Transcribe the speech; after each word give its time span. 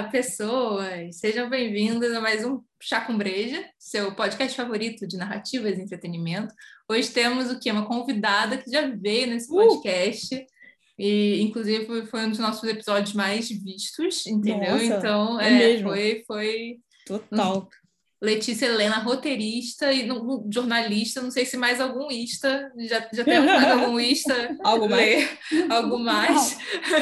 Olá, 0.00 0.08
pessoas! 0.08 1.16
Sejam 1.16 1.50
bem-vindos 1.50 2.10
a 2.12 2.22
mais 2.22 2.42
um 2.42 2.62
Chá 2.80 3.02
com 3.02 3.18
Breja, 3.18 3.62
seu 3.78 4.14
podcast 4.14 4.56
favorito 4.56 5.06
de 5.06 5.18
narrativas 5.18 5.76
e 5.76 5.82
entretenimento. 5.82 6.54
Hoje 6.88 7.10
temos 7.10 7.50
o 7.50 7.60
que? 7.60 7.70
Uma 7.70 7.84
convidada 7.84 8.56
que 8.56 8.70
já 8.70 8.88
veio 8.88 9.26
nesse 9.26 9.52
uh! 9.52 9.56
podcast. 9.56 10.34
Uh! 10.34 10.46
E, 10.98 11.42
inclusive, 11.42 12.06
foi 12.06 12.24
um 12.24 12.30
dos 12.30 12.38
nossos 12.38 12.66
episódios 12.66 13.12
mais 13.12 13.50
vistos, 13.50 14.26
entendeu? 14.26 14.72
Nossa, 14.72 14.84
então, 14.84 15.38
é, 15.38 15.74
é 15.74 15.82
foi, 15.82 16.24
foi. 16.26 16.78
Total. 17.04 17.68
Letícia 18.20 18.66
Helena, 18.66 18.98
roteirista 18.98 19.92
e 19.92 20.06
no, 20.06 20.46
jornalista, 20.52 21.22
não 21.22 21.30
sei 21.30 21.46
se 21.46 21.56
mais 21.56 21.80
algum 21.80 22.10
ista, 22.10 22.70
já, 22.76 23.08
já 23.12 23.24
temos 23.24 23.46
mais 23.50 23.70
algum 23.70 23.98
ista. 23.98 24.56
algo 24.62 24.88
mais. 24.88 25.38
algo 25.70 25.98
mais. 25.98 26.58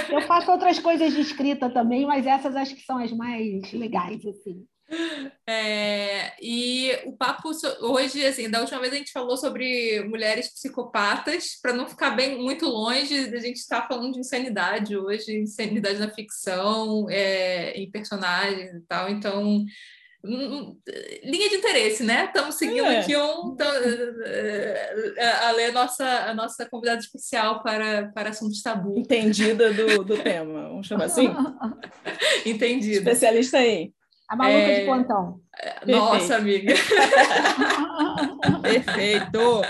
Não, 0.09 0.20
eu 0.20 0.26
faço 0.26 0.50
outras 0.50 0.78
coisas 0.78 1.12
de 1.12 1.20
escrita 1.20 1.68
também, 1.70 2.06
mas 2.06 2.26
essas 2.26 2.54
acho 2.54 2.76
que 2.76 2.84
são 2.84 2.98
as 2.98 3.12
mais 3.12 3.73
legais, 3.73 4.24
assim. 4.24 4.64
É, 5.46 6.32
e 6.40 6.92
o 7.04 7.12
papo 7.12 7.50
hoje, 7.80 8.24
assim, 8.24 8.48
da 8.50 8.60
última 8.60 8.80
vez 8.80 8.92
a 8.92 8.96
gente 8.96 9.12
falou 9.12 9.37
sobre 9.37 10.02
mulheres 10.04 10.48
psicopatas, 10.48 11.59
para 11.60 11.74
não 11.74 11.87
ficar 11.87 12.10
bem 12.10 12.38
muito 12.38 12.66
longe, 12.66 13.14
a 13.14 13.40
gente 13.40 13.56
está 13.56 13.87
falando 13.87 14.14
de 14.14 14.20
insanidade 14.20 14.96
hoje, 14.96 15.38
insanidade 15.38 15.98
na 15.98 16.09
ficção, 16.09 17.06
é, 17.10 17.73
em 17.73 17.90
personagens 17.90 18.73
e 18.73 18.80
tal, 18.87 19.10
então 19.10 19.64
linha 20.24 21.48
de 21.48 21.56
interesse, 21.56 22.02
né? 22.02 22.24
Estamos 22.24 22.56
seguindo 22.56 22.86
é. 22.86 23.00
aqui 23.00 23.16
um. 23.16 23.56
A 25.45 25.50
Lê 25.52 25.62
é 25.62 25.68
a 25.68 25.72
nossa, 25.72 26.04
a 26.04 26.34
nossa 26.34 26.68
convidada 26.68 26.98
especial 26.98 27.62
para, 27.62 28.10
para 28.12 28.30
assuntos 28.30 28.62
tabu. 28.62 28.98
Entendida 28.98 29.73
do, 29.73 30.04
do 30.04 30.18
tema, 30.18 30.68
vamos 30.68 30.87
chamar 30.87 31.04
assim? 31.04 31.28
Entendida. 32.45 32.98
Especialista 32.98 33.59
em. 33.60 33.93
A 34.28 34.37
maluca 34.37 34.59
é... 34.59 34.80
de 34.80 34.87
plantão. 34.87 35.40
Nossa, 35.87 36.37
amiga. 36.37 36.74
Perfeito. 38.62 39.62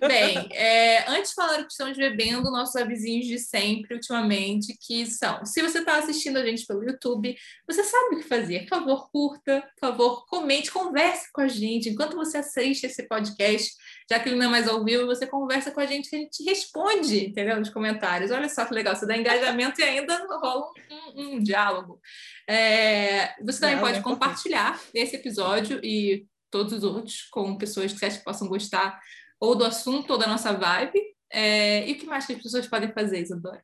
Bem, 0.06 0.48
é, 0.52 1.10
antes 1.10 1.30
de 1.30 1.34
falar 1.34 1.60
o 1.60 1.66
que 1.66 1.72
estamos 1.72 1.96
bebendo, 1.96 2.50
nossos 2.50 2.76
avisinhos 2.76 3.26
de 3.26 3.38
sempre, 3.38 3.94
ultimamente, 3.94 4.76
que 4.80 5.06
são: 5.06 5.44
se 5.44 5.60
você 5.62 5.80
está 5.80 5.98
assistindo 5.98 6.38
a 6.38 6.44
gente 6.44 6.66
pelo 6.66 6.84
YouTube, 6.84 7.36
você 7.66 7.84
sabe 7.84 8.16
o 8.16 8.18
que 8.18 8.28
fazer. 8.28 8.60
Por 8.60 8.78
favor, 8.78 9.10
curta, 9.10 9.60
por 9.78 9.88
favor, 9.88 10.26
comente, 10.26 10.70
converse 10.70 11.30
com 11.32 11.42
a 11.42 11.48
gente. 11.48 11.90
Enquanto 11.90 12.16
você 12.16 12.38
assiste 12.38 12.84
esse 12.84 13.02
podcast, 13.06 13.74
já 14.10 14.18
que 14.18 14.28
ele 14.28 14.36
não 14.36 14.46
é 14.46 14.48
mais 14.48 14.68
ao 14.68 14.82
vivo, 14.84 15.06
você 15.06 15.26
conversa 15.26 15.70
com 15.70 15.80
a 15.80 15.86
gente, 15.86 16.08
que 16.08 16.16
a 16.16 16.20
gente 16.20 16.42
responde, 16.44 17.26
entendeu? 17.26 17.58
Nos 17.58 17.70
comentários. 17.70 18.30
Olha 18.30 18.48
só 18.48 18.64
que 18.64 18.74
legal, 18.74 18.96
você 18.96 19.06
dá 19.06 19.16
engajamento 19.16 19.80
e 19.80 19.84
ainda 19.84 20.16
rola 20.40 20.64
um, 20.90 21.20
um, 21.20 21.34
um 21.34 21.42
diálogo. 21.42 22.00
É, 22.48 23.34
você 23.44 23.60
também 23.60 23.76
não, 23.76 23.82
pode 23.82 24.00
compartilhar 24.00 24.77
esse 24.94 25.16
episódio 25.16 25.80
e 25.84 26.26
todos 26.50 26.72
os 26.72 26.84
outros 26.84 27.22
com 27.30 27.56
pessoas 27.56 27.92
que 27.92 27.98
você 27.98 28.06
acha 28.06 28.18
que 28.18 28.24
possam 28.24 28.48
gostar 28.48 29.00
ou 29.40 29.54
do 29.54 29.64
assunto 29.64 30.10
ou 30.12 30.18
da 30.18 30.26
nossa 30.26 30.52
vibe. 30.52 31.00
É, 31.30 31.88
e 31.88 31.92
o 31.92 31.98
que 31.98 32.06
mais 32.06 32.26
que 32.26 32.32
as 32.32 32.42
pessoas 32.42 32.66
podem 32.66 32.92
fazer, 32.92 33.20
Isadora? 33.20 33.62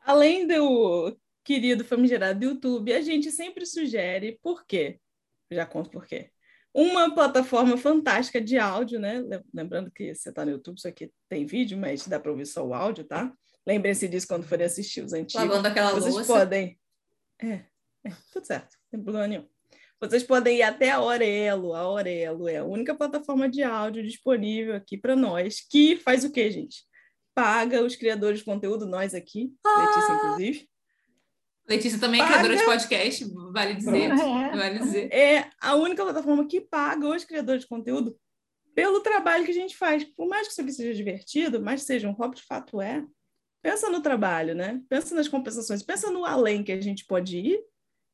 Além 0.00 0.46
do 0.46 1.16
querido 1.44 1.84
famigerado 1.84 2.44
YouTube, 2.44 2.92
a 2.92 3.00
gente 3.00 3.30
sempre 3.30 3.66
sugere 3.66 4.38
por 4.42 4.66
quê? 4.66 4.98
Já 5.50 5.66
conto 5.66 5.90
por 5.90 6.06
quê. 6.06 6.30
Uma 6.74 7.14
plataforma 7.14 7.76
fantástica 7.76 8.40
de 8.40 8.58
áudio, 8.58 9.00
né? 9.00 9.22
Lembrando 9.52 9.90
que 9.90 10.14
você 10.14 10.28
está 10.28 10.44
no 10.44 10.52
YouTube, 10.52 10.76
isso 10.76 10.88
aqui 10.88 11.10
tem 11.28 11.46
vídeo, 11.46 11.76
mas 11.78 12.06
dá 12.06 12.20
para 12.20 12.30
ouvir 12.30 12.46
só 12.46 12.64
o 12.66 12.74
áudio, 12.74 13.04
tá? 13.04 13.32
Lembrem-se 13.66 14.08
disso 14.08 14.28
quando 14.28 14.46
forem 14.46 14.66
assistir 14.66 15.02
os 15.02 15.12
antigos. 15.12 15.46
Lavando 15.46 15.68
aquela 15.68 15.90
Vocês 15.92 16.14
louça. 16.14 16.32
podem. 16.32 16.78
É, 17.40 17.64
é, 18.04 18.12
tudo 18.32 18.46
certo, 18.46 18.74
não 18.74 18.90
tem 18.90 19.02
problema 19.02 19.26
nenhum. 19.26 19.48
Vocês 20.00 20.22
podem 20.22 20.58
ir 20.58 20.62
até 20.62 20.90
a 20.90 20.96
Aurelo. 20.96 21.74
A 21.74 21.80
Aurelo 21.80 22.48
é 22.48 22.58
a 22.58 22.64
única 22.64 22.94
plataforma 22.94 23.48
de 23.48 23.62
áudio 23.64 24.02
disponível 24.04 24.76
aqui 24.76 24.96
para 24.96 25.16
nós, 25.16 25.60
que 25.60 25.96
faz 25.96 26.24
o 26.24 26.30
quê, 26.30 26.50
gente? 26.50 26.84
Paga 27.34 27.82
os 27.82 27.96
criadores 27.96 28.38
de 28.38 28.44
conteúdo, 28.44 28.86
nós 28.86 29.12
aqui, 29.12 29.52
ah! 29.64 29.86
Letícia, 29.86 30.12
inclusive. 30.12 30.68
Letícia 31.68 31.98
também 31.98 32.22
é 32.22 32.26
criadora 32.26 32.56
de 32.56 32.64
podcast, 32.64 33.24
vale 33.52 33.74
dizer. 33.74 34.08
Vale 34.56 34.78
dizer. 34.78 35.12
É 35.12 35.50
a 35.60 35.74
única 35.74 36.02
plataforma 36.02 36.46
que 36.46 36.62
paga 36.62 37.06
os 37.06 37.24
criadores 37.24 37.62
de 37.62 37.68
conteúdo 37.68 38.18
pelo 38.74 39.00
trabalho 39.00 39.44
que 39.44 39.50
a 39.50 39.54
gente 39.54 39.76
faz. 39.76 40.04
Por 40.04 40.26
mais 40.28 40.46
que 40.46 40.52
isso 40.52 40.62
aqui 40.62 40.72
seja 40.72 40.94
divertido, 40.94 41.60
mas 41.60 41.82
seja 41.82 42.08
um 42.08 42.12
hobby 42.12 42.36
de 42.36 42.44
fato 42.44 42.80
é, 42.80 43.04
pensa 43.60 43.90
no 43.90 44.00
trabalho, 44.00 44.54
né? 44.54 44.80
Pensa 44.88 45.14
nas 45.14 45.28
compensações, 45.28 45.82
pensa 45.82 46.10
no 46.10 46.24
além 46.24 46.64
que 46.64 46.72
a 46.72 46.80
gente 46.80 47.04
pode 47.04 47.36
ir 47.36 47.60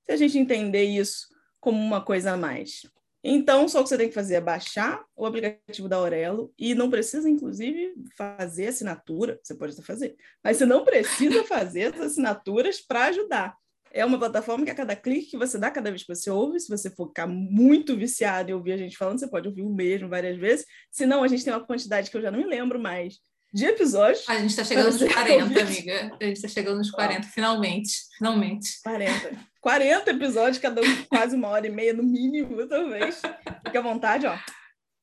se 0.05 0.12
a 0.12 0.16
gente 0.16 0.37
entender 0.37 0.84
isso 0.84 1.34
como 1.64 1.82
uma 1.82 2.04
coisa 2.04 2.32
a 2.32 2.36
mais. 2.36 2.82
Então, 3.26 3.66
só 3.66 3.80
o 3.80 3.82
que 3.82 3.88
você 3.88 3.97
tem 3.97 4.08
que 4.08 4.14
fazer 4.14 4.34
é 4.34 4.41
baixar 4.41 5.02
o 5.16 5.25
aplicativo 5.25 5.88
da 5.88 5.97
Aurelo 5.97 6.52
e 6.58 6.75
não 6.75 6.91
precisa, 6.91 7.26
inclusive, 7.26 7.94
fazer 8.19 8.66
assinatura. 8.66 9.41
Você 9.42 9.54
pode 9.54 9.72
até 9.72 9.80
fazer, 9.82 10.14
mas 10.44 10.58
você 10.58 10.66
não 10.66 10.84
precisa 10.84 11.42
fazer 11.48 11.94
as 11.94 12.00
assinaturas 12.03 12.82
para 12.82 13.06
ajudar. 13.06 13.56
É 13.91 14.04
uma 14.04 14.19
plataforma 14.19 14.66
que 14.66 14.70
a 14.70 14.74
cada 14.74 14.94
clique 14.94 15.30
que 15.30 15.38
você 15.38 15.56
dá, 15.56 15.70
cada 15.70 15.91
vez 15.91 16.03
que 16.03 16.14
você 16.14 16.28
ouve, 16.28 16.60
se 16.60 16.69
você 16.69 16.91
for 16.91 17.08
ficar 17.08 17.26
muito 17.26 17.97
viciado 17.97 18.50
e 18.50 18.54
ouvir 18.54 18.72
a 18.72 18.76
gente 18.76 18.98
falando, 18.98 19.19
você 19.19 19.28
pode 19.28 19.48
ouvir 19.48 19.62
o 19.62 19.72
mesmo 19.72 20.06
várias 20.06 20.36
vezes. 20.36 20.66
Se 20.91 21.06
não, 21.06 21.22
a 21.22 21.28
gente 21.28 21.44
tem 21.44 21.53
uma 21.53 21.64
quantidade 21.64 22.10
que 22.10 22.16
eu 22.16 22.20
já 22.20 22.30
não 22.30 22.38
me 22.38 22.47
lembro 22.47 22.78
mais 22.78 23.20
de 23.54 23.66
episódios. 23.66 24.28
A 24.28 24.34
gente 24.34 24.50
está 24.50 24.65
chegando 24.65 24.87
nos 24.87 25.12
40, 25.12 25.60
amiga. 25.62 26.16
A 26.20 26.25
gente 26.25 26.37
está 26.37 26.48
chegando 26.48 26.78
nos 26.78 26.91
40, 26.91 27.28
finalmente. 27.28 27.92
Finalmente. 28.19 28.82
40. 28.82 29.38
40 29.60 30.10
episódios, 30.10 30.59
cada 30.59 30.82
um 30.82 31.04
quase 31.09 31.37
uma 31.37 31.48
hora 31.48 31.65
e 31.65 31.70
meia 31.70 31.94
no 31.94 32.03
mínimo, 32.03 32.66
talvez. 32.66 33.22
Fique 33.65 33.78
à 33.78 33.81
vontade, 33.81 34.26
ó. 34.26 34.37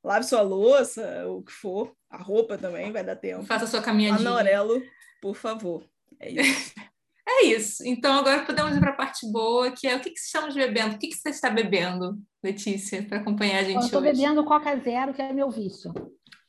Lave 0.04 0.26
sua 0.26 0.42
louça, 0.42 1.26
o 1.28 1.42
que 1.42 1.52
for. 1.54 1.94
A 2.10 2.18
roupa 2.18 2.58
também 2.58 2.92
vai 2.92 3.06
dar 3.06 3.16
tempo. 3.16 3.46
Faça 3.46 3.66
sua 3.66 3.82
caminhadinha. 3.82 4.30
Anorelo, 4.30 4.84
por 5.22 5.36
favor. 5.36 5.86
É 6.20 6.30
isso. 6.30 6.74
é 7.26 7.46
isso. 7.46 7.84
Então 7.86 8.14
agora 8.14 8.44
podemos 8.44 8.76
ir 8.76 8.82
para 8.82 8.90
a 8.90 8.96
parte 8.96 9.26
boa, 9.32 9.72
que 9.72 9.88
é 9.88 9.96
o 9.96 10.02
que, 10.02 10.10
que 10.10 10.20
estamos 10.20 10.54
bebendo? 10.54 10.96
O 10.96 11.00
que, 11.00 11.08
que 11.08 11.16
você 11.16 11.30
está 11.30 11.50
bebendo, 11.50 12.18
Letícia, 12.44 13.02
para 13.04 13.20
acompanhar 13.20 13.60
a 13.60 13.64
gente 13.64 13.76
Eu 13.76 13.82
estou 13.82 14.02
bebendo 14.02 14.44
Coca 14.44 14.76
Zero, 14.76 15.14
que 15.14 15.22
é 15.22 15.32
meu 15.32 15.50
vício. 15.50 15.94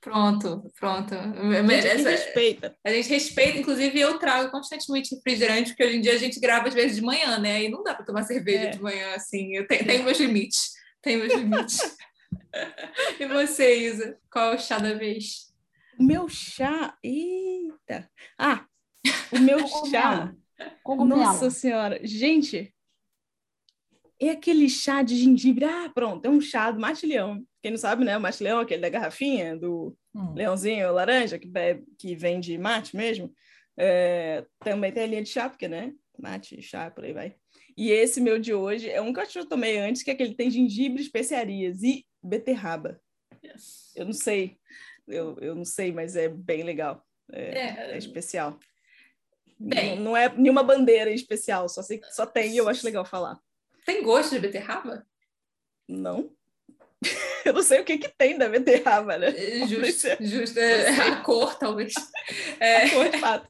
Pronto, 0.03 0.69
pronto. 0.81 1.15
A 1.15 1.81
gente 1.81 2.03
respeita. 2.03 2.77
A 2.85 2.91
gente 2.91 3.09
respeita, 3.09 3.59
inclusive 3.59 4.01
eu 4.01 4.19
trago 4.19 4.51
constantemente 4.51 5.15
refrigerante, 5.15 5.71
porque 5.71 5.85
hoje 5.85 5.97
em 5.97 6.01
dia 6.01 6.15
a 6.15 6.19
gente 6.19 6.41
grava 6.41 6.67
às 6.67 6.75
vezes 6.75 6.97
de 6.97 7.03
manhã, 7.03 7.39
né? 7.39 7.63
E 7.63 7.69
não 7.69 7.85
dá 7.85 7.95
para 7.95 8.05
tomar 8.05 8.25
cerveja 8.25 8.65
é. 8.65 8.71
de 8.71 8.83
manhã 8.83 9.15
assim. 9.15 9.55
Eu 9.55 9.65
tenho, 9.65 9.87
tenho 9.87 10.03
meus 10.03 10.19
limites. 10.19 10.73
Tenho 11.01 11.21
meus 11.21 11.33
limites. 11.33 11.97
e 13.21 13.27
você, 13.27 13.77
Isa? 13.77 14.19
Qual 14.29 14.53
é 14.53 14.57
o 14.57 14.59
chá 14.59 14.81
da 14.81 14.93
vez? 14.93 15.55
O 15.97 16.03
meu 16.03 16.29
chá. 16.29 16.99
Eita! 17.01 18.11
Ah! 18.37 18.67
O 19.31 19.39
meu 19.39 19.61
chá. 19.89 20.35
Nossa 20.85 21.49
Senhora! 21.49 22.01
Gente, 22.03 22.75
é 24.21 24.31
aquele 24.31 24.69
chá 24.69 25.03
de 25.03 25.17
gengibre. 25.17 25.65
Ah, 25.65 25.89
pronto, 25.95 26.27
é 26.27 26.29
um 26.29 26.41
chá 26.41 26.73
do 26.73 26.81
mate-leão. 26.81 27.47
Quem 27.63 27.71
não 27.71 27.79
sabe, 27.79 28.05
né? 28.05 28.17
O 28.17 28.21
mate-leão, 28.21 28.61
aquele 28.61 28.83
da 28.83 28.89
garrafinha, 28.89 29.57
do 29.57 29.97
hum. 30.15 30.35
leãozinho 30.35 30.93
laranja, 30.93 31.39
que, 31.39 31.47
bebe, 31.47 31.85
que 31.97 32.17
vem 32.17 32.41
de 32.41 32.59
mate 32.59 32.97
mesmo. 32.97 33.33
É, 33.77 34.45
também 34.59 34.91
tem 34.93 35.05
a 35.05 35.07
linha 35.07 35.23
de 35.23 35.29
chá, 35.29 35.49
porque, 35.49 35.69
né? 35.69 35.95
Mate, 36.19 36.61
chá, 36.61 36.91
por 36.91 37.05
aí 37.05 37.13
vai. 37.13 37.37
E 37.77 37.91
esse 37.91 38.21
meu 38.21 38.39
de 38.39 38.53
hoje 38.53 38.91
é 38.91 39.01
um 39.01 39.13
que 39.13 39.39
eu 39.39 39.49
tomei 39.49 39.79
antes, 39.79 40.03
que 40.03 40.11
é 40.11 40.15
aquele 40.15 40.35
tem 40.35 40.51
gengibre, 40.51 41.01
especiarias 41.01 41.83
e 41.83 42.05
beterraba. 42.23 43.01
Yes. 43.45 43.93
Eu 43.97 44.07
não 44.07 44.13
sei, 44.13 44.59
eu, 45.07 45.37
eu 45.41 45.55
não 45.55 45.65
sei, 45.65 45.93
mas 45.93 46.17
é 46.17 46.29
bem 46.29 46.65
legal. 46.65 47.07
É, 47.33 47.43
é... 47.43 47.93
é 47.93 47.99
especial. 47.99 48.59
Bem, 49.59 49.97
não, 49.97 50.05
não, 50.05 50.17
é 50.17 50.29
nenhuma 50.37 50.65
bandeira 50.65 51.11
especial, 51.11 51.69
só, 51.69 51.83
sei, 51.83 52.01
só 52.11 52.27
tem 52.27 52.53
e 52.53 52.57
eu 52.57 52.69
acho 52.69 52.85
legal 52.85 53.05
falar. 53.05 53.39
Tem 53.87 54.03
gosto 54.03 54.31
de 54.33 54.41
beterraba? 54.41 55.07
Não. 55.89 56.35
Eu 57.45 57.53
não 57.53 57.63
sei 57.63 57.81
o 57.81 57.85
que, 57.85 57.99
que 57.99 58.09
tem 58.17 58.39
da 58.39 58.49
beterraba, 58.49 59.19
né? 59.19 59.29
É, 59.29 59.67
justo, 59.67 60.09
justo. 60.21 60.59
É, 60.59 60.89
a 60.89 61.17
cor, 61.17 61.55
talvez. 61.59 61.95
É. 62.61 62.85
A 62.85 62.91
cor, 62.91 63.09
de 63.09 63.19
fato. 63.19 63.49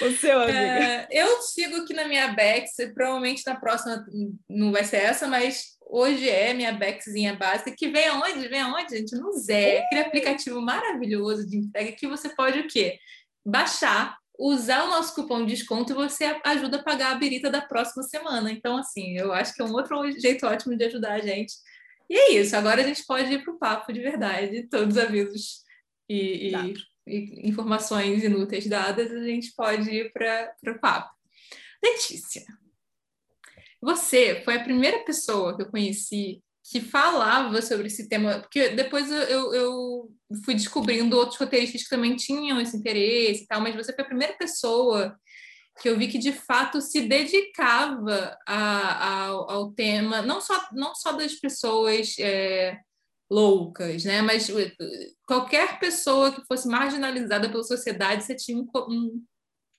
O 0.00 0.10
seu, 0.12 0.40
amiga. 0.40 0.58
É, 0.58 1.08
eu 1.10 1.42
sigo 1.42 1.76
aqui 1.76 1.92
na 1.92 2.08
minha 2.08 2.28
Bex, 2.28 2.76
provavelmente 2.94 3.42
na 3.46 3.56
próxima 3.56 4.06
não 4.48 4.72
vai 4.72 4.84
ser 4.84 4.98
essa, 4.98 5.26
mas 5.26 5.76
hoje 5.86 6.28
é 6.28 6.54
minha 6.54 6.72
Bexzinha 6.72 7.36
básica, 7.36 7.74
que 7.76 7.88
vem 7.88 8.08
aonde? 8.08 8.48
Vem 8.48 8.60
aonde, 8.60 8.96
gente? 8.96 9.14
No 9.16 9.32
Zé, 9.32 9.80
aquele 9.80 10.00
aplicativo 10.00 10.60
maravilhoso 10.62 11.46
de 11.46 11.58
entrega 11.58 11.92
que 11.92 12.06
você 12.06 12.30
pode 12.30 12.60
o 12.60 12.66
quê? 12.66 12.98
Baixar 13.44 14.16
usar 14.38 14.84
o 14.84 14.88
nosso 14.88 15.14
cupom 15.14 15.44
de 15.44 15.54
desconto 15.54 15.92
e 15.92 15.96
você 15.96 16.40
ajuda 16.44 16.76
a 16.76 16.82
pagar 16.82 17.10
a 17.10 17.16
birita 17.16 17.50
da 17.50 17.60
próxima 17.60 18.04
semana. 18.04 18.52
Então, 18.52 18.76
assim, 18.76 19.18
eu 19.18 19.32
acho 19.32 19.52
que 19.52 19.60
é 19.60 19.64
um 19.64 19.72
outro 19.72 20.08
jeito 20.12 20.46
ótimo 20.46 20.76
de 20.76 20.84
ajudar 20.84 21.14
a 21.14 21.18
gente. 21.18 21.54
E 22.08 22.16
é 22.16 22.32
isso, 22.32 22.56
agora 22.56 22.82
a 22.82 22.86
gente 22.86 23.04
pode 23.04 23.32
ir 23.32 23.44
para 23.44 23.52
o 23.52 23.58
papo 23.58 23.92
de 23.92 24.00
verdade, 24.00 24.68
todos 24.68 24.96
os 24.96 25.02
avisos 25.02 25.62
e, 26.08 26.50
e, 26.50 26.74
e 27.06 27.48
informações 27.48 28.24
inúteis 28.24 28.66
dadas, 28.66 29.10
a 29.12 29.24
gente 29.24 29.52
pode 29.54 29.90
ir 29.90 30.12
para 30.12 30.54
o 30.66 30.80
papo. 30.80 31.10
Letícia, 31.82 32.44
Você 33.82 34.42
foi 34.44 34.56
a 34.56 34.64
primeira 34.64 35.04
pessoa 35.04 35.54
que 35.54 35.62
eu 35.62 35.70
conheci 35.70 36.42
que 36.70 36.80
falava 36.82 37.62
sobre 37.62 37.86
esse 37.86 38.08
tema, 38.08 38.40
porque 38.40 38.68
depois 38.70 39.10
eu, 39.10 39.22
eu, 39.22 39.54
eu, 39.54 40.10
fui 40.44 40.54
descobrindo 40.54 41.16
outros 41.16 41.38
roteiristas 41.38 41.82
que 41.82 41.88
também 41.88 42.14
tinham 42.14 42.60
esse 42.60 42.76
interesse 42.76 43.44
e 43.44 43.46
tal, 43.46 43.60
mas 43.60 43.74
você 43.74 43.92
foi 43.94 44.04
a 44.04 44.08
primeira 44.08 44.34
pessoa 44.34 45.18
que 45.80 45.88
eu 45.88 45.98
vi 45.98 46.08
que 46.08 46.18
de 46.18 46.32
fato 46.32 46.80
se 46.80 47.02
dedicava 47.02 48.36
a, 48.46 48.56
a, 48.56 49.26
ao 49.26 49.72
tema, 49.72 50.22
não 50.22 50.40
só, 50.40 50.68
não 50.72 50.94
só 50.94 51.12
das 51.12 51.34
pessoas 51.34 52.16
é, 52.18 52.78
loucas, 53.30 54.04
né? 54.04 54.22
Mas 54.22 54.48
uh, 54.48 54.54
qualquer 55.26 55.78
pessoa 55.78 56.32
que 56.32 56.44
fosse 56.46 56.66
marginalizada 56.68 57.48
pela 57.48 57.62
sociedade, 57.62 58.24
você 58.24 58.34
tinha 58.34 58.58
um, 58.58 58.66
um, 58.88 59.24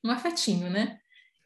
um 0.06 0.12
afetinho, 0.12 0.70
né? 0.70 0.98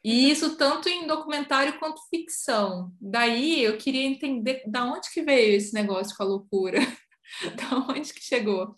E 0.04 0.30
isso 0.30 0.56
tanto 0.56 0.88
em 0.88 1.06
documentário 1.06 1.78
quanto 1.78 2.06
ficção. 2.10 2.92
Daí 3.00 3.64
eu 3.64 3.78
queria 3.78 4.04
entender 4.04 4.62
da 4.66 4.84
onde 4.84 5.10
que 5.10 5.22
veio 5.22 5.56
esse 5.56 5.72
negócio 5.72 6.14
com 6.14 6.22
a 6.22 6.26
loucura, 6.26 6.78
da 7.56 7.78
onde 7.88 8.12
que 8.12 8.22
chegou. 8.22 8.74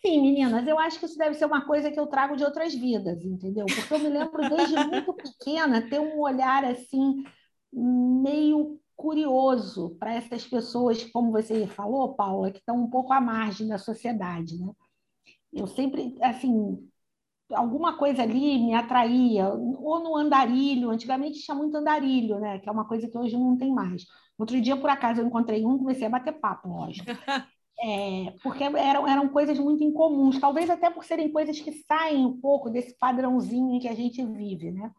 Sim, 0.00 0.22
meninas, 0.22 0.66
eu 0.66 0.78
acho 0.78 0.98
que 0.98 1.04
isso 1.04 1.18
deve 1.18 1.34
ser 1.34 1.44
uma 1.44 1.66
coisa 1.66 1.90
que 1.90 2.00
eu 2.00 2.06
trago 2.06 2.34
de 2.34 2.42
outras 2.42 2.74
vidas, 2.74 3.22
entendeu? 3.22 3.66
Porque 3.66 3.92
eu 3.92 3.98
me 3.98 4.08
lembro 4.08 4.48
desde 4.48 4.74
muito 4.76 5.12
pequena 5.12 5.82
ter 5.88 6.00
um 6.00 6.18
olhar 6.20 6.64
assim 6.64 7.22
meio 7.72 8.80
curioso 8.96 9.96
para 9.98 10.14
essas 10.14 10.46
pessoas, 10.46 11.04
como 11.04 11.30
você 11.30 11.66
falou, 11.66 12.14
Paula, 12.14 12.50
que 12.50 12.58
estão 12.58 12.76
um 12.82 12.88
pouco 12.90 13.12
à 13.12 13.20
margem 13.20 13.68
da 13.68 13.76
sociedade, 13.78 14.58
né? 14.58 14.72
Eu 15.52 15.66
sempre, 15.66 16.16
assim, 16.22 16.88
alguma 17.52 17.98
coisa 17.98 18.22
ali 18.22 18.58
me 18.58 18.74
atraía, 18.74 19.48
ou 19.48 20.00
no 20.00 20.16
andarilho, 20.16 20.90
antigamente 20.90 21.40
tinha 21.40 21.54
muito 21.56 21.76
andarilho, 21.76 22.40
né? 22.40 22.58
Que 22.60 22.68
é 22.68 22.72
uma 22.72 22.86
coisa 22.88 23.08
que 23.08 23.18
hoje 23.18 23.36
não 23.36 23.56
tem 23.58 23.72
mais. 23.72 24.04
Outro 24.38 24.60
dia, 24.60 24.76
por 24.76 24.90
acaso, 24.90 25.20
eu 25.20 25.26
encontrei 25.26 25.64
um, 25.66 25.78
comecei 25.78 26.06
a 26.06 26.10
bater 26.10 26.32
papo, 26.40 26.68
lógico. 26.68 27.06
É, 27.82 28.34
porque 28.42 28.62
eram, 28.62 29.08
eram 29.08 29.28
coisas 29.30 29.58
muito 29.58 29.82
incomuns, 29.82 30.38
talvez 30.38 30.68
até 30.68 30.90
por 30.90 31.02
serem 31.02 31.32
coisas 31.32 31.58
que 31.58 31.72
saem 31.72 32.26
um 32.26 32.38
pouco 32.38 32.68
desse 32.68 32.94
padrãozinho 32.98 33.80
que 33.80 33.88
a 33.88 33.94
gente 33.94 34.22
vive, 34.22 34.70
né? 34.70 34.92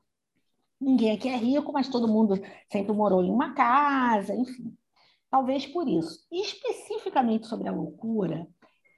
Ninguém 0.80 1.12
aqui 1.12 1.30
é 1.30 1.36
rico, 1.36 1.72
mas 1.72 1.88
todo 1.88 2.07
mundo 2.07 2.42
sempre 2.72 2.92
morou 2.92 3.24
em 3.24 3.30
uma 3.30 3.54
casa, 3.54 4.36
enfim. 4.36 4.75
Talvez 5.30 5.68
por 5.68 5.88
isso. 5.88 6.25
E 6.31 6.42
especificamente 6.42 7.45
sobre 7.45 7.69
a 7.69 7.72
loucura, 7.72 8.48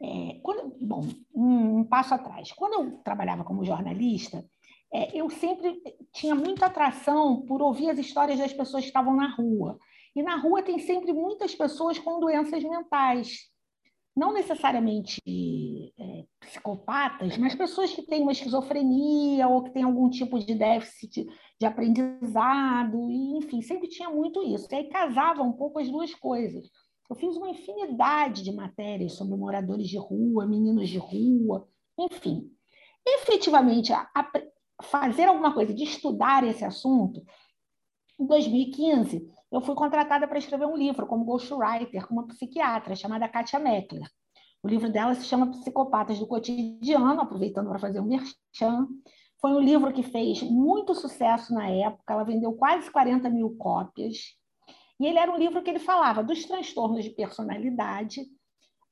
é, 0.01 0.39
quando, 0.41 0.74
bom, 0.79 1.01
um, 1.36 1.79
um, 1.79 1.83
passo 1.83 2.13
atrás. 2.13 2.53
Quando 2.53 2.74
eu 2.75 2.97
trabalhava 3.03 3.44
como 3.44 3.65
jornalista, 3.65 4.45
é, 4.94 5.18
eu 5.18 5.29
sempre 5.29 5.81
tinha 6.13 6.33
muita 6.33 6.68
atração 6.68 7.41
por 7.41 7.62
ouvir 7.62 7.89
as 7.89 8.00
histórias 8.00 8.39
das 8.39 8.53
pessoas 8.53 8.83
que 8.83 8.89
estavam 8.89 9.13
na 9.13 9.36
rua. 9.36 9.77
E 10.15 10.24
na 10.24 10.38
rua 10.38 10.63
tem 10.63 10.79
sempre 10.79 11.12
muitas 11.12 11.53
pessoas 11.53 12.00
com 12.00 12.21
doenças 12.21 12.63
mentais 12.63 13.51
não 14.15 14.31
necessariamente 14.31 15.21
é, 15.98 16.25
psicopatas, 16.39 17.38
mas 17.38 17.56
pessoas 17.56 17.92
que 17.94 18.04
têm 18.04 18.21
uma 18.21 18.31
esquizofrenia 18.31 19.48
ou 19.48 19.63
que 19.63 19.71
têm 19.71 19.83
algum 19.83 20.10
tipo 20.10 20.39
de 20.39 20.54
déficit 20.54 21.25
de 21.60 21.65
aprendizado, 21.65 23.10
e, 23.10 23.38
enfim, 23.38 23.62
sempre 23.62 23.88
tinha 23.88 24.10
muito 24.10 24.44
isso. 24.44 24.68
E 24.71 24.75
aí 24.75 24.89
casava 24.89 25.42
um 25.42 25.54
pouco 25.54 25.80
as 25.80 25.89
duas 25.89 26.13
coisas. 26.13 26.69
Eu 27.10 27.15
fiz 27.15 27.36
uma 27.36 27.50
infinidade 27.50 28.44
de 28.44 28.51
matérias 28.51 29.13
sobre 29.13 29.36
moradores 29.36 29.88
de 29.88 29.98
rua, 29.98 30.45
meninos 30.45 30.89
de 30.89 30.98
rua, 30.98 31.68
enfim. 31.98 32.50
Efetivamente, 33.06 33.92
a, 33.92 34.10
a 34.15 34.31
fazer 34.81 35.25
alguma 35.25 35.54
coisa 35.54 35.74
de 35.74 35.83
estudar 35.83 36.44
esse 36.44 36.63
assunto, 36.63 37.24
em 38.19 38.25
2015, 38.25 39.27
eu 39.53 39.61
fui 39.61 39.75
contratada 39.75 40.27
para 40.27 40.39
escrever 40.39 40.65
um 40.65 40.75
livro 40.75 41.05
como 41.05 41.23
ghostwriter 41.23 42.07
com 42.07 42.15
uma 42.15 42.25
psiquiatra 42.25 42.95
chamada 42.95 43.29
Katia 43.29 43.59
Meckler. 43.59 44.09
O 44.63 44.67
livro 44.67 44.91
dela 44.91 45.13
se 45.13 45.25
chama 45.25 45.51
Psicopatas 45.51 46.17
do 46.17 46.25
Cotidiano, 46.25 47.21
aproveitando 47.21 47.69
para 47.69 47.77
fazer 47.77 48.00
um 48.00 48.05
merchan. 48.05 48.88
Foi 49.39 49.51
um 49.51 49.59
livro 49.59 49.94
que 49.94 50.01
fez 50.01 50.41
muito 50.41 50.95
sucesso 50.95 51.53
na 51.53 51.69
época, 51.69 52.13
ela 52.13 52.23
vendeu 52.23 52.53
quase 52.53 52.89
40 52.89 53.29
mil 53.29 53.55
cópias. 53.55 54.17
E 55.00 55.05
ele 55.05 55.19
era 55.19 55.31
um 55.31 55.38
livro 55.38 55.61
que 55.61 55.69
ele 55.69 55.79
falava 55.79 56.23
dos 56.23 56.45
transtornos 56.45 57.03
de 57.03 57.11
personalidade, 57.11 58.25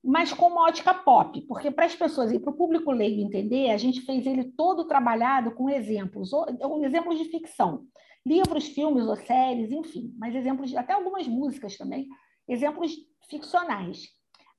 mas 0.03 0.31
com 0.31 0.47
uma 0.47 0.67
ótica 0.67 0.93
pop, 0.93 1.41
porque 1.47 1.71
para 1.71 1.85
as 1.85 1.95
pessoas 1.95 2.31
e 2.31 2.39
para 2.39 2.51
o 2.51 2.55
público 2.55 2.91
leigo 2.91 3.21
entender, 3.21 3.71
a 3.71 3.77
gente 3.77 4.01
fez 4.01 4.27
ele 4.27 4.43
todo 4.43 4.87
trabalhado 4.87 5.51
com 5.55 5.69
exemplos, 5.69 6.29
exemplos 6.83 7.17
de 7.17 7.25
ficção 7.25 7.87
livros, 8.25 8.67
filmes 8.67 9.05
ou 9.05 9.15
séries, 9.15 9.71
enfim, 9.71 10.13
mas 10.17 10.35
exemplos, 10.35 10.75
até 10.75 10.93
algumas 10.93 11.27
músicas 11.27 11.77
também, 11.77 12.07
exemplos 12.47 12.95
ficcionais. 13.29 14.07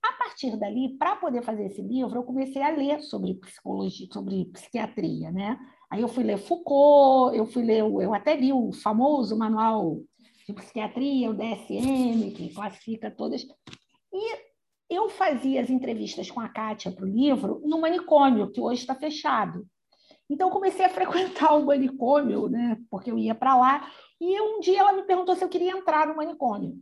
A 0.03 0.13
partir 0.15 0.57
dali, 0.59 0.97
para 0.99 1.15
poder 1.17 1.43
fazer 1.43 1.67
esse 1.67 1.81
livro, 1.81 2.17
eu 2.17 2.25
comecei 2.25 2.61
a 2.61 2.71
ler 2.71 3.01
sobre 3.03 3.35
psicologia, 3.35 4.09
sobre 4.11 4.47
psiquiatria, 4.47 5.31
né? 5.31 5.57
Aí 5.89 6.01
eu 6.01 6.09
fui 6.09 6.25
ler 6.25 6.39
Foucault, 6.39 7.37
eu 7.37 7.47
fui 7.47 7.63
ler, 7.63 7.81
eu 7.81 8.13
até 8.13 8.35
li 8.35 8.53
o 8.53 8.73
famoso 8.73 9.39
manual 9.39 10.01
de 10.47 10.53
psiquiatria, 10.55 11.31
o 11.31 11.35
DSM, 11.35 12.33
que 12.35 12.53
classifica 12.53 13.11
todas. 13.11 13.47
E 14.13 14.53
eu 14.91 15.09
fazia 15.09 15.61
as 15.61 15.71
entrevistas 15.71 16.31
com 16.31 16.41
a 16.41 16.49
Kátia 16.49 16.91
para 16.91 17.05
o 17.05 17.09
livro 17.09 17.63
no 17.65 17.81
manicômio, 17.81 18.51
que 18.51 18.61
hoje 18.61 18.81
está 18.81 18.95
fechado. 18.95 19.65
Então, 20.33 20.49
comecei 20.49 20.83
a 20.87 20.89
frequentar 20.89 21.55
o 21.55 21.67
manicômio, 21.67 22.49
né? 22.49 22.79
porque 22.91 23.11
eu 23.11 23.19
ia 23.19 23.35
para 23.35 23.55
lá, 23.55 23.93
e 24.19 24.41
um 24.41 24.61
dia 24.61 24.81
ela 24.81 24.95
me 24.95 25.03
perguntou 25.03 25.37
se 25.37 25.45
eu 25.45 25.49
queria 25.49 25.73
entrar 25.73 26.07
no 26.07 26.17
manicômio. 26.17 26.81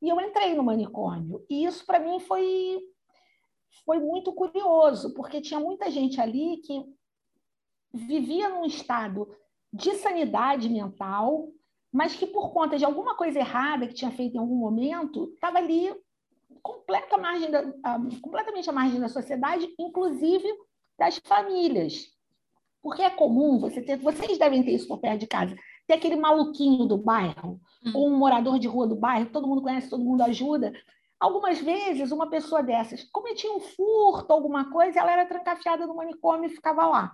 E 0.00 0.08
eu 0.08 0.18
entrei 0.18 0.54
no 0.54 0.62
manicômio. 0.62 1.44
E 1.50 1.66
isso, 1.66 1.84
para 1.84 2.00
mim, 2.00 2.18
foi, 2.20 2.80
foi 3.84 3.98
muito 3.98 4.32
curioso, 4.32 5.12
porque 5.12 5.42
tinha 5.42 5.60
muita 5.60 5.90
gente 5.90 6.18
ali 6.18 6.56
que 6.56 6.86
vivia 7.92 8.48
num 8.48 8.64
estado 8.64 9.28
de 9.70 9.94
sanidade 9.96 10.70
mental, 10.70 11.50
mas 11.92 12.16
que, 12.16 12.26
por 12.26 12.50
conta 12.50 12.78
de 12.78 12.84
alguma 12.86 13.14
coisa 13.14 13.38
errada 13.38 13.86
que 13.86 13.94
tinha 13.94 14.10
feito 14.10 14.36
em 14.36 14.40
algum 14.40 14.56
momento, 14.56 15.32
estava 15.34 15.58
ali 15.58 15.94
completa 16.62 17.18
margem 17.18 17.50
da, 17.50 17.62
completamente 18.22 18.70
à 18.70 18.72
margem 18.72 18.98
da 18.98 19.08
sociedade, 19.08 19.68
inclusive 19.78 20.48
das 20.98 21.20
famílias. 21.26 22.15
Porque 22.86 23.02
é 23.02 23.10
comum 23.10 23.58
você 23.58 23.82
ter, 23.82 23.96
vocês 23.96 24.38
devem 24.38 24.62
ter 24.62 24.70
isso 24.70 24.86
por 24.86 25.00
perto 25.00 25.18
de 25.18 25.26
casa, 25.26 25.56
ter 25.88 25.94
aquele 25.94 26.14
maluquinho 26.14 26.86
do 26.86 26.96
bairro, 26.96 27.60
hum. 27.84 27.90
ou 27.92 28.08
um 28.08 28.16
morador 28.16 28.60
de 28.60 28.68
rua 28.68 28.86
do 28.86 28.94
bairro, 28.94 29.28
todo 29.32 29.48
mundo 29.48 29.60
conhece, 29.60 29.90
todo 29.90 30.04
mundo 30.04 30.22
ajuda. 30.22 30.72
Algumas 31.18 31.60
vezes, 31.60 32.12
uma 32.12 32.30
pessoa 32.30 32.62
dessas 32.62 33.02
cometia 33.10 33.52
um 33.52 33.58
furto, 33.58 34.32
alguma 34.32 34.70
coisa, 34.70 35.00
ela 35.00 35.10
era 35.10 35.26
trancafiada 35.26 35.84
no 35.84 35.96
manicômio 35.96 36.48
e 36.48 36.54
ficava 36.54 36.86
lá. 36.86 37.12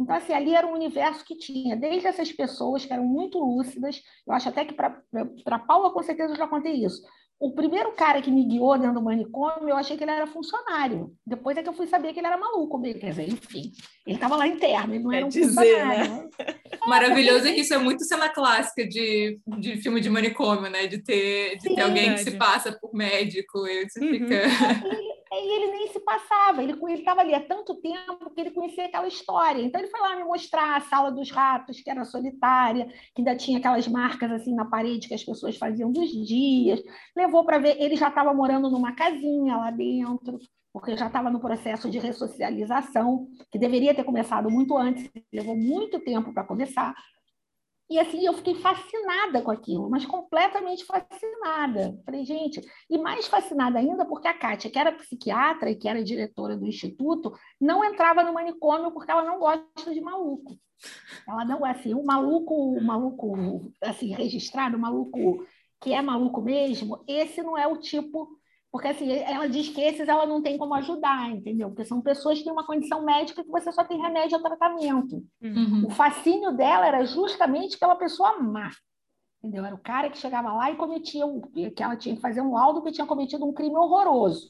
Então, 0.00 0.16
assim, 0.16 0.32
ali 0.32 0.52
era 0.52 0.66
um 0.66 0.74
universo 0.74 1.24
que 1.24 1.38
tinha 1.38 1.76
desde 1.76 2.08
essas 2.08 2.32
pessoas 2.32 2.84
que 2.84 2.92
eram 2.92 3.04
muito 3.04 3.38
lúcidas, 3.38 4.02
eu 4.26 4.34
acho 4.34 4.48
até 4.48 4.64
que 4.64 4.74
para 4.74 5.58
Paula, 5.60 5.92
com 5.92 6.02
certeza, 6.02 6.32
eu 6.32 6.38
já 6.38 6.48
contei 6.48 6.72
isso 6.72 7.00
o 7.38 7.52
primeiro 7.52 7.92
cara 7.92 8.22
que 8.22 8.30
me 8.30 8.44
guiou 8.44 8.78
dentro 8.78 8.94
do 8.94 9.02
manicômio, 9.02 9.68
eu 9.68 9.76
achei 9.76 9.96
que 9.96 10.04
ele 10.04 10.12
era 10.12 10.26
funcionário. 10.26 11.12
Depois 11.26 11.56
é 11.56 11.62
que 11.62 11.68
eu 11.68 11.72
fui 11.72 11.88
saber 11.88 12.12
que 12.12 12.20
ele 12.20 12.26
era 12.28 12.36
maluco. 12.36 12.80
Quer 12.80 13.10
dizer, 13.10 13.28
enfim, 13.28 13.72
ele 14.06 14.14
estava 14.16 14.36
lá 14.36 14.46
interno, 14.46 14.94
ele 14.94 15.02
não 15.02 15.12
era 15.12 15.26
um 15.26 15.28
dizer, 15.28 15.48
funcionário. 15.48 16.14
Né? 16.14 16.28
Maravilhoso 16.86 17.48
é 17.48 17.52
que 17.52 17.60
isso 17.60 17.74
é 17.74 17.78
muito 17.78 18.04
cena 18.04 18.28
clássica 18.28 18.86
de, 18.86 19.40
de 19.58 19.76
filme 19.78 20.00
de 20.00 20.08
manicômio, 20.08 20.70
né? 20.70 20.86
De 20.86 20.98
ter, 20.98 21.56
de 21.56 21.68
Sim, 21.68 21.74
ter 21.74 21.80
alguém 21.82 22.06
verdade. 22.10 22.24
que 22.24 22.30
se 22.30 22.36
passa 22.36 22.78
por 22.80 22.94
médico 22.94 23.66
e 23.66 23.88
você 23.88 24.04
uhum. 24.04 24.12
fica... 24.12 24.42
E 25.42 25.54
ele 25.54 25.72
nem 25.72 25.88
se 25.88 25.98
passava, 26.00 26.62
ele 26.62 26.74
estava 26.94 27.20
ali 27.20 27.34
há 27.34 27.40
tanto 27.40 27.74
tempo 27.80 28.30
que 28.30 28.40
ele 28.40 28.52
conhecia 28.52 28.86
aquela 28.86 29.08
história. 29.08 29.60
Então 29.60 29.80
ele 29.80 29.90
foi 29.90 30.00
lá 30.00 30.14
me 30.14 30.24
mostrar 30.24 30.76
a 30.76 30.80
sala 30.80 31.10
dos 31.10 31.30
ratos, 31.30 31.80
que 31.80 31.90
era 31.90 32.04
solitária, 32.04 32.86
que 33.14 33.20
ainda 33.20 33.34
tinha 33.36 33.58
aquelas 33.58 33.88
marcas 33.88 34.30
assim 34.30 34.54
na 34.54 34.64
parede 34.64 35.08
que 35.08 35.14
as 35.14 35.24
pessoas 35.24 35.56
faziam 35.56 35.90
dos 35.90 36.10
dias. 36.10 36.80
Levou 37.16 37.44
para 37.44 37.58
ver, 37.58 37.76
ele 37.80 37.96
já 37.96 38.08
estava 38.08 38.32
morando 38.32 38.70
numa 38.70 38.92
casinha 38.94 39.56
lá 39.56 39.70
dentro, 39.70 40.38
porque 40.72 40.96
já 40.96 41.08
estava 41.08 41.28
no 41.28 41.40
processo 41.40 41.90
de 41.90 41.98
ressocialização, 41.98 43.26
que 43.50 43.58
deveria 43.58 43.94
ter 43.94 44.04
começado 44.04 44.50
muito 44.50 44.76
antes, 44.76 45.10
levou 45.32 45.56
muito 45.56 45.98
tempo 46.00 46.32
para 46.32 46.44
começar. 46.44 46.94
E 47.92 47.98
assim, 47.98 48.24
eu 48.24 48.32
fiquei 48.32 48.54
fascinada 48.54 49.42
com 49.42 49.50
aquilo, 49.50 49.90
mas 49.90 50.06
completamente 50.06 50.82
fascinada. 50.82 51.94
Falei, 52.06 52.24
gente, 52.24 52.58
e 52.88 52.96
mais 52.96 53.26
fascinada 53.26 53.78
ainda 53.78 54.06
porque 54.06 54.26
a 54.26 54.32
Kátia, 54.32 54.70
que 54.70 54.78
era 54.78 54.90
psiquiatra 54.92 55.70
e 55.70 55.76
que 55.76 55.86
era 55.86 56.02
diretora 56.02 56.56
do 56.56 56.66
instituto, 56.66 57.34
não 57.60 57.84
entrava 57.84 58.22
no 58.22 58.32
manicômio 58.32 58.92
porque 58.92 59.10
ela 59.10 59.22
não 59.22 59.38
gosta 59.38 59.92
de 59.92 60.00
maluco. 60.00 60.58
Ela 61.28 61.44
não 61.44 61.66
assim, 61.66 61.92
o 61.92 62.02
maluco, 62.02 62.54
o 62.54 62.82
maluco 62.82 63.70
assim, 63.82 64.14
registrado, 64.14 64.78
o 64.78 64.80
maluco 64.80 65.46
que 65.78 65.92
é 65.92 66.00
maluco 66.00 66.40
mesmo, 66.40 67.04
esse 67.06 67.42
não 67.42 67.58
é 67.58 67.66
o 67.66 67.76
tipo 67.76 68.40
porque 68.72 68.88
assim, 68.88 69.12
ela 69.12 69.46
diz 69.46 69.68
que 69.68 69.82
esses 69.82 70.08
ela 70.08 70.24
não 70.24 70.40
tem 70.40 70.56
como 70.56 70.72
ajudar, 70.74 71.30
entendeu? 71.30 71.68
Porque 71.68 71.84
são 71.84 72.00
pessoas 72.00 72.38
que 72.38 72.44
têm 72.44 72.52
uma 72.52 72.66
condição 72.66 73.04
médica 73.04 73.44
que 73.44 73.50
você 73.50 73.70
só 73.70 73.84
tem 73.84 74.00
remédio 74.00 74.38
ou 74.38 74.42
tratamento. 74.42 75.22
Uhum. 75.42 75.86
O 75.86 75.90
fascínio 75.90 76.56
dela 76.56 76.86
era 76.86 77.04
justamente 77.04 77.78
pela 77.78 77.94
pessoa 77.94 78.40
má. 78.40 78.70
Entendeu? 79.44 79.66
Era 79.66 79.74
o 79.74 79.82
cara 79.82 80.08
que 80.08 80.16
chegava 80.16 80.54
lá 80.54 80.70
e 80.70 80.76
cometia, 80.76 81.26
um, 81.26 81.42
que 81.42 81.82
ela 81.82 81.96
tinha 81.96 82.14
que 82.14 82.22
fazer 82.22 82.40
um 82.40 82.54
laudo 82.54 82.82
que 82.82 82.92
tinha 82.92 83.06
cometido 83.06 83.44
um 83.44 83.52
crime 83.52 83.76
horroroso. 83.76 84.48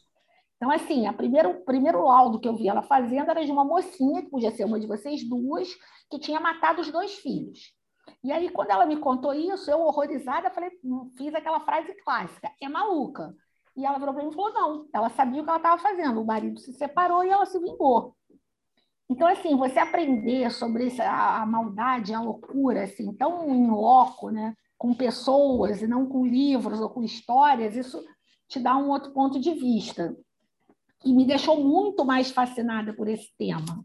Então, 0.57 0.71
assim, 0.71 1.09
o 1.09 1.15
primeiro, 1.15 1.65
primeiro 1.65 2.05
laudo 2.05 2.39
que 2.39 2.47
eu 2.47 2.55
vi 2.55 2.69
ela 2.69 2.83
fazendo 2.83 3.29
era 3.29 3.45
de 3.45 3.51
uma 3.51 3.65
mocinha, 3.65 4.23
que 4.23 4.31
podia 4.31 4.53
ser 4.53 4.65
uma 4.65 4.79
de 4.79 4.87
vocês 4.87 5.29
duas, 5.29 5.69
que 6.09 6.21
tinha 6.21 6.39
matado 6.39 6.81
os 6.81 6.93
dois 6.93 7.15
filhos. 7.17 7.75
E 8.23 8.31
aí, 8.31 8.49
quando 8.49 8.71
ela 8.71 8.87
me 8.87 8.97
contou 8.99 9.35
isso, 9.35 9.69
eu, 9.69 9.81
horrorizada, 9.81 10.51
falei, 10.51 10.71
hum, 10.85 11.11
fiz 11.17 11.35
aquela 11.35 11.59
frase 11.61 11.93
clássica: 12.05 12.53
é 12.61 12.69
maluca. 12.69 13.35
E 13.77 13.85
ela 13.85 13.99
virou 13.99 14.15
para 14.15 14.23
mim 14.23 14.31
e 14.31 14.35
falou: 14.35 14.53
não, 14.53 14.89
ela 14.93 15.09
sabia 15.11 15.41
o 15.41 15.45
que 15.45 15.51
ela 15.51 15.59
estava 15.59 15.83
fazendo. 15.83 16.21
O 16.21 16.27
marido 16.27 16.59
se 16.61 16.73
separou 16.73 17.25
e 17.25 17.31
ela 17.31 17.47
se 17.47 17.59
vingou. 17.59 18.15
Então, 19.11 19.29
assim, 19.29 19.57
você 19.57 19.79
aprender 19.79 20.51
sobre 20.51 20.87
essa, 20.87 21.05
a, 21.05 21.43
a 21.43 21.47
maldade, 21.47 22.15
a 22.15 22.21
loucura, 22.21 22.85
assim, 22.85 23.13
tão 23.15 23.49
em 23.51 23.71
loco, 23.71 24.31
né? 24.31 24.55
com 24.83 24.93
pessoas 24.93 25.81
e 25.81 25.87
não 25.87 26.09
com 26.09 26.27
livros 26.27 26.81
ou 26.81 26.91
com 26.91 27.05
histórias, 27.05 27.77
isso 27.77 28.05
te 28.49 28.59
dá 28.59 28.77
um 28.77 28.91
outro 28.91 29.13
ponto 29.13 29.39
de 29.39 29.53
vista. 29.53 30.13
E 31.05 31.15
me 31.15 31.25
deixou 31.25 31.63
muito 31.63 32.05
mais 32.05 32.33
fascinada 32.33 32.93
por 32.93 33.07
esse 33.07 33.29
tema. 33.39 33.85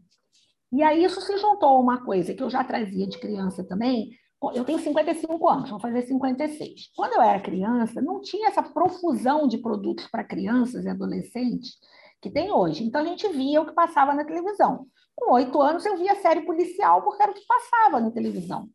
E 0.72 0.82
aí 0.82 1.04
isso 1.04 1.20
se 1.20 1.38
juntou 1.38 1.68
a 1.68 1.80
uma 1.80 2.04
coisa 2.04 2.34
que 2.34 2.42
eu 2.42 2.50
já 2.50 2.64
trazia 2.64 3.06
de 3.06 3.16
criança 3.16 3.62
também. 3.62 4.10
Eu 4.54 4.64
tenho 4.64 4.78
55 4.78 5.48
anos, 5.48 5.70
vou 5.70 5.80
fazer 5.80 6.02
56. 6.02 6.90
Quando 6.94 7.14
eu 7.14 7.22
era 7.22 7.40
criança, 7.40 8.00
não 8.00 8.20
tinha 8.20 8.48
essa 8.48 8.62
profusão 8.62 9.48
de 9.48 9.58
produtos 9.58 10.06
para 10.06 10.22
crianças 10.22 10.84
e 10.84 10.88
adolescentes 10.88 11.76
que 12.22 12.30
tem 12.30 12.52
hoje. 12.52 12.84
Então 12.84 13.00
a 13.00 13.04
gente 13.04 13.28
via 13.28 13.60
o 13.60 13.66
que 13.66 13.74
passava 13.74 14.14
na 14.14 14.24
televisão. 14.24 14.86
Com 15.16 15.32
oito 15.32 15.60
anos 15.60 15.84
eu 15.84 15.96
via 15.96 16.14
série 16.16 16.42
policial 16.42 17.02
porque 17.02 17.22
era 17.22 17.32
o 17.32 17.34
que 17.34 17.46
passava 17.46 18.00
na 18.00 18.10
televisão. 18.12 18.68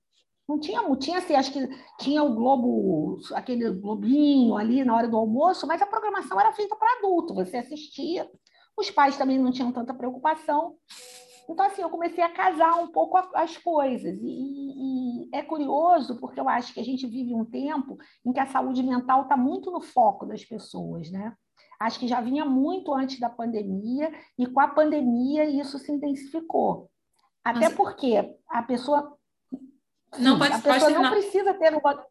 Não 0.48 0.60
tinha, 0.60 0.82
tinha 0.98 1.20
assim, 1.20 1.36
acho 1.36 1.54
que 1.54 1.70
tinha 2.00 2.22
o 2.22 2.36
Globo, 2.36 3.18
aquele 3.34 3.70
Globinho 3.72 4.58
ali 4.58 4.84
na 4.84 4.94
hora 4.94 5.08
do 5.08 5.16
almoço, 5.16 5.66
mas 5.66 5.82
a 5.82 5.86
programação 5.86 6.38
era 6.38 6.52
feita 6.52 6.76
para 6.76 6.98
adulto, 6.98 7.34
você 7.34 7.58
assistia. 7.58 8.30
Os 8.78 8.92
pais 8.92 9.18
também 9.18 9.40
não 9.40 9.52
tinham 9.52 9.72
tanta 9.72 9.94
preocupação. 9.94 10.76
Então, 11.50 11.66
assim, 11.66 11.82
eu 11.82 11.90
comecei 11.90 12.24
a 12.24 12.30
casar 12.30 12.76
um 12.76 12.88
pouco 12.88 13.18
as 13.36 13.58
coisas. 13.58 14.18
E, 14.22 14.26
e, 14.26 14.93
é 15.34 15.42
curioso, 15.42 16.20
porque 16.20 16.40
eu 16.40 16.48
acho 16.48 16.74
que 16.74 16.80
a 16.80 16.84
gente 16.84 17.08
vive 17.08 17.34
um 17.34 17.44
tempo 17.44 17.98
em 18.24 18.32
que 18.32 18.40
a 18.40 18.46
saúde 18.46 18.84
mental 18.84 19.24
está 19.24 19.36
muito 19.36 19.72
no 19.72 19.82
foco 19.82 20.28
das 20.28 20.46
pessoas, 20.46 21.10
né? 21.10 21.36
Acho 21.80 22.00
que 22.00 22.08
já 22.08 22.22
vinha 22.22 22.46
muito 22.46 22.94
antes 22.94 23.20
da 23.20 23.30
pandemia, 23.30 24.12
e 24.38 24.46
com 24.46 24.60
a 24.60 24.68
pandemia 24.68 25.44
isso 25.46 25.80
se 25.80 25.92
intensificou. 25.92 26.90
Até 27.44 27.62
Mas... 27.62 27.74
porque 27.74 28.38
a 28.48 28.62
pessoa. 28.62 29.18
Não, 30.20 30.38
pode, 30.38 30.54
a 30.54 30.60
pessoa 30.60 30.92
não 30.92 31.10
precisa 31.10 31.54
ter 31.56 31.76
uma. 31.76 32.06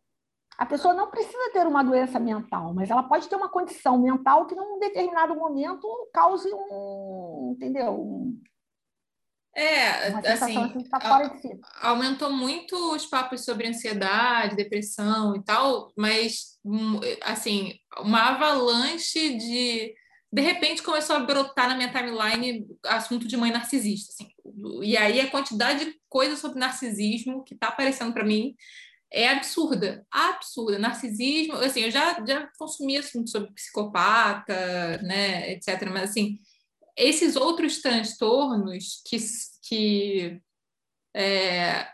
A 0.59 0.67
pessoa 0.67 0.93
não 0.93 1.11
precisa 1.11 1.51
ter 1.53 1.67
uma 1.67 1.83
doença 1.83 2.19
mental, 2.21 2.75
mas 2.75 2.91
ela 2.91 3.03
pode 3.05 3.29
ter 3.29 3.37
uma 3.37 3.49
condição 3.49 3.99
mental 3.99 4.47
que, 4.47 4.55
num 4.55 4.79
determinado 4.79 5.35
momento, 5.35 5.89
cause 6.13 6.53
um, 6.53 7.55
entendeu? 7.55 7.95
Um, 7.95 8.43
é, 9.55 10.09
assim, 10.33 10.55
si. 11.41 11.61
aumentou 11.83 12.33
muito 12.33 12.75
os 12.95 13.05
papos 13.07 13.45
sobre 13.45 13.69
ansiedade, 13.69 14.57
depressão 14.57 15.37
e 15.37 15.45
tal, 15.45 15.93
mas, 15.97 16.59
hum, 16.65 17.01
assim, 17.23 17.75
uma 17.99 18.31
avalanche 18.31 19.37
de... 19.37 19.95
De 20.35 20.41
repente 20.41 20.83
começou 20.83 21.17
a 21.17 21.21
brotar 21.21 21.69
na 21.69 21.77
minha 21.77 21.93
timeline 21.93 22.67
assunto 22.87 23.29
de 23.29 23.37
mãe 23.37 23.51
narcisista, 23.51 24.15
assim. 24.15 24.33
E 24.83 24.97
aí 24.97 25.21
a 25.21 25.31
quantidade 25.31 25.85
de 25.85 25.95
coisas 26.09 26.39
sobre 26.39 26.59
narcisismo 26.59 27.45
que 27.45 27.53
está 27.53 27.69
aparecendo 27.69 28.15
para 28.15 28.25
mim 28.25 28.55
é 29.13 29.29
absurda, 29.29 30.07
absurda. 30.11 30.79
Narcisismo, 30.79 31.57
assim, 31.57 31.81
eu 31.83 31.91
já, 31.91 32.25
já 32.27 32.49
consumi 32.59 32.97
assunto 32.97 33.29
sobre 33.29 33.53
psicopata, 33.53 34.97
né, 35.03 35.53
etc. 35.53 35.87
Mas, 35.91 36.11
assim, 36.11 36.39
esses 36.97 37.37
outros 37.37 37.81
transtornos 37.81 39.03
que, 39.07 39.17
que 39.69 40.43
é, 41.15 41.87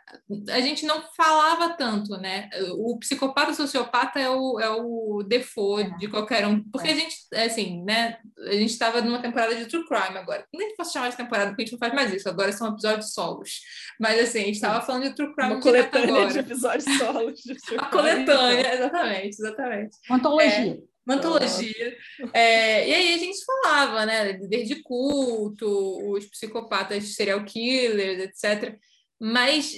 a 0.51 0.61
gente 0.61 0.87
não 0.87 1.03
falava 1.17 1.71
tanto, 1.71 2.17
né? 2.19 2.49
O 2.77 2.97
psicopata, 3.01 3.51
o 3.51 3.55
sociopata 3.55 4.21
é 4.21 4.31
o, 4.31 4.61
é 4.61 4.71
o 4.71 5.25
default 5.27 5.91
é. 5.91 5.97
de 5.97 6.07
qualquer 6.07 6.47
um. 6.47 6.63
Porque 6.71 6.89
é. 6.89 6.93
a 6.93 6.95
gente, 6.95 7.17
é 7.35 7.45
assim, 7.47 7.83
né? 7.83 8.19
A 8.47 8.53
gente 8.53 8.71
estava 8.71 9.01
numa 9.01 9.21
temporada 9.21 9.57
de 9.57 9.67
True 9.67 9.87
Crime 9.89 10.19
agora. 10.19 10.47
Nem 10.55 10.77
posso 10.77 10.93
chamar 10.93 11.09
de 11.09 11.17
temporada, 11.17 11.51
porque 11.51 11.63
a 11.63 11.65
gente 11.65 11.73
não 11.73 11.81
faz 11.81 11.93
mais 11.93 12.15
isso. 12.15 12.29
Agora 12.29 12.53
são 12.53 12.69
episódios 12.69 13.13
solos. 13.13 13.61
Mas, 13.99 14.21
assim, 14.21 14.39
a 14.39 14.45
gente 14.45 14.55
estava 14.55 14.87
falando 14.87 15.05
de 15.05 15.15
True 15.17 15.35
Crime 15.35 15.55
Uma 15.55 15.61
coletânea 15.61 16.15
agora. 16.15 16.33
de 16.33 16.39
episódios 16.39 16.99
solos. 16.99 17.41
De 17.41 17.57
a 17.77 17.87
coletânea, 17.87 18.75
exatamente, 18.75 19.29
exatamente. 19.31 19.97
Antologia. 20.09 20.79
É, 21.09 21.13
uma 21.13 21.15
antologia. 21.15 21.97
É, 22.35 22.89
e 22.89 22.95
aí 22.95 23.15
a 23.15 23.19
gente 23.19 23.45
falava, 23.45 24.05
né, 24.05 24.33
líder 24.33 24.65
de 24.65 24.83
culto, 24.83 25.67
os 26.13 26.27
psicopatas 26.27 27.15
serial 27.15 27.43
killers, 27.45 28.21
etc. 28.21 28.79
Mas 29.21 29.77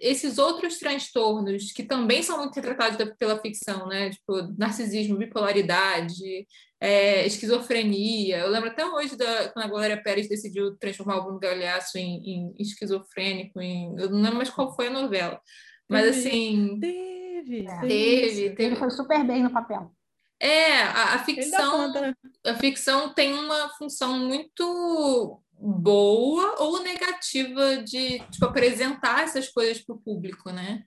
esses 0.00 0.36
outros 0.36 0.78
transtornos, 0.78 1.70
que 1.70 1.84
também 1.84 2.22
são 2.22 2.38
muito 2.38 2.54
retratados 2.56 2.98
pela 3.16 3.40
ficção, 3.40 3.86
né, 3.86 4.10
tipo 4.10 4.32
narcisismo, 4.58 5.16
bipolaridade, 5.16 6.46
é, 6.80 7.24
esquizofrenia. 7.26 8.38
Eu 8.38 8.48
lembro 8.48 8.70
até 8.70 8.84
hoje 8.84 9.16
da, 9.16 9.50
quando 9.50 9.64
a 9.64 9.68
Glória 9.68 10.02
Pérez 10.02 10.28
decidiu 10.28 10.76
transformar 10.76 11.18
o 11.18 11.24
Bruno 11.24 11.38
Galhaço 11.38 11.98
em, 11.98 12.20
em 12.24 12.54
esquizofrênico, 12.58 13.60
em, 13.60 13.94
eu 13.96 14.10
não 14.10 14.22
lembro 14.22 14.36
mais 14.36 14.50
qual 14.50 14.74
foi 14.74 14.88
a 14.88 14.92
novela. 14.92 15.40
Mas 15.88 16.16
teve, 16.16 16.18
assim. 16.18 16.80
Teve, 16.80 17.66
teve, 17.80 18.50
teve. 18.50 18.64
Ele 18.64 18.76
foi 18.76 18.90
super 18.90 19.24
bem 19.24 19.42
no 19.42 19.50
papel. 19.50 19.92
É, 20.40 20.82
a, 20.82 21.14
a 21.14 21.24
ficção, 21.24 21.92
né? 21.92 22.14
a 22.46 22.54
ficção 22.54 23.12
tem 23.12 23.32
uma 23.32 23.70
função 23.70 24.18
muito 24.18 25.40
boa 25.52 26.62
ou 26.62 26.82
negativa 26.82 27.78
de 27.78 28.20
tipo, 28.30 28.44
apresentar 28.44 29.24
essas 29.24 29.48
coisas 29.48 29.82
para 29.82 29.96
o 29.96 29.98
público, 29.98 30.50
né? 30.50 30.84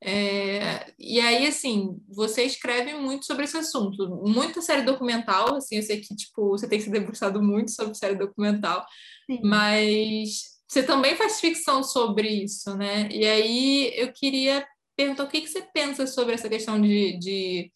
É, 0.00 0.92
e 0.98 1.20
aí, 1.20 1.46
assim, 1.46 1.98
você 2.08 2.44
escreve 2.44 2.94
muito 2.94 3.26
sobre 3.26 3.44
esse 3.44 3.56
assunto. 3.56 4.22
Muita 4.24 4.60
série 4.60 4.82
documental, 4.82 5.56
assim, 5.56 5.76
eu 5.76 5.82
sei 5.82 6.00
que, 6.00 6.14
tipo, 6.14 6.50
você 6.50 6.68
tem 6.68 6.80
se 6.80 6.90
debruçado 6.90 7.42
muito 7.42 7.70
sobre 7.70 7.94
série 7.94 8.14
documental, 8.14 8.84
Sim. 9.26 9.40
mas 9.42 10.56
você 10.68 10.82
também 10.82 11.16
faz 11.16 11.40
ficção 11.40 11.82
sobre 11.82 12.28
isso, 12.28 12.76
né? 12.76 13.08
E 13.10 13.24
aí 13.26 13.92
eu 13.96 14.12
queria 14.12 14.66
perguntar 14.96 15.24
o 15.24 15.28
que, 15.28 15.40
que 15.40 15.48
você 15.48 15.62
pensa 15.74 16.06
sobre 16.06 16.34
essa 16.34 16.48
questão 16.48 16.80
de, 16.80 17.18
de 17.18 17.72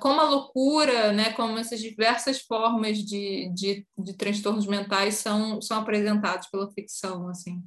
como 0.00 0.20
a 0.20 0.28
loucura, 0.28 1.12
né, 1.12 1.32
como 1.32 1.58
essas 1.58 1.80
diversas 1.80 2.40
formas 2.40 2.98
de, 2.98 3.50
de, 3.54 3.86
de 3.98 4.12
transtornos 4.14 4.66
mentais 4.66 5.16
são, 5.16 5.60
são 5.60 5.80
apresentados 5.80 6.48
pela 6.48 6.70
ficção, 6.72 7.28
assim. 7.28 7.62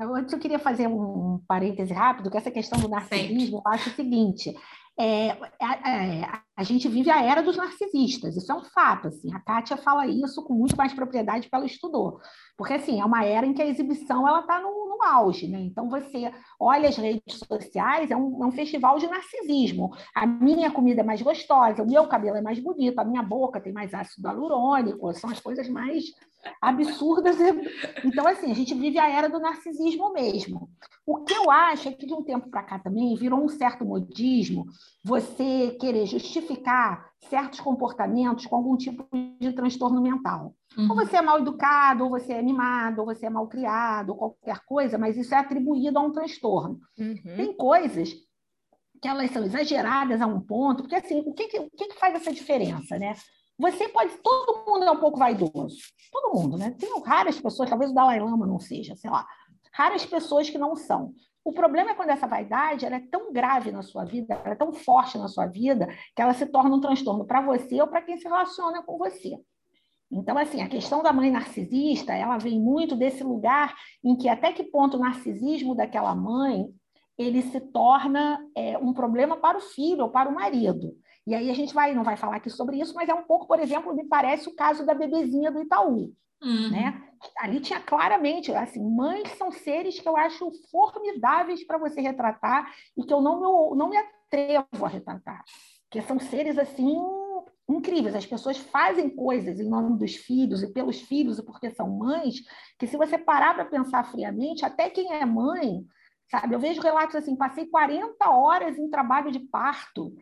Antes 0.00 0.32
eu 0.32 0.40
queria 0.40 0.58
fazer 0.58 0.88
um 0.88 1.40
parêntese 1.46 1.92
rápido, 1.92 2.30
que 2.30 2.36
essa 2.36 2.50
questão 2.50 2.80
do 2.80 2.88
narcisismo, 2.88 3.58
eu 3.58 3.72
acho 3.72 3.90
o 3.90 3.94
seguinte, 3.94 4.52
é, 4.98 5.28
é, 5.28 6.20
é, 6.20 6.40
a 6.54 6.62
gente 6.62 6.86
vive 6.86 7.10
a 7.10 7.22
era 7.22 7.42
dos 7.42 7.56
narcisistas, 7.56 8.36
isso 8.36 8.52
é 8.52 8.54
um 8.54 8.64
fato. 8.64 9.08
Assim, 9.08 9.34
a 9.34 9.40
Kátia 9.40 9.76
fala 9.76 10.06
isso 10.06 10.44
com 10.44 10.52
muito 10.52 10.76
mais 10.76 10.92
propriedade 10.92 11.46
porque 11.46 11.56
ela 11.56 11.66
estudou. 11.66 12.20
Porque 12.56 12.74
assim, 12.74 13.00
é 13.00 13.04
uma 13.04 13.24
era 13.24 13.46
em 13.46 13.54
que 13.54 13.62
a 13.62 13.66
exibição 13.66 14.26
está 14.38 14.60
no, 14.60 14.68
no, 14.68 15.02
auge. 15.02 15.48
Né? 15.48 15.60
Então, 15.60 15.88
você 15.88 16.30
olha 16.60 16.88
as 16.88 16.96
redes 16.96 17.40
sociais, 17.48 18.10
é 18.10 18.16
um, 18.16 18.44
é 18.44 18.46
um, 18.46 18.52
festival 18.52 18.98
de 18.98 19.08
narcisismo. 19.08 19.90
A 20.14 20.26
minha 20.26 20.70
comida 20.70 21.00
é 21.00 21.04
mais 21.04 21.22
gostosa, 21.22 21.82
o 21.82 21.88
meu 21.88 22.06
cabelo 22.06 22.36
é 22.36 22.42
mais 22.42 22.58
bonito, 22.58 22.98
a 22.98 23.04
minha 23.04 23.22
boca 23.22 23.60
tem 23.60 23.72
mais 23.72 23.92
ácido 23.94 24.28
hialurônico, 24.28 25.12
são 25.14 25.30
as 25.30 25.40
coisas 25.40 25.68
mais 25.68 26.04
absurdas. 26.60 27.36
Então, 28.04 28.26
assim, 28.26 28.50
a 28.50 28.54
gente 28.54 28.74
vive 28.74 28.98
a 28.98 29.08
era 29.08 29.28
do 29.28 29.38
narcisismo 29.38 30.12
mesmo. 30.12 30.68
O 31.06 31.24
que 31.24 31.32
eu 31.32 31.50
acho 31.50 31.88
é 31.88 31.92
que 31.92 32.06
de 32.06 32.12
um 32.12 32.22
tempo 32.22 32.48
para 32.50 32.62
cá 32.62 32.78
também 32.78 33.14
virou 33.16 33.42
um 33.42 33.48
certo 33.48 33.84
modismo 33.84 34.66
você 35.04 35.76
querer 35.80 36.06
justificar 36.06 36.51
certos 37.28 37.60
comportamentos 37.60 38.46
com 38.46 38.56
algum 38.56 38.76
tipo 38.76 39.06
de 39.40 39.52
transtorno 39.52 40.00
mental. 40.00 40.54
Uhum. 40.76 40.90
Ou 40.90 40.96
você 40.96 41.16
é 41.16 41.22
mal 41.22 41.38
educado, 41.38 42.04
ou 42.04 42.10
você 42.10 42.32
é 42.32 42.42
mimado, 42.42 43.00
ou 43.00 43.06
você 43.06 43.26
é 43.26 43.30
mal 43.30 43.46
criado, 43.46 44.10
ou 44.10 44.16
qualquer 44.16 44.60
coisa, 44.64 44.98
mas 44.98 45.16
isso 45.16 45.34
é 45.34 45.38
atribuído 45.38 45.98
a 45.98 46.02
um 46.02 46.12
transtorno. 46.12 46.80
Uhum. 46.98 47.36
Tem 47.36 47.56
coisas 47.56 48.12
que 49.00 49.08
elas 49.08 49.30
são 49.30 49.44
exageradas 49.44 50.20
a 50.20 50.26
um 50.26 50.40
ponto, 50.40 50.82
porque 50.82 50.94
assim, 50.94 51.22
o 51.26 51.32
que, 51.34 51.48
que, 51.48 51.58
o 51.58 51.70
que, 51.70 51.88
que 51.88 51.98
faz 51.98 52.14
essa 52.14 52.32
diferença, 52.32 52.98
né? 52.98 53.14
Você 53.58 53.88
pode. 53.88 54.16
Todo 54.18 54.64
mundo 54.66 54.84
é 54.84 54.90
um 54.90 55.00
pouco 55.00 55.18
vaidoso. 55.18 55.76
Todo 56.10 56.34
mundo, 56.34 56.56
né? 56.56 56.74
Tem 56.78 56.90
raras 57.04 57.40
pessoas, 57.40 57.68
talvez 57.68 57.90
o 57.90 57.94
Dalai 57.94 58.20
Lama 58.20 58.46
não 58.46 58.58
seja, 58.58 58.96
sei 58.96 59.10
lá. 59.10 59.26
Raras 59.72 60.04
pessoas 60.04 60.48
que 60.48 60.58
não 60.58 60.76
são. 60.76 61.12
O 61.44 61.52
problema 61.52 61.90
é 61.90 61.94
quando 61.94 62.10
essa 62.10 62.26
vaidade 62.26 62.86
ela 62.86 62.96
é 62.96 63.00
tão 63.10 63.32
grave 63.32 63.72
na 63.72 63.82
sua 63.82 64.04
vida, 64.04 64.34
ela 64.34 64.52
é 64.52 64.56
tão 64.56 64.72
forte 64.72 65.18
na 65.18 65.28
sua 65.28 65.46
vida, 65.46 65.88
que 66.14 66.22
ela 66.22 66.34
se 66.34 66.46
torna 66.46 66.74
um 66.74 66.80
transtorno 66.80 67.24
para 67.24 67.40
você 67.40 67.80
ou 67.80 67.88
para 67.88 68.02
quem 68.02 68.16
se 68.16 68.24
relaciona 68.24 68.82
com 68.82 68.96
você. 68.96 69.36
Então, 70.10 70.36
assim, 70.36 70.62
a 70.62 70.68
questão 70.68 71.02
da 71.02 71.12
mãe 71.12 71.30
narcisista, 71.30 72.12
ela 72.12 72.36
vem 72.36 72.60
muito 72.60 72.94
desse 72.94 73.24
lugar 73.24 73.74
em 74.04 74.14
que 74.14 74.28
até 74.28 74.52
que 74.52 74.62
ponto 74.62 74.96
o 74.96 75.00
narcisismo 75.00 75.74
daquela 75.74 76.14
mãe 76.14 76.68
ele 77.18 77.42
se 77.42 77.60
torna 77.60 78.38
é, 78.54 78.76
um 78.78 78.92
problema 78.92 79.36
para 79.36 79.58
o 79.58 79.60
filho 79.60 80.04
ou 80.04 80.10
para 80.10 80.28
o 80.28 80.34
marido. 80.34 80.94
E 81.26 81.34
aí 81.34 81.50
a 81.50 81.54
gente 81.54 81.72
vai, 81.72 81.94
não 81.94 82.02
vai 82.02 82.16
falar 82.16 82.36
aqui 82.36 82.50
sobre 82.50 82.78
isso, 82.78 82.94
mas 82.94 83.08
é 83.08 83.14
um 83.14 83.22
pouco, 83.22 83.46
por 83.46 83.60
exemplo, 83.60 83.94
me 83.94 84.04
parece 84.04 84.48
o 84.48 84.54
caso 84.54 84.84
da 84.84 84.94
bebezinha 84.94 85.50
do 85.50 85.62
Itaú. 85.62 86.12
Uhum. 86.42 86.70
Né? 86.70 87.02
Ali 87.38 87.60
tinha 87.60 87.80
claramente, 87.80 88.52
assim, 88.52 88.82
mães 88.82 89.28
são 89.36 89.50
seres 89.50 89.98
que 89.98 90.08
eu 90.08 90.16
acho 90.16 90.50
formidáveis 90.70 91.64
para 91.64 91.78
você 91.78 92.00
retratar 92.00 92.72
e 92.96 93.04
que 93.04 93.12
eu 93.12 93.20
não 93.20 93.36
me, 93.36 93.76
não 93.76 93.88
me 93.88 93.96
atrevo 93.96 94.84
a 94.84 94.88
retratar. 94.88 95.44
Que 95.90 96.00
são 96.02 96.18
seres, 96.18 96.58
assim, 96.58 96.96
incríveis. 97.68 98.14
As 98.14 98.26
pessoas 98.26 98.58
fazem 98.58 99.10
coisas 99.10 99.60
em 99.60 99.68
nome 99.68 99.98
dos 99.98 100.16
filhos 100.16 100.62
e 100.62 100.72
pelos 100.72 101.00
filhos 101.00 101.38
e 101.38 101.44
porque 101.44 101.70
são 101.70 101.88
mães, 101.88 102.42
que 102.78 102.86
se 102.86 102.96
você 102.96 103.18
parar 103.18 103.54
para 103.54 103.64
pensar 103.64 104.04
friamente, 104.04 104.64
até 104.64 104.90
quem 104.90 105.12
é 105.12 105.24
mãe, 105.24 105.84
sabe? 106.30 106.54
Eu 106.54 106.60
vejo 106.60 106.80
relatos 106.80 107.16
assim, 107.16 107.36
passei 107.36 107.66
40 107.66 108.30
horas 108.30 108.78
em 108.78 108.88
trabalho 108.88 109.30
de 109.30 109.40
parto. 109.40 110.14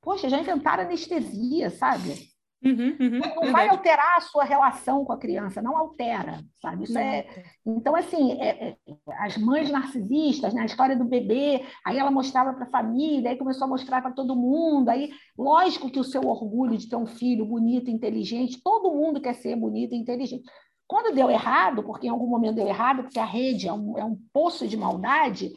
Poxa, 0.00 0.28
já 0.28 0.38
inventaram 0.38 0.84
anestesia, 0.84 1.70
sabe? 1.70 2.27
Uhum, 2.60 2.96
uhum, 2.98 3.20
não 3.36 3.52
vai 3.52 3.68
alterar 3.68 4.16
a 4.16 4.20
sua 4.20 4.42
relação 4.42 5.04
com 5.04 5.12
a 5.12 5.18
criança, 5.18 5.62
não 5.62 5.76
altera, 5.76 6.40
sabe? 6.60 6.84
Isso 6.84 6.98
é. 6.98 7.24
Então, 7.64 7.94
assim, 7.94 8.32
é, 8.40 8.70
é, 8.70 8.76
as 9.20 9.36
mães 9.38 9.70
narcisistas, 9.70 10.52
né? 10.52 10.62
a 10.62 10.66
história 10.66 10.96
do 10.96 11.04
bebê, 11.04 11.64
aí 11.86 11.96
ela 11.96 12.10
mostrava 12.10 12.52
para 12.52 12.64
a 12.64 12.70
família, 12.70 13.30
aí 13.30 13.36
começou 13.36 13.64
a 13.64 13.68
mostrar 13.68 14.02
para 14.02 14.10
todo 14.10 14.34
mundo. 14.34 14.88
Aí, 14.88 15.10
lógico 15.38 15.88
que 15.88 16.00
o 16.00 16.04
seu 16.04 16.22
orgulho 16.22 16.76
de 16.76 16.88
ter 16.88 16.96
um 16.96 17.06
filho 17.06 17.46
bonito, 17.46 17.90
inteligente, 17.90 18.60
todo 18.60 18.92
mundo 18.94 19.20
quer 19.20 19.34
ser 19.34 19.54
bonito 19.54 19.94
e 19.94 19.98
inteligente. 19.98 20.42
Quando 20.84 21.14
deu 21.14 21.30
errado, 21.30 21.84
porque 21.84 22.08
em 22.08 22.10
algum 22.10 22.26
momento 22.26 22.56
deu 22.56 22.66
errado, 22.66 23.04
porque 23.04 23.20
a 23.20 23.24
rede 23.24 23.68
é 23.68 23.72
um, 23.72 23.96
é 23.96 24.04
um 24.04 24.18
poço 24.32 24.66
de 24.66 24.76
maldade, 24.76 25.52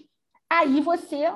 aí 0.47 0.79
você 0.81 1.33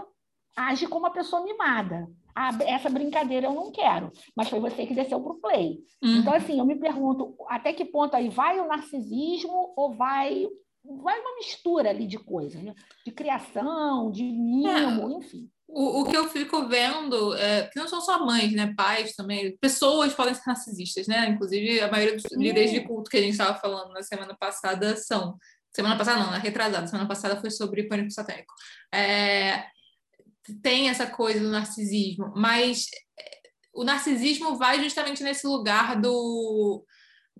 age 0.55 0.85
como 0.85 1.05
uma 1.05 1.11
pessoa 1.11 1.43
mimada 1.43 2.07
ah, 2.35 2.51
essa 2.65 2.89
brincadeira 2.89 3.47
eu 3.47 3.53
não 3.53 3.71
quero, 3.71 4.11
mas 4.35 4.49
foi 4.49 4.59
você 4.59 4.85
que 4.85 4.93
desceu 4.93 5.21
para 5.21 5.31
o 5.31 5.39
play. 5.39 5.79
Uhum. 6.03 6.17
Então, 6.17 6.33
assim, 6.33 6.59
eu 6.59 6.65
me 6.65 6.75
pergunto 6.75 7.33
até 7.47 7.71
que 7.71 7.85
ponto 7.85 8.13
aí 8.13 8.27
vai 8.27 8.59
o 8.59 8.67
narcisismo 8.67 9.73
ou 9.77 9.93
vai, 9.93 10.45
vai 10.83 11.19
uma 11.19 11.35
mistura 11.35 11.89
ali 11.89 12.05
de 12.05 12.17
coisas, 12.17 12.61
né? 12.61 12.75
de 13.05 13.11
criação, 13.11 14.11
de 14.11 14.23
mimo, 14.23 15.13
é. 15.13 15.17
enfim. 15.17 15.49
O, 15.67 16.01
o, 16.01 16.05
que 16.05 16.15
eu 16.15 16.27
fico 16.29 16.67
vendo, 16.67 17.33
é, 17.35 17.67
que 17.67 17.79
não 17.79 17.87
são 17.87 17.99
só 17.99 18.23
mães, 18.23 18.53
né? 18.53 18.73
Pais 18.77 19.15
também, 19.15 19.57
pessoas 19.57 20.13
podem 20.13 20.33
ser 20.33 20.43
narcisistas, 20.45 21.07
né? 21.07 21.27
Inclusive, 21.27 21.81
a 21.81 21.89
maioria 21.89 22.15
dos 22.15 22.31
líderes 22.33 22.71
de 22.71 22.81
culto 22.81 23.09
que 23.09 23.17
a 23.17 23.21
gente 23.21 23.31
estava 23.31 23.57
falando 23.57 23.91
na 23.91 24.03
semana 24.03 24.35
passada 24.37 24.95
são. 24.95 25.37
Semana 25.73 25.97
passada 25.97 26.19
não, 26.19 26.31
na 26.31 26.37
retrasada. 26.37 26.87
Semana 26.87 27.07
passada 27.07 27.41
foi 27.41 27.49
sobre 27.49 27.83
pânico 27.83 28.11
satânico. 28.11 28.53
É, 28.93 29.65
tem 30.61 30.89
essa 30.89 31.07
coisa 31.07 31.39
do 31.39 31.49
narcisismo, 31.49 32.33
mas 32.35 32.87
eh, 33.19 33.49
o 33.73 33.83
narcisismo 33.83 34.55
vai 34.55 34.81
justamente 34.81 35.23
nesse 35.23 35.45
lugar 35.47 35.99
do 35.99 36.83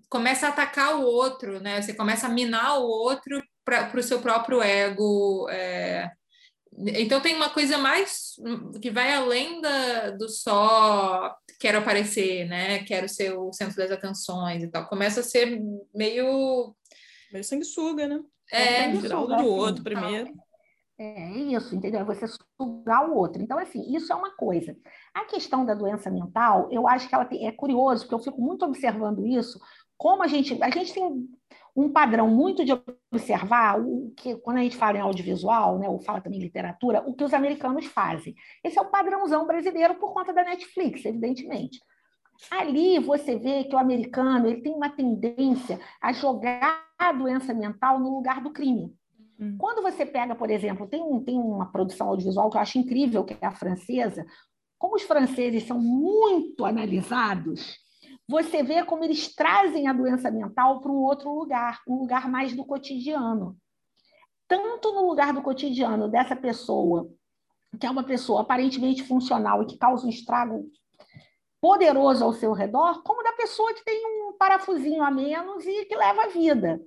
começa 0.10 0.48
a 0.48 0.50
atacar 0.50 0.98
o 0.98 1.04
outro, 1.04 1.60
né? 1.60 1.82
Você 1.82 1.94
começa 1.94 2.28
a 2.28 2.30
minar 2.30 2.80
o 2.80 2.84
outro 2.84 3.42
para 3.64 4.00
o 4.00 4.04
seu 4.04 4.22
próprio 4.22 4.62
ego. 4.62 5.48
É... 5.50 6.12
Então 6.78 7.22
tem 7.22 7.36
uma 7.36 7.50
coisa 7.50 7.78
mais 7.78 8.34
que 8.82 8.92
vai 8.92 9.14
além 9.14 9.62
da, 9.62 10.12
do 10.12 10.28
só 10.30 11.36
quero 11.60 11.80
aparecer, 11.80 12.46
né? 12.48 12.84
Quero 12.84 13.08
ser 13.08 13.34
o 13.38 13.52
centro 13.54 13.78
das 13.78 13.92
atenções 13.92 14.64
e 14.64 14.68
tal. 14.68 14.88
Começa 14.88 15.22
a 15.22 15.24
ser 15.24 15.60
meio 15.94 16.76
meio 17.32 17.44
sanguessuga, 17.44 18.08
né? 18.08 18.22
É, 18.52 18.90
o 18.90 19.28
do 19.28 19.48
outro 19.48 19.84
primeiro. 19.84 20.34
É 20.98 21.30
isso, 21.30 21.76
entendeu? 21.76 22.00
É 22.00 22.04
você 22.06 22.26
sugar 22.28 23.10
o 23.10 23.16
outro. 23.16 23.42
Então, 23.42 23.60
assim, 23.60 23.94
isso 23.94 24.14
é 24.14 24.16
uma 24.16 24.34
coisa. 24.36 24.76
A 25.14 25.26
questão 25.26 25.66
da 25.66 25.74
doença 25.74 26.10
mental, 26.10 26.70
eu 26.72 26.88
acho 26.88 27.10
que 27.10 27.16
ela 27.16 27.26
tem, 27.26 27.46
é 27.46 27.52
curioso, 27.52 28.04
porque 28.04 28.16
eu 28.16 28.20
fico 28.20 28.42
muito 28.42 28.64
observando 28.64 29.26
isso, 29.26 29.60
como 29.98 30.24
a 30.24 30.28
gente, 30.28 30.58
a 30.64 30.70
gente 30.70 30.94
tem 30.94 31.28
um 31.76 31.92
padrão 31.92 32.30
muito 32.30 32.64
de 32.64 32.72
observar 33.12 33.78
o 33.80 34.14
que 34.16 34.38
quando 34.38 34.58
a 34.58 34.62
gente 34.62 34.78
fala 34.78 34.98
em 34.98 35.02
audiovisual, 35.02 35.78
né, 35.78 35.90
ou 35.90 36.00
fala 36.00 36.22
também 36.22 36.40
em 36.40 36.44
literatura, 36.44 37.04
o 37.06 37.14
que 37.14 37.24
os 37.26 37.34
americanos 37.34 37.86
fazem. 37.88 38.34
Esse 38.64 38.80
é 38.80 38.82
o 38.82 38.90
padrãozão 38.90 39.46
brasileiro 39.46 39.96
por 39.96 40.14
conta 40.14 40.34
da 40.34 40.46
Netflix, 40.46 41.04
evidentemente. 41.04 41.80
Ali 42.50 43.00
você 43.00 43.38
vê 43.38 43.66
que 43.66 43.76
o 43.76 43.80
americano 43.80 44.48
ele 44.48 44.62
tem 44.62 44.74
uma 44.74 44.90
tendência 44.90 45.80
a 46.02 46.14
jogar 46.14 46.86
a 46.98 47.12
doença 47.12 47.54
mental 47.54 48.00
no 48.00 48.16
lugar 48.16 48.42
do 48.42 48.52
crime. 48.52 48.94
Hum. 49.40 49.58
Quando 49.58 49.82
você 49.82 50.06
pega, 50.06 50.36
por 50.36 50.50
exemplo, 50.50 50.88
tem, 50.88 51.24
tem 51.24 51.38
uma 51.38 51.72
produção 51.72 52.08
audiovisual 52.10 52.50
que 52.50 52.58
eu 52.58 52.62
acho 52.62 52.78
incrível, 52.78 53.24
que 53.24 53.38
é 53.40 53.46
a 53.46 53.52
francesa, 53.52 54.26
como 54.78 54.96
os 54.96 55.04
franceses 55.04 55.64
são 55.64 55.80
muito 55.80 56.66
analisados, 56.66 57.78
você 58.28 58.64
vê 58.64 58.84
como 58.84 59.04
eles 59.04 59.34
trazem 59.34 59.88
a 59.88 59.94
doença 59.94 60.32
mental 60.32 60.82
para 60.82 60.92
um 60.92 61.04
outro 61.04 61.34
lugar, 61.34 61.82
um 61.88 62.00
lugar 62.00 62.30
mais 62.30 62.54
do 62.56 62.66
cotidiano. 62.66 63.58
Tanto 64.48 64.94
no 64.94 65.08
lugar 65.08 65.34
do 65.34 65.42
cotidiano 65.42 66.10
dessa 66.10 66.36
pessoa, 66.36 67.10
que 67.80 67.86
é 67.86 67.90
uma 67.90 68.04
pessoa 68.04 68.42
aparentemente 68.42 69.04
funcional 69.04 69.64
e 69.64 69.68
que 69.68 69.78
causa 69.78 70.06
um 70.06 70.10
estrago 70.10 70.70
poderoso 71.62 72.24
ao 72.24 72.34
seu 72.34 72.54
redor, 72.54 73.02
como 73.04 73.24
da 73.24 73.34
pessoa 73.34 73.74
que 73.74 73.84
tem 73.84 74.06
um 74.06 74.34
parafusinho 74.38 75.04
a 75.04 75.10
menos 75.10 75.66
e 75.66 75.86
que 75.86 75.96
leva 75.96 76.24
a 76.24 76.28
vida. 76.28 76.80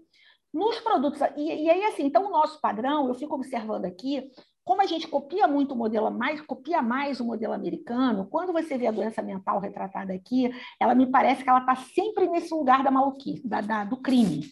Nos 0.53 0.81
produtos, 0.81 1.21
e, 1.37 1.65
e 1.65 1.71
aí 1.71 1.85
assim, 1.85 2.05
então 2.05 2.27
o 2.27 2.31
nosso 2.31 2.61
padrão, 2.61 3.09
eu 3.09 3.15
fico 3.15 3.35
observando 3.35 3.85
aqui, 3.85 4.31
como 4.65 4.83
a 4.83 4.87
gente 4.87 5.09
copia 5.09 5.47
muito 5.47 5.73
o 5.73 5.77
modelo 5.77 6.11
mais, 6.11 6.41
copia 6.43 6.83
mais 6.83 7.21
o 7.21 7.25
modelo 7.25 7.55
americano, 7.55 8.27
quando 8.31 8.53
você 8.53 8.77
vê 8.77 8.87
a 8.87 8.93
doença 8.93 9.23
mental 9.23 9.61
retratada 9.61 10.13
aqui, 10.13 10.51
ela 10.79 10.95
me 10.95 11.07
parece 11.11 11.43
que 11.43 11.49
ela 11.49 11.61
está 11.61 11.75
sempre 11.75 12.29
nesse 12.29 12.53
lugar 12.53 12.83
da 12.83 12.91
maluquice, 12.91 13.49
da, 13.49 13.63
da, 13.63 13.85
do 13.85 13.97
crime. 13.97 14.43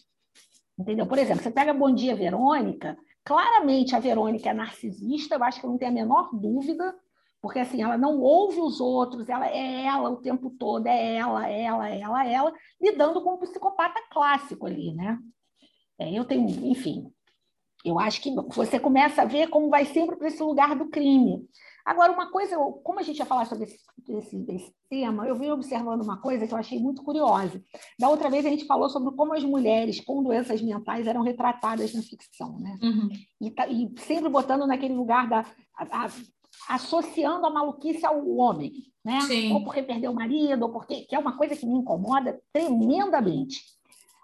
Entendeu? 0.77 1.05
Por 1.05 1.17
exemplo, 1.19 1.43
você 1.43 1.51
pega 1.51 1.73
Bom 1.73 1.93
Dia 1.93 2.15
Verônica, 2.15 2.97
claramente 3.23 3.95
a 3.95 3.99
Verônica 3.99 4.49
é 4.49 4.53
narcisista, 4.53 5.35
eu 5.35 5.43
acho 5.43 5.61
que 5.61 5.67
não 5.67 5.77
tem 5.77 5.87
a 5.87 5.91
menor 5.91 6.29
dúvida, 6.33 6.95
porque 7.39 7.59
assim, 7.59 7.83
ela 7.83 7.97
não 7.97 8.19
ouve 8.19 8.59
os 8.59 8.81
outros, 8.81 9.29
ela 9.29 9.47
é 9.47 9.85
ela 9.85 10.09
o 10.09 10.17
tempo 10.17 10.49
todo, 10.49 10.87
é 10.87 11.15
ela, 11.15 11.47
ela, 11.47 11.89
ela, 11.89 12.27
ela, 12.27 12.53
lidando 12.81 13.21
com 13.21 13.35
um 13.35 13.39
psicopata 13.39 14.01
clássico 14.11 14.65
ali, 14.65 14.93
né? 14.93 15.19
É, 15.99 16.11
eu 16.11 16.25
tenho, 16.25 16.47
enfim, 16.65 17.11
eu 17.83 17.99
acho 17.99 18.21
que 18.21 18.33
você 18.49 18.79
começa 18.79 19.21
a 19.21 19.25
ver 19.25 19.49
como 19.49 19.69
vai 19.69 19.85
sempre 19.85 20.15
para 20.15 20.27
esse 20.27 20.41
lugar 20.41 20.75
do 20.75 20.89
crime. 20.89 21.47
Agora, 21.85 22.11
uma 22.11 22.29
coisa, 22.29 22.57
como 22.83 22.99
a 22.99 23.01
gente 23.01 23.19
ia 23.19 23.25
falar 23.25 23.45
sobre 23.45 23.63
esse, 23.63 23.77
esse, 24.09 24.45
esse, 24.49 24.75
tema, 24.89 25.25
eu 25.25 25.37
vim 25.37 25.49
observando 25.51 26.01
uma 26.01 26.19
coisa 26.19 26.45
que 26.45 26.53
eu 26.53 26.57
achei 26.57 26.77
muito 26.79 27.01
curiosa. 27.01 27.63
Da 27.97 28.09
outra 28.09 28.29
vez 28.29 28.45
a 28.45 28.49
gente 28.49 28.65
falou 28.65 28.89
sobre 28.89 29.15
como 29.15 29.33
as 29.33 29.43
mulheres 29.43 30.01
com 30.01 30.21
doenças 30.21 30.61
mentais 30.61 31.07
eram 31.07 31.21
retratadas 31.21 31.93
na 31.93 32.01
ficção, 32.01 32.59
né? 32.59 32.77
Uhum. 32.81 33.09
E, 33.39 33.51
tá, 33.51 33.67
e, 33.69 33.89
sempre 33.99 34.27
botando 34.27 34.67
naquele 34.67 34.95
lugar 34.95 35.29
da. 35.29 35.45
A, 35.77 36.05
a, 36.05 36.11
associando 36.69 37.45
a 37.45 37.49
maluquice 37.49 38.05
ao 38.05 38.27
homem, 38.35 38.73
né? 39.05 39.21
Sim. 39.21 39.53
Ou 39.53 39.63
porque 39.63 39.81
perdeu 39.81 40.11
o 40.11 40.15
marido, 40.15 40.63
ou 40.63 40.71
porque. 40.73 41.05
que 41.05 41.15
é 41.15 41.19
uma 41.19 41.37
coisa 41.37 41.55
que 41.55 41.65
me 41.65 41.77
incomoda 41.77 42.37
tremendamente. 42.51 43.61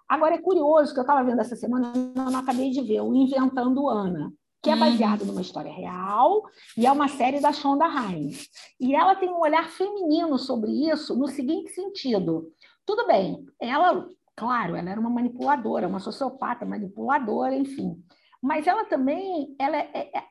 Agora, 0.07 0.35
é 0.35 0.41
curioso 0.41 0.93
que 0.93 0.99
eu 0.99 1.03
estava 1.03 1.23
vendo 1.23 1.39
essa 1.39 1.55
semana, 1.55 1.91
eu 1.95 2.31
não 2.31 2.39
acabei 2.39 2.69
de 2.69 2.81
ver, 2.81 3.01
o 3.01 3.15
Inventando 3.15 3.89
Ana, 3.89 4.31
que 4.61 4.69
é 4.69 4.75
hum. 4.75 4.79
baseado 4.79 5.25
numa 5.25 5.41
história 5.41 5.71
real 5.71 6.43
e 6.77 6.85
é 6.85 6.91
uma 6.91 7.07
série 7.07 7.39
da 7.39 7.51
Shonda 7.51 7.87
Rhimes. 7.87 8.47
E 8.79 8.95
ela 8.95 9.15
tem 9.15 9.29
um 9.29 9.39
olhar 9.39 9.69
feminino 9.69 10.37
sobre 10.37 10.71
isso 10.89 11.15
no 11.17 11.27
seguinte 11.27 11.71
sentido. 11.71 12.51
Tudo 12.85 13.07
bem, 13.07 13.45
ela, 13.59 14.07
claro, 14.35 14.75
ela 14.75 14.89
era 14.89 14.99
uma 14.99 15.09
manipuladora, 15.09 15.87
uma 15.87 15.99
sociopata 15.99 16.65
manipuladora, 16.65 17.55
enfim. 17.55 17.95
Mas 18.41 18.67
ela 18.67 18.85
também, 18.85 19.55
ela 19.59 19.77
é, 19.77 19.89
é, 19.93 20.17
é 20.17 20.23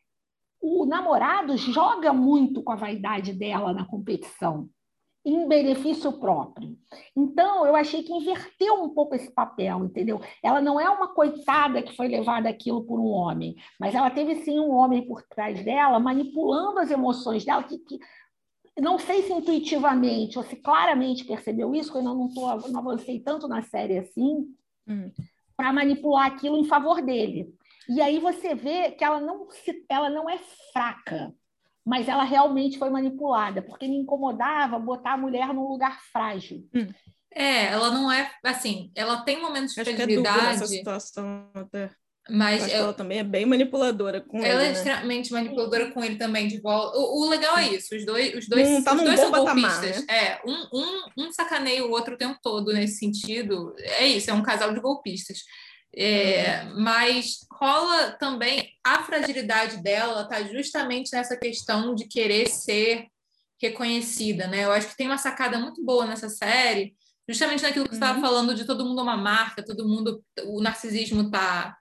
o 0.60 0.86
namorado 0.86 1.56
joga 1.56 2.12
muito 2.12 2.62
com 2.62 2.72
a 2.72 2.76
vaidade 2.76 3.32
dela 3.32 3.72
na 3.72 3.84
competição 3.84 4.68
em 5.24 5.46
benefício 5.46 6.12
próprio. 6.12 6.76
Então, 7.16 7.64
eu 7.64 7.76
achei 7.76 8.02
que 8.02 8.12
inverteu 8.12 8.82
um 8.82 8.88
pouco 8.88 9.14
esse 9.14 9.30
papel, 9.30 9.84
entendeu? 9.84 10.20
Ela 10.42 10.60
não 10.60 10.80
é 10.80 10.88
uma 10.90 11.14
coitada 11.14 11.82
que 11.82 11.94
foi 11.94 12.08
levada 12.08 12.48
aquilo 12.48 12.84
por 12.84 12.98
um 12.98 13.06
homem, 13.06 13.54
mas 13.78 13.94
ela 13.94 14.10
teve 14.10 14.36
sim 14.36 14.58
um 14.58 14.70
homem 14.70 15.06
por 15.06 15.22
trás 15.22 15.64
dela, 15.64 16.00
manipulando 16.00 16.80
as 16.80 16.90
emoções 16.90 17.44
dela, 17.44 17.62
que, 17.62 17.78
que 17.78 18.00
não 18.80 18.98
sei 18.98 19.22
se 19.22 19.32
intuitivamente 19.32 20.38
ou 20.38 20.44
se 20.44 20.56
claramente 20.56 21.24
percebeu 21.24 21.74
isso, 21.74 21.92
porque 21.92 22.06
eu 22.06 22.14
não, 22.14 22.32
tô, 22.32 22.68
não 22.68 22.80
avancei 22.80 23.20
tanto 23.20 23.46
na 23.46 23.62
série 23.62 23.98
assim, 23.98 24.48
hum. 24.88 25.12
para 25.56 25.72
manipular 25.72 26.26
aquilo 26.26 26.56
em 26.56 26.64
favor 26.64 27.00
dele. 27.00 27.54
E 27.88 28.00
aí 28.00 28.18
você 28.18 28.54
vê 28.54 28.90
que 28.90 29.04
ela 29.04 29.20
não, 29.20 29.48
se, 29.50 29.84
ela 29.88 30.10
não 30.10 30.28
é 30.28 30.38
fraca 30.72 31.32
mas 31.84 32.08
ela 32.08 32.24
realmente 32.24 32.78
foi 32.78 32.90
manipulada, 32.90 33.62
porque 33.62 33.88
me 33.88 33.96
incomodava 33.96 34.78
botar 34.78 35.14
a 35.14 35.16
mulher 35.16 35.52
num 35.52 35.68
lugar 35.68 36.00
frágil. 36.12 36.68
Hum. 36.74 36.88
É, 37.34 37.66
ela 37.66 37.90
não 37.90 38.12
é 38.12 38.30
assim, 38.44 38.90
ela 38.94 39.22
tem 39.22 39.40
momentos 39.40 39.74
de 39.74 39.82
fragilidade. 39.82 40.46
essa 40.46 40.66
situação 40.66 41.48
até. 41.54 41.90
Mas 42.30 42.68
eu, 42.68 42.76
ela 42.76 42.92
também 42.92 43.18
é 43.18 43.24
bem 43.24 43.44
manipuladora 43.44 44.20
com 44.20 44.38
ela 44.38 44.46
ele. 44.46 44.52
Ela 44.52 44.62
é 44.62 44.66
né? 44.66 44.72
extremamente 44.72 45.32
manipuladora 45.32 45.90
com 45.90 46.04
ele 46.04 46.16
também 46.16 46.46
de 46.46 46.60
volta. 46.60 46.96
O, 46.96 47.22
o 47.24 47.28
legal 47.28 47.58
é 47.58 47.68
isso, 47.70 47.96
os 47.96 48.06
dois, 48.06 48.34
os 48.34 48.48
dois, 48.48 48.68
hum, 48.68 48.82
tá 48.84 48.94
os 48.94 49.02
dois 49.02 49.18
são 49.18 49.30
patamar, 49.32 49.54
golpistas. 49.54 50.06
Né? 50.06 50.14
É, 50.14 50.40
um, 50.46 50.68
um, 50.72 51.24
um 51.24 51.32
sacaneia 51.32 51.84
o 51.84 51.90
outro 51.90 52.14
o 52.14 52.18
tempo 52.18 52.38
todo 52.40 52.72
nesse 52.72 52.98
sentido. 52.98 53.74
É 53.78 54.06
isso, 54.06 54.30
é 54.30 54.34
um 54.34 54.42
casal 54.42 54.72
de 54.72 54.80
golpistas. 54.80 55.38
É. 55.94 56.64
Mas 56.74 57.46
rola 57.52 58.12
também 58.12 58.70
a 58.84 59.02
fragilidade 59.02 59.82
dela, 59.82 60.28
tá 60.28 60.42
justamente 60.42 61.12
nessa 61.12 61.36
questão 61.36 61.94
de 61.94 62.06
querer 62.06 62.48
ser 62.48 63.06
reconhecida, 63.60 64.48
né? 64.48 64.64
Eu 64.64 64.72
acho 64.72 64.88
que 64.88 64.96
tem 64.96 65.06
uma 65.06 65.18
sacada 65.18 65.58
muito 65.58 65.84
boa 65.84 66.04
nessa 66.04 66.28
série, 66.28 66.96
justamente 67.28 67.62
naquilo 67.62 67.84
que 67.84 67.92
você 67.92 67.96
estava 67.96 68.18
uhum. 68.18 68.24
falando 68.24 68.54
de 68.54 68.64
todo 68.64 68.84
mundo 68.84 69.00
é 69.00 69.02
uma 69.04 69.16
marca, 69.16 69.64
todo 69.64 69.86
mundo, 69.86 70.24
o 70.44 70.60
narcisismo 70.60 71.30
tá 71.30 71.76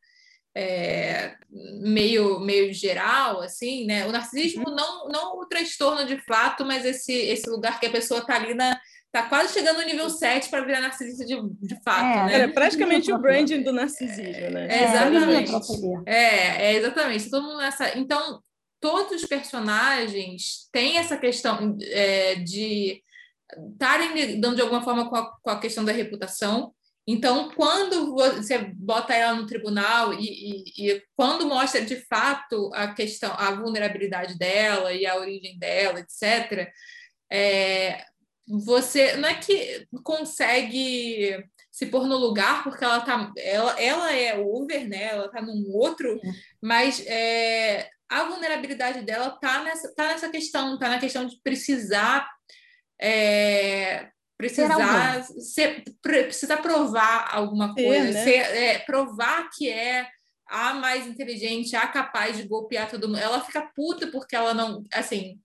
é, 0.55 1.35
meio 1.81 2.39
meio 2.39 2.73
geral, 2.73 3.41
assim, 3.41 3.85
né? 3.85 4.05
O 4.05 4.11
narcisismo 4.11 4.69
uhum. 4.69 4.75
não 4.75 5.07
não 5.07 5.39
o 5.39 5.45
transtorno 5.47 6.05
de 6.05 6.17
fato, 6.25 6.65
mas 6.65 6.85
esse 6.85 7.13
esse 7.13 7.49
lugar 7.49 7.79
que 7.79 7.87
a 7.87 7.91
pessoa 7.91 8.19
está 8.19 8.35
ali 8.35 8.53
na 8.53 8.79
tá 9.11 9.23
quase 9.23 9.53
chegando 9.53 9.79
no 9.79 9.85
nível 9.85 10.09
7 10.09 10.49
para 10.49 10.63
virar 10.63 10.79
narcisista 10.79 11.25
de, 11.25 11.35
de 11.61 11.83
fato, 11.83 12.05
é, 12.05 12.25
né? 12.25 12.39
É 12.41 12.47
praticamente 12.47 13.11
o 13.11 13.17
branding 13.17 13.61
do 13.61 13.73
narcisismo, 13.73 14.49
né? 14.51 14.67
É, 14.69 14.83
exatamente. 14.85 15.51
É, 16.05 16.65
é, 16.65 16.73
exatamente. 16.75 17.29
Todo 17.29 17.43
mundo 17.43 17.57
nessa. 17.57 17.97
Então, 17.97 18.41
todos 18.79 19.21
os 19.21 19.27
personagens 19.27 20.69
têm 20.71 20.97
essa 20.97 21.17
questão 21.17 21.77
é, 21.81 22.35
de 22.35 23.03
estarem 23.73 24.13
lidando 24.13 24.55
de 24.55 24.61
alguma 24.61 24.81
forma 24.81 25.09
com 25.09 25.15
a, 25.15 25.31
com 25.41 25.49
a, 25.49 25.59
questão 25.59 25.83
da 25.83 25.91
reputação. 25.91 26.73
Então, 27.05 27.51
quando 27.53 28.13
você 28.15 28.59
bota 28.75 29.13
ela 29.13 29.33
no 29.33 29.45
tribunal 29.45 30.13
e, 30.13 30.23
e, 30.25 30.91
e, 30.91 31.03
quando 31.17 31.47
mostra 31.47 31.81
de 31.81 31.97
fato 32.07 32.71
a 32.73 32.93
questão, 32.93 33.33
a 33.37 33.51
vulnerabilidade 33.51 34.37
dela 34.37 34.93
e 34.93 35.05
a 35.05 35.17
origem 35.17 35.57
dela, 35.59 35.99
etc., 35.99 36.71
é, 37.29 38.05
você 38.47 39.15
não 39.17 39.29
é 39.29 39.35
que 39.35 39.87
consegue 40.03 41.43
se 41.71 41.85
pôr 41.85 42.05
no 42.07 42.17
lugar 42.17 42.63
porque 42.63 42.83
ela 42.83 42.99
tá 43.01 43.31
ela, 43.37 43.81
ela 43.81 44.13
é 44.13 44.37
over 44.37 44.87
né 44.87 45.03
ela 45.03 45.29
tá 45.29 45.41
num 45.41 45.71
outro 45.73 46.19
é. 46.23 46.31
mas 46.61 47.05
é, 47.07 47.89
a 48.09 48.25
vulnerabilidade 48.25 49.03
dela 49.03 49.29
tá 49.29 49.63
nessa 49.63 49.93
tá 49.95 50.07
nessa 50.07 50.29
questão 50.29 50.77
tá 50.77 50.89
na 50.89 50.99
questão 50.99 51.25
de 51.25 51.39
precisar 51.41 52.27
é, 52.99 54.09
precisar 54.37 55.23
ser, 55.23 55.83
precisar 56.01 56.57
provar 56.57 57.29
alguma 57.33 57.73
coisa 57.73 58.09
é, 58.09 58.11
né? 58.11 58.23
ser, 58.23 58.37
é, 58.37 58.79
provar 58.79 59.49
que 59.55 59.69
é 59.69 60.07
a 60.47 60.73
mais 60.73 61.07
inteligente 61.07 61.75
a 61.75 61.87
capaz 61.87 62.35
de 62.35 62.47
golpear 62.47 62.89
todo 62.89 63.07
mundo 63.07 63.19
ela 63.19 63.39
fica 63.39 63.71
puta 63.75 64.07
porque 64.07 64.35
ela 64.35 64.53
não 64.53 64.83
assim 64.91 65.39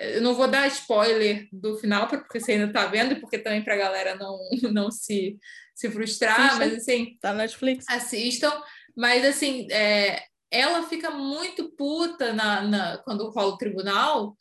eu 0.00 0.22
não 0.22 0.34
vou 0.34 0.48
dar 0.48 0.66
spoiler 0.68 1.46
do 1.52 1.76
final, 1.76 2.08
porque 2.08 2.40
você 2.40 2.52
ainda 2.52 2.66
está 2.66 2.86
vendo, 2.86 3.12
e 3.12 3.20
porque 3.20 3.38
também 3.38 3.62
para 3.62 3.74
a 3.74 3.78
galera 3.78 4.14
não, 4.14 4.38
não 4.72 4.90
se, 4.90 5.38
se 5.74 5.90
frustrar, 5.90 6.40
Assista. 6.40 6.56
mas 6.58 6.74
assim. 6.74 7.18
Tá 7.20 7.32
na 7.32 7.42
Netflix. 7.42 7.84
Assistam. 7.88 8.52
Mas 8.96 9.24
assim, 9.24 9.68
é, 9.70 10.22
ela 10.50 10.82
fica 10.88 11.10
muito 11.10 11.70
puta 11.76 12.32
na, 12.32 12.62
na, 12.62 12.98
quando 12.98 13.28
rola 13.30 13.52
o 13.54 13.58
tribunal, 13.58 14.36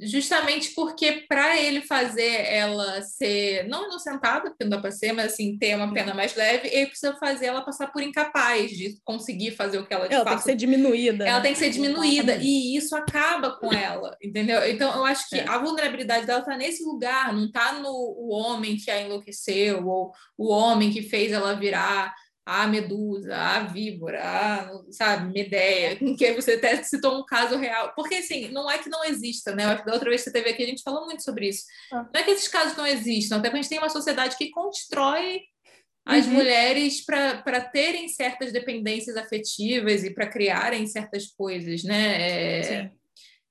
justamente 0.00 0.70
porque 0.74 1.24
para 1.28 1.60
ele 1.60 1.82
fazer 1.82 2.46
ela 2.46 3.02
ser 3.02 3.66
não 3.68 3.84
inocentada, 3.86 4.50
porque 4.50 4.64
não 4.64 4.70
dá 4.70 4.80
para 4.80 4.90
ser, 4.90 5.12
mas 5.12 5.32
assim 5.32 5.56
ter 5.58 5.74
uma 5.76 5.92
pena 5.92 6.14
mais 6.14 6.34
leve, 6.34 6.68
ele 6.68 6.86
precisa 6.86 7.14
fazer 7.16 7.46
ela 7.46 7.62
passar 7.62 7.92
por 7.92 8.02
incapaz 8.02 8.70
de 8.70 8.98
conseguir 9.04 9.52
fazer 9.52 9.78
o 9.78 9.86
que 9.86 9.94
ela 9.94 10.08
de 10.08 10.14
ela 10.14 10.24
fato... 10.24 10.34
tem 10.34 10.38
que 10.38 10.50
ser 10.50 10.56
diminuída. 10.56 11.26
Ela 11.26 11.40
tem 11.40 11.52
que 11.52 11.58
ser 11.58 11.70
diminuída 11.70 12.36
e 12.40 12.76
isso 12.76 12.96
acaba 12.96 13.52
com 13.58 13.72
ela, 13.72 14.16
entendeu? 14.22 14.66
Então 14.68 14.94
eu 14.96 15.04
acho 15.04 15.28
que 15.28 15.38
é. 15.38 15.48
a 15.48 15.58
vulnerabilidade 15.58 16.26
dela 16.26 16.40
está 16.40 16.56
nesse 16.56 16.82
lugar, 16.84 17.32
não 17.32 17.46
está 17.46 17.74
no 17.74 17.92
o 17.92 18.32
homem 18.32 18.76
que 18.76 18.90
a 18.90 19.00
enlouqueceu 19.00 19.86
ou 19.86 20.12
o 20.36 20.50
homem 20.50 20.90
que 20.90 21.02
fez 21.02 21.32
ela 21.32 21.54
virar 21.54 22.14
a 22.44 22.66
medusa, 22.66 23.36
a 23.36 23.60
víbora, 23.60 24.20
a, 24.20 24.70
sabe, 24.90 25.32
Medeia, 25.32 25.96
em 26.00 26.14
que 26.16 26.32
você 26.32 26.54
até 26.54 26.82
citou 26.82 27.20
um 27.20 27.24
caso 27.24 27.56
real. 27.56 27.92
Porque, 27.94 28.16
assim, 28.16 28.48
não 28.48 28.70
é 28.70 28.78
que 28.78 28.90
não 28.90 29.04
exista, 29.04 29.54
né? 29.54 29.64
Da 29.84 29.92
outra 29.92 30.08
vez 30.08 30.22
que 30.22 30.30
você 30.30 30.32
teve 30.32 30.50
aqui, 30.50 30.62
a 30.62 30.66
gente 30.66 30.82
falou 30.82 31.04
muito 31.04 31.22
sobre 31.22 31.48
isso. 31.48 31.64
Ah. 31.92 32.08
Não 32.12 32.20
é 32.20 32.24
que 32.24 32.30
esses 32.32 32.48
casos 32.48 32.76
não 32.76 32.86
existam, 32.86 33.36
até 33.36 33.48
porque 33.48 33.60
a 33.60 33.62
gente 33.62 33.70
tem 33.70 33.78
uma 33.78 33.88
sociedade 33.88 34.36
que 34.36 34.50
constrói 34.50 35.42
as 36.04 36.26
uhum. 36.26 36.32
mulheres 36.32 37.04
para 37.04 37.60
terem 37.60 38.08
certas 38.08 38.52
dependências 38.52 39.16
afetivas 39.16 40.02
e 40.02 40.12
para 40.12 40.26
criarem 40.26 40.84
certas 40.88 41.28
coisas, 41.28 41.84
né? 41.84 42.20
É, 42.20 42.90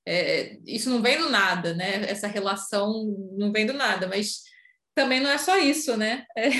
é, 0.06 0.58
isso 0.66 0.90
não 0.90 1.00
vem 1.00 1.16
do 1.16 1.30
nada, 1.30 1.72
né? 1.72 2.04
Essa 2.10 2.26
relação 2.26 3.06
não 3.38 3.50
vem 3.50 3.64
do 3.64 3.72
nada, 3.72 4.06
mas 4.06 4.42
também 4.94 5.18
não 5.18 5.30
é 5.30 5.38
só 5.38 5.56
isso, 5.56 5.96
né? 5.96 6.26
É 6.36 6.50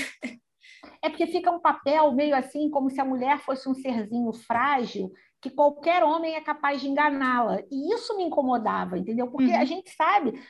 é 1.02 1.08
porque 1.08 1.26
fica 1.26 1.50
um 1.50 1.60
papel 1.60 2.12
meio 2.12 2.34
assim, 2.34 2.70
como 2.70 2.88
se 2.90 3.00
a 3.00 3.04
mulher 3.04 3.38
fosse 3.40 3.68
um 3.68 3.74
serzinho 3.74 4.32
frágil 4.32 5.10
que 5.42 5.50
qualquer 5.50 6.04
homem 6.04 6.36
é 6.36 6.40
capaz 6.40 6.80
de 6.80 6.88
enganá-la. 6.88 7.60
E 7.68 7.92
isso 7.92 8.16
me 8.16 8.22
incomodava, 8.22 8.96
entendeu? 8.96 9.26
Porque 9.28 9.50
uhum. 9.50 9.58
a 9.58 9.64
gente 9.64 9.90
sabe, 9.90 10.40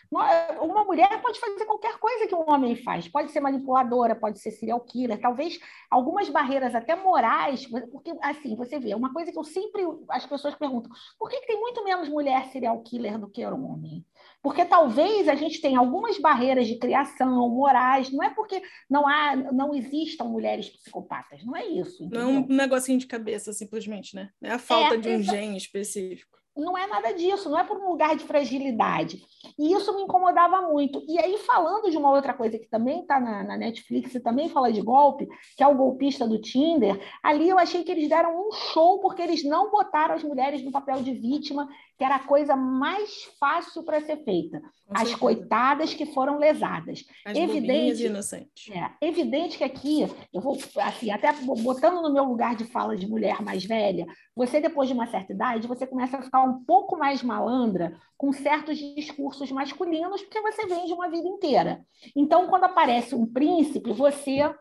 uma 0.61 0.85
mulher 0.85 1.21
pode 1.23 1.41
fazer 1.41 1.65
qualquer 1.65 1.99
coisa 1.99 2.27
que 2.27 2.35
um 2.35 2.45
homem 2.47 2.77
faz. 2.77 3.09
Pode 3.09 3.33
ser 3.33 3.41
manipuladora, 3.41 4.15
pode 4.15 4.39
ser 4.39 4.51
serial 4.51 4.81
killer, 4.81 5.19
talvez 5.19 5.59
algumas 5.91 6.29
barreiras 6.29 6.75
até 6.75 6.95
morais, 6.95 7.67
porque 7.91 8.13
assim, 8.21 8.55
você 8.55 8.79
vê, 8.79 8.95
uma 8.95 9.15
coisa 9.15 9.33
que 9.33 9.39
eu 9.39 9.45
sempre 9.45 9.83
as 10.11 10.27
pessoas 10.27 10.55
perguntam, 10.55 10.93
por 11.19 11.31
que, 11.31 11.41
que 11.41 11.47
tem 11.47 11.59
muito 11.59 11.83
menos 11.83 12.11
mulher 12.11 12.45
serial 12.49 12.79
killer 12.83 13.19
do 13.19 13.31
que 13.31 13.47
homem? 13.47 14.05
Porque 14.43 14.65
talvez 14.65 15.29
a 15.29 15.35
gente 15.35 15.61
tenha 15.61 15.79
algumas 15.79 16.19
barreiras 16.19 16.67
de 16.67 16.77
criação, 16.77 17.49
morais, 17.49 18.11
não 18.11 18.23
é 18.23 18.31
porque 18.31 18.61
não 18.91 19.07
há, 19.07 19.37
não 19.37 19.75
existam 19.75 20.25
mulheres 20.25 20.69
psicopatas, 20.69 21.45
não 21.45 21.57
é 21.57 21.65
isso. 21.65 22.05
Entendeu? 22.05 22.27
Não 22.27 22.35
é 22.35 22.39
um 22.39 22.47
negocinho 22.49 22.99
de 22.99 23.07
cabeça, 23.07 23.53
simplesmente, 23.53 24.17
né? 24.17 24.31
É 24.43 24.51
a 24.51 24.59
falta 24.59 24.97
é, 24.97 24.99
de 24.99 25.09
um 25.11 25.23
gene 25.23 25.57
específico 25.57 26.43
não 26.57 26.77
é 26.77 26.87
nada 26.87 27.13
disso, 27.13 27.49
não 27.49 27.59
é 27.59 27.65
por 27.65 27.79
um 27.79 27.89
lugar 27.89 28.15
de 28.15 28.25
fragilidade. 28.25 29.23
E 29.59 29.73
isso 29.73 29.95
me 29.97 30.03
incomodava 30.03 30.61
muito. 30.63 31.03
E 31.09 31.19
aí, 31.19 31.39
falando 31.39 31.91
de 31.91 31.97
uma 31.97 32.11
outra 32.11 32.35
coisa 32.35 32.59
que 32.59 32.69
também 32.69 33.01
está 33.01 33.19
na, 33.19 33.43
na, 33.43 33.57
Netflix 33.57 34.15
e 34.15 34.21
também 34.21 34.49
fala 34.49 34.71
de 34.71 34.83
golpe, 34.83 35.27
que 35.57 35.63
é 35.63 35.67
o 35.67 35.75
golpista 35.75 36.27
do 36.27 36.41
Tinder, 36.41 37.01
ali 37.23 37.49
eu 37.49 37.59
achei 37.59 37.83
que 37.83 37.91
eles 37.91 38.09
deram 38.09 38.39
um 38.39 38.53
show 38.53 39.01
porque 39.01 39.23
eles 39.23 39.43
não 39.43 39.71
botaram 39.71 40.15
as 40.15 40.23
mulheres 40.23 40.63
no 40.63 40.71
papel 40.71 41.03
de 41.03 41.15
vítima, 41.15 41.69
que 42.03 42.07
era 42.07 42.17
a 42.17 42.27
coisa 42.27 42.57
mais 42.57 43.23
fácil 43.39 43.85
para 43.85 44.01
ser 44.01 44.25
feita. 44.25 44.61
as 44.91 45.15
coitadas 45.15 45.95
que 45.95 46.05
foram 46.05 46.37
lesadas. 46.37 47.05
As 47.25 47.39
evidente, 47.39 48.03
inocentes. 48.07 48.69
É, 48.75 49.07
evidente 49.07 49.57
que 49.57 49.63
aqui, 49.63 50.03
eu 50.35 50.41
vou, 50.41 50.59
assim, 50.79 51.13
até 51.13 51.33
botando 51.63 52.03
no 52.03 52.13
meu 52.13 52.25
lugar 52.25 52.57
de 52.57 52.65
fala 52.65 52.97
de 52.97 53.07
mulher 53.07 53.41
mais 53.41 53.65
velha, 53.65 54.05
você, 54.35 54.61
depois 54.61 54.89
de 54.89 54.95
uma 54.95 55.07
certa 55.07 55.33
idade, 55.33 55.69
você 55.69 55.87
começa 55.87 56.19
a 56.19 56.23
ficar 56.23 56.43
um 56.43 56.65
pouco 56.65 56.99
mais 56.99 57.23
malandra 57.23 57.97
com 58.19 58.33
certos 58.33 58.77
discursos 58.79 59.53
masculinos, 59.53 60.23
porque 60.23 60.41
você 60.41 60.67
vem 60.67 60.87
de 60.87 60.93
uma 60.93 61.09
vida 61.09 61.29
inteira. 61.29 61.87
Então, 62.17 62.49
quando 62.49 62.65
aparece 62.65 63.15
um 63.15 63.25
príncipe, 63.25 63.93
você 63.93 64.53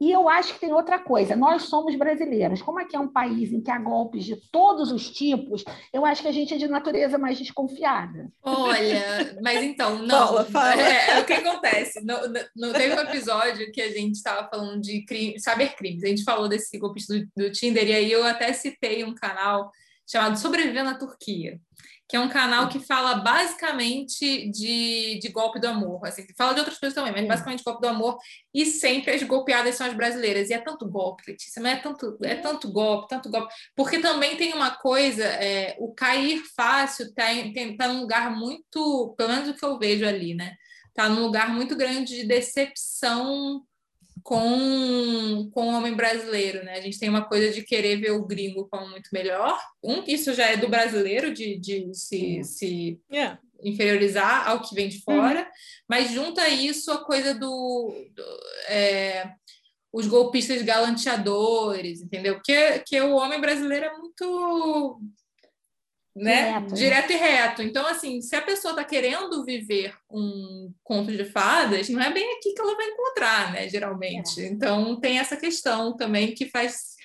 e 0.00 0.12
eu 0.12 0.28
acho 0.28 0.54
que 0.54 0.60
tem 0.60 0.72
outra 0.72 0.98
coisa. 0.98 1.34
Nós 1.34 1.64
somos 1.64 1.96
brasileiros. 1.96 2.60
Como 2.60 2.78
aqui 2.78 2.94
é 2.94 2.98
um 2.98 3.08
país 3.08 3.52
em 3.52 3.60
que 3.60 3.70
há 3.70 3.78
golpes 3.78 4.24
de 4.24 4.36
todos 4.50 4.92
os 4.92 5.10
tipos, 5.10 5.64
eu 5.92 6.04
acho 6.04 6.22
que 6.22 6.28
a 6.28 6.32
gente 6.32 6.52
é 6.52 6.58
de 6.58 6.68
natureza 6.68 7.16
mais 7.16 7.38
desconfiada. 7.38 8.30
Olha, 8.42 9.38
mas 9.42 9.62
então, 9.62 9.98
não. 10.04 10.26
Fala, 10.26 10.44
fala. 10.44 10.82
É, 10.82 11.10
é 11.10 11.20
o 11.20 11.24
que 11.24 11.32
acontece. 11.32 12.04
No, 12.04 12.16
no, 12.54 12.72
teve 12.72 12.94
um 12.94 13.00
episódio 13.00 13.72
que 13.72 13.80
a 13.80 13.90
gente 13.90 14.14
estava 14.14 14.48
falando 14.48 14.80
de 14.80 15.02
crime, 15.04 15.40
saber 15.40 15.74
crimes. 15.74 16.04
A 16.04 16.08
gente 16.08 16.24
falou 16.24 16.48
desse 16.48 16.76
golpista 16.78 17.14
do, 17.18 17.26
do 17.34 17.50
Tinder, 17.50 17.88
e 17.88 17.94
aí 17.94 18.12
eu 18.12 18.24
até 18.24 18.52
citei 18.52 19.02
um 19.02 19.14
canal 19.14 19.70
chamado 20.06 20.38
Sobrevivendo 20.38 20.90
na 20.90 20.98
Turquia 20.98 21.60
que 22.08 22.16
é 22.16 22.20
um 22.20 22.28
canal 22.28 22.68
que 22.68 22.78
fala 22.78 23.16
basicamente 23.16 24.48
de, 24.50 25.18
de 25.18 25.28
golpe 25.28 25.58
do 25.58 25.66
amor. 25.66 26.06
Assim, 26.06 26.24
fala 26.36 26.52
de 26.54 26.60
outras 26.60 26.78
coisas 26.78 26.94
também, 26.94 27.12
mas 27.12 27.26
basicamente 27.26 27.64
golpe 27.64 27.80
do 27.80 27.88
amor. 27.88 28.16
E 28.54 28.64
sempre 28.64 29.12
as 29.12 29.22
golpeadas 29.24 29.74
são 29.74 29.86
as 29.86 29.94
brasileiras. 29.94 30.48
E 30.48 30.54
é 30.54 30.58
tanto 30.58 30.88
golpe, 30.88 31.24
Letícia, 31.26 31.60
mas 31.60 31.78
é 31.78 31.82
tanto, 31.82 32.16
é 32.22 32.36
tanto 32.36 32.70
golpe, 32.70 33.08
tanto 33.08 33.28
golpe. 33.28 33.52
Porque 33.74 33.98
também 33.98 34.36
tem 34.36 34.54
uma 34.54 34.70
coisa, 34.76 35.24
é, 35.24 35.76
o 35.80 35.92
cair 35.92 36.40
fácil 36.54 37.06
está 37.06 37.24
tá 37.76 37.88
num 37.88 38.02
lugar 38.02 38.30
muito, 38.30 39.14
pelo 39.18 39.30
menos 39.30 39.48
o 39.48 39.54
que 39.54 39.64
eu 39.64 39.76
vejo 39.76 40.06
ali, 40.06 40.34
né? 40.34 40.54
Está 40.88 41.08
num 41.08 41.22
lugar 41.22 41.50
muito 41.50 41.76
grande 41.76 42.16
de 42.16 42.26
decepção 42.26 43.64
com, 44.26 45.48
com 45.54 45.68
o 45.68 45.72
homem 45.72 45.94
brasileiro, 45.94 46.64
né? 46.64 46.72
A 46.72 46.80
gente 46.80 46.98
tem 46.98 47.08
uma 47.08 47.24
coisa 47.24 47.52
de 47.52 47.62
querer 47.62 48.00
ver 48.00 48.10
o 48.10 48.26
gringo 48.26 48.66
como 48.68 48.90
muito 48.90 49.08
melhor. 49.12 49.56
Um, 49.80 50.02
isso 50.04 50.34
já 50.34 50.48
é 50.48 50.56
do 50.56 50.68
brasileiro, 50.68 51.32
de, 51.32 51.56
de 51.56 51.94
se, 51.94 52.42
se 52.42 53.00
yeah. 53.08 53.38
inferiorizar 53.62 54.48
ao 54.48 54.60
que 54.60 54.74
vem 54.74 54.88
de 54.88 55.00
fora, 55.00 55.42
uhum. 55.42 55.46
mas 55.88 56.10
junta 56.10 56.48
isso 56.48 56.90
a 56.90 57.04
coisa 57.04 57.34
do, 57.34 57.94
do 58.16 58.24
é, 58.68 59.30
os 59.92 60.08
golpistas 60.08 60.60
galanteadores, 60.60 62.02
entendeu? 62.02 62.34
Porque 62.34 62.80
que 62.80 63.00
o 63.00 63.14
homem 63.14 63.40
brasileiro 63.40 63.86
é 63.86 63.96
muito 63.96 65.00
né? 66.16 66.46
Direto, 66.46 66.70
né? 66.70 66.76
Direto 66.76 67.12
e 67.12 67.16
reto. 67.16 67.62
Então, 67.62 67.86
assim, 67.86 68.22
se 68.22 68.34
a 68.34 68.40
pessoa 68.40 68.72
está 68.72 68.82
querendo 68.82 69.44
viver 69.44 69.94
um 70.10 70.72
conto 70.82 71.12
de 71.12 71.24
fadas, 71.26 71.90
não 71.90 72.00
é 72.00 72.10
bem 72.10 72.38
aqui 72.38 72.54
que 72.54 72.60
ela 72.60 72.74
vai 72.74 72.86
encontrar, 72.86 73.52
né? 73.52 73.68
Geralmente. 73.68 74.40
É. 74.40 74.46
Então, 74.46 74.98
tem 74.98 75.18
essa 75.18 75.36
questão 75.36 75.94
também 75.94 76.34
que 76.34 76.46
faz 76.46 76.96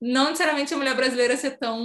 não 0.00 0.30
necessariamente 0.30 0.72
a 0.72 0.76
mulher 0.78 0.96
brasileira 0.96 1.36
ser 1.36 1.58
tão 1.58 1.84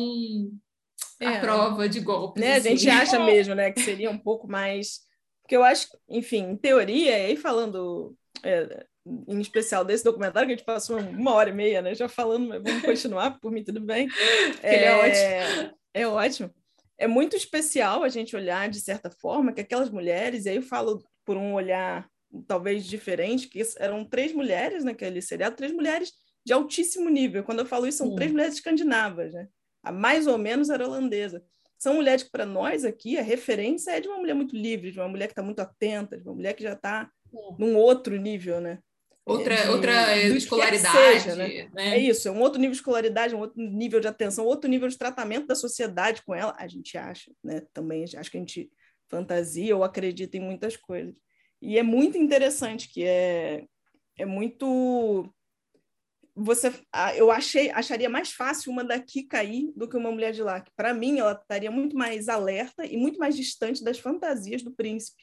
é. 1.20 1.28
à 1.28 1.39
prova 1.42 1.89
de 1.89 2.00
golpes. 2.00 2.42
Né? 2.42 2.56
Assim. 2.56 2.70
A 2.70 2.72
gente 2.72 2.89
acha 2.89 3.20
mesmo, 3.20 3.54
né, 3.54 3.72
que 3.72 3.82
seria 3.82 4.10
um 4.10 4.18
pouco 4.18 4.48
mais. 4.48 5.02
Porque 5.42 5.58
eu 5.58 5.63
acho, 5.63 5.88
enfim, 6.08 6.52
em 6.52 6.56
teoria, 6.56 7.30
e 7.30 7.36
falando 7.36 8.15
é, 8.44 8.86
em 9.28 9.42
especial 9.42 9.84
desse 9.84 10.04
documentário, 10.04 10.48
que 10.48 10.54
a 10.54 10.58
gente 10.58 10.65
passou 10.65 10.98
uma 10.98 11.34
hora 11.34 11.50
e 11.50 11.54
meia, 11.54 11.82
né? 11.82 11.94
Já 11.94 12.08
falando, 12.08 12.48
mas 12.48 12.63
vamos 12.63 12.84
continuar, 12.84 13.38
por 13.39 13.52
mim 13.52 13.63
tudo 13.65 13.82
bem. 13.82 14.08
É, 14.63 14.86
é 14.86 14.96
ótimo. 14.96 15.78
É 15.94 16.08
ótimo 16.08 16.59
é 17.00 17.08
muito 17.08 17.36
especial 17.36 18.04
a 18.04 18.10
gente 18.10 18.36
olhar 18.36 18.70
de 18.70 18.80
certa 18.80 19.10
forma 19.10 19.54
que 19.54 19.62
aquelas 19.62 19.90
mulheres, 19.90 20.46
e 20.46 20.50
aí 20.50 20.58
eu 20.58 20.62
falo 20.62 21.02
por 21.26 21.38
um 21.38 21.54
olhar 21.54 22.08
talvez 22.46 22.86
diferente, 22.86 23.48
que 23.48 23.62
eram 23.78 24.06
três 24.06 24.34
mulheres 24.34 24.84
naquele 24.84 25.22
seriado, 25.22 25.56
três 25.56 25.72
mulheres 25.72 26.12
de 26.46 26.54
altíssimo 26.54 27.10
nível. 27.10 27.44
Quando 27.44 27.60
eu 27.60 27.66
falo 27.66 27.88
isso, 27.88 28.00
são 28.00 28.10
Sim. 28.10 28.16
três 28.16 28.32
mulheres 28.32 28.56
escandinavas, 28.56 29.34
né? 29.34 29.48
A 29.82 29.92
mais 29.92 30.28
ou 30.28 30.38
menos 30.38 30.70
era 30.70 30.86
holandesa. 30.86 31.44
São 31.78 31.96
mulheres 31.96 32.24
que, 32.24 32.32
para 32.32 32.46
nós 32.46 32.84
aqui, 32.84 33.18
a 33.18 33.22
referência 33.22 33.92
é 33.92 34.02
de 34.02 34.08
uma 34.10 34.18
mulher 34.18 34.34
muito 34.34 34.56
livre, 34.56 34.92
de 34.92 35.00
uma 35.00 35.08
mulher 35.08 35.28
que 35.28 35.32
está 35.32 35.42
muito 35.42 35.62
atenta, 35.62 36.18
de 36.18 36.28
uma 36.28 36.36
mulher 36.36 36.54
que 36.54 36.64
já 36.64 36.74
está 36.74 37.10
num 37.58 37.78
outro 37.78 38.18
nível, 38.18 38.60
né? 38.60 38.80
Outra, 39.32 39.56
de, 39.56 39.70
outra 39.70 40.18
escolaridade. 40.18 41.22
Seja, 41.22 41.36
né? 41.36 41.70
né? 41.74 41.96
É 41.96 42.00
isso, 42.00 42.28
é 42.28 42.32
um 42.32 42.42
outro 42.42 42.60
nível 42.60 42.72
de 42.72 42.78
escolaridade, 42.78 43.36
um 43.36 43.39
outro 43.39 43.62
nível 43.62 44.00
de 44.00 44.08
atenção, 44.08 44.46
outro 44.46 44.70
nível 44.70 44.88
de 44.88 44.98
tratamento 44.98 45.48
da 45.48 45.56
sociedade 45.56 46.22
com 46.24 46.34
ela, 46.34 46.56
a 46.58 46.68
gente 46.68 46.98
acha, 46.98 47.32
né? 47.44 47.62
Também 47.74 48.04
acho 48.04 48.32
que 48.32 48.38
a 48.38 48.39
gente 48.39 48.72
fantasia 49.10 49.76
ou 49.76 49.84
acredita 49.84 50.38
em 50.38 50.42
muitas 50.42 50.78
coisas. 50.78 51.15
E 51.62 51.78
é 51.78 51.84
muito 51.84 52.18
interessante 52.18 52.89
que 52.89 53.04
é, 53.04 53.65
é 54.18 54.26
muito 54.26 55.34
você 56.36 56.74
eu 57.18 57.30
achei 57.32 57.70
acharia 57.72 58.10
mais 58.10 58.32
fácil 58.32 58.72
uma 58.72 58.82
daqui 58.82 59.24
cair 59.24 59.74
do 59.76 59.89
que 59.89 59.98
uma 59.98 60.12
mulher 60.12 60.32
de 60.32 60.42
lá 60.42 60.62
que 60.62 60.72
para 60.74 60.94
mim 60.94 61.20
ela 61.20 61.34
estaria 61.34 61.70
muito 61.70 61.98
mais 61.98 62.30
alerta 62.30 62.86
e 62.86 62.96
muito 62.96 63.20
mais 63.20 63.36
distante 63.36 63.84
das 63.84 64.00
fantasias 64.00 64.63
do 64.63 64.72
príncipe 64.72 65.22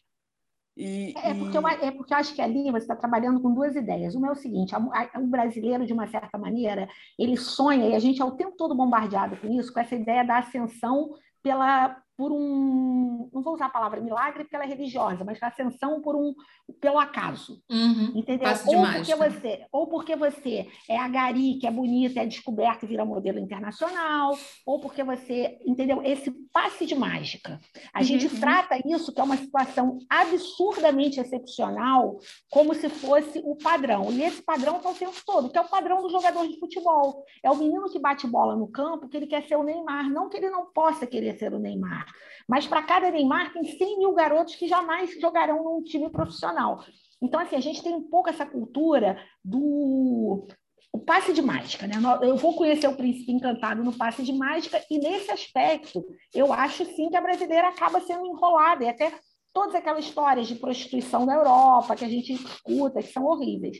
e, 0.77 1.15
é, 1.17 1.33
porque 1.33 1.57
eu, 1.57 1.67
é 1.67 1.91
porque 1.91 2.13
eu 2.13 2.19
acho 2.19 2.35
que 2.35 2.43
ali 2.43 2.71
você 2.71 2.79
está 2.79 2.95
trabalhando 2.95 3.41
com 3.41 3.55
duas 3.55 3.75
ideias. 3.75 4.15
Uma 4.15 4.29
é 4.29 4.33
o 4.33 4.37
seguinte: 4.37 4.75
o 4.77 5.27
brasileiro, 5.27 5.87
de 5.87 5.93
uma 5.93 6.07
certa 6.07 6.37
maneira, 6.37 6.89
ele 7.19 7.37
sonha, 7.37 7.89
e 7.89 7.95
a 7.95 7.99
gente 7.99 8.21
é 8.21 8.25
o 8.25 8.33
tempo 8.33 8.57
todo 8.57 8.75
bombardeado 8.75 9.37
com 9.39 9.49
isso, 9.49 9.73
com 9.73 9.81
essa 9.81 9.95
ideia 9.95 10.23
da 10.23 10.39
ascensão 10.39 11.15
pela, 11.43 11.97
por 12.17 12.33
um, 12.33 13.29
não 13.33 13.43
vou 13.43 13.55
usar 13.55 13.67
a 13.67 13.71
palavra 13.71 14.01
milagre 14.01 14.45
porque 14.45 14.57
ela 14.57 14.65
é 14.65 14.69
religiosa, 14.69 15.25
mas 15.25 15.43
ascensão 15.43 16.01
por 16.01 16.17
um, 16.17 16.35
pelo 16.81 16.99
acaso, 16.99 17.63
uhum, 17.71 18.13
entendeu? 18.15 18.49
Ou 18.67 18.87
porque 18.87 19.15
você, 19.15 19.67
ou 19.71 19.87
porque 19.87 20.17
você 20.17 20.67
é 20.89 20.99
a 20.99 21.09
gari 21.09 21.59
que 21.59 21.67
é 21.67 21.71
bonita, 21.71 22.21
é 22.21 22.27
descoberta 22.27 22.85
e 22.85 22.89
vira 22.89 23.05
modelo 23.05 23.39
internacional, 23.39 24.37
ou 24.65 24.81
porque 24.81 25.05
você, 25.05 25.59
entendeu? 25.67 26.03
Esse 26.03 26.31
passe 26.53 26.87
de 26.87 26.95
mágica. 26.95 27.61
A 27.93 27.99
uhum. 27.99 28.05
gente 28.05 28.29
trata 28.41 28.81
isso 28.87 29.13
que 29.13 29.21
é 29.21 29.25
uma 29.25 29.37
situação 29.37 29.99
absurdamente 30.09 31.21
excepcional, 31.21 32.17
como 32.51 32.75
se 32.75 32.89
fosse 32.89 33.41
o 33.45 33.57
padrão. 33.57 34.11
E 34.13 34.23
esse 34.23 34.43
padrão 34.43 34.77
está 34.77 34.91
o 34.91 34.95
tempo 34.95 35.21
todo, 35.25 35.51
que 35.51 35.59
é 35.59 35.61
o 35.61 35.69
padrão 35.69 36.03
do 36.03 36.11
jogador 36.11 36.47
de 36.47 36.59
futebol. 36.59 37.25
É 37.43 37.51
o 37.51 37.57
menino 37.57 37.91
que 37.91 37.99
bate 37.99 38.27
bola 38.27 38.57
no 38.57 38.69
campo, 38.69 39.09
que 39.09 39.17
ele 39.17 39.27
quer 39.27 39.47
ser 39.47 39.57
o 39.57 39.63
Neymar, 39.63 40.09
não 40.11 40.29
que 40.29 40.37
ele 40.37 40.51
não 40.51 40.67
possa 40.73 41.07
querer 41.07 41.39
ser 41.39 41.53
o 41.53 41.59
Neymar. 41.59 42.06
Mas 42.49 42.67
para 42.67 42.83
cada 42.83 43.11
Neymar 43.11 43.53
tem 43.53 43.65
100 43.65 43.99
mil 43.99 44.15
garotos 44.15 44.55
que 44.55 44.69
jamais 44.69 45.19
jogarão 45.21 45.65
num 45.65 45.83
time 45.83 46.09
profissional. 46.11 46.85
Então, 47.21 47.41
assim, 47.41 47.57
a 47.57 47.61
gente 47.61 47.83
tem 47.83 47.95
um 47.95 48.09
pouco 48.09 48.29
essa 48.29 48.47
cultura 48.47 49.19
do 49.45 50.47
o 50.93 50.99
passe 50.99 51.33
de 51.33 51.43
mágica, 51.43 51.87
né? 51.87 51.95
Eu 52.23 52.37
vou 52.37 52.55
conhecer 52.55 52.89
o 52.89 52.97
príncipe 52.97 53.31
encantado 53.31 53.85
no 53.85 53.93
passe 53.93 54.23
de 54.23 54.33
mágica, 54.33 54.83
e 54.91 54.99
nesse 54.99 55.31
aspecto, 55.31 56.03
eu 56.35 56.53
acho 56.53 56.87
sim 56.87 57.11
que 57.11 57.17
a 57.17 57.21
brasileira 57.21 57.69
acaba 57.69 58.01
sendo 58.01 58.25
enrolada, 58.25 58.85
e 58.85 58.89
até 58.89 59.13
todas 59.53 59.75
aquelas 59.75 60.07
histórias 60.07 60.47
de 60.47 60.55
prostituição 60.55 61.27
da 61.27 61.35
Europa 61.35 61.97
que 61.97 62.05
a 62.05 62.09
gente 62.09 62.33
escuta, 62.33 63.03
que 63.03 63.13
são 63.13 63.27
horríveis. 63.27 63.79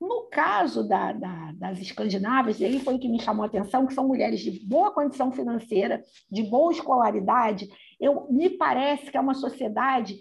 No 0.00 0.28
caso 0.30 0.86
da, 0.86 1.12
da, 1.12 1.52
das 1.52 1.78
escandinavas, 1.78 2.60
aí 2.60 2.78
foi 2.80 2.94
o 2.94 2.98
que 2.98 3.08
me 3.08 3.20
chamou 3.20 3.44
a 3.44 3.46
atenção, 3.46 3.86
que 3.86 3.94
são 3.94 4.06
mulheres 4.06 4.40
de 4.40 4.50
boa 4.66 4.92
condição 4.92 5.30
financeira, 5.30 6.02
de 6.30 6.42
boa 6.42 6.72
escolaridade, 6.72 7.68
eu, 8.00 8.26
me 8.30 8.50
parece 8.50 9.10
que 9.10 9.16
é 9.16 9.20
uma 9.20 9.34
sociedade 9.34 10.18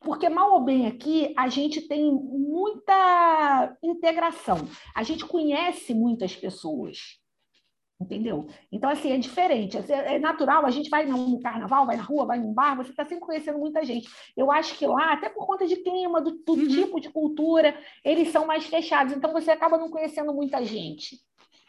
porque 0.00 0.28
mal 0.28 0.52
ou 0.52 0.64
bem 0.64 0.86
aqui 0.86 1.34
a 1.36 1.48
gente 1.48 1.80
tem 1.80 2.12
muita 2.12 3.76
integração, 3.82 4.58
a 4.94 5.02
gente 5.02 5.24
conhece 5.24 5.94
muitas 5.94 6.36
pessoas, 6.36 7.18
entendeu? 8.00 8.46
Então, 8.70 8.90
assim, 8.90 9.12
é 9.12 9.18
diferente, 9.18 9.78
é 9.90 10.18
natural, 10.18 10.66
a 10.66 10.70
gente 10.70 10.90
vai 10.90 11.06
no 11.06 11.40
carnaval, 11.40 11.86
vai 11.86 11.96
na 11.96 12.02
rua, 12.02 12.26
vai 12.26 12.38
num 12.38 12.52
bar, 12.52 12.76
você 12.76 12.90
está 12.90 13.04
sempre 13.04 13.24
conhecendo 13.24 13.58
muita 13.58 13.84
gente. 13.84 14.08
Eu 14.36 14.52
acho 14.52 14.76
que 14.76 14.86
lá, 14.86 15.12
até 15.12 15.28
por 15.28 15.46
conta 15.46 15.66
de 15.66 15.76
clima, 15.76 16.20
do, 16.20 16.32
do 16.32 16.52
uhum. 16.52 16.68
tipo 16.68 17.00
de 17.00 17.08
cultura, 17.10 17.76
eles 18.04 18.28
são 18.28 18.46
mais 18.46 18.66
fechados, 18.66 19.14
então 19.14 19.32
você 19.32 19.50
acaba 19.50 19.78
não 19.78 19.90
conhecendo 19.90 20.32
muita 20.34 20.62
gente. 20.64 21.18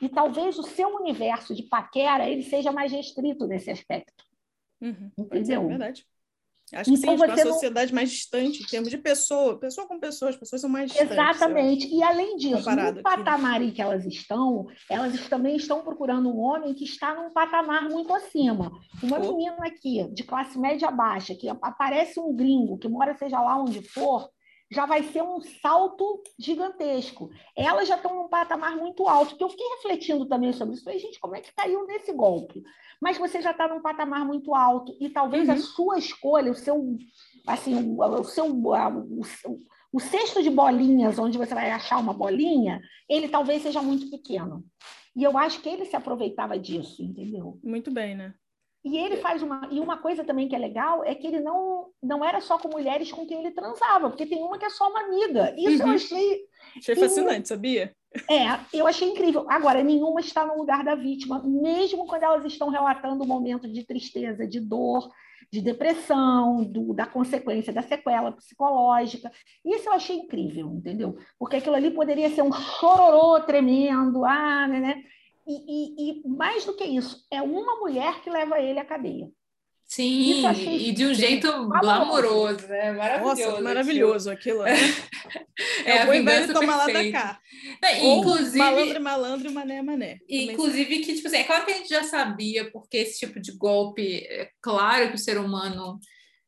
E 0.02 0.10
talvez 0.10 0.60
o 0.60 0.64
seu 0.64 0.90
universo 0.96 1.56
de 1.56 1.64
paquera 1.64 2.30
ele 2.30 2.44
seja 2.44 2.72
mais 2.72 2.92
restrito 2.92 3.48
nesse 3.48 3.72
aspecto. 3.72 4.24
Uhum. 4.82 5.12
Entendeu? 5.18 5.64
É 5.64 5.68
verdade. 5.68 6.06
Acho 6.74 6.92
que 6.92 6.98
então, 6.98 7.18
sim, 7.18 7.24
uma 7.24 7.38
sociedade 7.38 7.94
mais 7.94 8.12
distante, 8.12 8.62
em 8.62 8.66
termos 8.66 8.90
de 8.90 8.98
pessoa, 8.98 9.58
pessoa 9.58 9.88
com 9.88 9.98
pessoas, 10.00 10.36
as 10.36 10.40
pessoas 10.40 10.62
são 10.62 10.70
mais 10.70 10.92
distantes. 10.92 11.14
Exatamente. 11.14 11.88
E 11.88 12.04
além 12.04 12.36
disso, 12.36 12.70
no 12.70 12.82
aqui. 12.82 13.02
patamar 13.02 13.62
em 13.62 13.72
que 13.72 13.82
elas 13.82 14.06
estão, 14.06 14.68
elas 14.90 15.28
também 15.30 15.56
estão 15.56 15.82
procurando 15.82 16.30
um 16.30 16.40
homem 16.40 16.74
que 16.74 16.84
está 16.84 17.16
num 17.16 17.32
patamar 17.32 17.90
muito 17.90 18.14
acima. 18.14 18.70
Uma 19.02 19.18
oh. 19.18 19.38
menina 19.38 19.66
aqui, 19.66 20.06
de 20.12 20.24
classe 20.24 20.60
média 20.60 20.92
baixa, 20.92 21.34
que 21.36 21.48
aparece 21.48 22.20
um 22.20 22.36
gringo, 22.36 22.78
que 22.78 22.90
mora 22.90 23.14
seja 23.14 23.40
lá 23.40 23.58
onde 23.62 23.82
for, 23.82 24.30
já 24.70 24.86
vai 24.86 25.04
ser 25.04 25.24
um 25.24 25.40
salto 25.42 26.22
gigantesco. 26.38 27.30
Elas 27.56 27.88
já 27.88 27.96
estão 27.96 28.16
num 28.16 28.28
patamar 28.28 28.76
muito 28.76 29.08
alto, 29.08 29.36
que 29.36 29.44
eu 29.44 29.50
fiquei 29.50 29.68
refletindo 29.76 30.26
também 30.26 30.52
sobre 30.52 30.76
isso. 30.76 30.84
Falei, 30.84 31.00
gente, 31.00 31.20
como 31.20 31.36
é 31.36 31.42
que 31.42 31.54
caiu 31.54 31.86
nesse 31.86 32.12
golpe? 32.12 32.64
Mas 33.02 33.18
você 33.18 33.42
já 33.42 33.52
está 33.52 33.68
num 33.68 33.82
patamar 33.82 34.26
muito 34.26 34.54
alto 34.54 34.96
e 35.00 35.10
talvez 35.10 35.48
uhum. 35.48 35.54
a 35.54 35.58
sua 35.58 35.98
escolha, 35.98 36.52
o 36.52 36.56
seu, 36.56 36.98
assim, 37.46 37.96
o, 37.98 38.24
seu, 38.24 38.46
o, 38.46 39.22
o, 39.22 39.22
o 39.94 40.00
cesto 40.00 40.44
de 40.44 40.50
bolinhas, 40.50 41.18
onde 41.18 41.38
você 41.38 41.54
vai 41.54 41.72
achar 41.72 42.00
uma 42.00 42.14
bolinha, 42.14 42.82
ele 43.08 43.30
talvez 43.30 43.62
seja 43.62 43.82
muito 43.82 44.10
pequeno. 44.10 44.66
E 45.16 45.24
eu 45.24 45.38
acho 45.38 45.62
que 45.62 45.70
ele 45.70 45.86
se 45.86 45.96
aproveitava 45.96 46.60
disso, 46.60 47.02
entendeu? 47.02 47.60
Muito 47.64 47.90
bem, 47.90 48.16
né? 48.16 48.34
E 48.88 48.98
ele 48.98 49.18
faz 49.18 49.44
uma. 49.44 49.68
E 49.70 49.82
uma 49.82 49.98
coisa 49.98 50.24
também 50.24 50.48
que 50.48 50.56
é 50.56 50.60
legal 50.60 51.04
é 51.04 51.14
que 51.14 51.28
ele 51.28 51.42
não, 51.42 51.88
não 52.02 52.24
era 52.24 52.40
só 52.40 52.58
com 52.58 52.70
mulheres 52.70 53.12
com 53.12 53.26
quem 53.26 53.40
ele 53.40 53.52
transava, 53.52 54.10
porque 54.10 54.26
tem 54.26 54.42
uma 54.42 54.58
que 54.58 54.66
é 54.66 54.70
só 54.70 54.90
uma 54.90 55.02
amiga. 55.02 55.54
Isso 55.58 55.84
uhum. 55.84 55.90
eu 55.90 55.96
achei. 55.96 56.40
Achei 56.78 56.96
fascinante, 56.96 57.50
sabia? 57.50 57.94
É, 58.30 58.58
eu 58.74 58.88
achei 58.88 59.10
incrível. 59.10 59.46
Agora, 59.50 59.84
nenhuma 59.84 60.22
está 60.22 60.46
no 60.46 60.58
lugar 60.58 60.86
da 60.86 60.96
vítima, 60.96 61.44
mesmo 61.44 62.08
quando 62.08 62.24
elas 62.24 62.46
estão 62.46 62.70
relatando 62.70 63.24
um 63.26 63.28
momento 63.28 63.68
de 63.68 63.86
tristeza, 63.86 64.48
de 64.48 64.62
dor, 64.62 65.12
de 65.52 65.62
depressão, 65.62 66.64
do, 66.64 66.94
da 66.94 67.06
consequência 67.06 67.74
da 67.74 67.82
sequela 67.82 68.32
psicológica. 68.32 69.30
Isso 69.66 69.90
eu 69.90 69.94
achei 69.94 70.16
incrível, 70.16 70.72
entendeu? 70.74 71.18
Porque 71.38 71.58
aquilo 71.58 71.76
ali 71.76 71.92
poderia 71.92 72.30
ser 72.30 72.42
um 72.42 72.54
chororô 72.54 73.42
tremendo, 73.42 74.24
ah, 74.24 74.66
né? 74.68 74.80
né? 74.80 75.04
E, 75.48 75.54
e, 75.54 76.12
e, 76.12 76.28
mais 76.28 76.66
do 76.66 76.74
que 76.74 76.84
isso, 76.84 77.26
é 77.32 77.42
uma 77.42 77.78
mulher 77.78 78.22
que 78.22 78.30
leva 78.30 78.60
ele 78.60 78.80
à 78.80 78.86
cadeia. 78.86 79.30
Sim, 79.86 80.46
e 80.46 80.92
de 80.92 81.06
um 81.06 81.14
jeito 81.14 81.50
glamouroso, 81.70 82.68
né? 82.68 82.92
Maravilhoso. 82.92 83.42
Nossa, 83.50 83.62
maravilhoso 83.62 84.30
aquilo, 84.30 84.64
né? 84.64 84.74
É, 85.86 85.98
é 85.98 86.06
o 86.06 86.24
velho 86.24 86.54
tomar 86.54 86.76
lá 86.76 86.86
da 86.86 87.12
cá. 87.12 87.40
Não, 87.82 88.20
inclusive, 88.20 88.60
malandro, 88.60 89.02
malandro, 89.02 89.52
mané, 89.52 89.82
mané. 89.82 90.20
Inclusive 90.30 91.00
que, 91.00 91.16
tipo 91.16 91.28
assim, 91.28 91.38
é 91.38 91.44
claro 91.46 91.66
que 91.66 91.72
a 91.72 91.78
gente 91.78 91.90
já 91.90 92.04
sabia, 92.04 92.70
porque 92.70 92.98
esse 92.98 93.18
tipo 93.26 93.40
de 93.40 93.54
golpe, 93.58 94.18
é 94.30 94.52
claro 94.62 95.10
que 95.10 95.16
o 95.16 95.20
ser 95.20 95.40
humano 95.40 96.00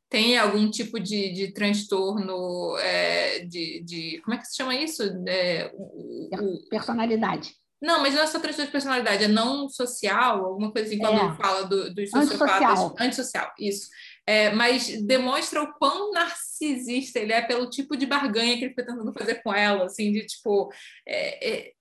tem 0.10 0.38
algum 0.38 0.70
tipo 0.70 1.00
de, 1.00 1.32
de 1.32 1.54
transtorno 1.54 2.78
é, 2.80 3.40
de, 3.46 3.82
de, 3.84 4.22
Como 4.24 4.36
é 4.36 4.38
que 4.38 4.46
se 4.46 4.58
chama 4.58 4.76
isso? 4.76 5.02
É, 5.28 5.72
o, 5.74 6.30
o, 6.36 6.70
Personalidade. 6.70 7.54
Não, 7.82 8.02
mas 8.02 8.14
não 8.14 8.22
é 8.22 8.28
só 8.28 8.40
transtorno 8.40 8.66
de 8.66 8.72
personalidade, 8.72 9.24
é 9.24 9.28
não 9.28 9.70
social, 9.70 10.46
alguma 10.46 10.72
coisa 10.72 10.88
assim, 10.88 10.98
quando 10.98 11.18
é. 11.18 11.36
fala 11.36 11.64
do, 11.64 11.94
dos 11.94 12.10
sociopatas. 12.10 12.80
Antissocial. 12.80 12.96
Antissocial, 13.00 13.54
isso. 13.58 13.88
É, 14.28 14.52
mas 14.52 15.02
demonstra 15.04 15.64
o 15.64 15.74
quão 15.74 16.12
narcisista 16.12 17.20
ele 17.20 17.34
é 17.34 17.42
pelo 17.42 17.70
tipo 17.70 17.96
de 17.96 18.06
barganha 18.06 18.58
que 18.58 18.66
ele 18.66 18.74
foi 18.74 18.86
tentando 18.86 19.14
fazer 19.14 19.42
com 19.42 19.54
ela, 19.54 19.86
assim, 19.86 20.12
de 20.12 20.26
tipo. 20.26 20.72
É, 21.08 21.50
é, 21.50 21.72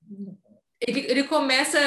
ele, 0.81 1.01
ele 1.01 1.25
começa. 1.25 1.79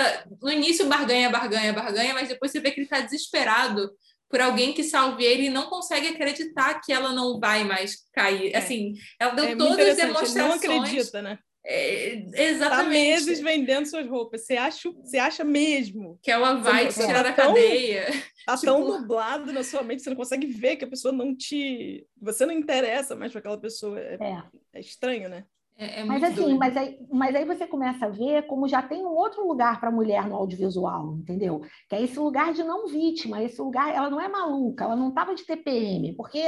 No 0.41 0.51
início, 0.51 0.87
barganha, 0.87 1.29
barganha, 1.29 1.73
barganha, 1.73 2.13
mas 2.13 2.27
depois 2.27 2.51
você 2.51 2.59
vê 2.59 2.71
que 2.71 2.81
ele 2.81 2.85
está 2.85 2.99
desesperado 2.99 3.89
por 4.29 4.39
alguém 4.39 4.73
que 4.73 4.83
salve 4.83 5.23
ele 5.23 5.47
e 5.47 5.49
não 5.49 5.67
consegue 5.67 6.07
acreditar 6.07 6.79
que 6.81 6.93
ela 6.93 7.11
não 7.11 7.39
vai 7.39 7.63
mais 7.63 7.97
cair. 8.13 8.53
É. 8.53 8.57
Assim, 8.57 8.93
ela 9.19 9.33
deu 9.33 9.45
é 9.45 9.55
todas 9.55 9.87
as 9.87 9.97
demonstrações. 9.97 10.63
Ele 10.63 10.73
não 10.75 10.83
acredita, 10.83 11.21
né? 11.21 11.39
É, 11.63 12.25
exatamente. 12.33 12.83
Tá 12.83 12.83
meses 12.83 13.39
vendendo 13.39 13.85
suas 13.85 14.07
roupas. 14.07 14.45
Você 14.45 14.57
acha, 14.57 14.91
você 14.91 15.17
acha 15.17 15.43
mesmo 15.43 16.19
que 16.21 16.31
ela 16.31 16.55
vai 16.55 16.87
te 16.87 16.95
tirar 16.95 17.23
tá 17.23 17.23
da 17.23 17.33
cadeia? 17.33 18.07
Tá 18.45 18.55
tipo... 18.57 18.65
tão 18.65 18.87
nublado 18.87 19.53
na 19.53 19.63
sua 19.63 19.83
mente, 19.83 20.01
você 20.01 20.09
não 20.09 20.17
consegue 20.17 20.47
ver 20.47 20.75
que 20.75 20.85
a 20.85 20.89
pessoa 20.89 21.11
não 21.11 21.35
te. 21.35 22.05
Você 22.19 22.43
não 22.45 22.53
interessa 22.53 23.15
mais 23.15 23.31
para 23.31 23.39
aquela 23.39 23.57
pessoa. 23.59 23.99
É, 23.99 24.17
é. 24.19 24.43
é 24.73 24.79
estranho, 24.79 25.29
né? 25.29 25.45
É, 25.81 26.01
é 26.01 26.03
mas 26.03 26.21
assim, 26.23 26.55
mas 26.59 26.77
aí, 26.77 26.99
mas 27.11 27.35
aí 27.35 27.43
você 27.43 27.65
começa 27.65 28.05
a 28.05 28.09
ver 28.09 28.45
como 28.45 28.67
já 28.67 28.83
tem 28.83 29.03
um 29.03 29.15
outro 29.15 29.47
lugar 29.47 29.79
para 29.79 29.89
a 29.89 29.91
mulher 29.91 30.27
no 30.27 30.35
audiovisual, 30.35 31.15
entendeu? 31.15 31.61
Que 31.89 31.95
é 31.95 32.03
esse 32.03 32.19
lugar 32.19 32.53
de 32.53 32.63
não 32.63 32.87
vítima, 32.87 33.41
esse 33.41 33.59
lugar, 33.59 33.91
ela 33.91 34.07
não 34.07 34.21
é 34.21 34.27
maluca, 34.27 34.83
ela 34.83 34.95
não 34.95 35.09
estava 35.09 35.33
de 35.33 35.43
TPM, 35.43 36.13
porque 36.13 36.39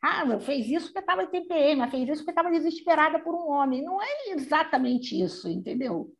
ah, 0.00 0.38
fez 0.38 0.68
isso 0.68 0.86
porque 0.86 1.00
estava 1.00 1.24
de 1.24 1.32
TPM, 1.32 1.90
fez 1.90 2.08
isso 2.08 2.18
porque 2.18 2.30
estava 2.30 2.50
desesperada 2.50 3.18
por 3.18 3.34
um 3.34 3.50
homem. 3.50 3.82
Não 3.82 4.00
é 4.00 4.30
exatamente 4.30 5.20
isso, 5.20 5.48
entendeu? 5.48 6.12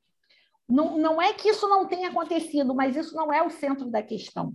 Não, 0.69 0.99
não 0.99 1.23
é 1.23 1.33
que 1.33 1.49
isso 1.49 1.69
não 1.69 1.87
tenha 1.87 2.09
acontecido, 2.09 2.75
mas 2.75 2.97
isso 2.97 3.15
não 3.15 3.33
é 3.33 3.45
o 3.45 3.51
centro 3.51 3.89
da 3.89 4.03
questão. 4.03 4.53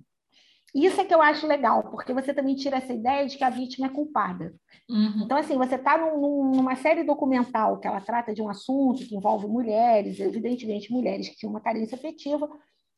Isso 0.74 1.02
é 1.02 1.06
que 1.06 1.14
eu 1.14 1.22
acho 1.22 1.46
legal, 1.46 1.84
porque 1.92 2.14
você 2.14 2.34
também 2.34 2.56
tira 2.56 2.78
essa 2.78 2.94
ideia 2.94 3.28
de 3.28 3.38
que 3.38 3.44
a 3.44 3.50
vítima 3.50 3.88
é 3.88 3.90
culpada. 3.90 4.54
Uhum. 4.90 5.24
Então, 5.26 5.38
assim, 5.38 5.58
você 5.58 5.76
está 5.76 5.98
num, 5.98 6.52
numa 6.52 6.76
série 6.76 7.04
documental 7.04 7.78
que 7.80 7.88
ela 7.88 8.00
trata 8.00 8.34
de 8.34 8.42
um 8.42 8.50
assunto 8.50 9.06
que 9.06 9.16
envolve 9.16 9.48
mulheres, 9.48 10.20
evidentemente 10.20 10.92
mulheres 10.92 11.28
que 11.28 11.36
tinham 11.36 11.52
uma 11.52 11.60
carência 11.60 11.96
afetiva, 11.96 12.50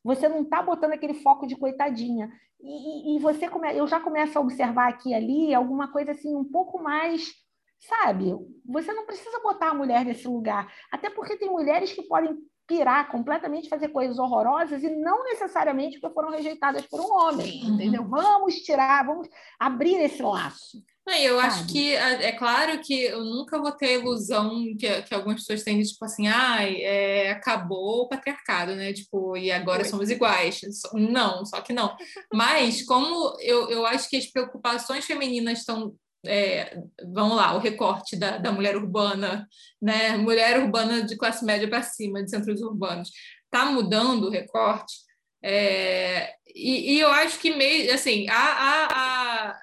você 0.04 0.28
não 0.28 0.42
está 0.42 0.62
botando 0.62 0.92
aquele 0.92 1.14
foco 1.14 1.46
de 1.46 1.56
coitadinha. 1.56 2.30
E, 2.60 3.16
e, 3.16 3.18
você 3.18 3.48
come, 3.48 3.76
eu 3.76 3.86
já 3.86 3.98
começo 3.98 4.38
a 4.38 4.40
observar 4.40 4.88
aqui 4.88 5.10
e 5.10 5.14
ali 5.14 5.54
alguma 5.54 5.90
coisa 5.90 6.12
assim 6.12 6.34
um 6.34 6.44
pouco 6.44 6.80
mais, 6.82 7.32
sabe? 7.80 8.34
Você 8.66 8.92
não 8.92 9.04
precisa 9.04 9.40
botar 9.40 9.70
a 9.70 9.74
mulher 9.74 10.04
nesse 10.04 10.28
lugar, 10.28 10.72
até 10.92 11.10
porque 11.10 11.36
tem 11.36 11.50
mulheres 11.50 11.92
que 11.92 12.02
podem 12.02 12.36
pirar 12.66 13.10
completamente, 13.10 13.68
fazer 13.68 13.88
coisas 13.88 14.18
horrorosas 14.18 14.82
e 14.82 14.88
não 14.88 15.24
necessariamente 15.24 16.00
porque 16.00 16.14
foram 16.14 16.30
rejeitadas 16.30 16.86
por 16.86 17.00
um 17.00 17.12
homem, 17.12 17.62
uhum. 17.64 17.74
entendeu? 17.74 18.04
Vamos 18.04 18.54
tirar, 18.56 19.04
vamos 19.04 19.28
abrir 19.58 20.00
esse 20.00 20.22
laço. 20.22 20.82
Não, 21.06 21.14
eu 21.14 21.36
sabe? 21.36 21.46
acho 21.46 21.66
que 21.66 21.94
é, 21.94 22.28
é 22.28 22.32
claro 22.32 22.80
que 22.80 23.02
eu 23.02 23.22
nunca 23.22 23.58
vou 23.58 23.70
ter 23.72 23.86
a 23.86 23.92
ilusão 23.98 24.74
que, 24.78 25.02
que 25.02 25.14
algumas 25.14 25.40
pessoas 25.40 25.62
têm 25.62 25.78
de 25.78 25.86
tipo 25.86 26.02
assim, 26.02 26.26
ah, 26.28 26.62
é, 26.62 27.30
acabou 27.30 28.02
o 28.02 28.08
patriarcado, 28.08 28.74
né? 28.74 28.90
Tipo, 28.94 29.36
e 29.36 29.52
agora 29.52 29.80
Foi. 29.80 29.90
somos 29.90 30.08
iguais. 30.08 30.62
Não, 30.94 31.44
só 31.44 31.60
que 31.60 31.74
não. 31.74 31.94
Mas 32.32 32.82
como 32.82 33.36
eu, 33.40 33.68
eu 33.68 33.84
acho 33.84 34.08
que 34.08 34.16
as 34.16 34.26
preocupações 34.26 35.04
femininas 35.04 35.58
estão 35.58 35.94
é, 36.26 36.76
vamos 37.12 37.36
lá, 37.36 37.54
o 37.54 37.58
recorte 37.58 38.16
da, 38.16 38.38
da 38.38 38.52
mulher 38.52 38.76
urbana, 38.76 39.48
né? 39.80 40.16
Mulher 40.16 40.60
urbana 40.60 41.02
de 41.02 41.16
classe 41.16 41.44
média 41.44 41.68
para 41.68 41.82
cima, 41.82 42.22
de 42.22 42.30
centros 42.30 42.60
urbanos, 42.60 43.10
está 43.44 43.66
mudando 43.66 44.26
o 44.26 44.30
recorte. 44.30 44.94
É, 45.42 46.34
e, 46.54 46.94
e, 46.94 47.00
eu 47.00 47.10
acho 47.10 47.38
que 47.38 47.54
meio 47.54 47.92
assim, 47.92 48.26
a, 48.30 48.34
a, 48.34 49.48
a 49.50 49.58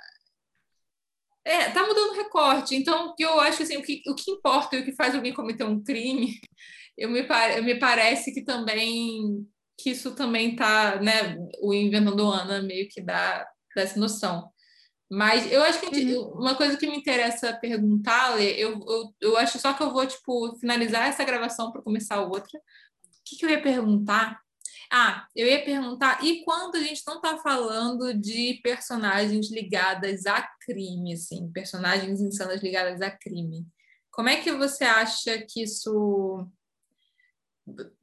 é, 1.43 1.69
tá 1.71 1.85
mudando 1.85 2.11
o 2.11 2.15
recorte. 2.15 2.75
Então, 2.75 3.15
eu 3.17 3.39
acho 3.39 3.57
que 3.57 3.63
assim, 3.63 3.77
o 3.77 3.83
que, 3.83 4.01
o 4.07 4.15
que 4.15 4.31
importa 4.31 4.75
e 4.75 4.81
o 4.81 4.85
que 4.85 4.95
faz 4.95 5.15
alguém 5.15 5.33
cometer 5.33 5.63
um 5.63 5.83
crime, 5.83 6.39
eu 6.97 7.09
me, 7.09 7.21
me 7.63 7.79
parece 7.79 8.33
que 8.33 8.43
também 8.43 9.45
que 9.81 9.91
isso 9.91 10.13
também 10.13 10.55
tá, 10.55 11.01
né? 11.01 11.37
O 11.61 11.73
Inventando 11.73 12.29
Ana 12.29 12.61
meio 12.61 12.87
que 12.89 13.01
dá 13.01 13.47
dessa 13.75 13.99
noção. 13.99 14.50
Mas 15.11 15.51
eu 15.51 15.61
acho 15.61 15.81
que 15.81 16.15
uhum. 16.15 16.31
uma 16.35 16.55
coisa 16.55 16.77
que 16.77 16.87
me 16.87 16.95
interessa 16.95 17.51
perguntar, 17.51 18.41
eu, 18.41 18.79
eu, 18.87 19.13
eu 19.19 19.37
acho 19.37 19.59
só 19.59 19.73
que 19.73 19.83
eu 19.83 19.91
vou, 19.91 20.07
tipo, 20.07 20.55
finalizar 20.57 21.05
essa 21.05 21.25
gravação 21.25 21.69
para 21.69 21.81
começar 21.81 22.21
outra. 22.21 22.57
O 22.57 22.61
que, 23.25 23.35
que 23.35 23.45
eu 23.45 23.49
ia 23.49 23.61
perguntar? 23.61 24.39
Ah, 24.89 25.27
eu 25.35 25.45
ia 25.47 25.65
perguntar, 25.65 26.23
e 26.23 26.45
quando 26.45 26.75
a 26.75 26.79
gente 26.79 27.03
não 27.05 27.15
está 27.15 27.37
falando 27.37 28.13
de 28.13 28.61
personagens 28.63 29.51
ligadas 29.51 30.25
a 30.25 30.47
crime, 30.61 31.13
assim, 31.13 31.51
personagens 31.51 32.21
insanas 32.21 32.61
ligadas 32.61 33.01
a 33.01 33.11
crime, 33.11 33.67
como 34.11 34.29
é 34.29 34.37
que 34.37 34.51
você 34.53 34.85
acha 34.85 35.39
que 35.39 35.63
isso. 35.63 36.47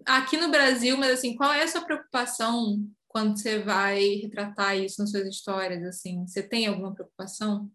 Aqui 0.05 0.37
no 0.37 0.51
Brasil, 0.51 0.97
mas 0.99 1.12
assim, 1.12 1.35
qual 1.37 1.53
é 1.55 1.62
a 1.62 1.68
sua 1.68 1.83
preocupação 1.83 2.87
quando 3.09 3.38
você 3.38 3.59
vai 3.59 4.16
retratar 4.16 4.77
isso 4.77 5.01
nas 5.01 5.11
suas 5.11 5.27
histórias, 5.27 5.83
assim, 5.85 6.27
você 6.27 6.42
tem 6.42 6.66
alguma 6.66 6.94
preocupação? 6.94 7.71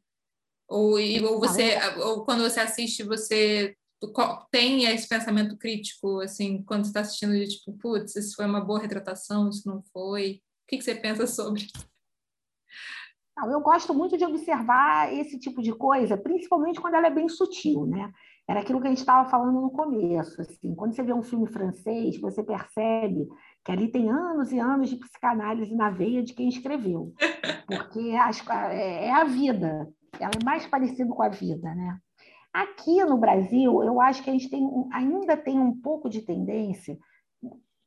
Ou, 0.69 0.93
ou 0.93 1.39
você, 1.39 1.78
ou 2.00 2.24
quando 2.24 2.41
você 2.43 2.60
assiste, 2.60 3.04
você 3.04 3.76
tem 4.52 4.86
esse 4.86 5.08
pensamento 5.08 5.58
crítico, 5.58 6.19
assim, 6.19 6.63
quando 6.63 6.84
você 6.84 6.89
está 6.89 7.02
assistindo 7.02 7.34
de 7.34 7.48
tipo, 7.48 7.74
putz, 7.78 8.15
isso 8.15 8.36
foi 8.36 8.46
uma 8.46 8.62
boa 8.62 8.80
retratação, 8.80 9.50
isso 9.50 9.67
não 9.67 9.82
foi? 9.91 10.41
O 10.63 10.67
que, 10.67 10.78
que 10.78 10.84
você 10.84 10.96
pensa 10.96 11.28
sobre? 11.28 11.67
eu 13.50 13.60
gosto 13.62 13.93
muito 13.93 14.17
de 14.17 14.26
observar 14.26 15.12
esse 15.13 15.39
tipo 15.39 15.62
de 15.62 15.74
coisa, 15.74 16.15
principalmente 16.15 16.80
quando 16.80 16.96
ela 16.96 17.08
é 17.08 17.12
bem 17.12 17.28
sutil, 17.28 17.86
né? 17.86 18.12
Era 18.48 18.60
aquilo 18.60 18.80
que 18.80 18.88
a 18.88 18.89
gente 18.89 19.00
estava 19.00 19.30
falando 19.30 19.60
no 19.60 19.72
começo, 19.72 20.39
assim, 20.41 20.76
quando 20.76 20.93
você 20.93 21.02
vê 21.02 21.13
um 21.13 21.24
filme 21.24 21.48
francês, 21.48 22.19
você 22.19 22.43
percebe 22.43 23.28
que 23.63 23.71
ali 23.71 23.88
tem 23.89 24.10
anos 24.10 24.52
e 24.52 24.60
anos 24.60 24.89
de 24.89 24.97
psicanálise 24.97 25.73
na 25.73 25.89
veia 25.89 26.21
de 26.21 26.34
quem 26.34 26.49
escreveu, 26.49 27.13
porque 27.65 28.12
as, 28.17 28.45
é, 28.49 29.06
é 29.08 29.12
a 29.12 29.23
vida, 29.23 29.88
ela 30.19 30.32
é 30.39 30.43
mais 30.43 30.65
parecida 30.67 31.13
com 31.13 31.23
a 31.23 31.30
vida, 31.30 31.73
né? 31.73 31.97
Aqui 32.54 33.04
no 33.04 33.17
Brasil, 33.17 33.82
eu 33.84 33.99
acho 33.99 34.21
que 34.21 34.30
a 34.30 34.34
gente 34.34 34.49
tem, 34.49 34.63
ainda 34.91 35.36
tem 35.36 35.60
um 35.60 35.80
pouco 35.80 36.10
de 36.10 36.21
tendência, 36.21 36.97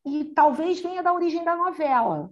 e 0.04 0.24
talvez 0.24 0.80
venha 0.80 1.02
da 1.02 1.12
origem 1.12 1.44
da 1.44 1.56
novela, 1.56 2.30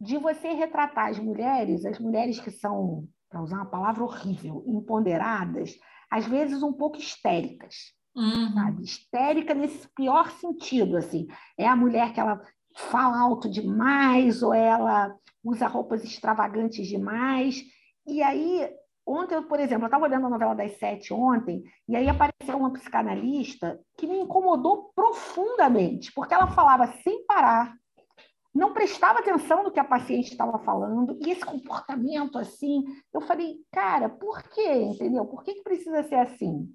de 0.00 0.16
você 0.18 0.52
retratar 0.52 1.08
as 1.08 1.18
mulheres, 1.18 1.84
as 1.84 1.98
mulheres 1.98 2.40
que 2.40 2.50
são, 2.50 3.06
para 3.28 3.42
usar 3.42 3.56
uma 3.56 3.66
palavra 3.66 4.02
horrível, 4.02 4.64
empoderadas, 4.66 5.78
às 6.10 6.26
vezes 6.26 6.62
um 6.62 6.72
pouco 6.72 6.98
histéricas. 6.98 7.74
Uhum. 8.16 8.52
Sabe? 8.52 8.82
Histérica 8.82 9.54
nesse 9.54 9.86
pior 9.94 10.30
sentido, 10.32 10.96
assim. 10.96 11.28
É 11.56 11.66
a 11.68 11.76
mulher 11.76 12.12
que 12.12 12.18
ela 12.18 12.42
fala 12.88 13.18
alto 13.18 13.48
demais 13.48 14.42
ou 14.42 14.54
ela 14.54 15.14
usa 15.44 15.66
roupas 15.66 16.04
extravagantes 16.04 16.86
demais. 16.86 17.62
E 18.06 18.22
aí, 18.22 18.68
ontem, 19.06 19.40
por 19.42 19.60
exemplo, 19.60 19.84
eu 19.84 19.86
estava 19.86 20.04
olhando 20.04 20.26
a 20.26 20.30
novela 20.30 20.54
das 20.54 20.78
sete 20.78 21.12
ontem, 21.12 21.62
e 21.88 21.96
aí 21.96 22.08
apareceu 22.08 22.56
uma 22.56 22.72
psicanalista 22.72 23.80
que 23.96 24.06
me 24.06 24.18
incomodou 24.18 24.90
profundamente, 24.94 26.12
porque 26.12 26.34
ela 26.34 26.48
falava 26.48 26.86
sem 27.02 27.24
parar, 27.26 27.74
não 28.54 28.72
prestava 28.72 29.20
atenção 29.20 29.62
no 29.62 29.70
que 29.70 29.78
a 29.78 29.84
paciente 29.84 30.32
estava 30.32 30.58
falando, 30.58 31.16
e 31.24 31.30
esse 31.30 31.44
comportamento 31.44 32.38
assim, 32.38 32.84
eu 33.12 33.20
falei, 33.20 33.56
cara, 33.72 34.08
por 34.08 34.42
quê? 34.42 34.72
Entendeu? 34.72 35.24
Por 35.26 35.44
que, 35.44 35.54
que 35.54 35.62
precisa 35.62 36.02
ser 36.04 36.16
assim? 36.16 36.68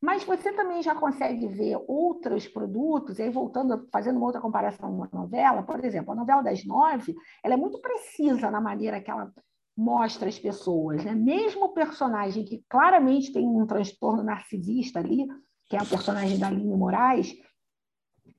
Mas 0.00 0.24
você 0.24 0.52
também 0.52 0.82
já 0.82 0.94
consegue 0.94 1.46
ver 1.48 1.78
outros 1.86 2.46
produtos, 2.46 3.18
e 3.18 3.22
aí 3.22 3.30
voltando, 3.30 3.88
fazendo 3.90 4.16
uma 4.16 4.26
outra 4.26 4.40
comparação 4.40 4.96
com 4.96 5.04
a 5.04 5.20
novela, 5.20 5.62
por 5.62 5.84
exemplo, 5.84 6.12
a 6.12 6.16
novela 6.16 6.42
das 6.42 6.64
nove, 6.64 7.14
ela 7.42 7.54
é 7.54 7.56
muito 7.56 7.80
precisa 7.80 8.50
na 8.50 8.60
maneira 8.60 9.00
que 9.00 9.10
ela 9.10 9.32
mostra 9.76 10.28
as 10.28 10.38
pessoas, 10.38 11.04
né? 11.04 11.14
Mesmo 11.14 11.66
o 11.66 11.74
personagem 11.74 12.44
que 12.44 12.64
claramente 12.68 13.32
tem 13.32 13.46
um 13.46 13.66
transtorno 13.66 14.22
narcisista 14.22 15.00
ali, 15.00 15.26
que 15.66 15.76
é 15.76 15.80
a 15.80 15.84
personagem 15.84 16.38
da 16.38 16.46
Aline 16.46 16.76
Moraes, 16.76 17.32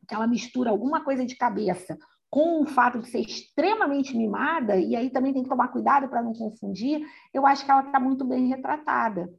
que 0.08 0.16
ela 0.16 0.26
mistura 0.26 0.72
alguma 0.72 1.04
coisa 1.04 1.26
de 1.26 1.36
cabeça 1.36 1.98
com 2.30 2.62
o 2.62 2.66
fato 2.66 3.00
de 3.00 3.10
ser 3.10 3.20
extremamente 3.20 4.16
mimada, 4.16 4.76
e 4.76 4.96
aí 4.96 5.10
também 5.10 5.34
tem 5.34 5.44
que 5.44 5.50
tomar 5.50 5.70
cuidado 5.70 6.10
para 6.10 6.22
não 6.22 6.34
confundir, 6.34 7.02
eu 7.34 7.46
acho 7.46 7.64
que 7.64 7.72
ela 7.72 7.86
está 7.86 8.00
muito 8.00 8.26
bem 8.26 8.48
retratada. 8.48 9.30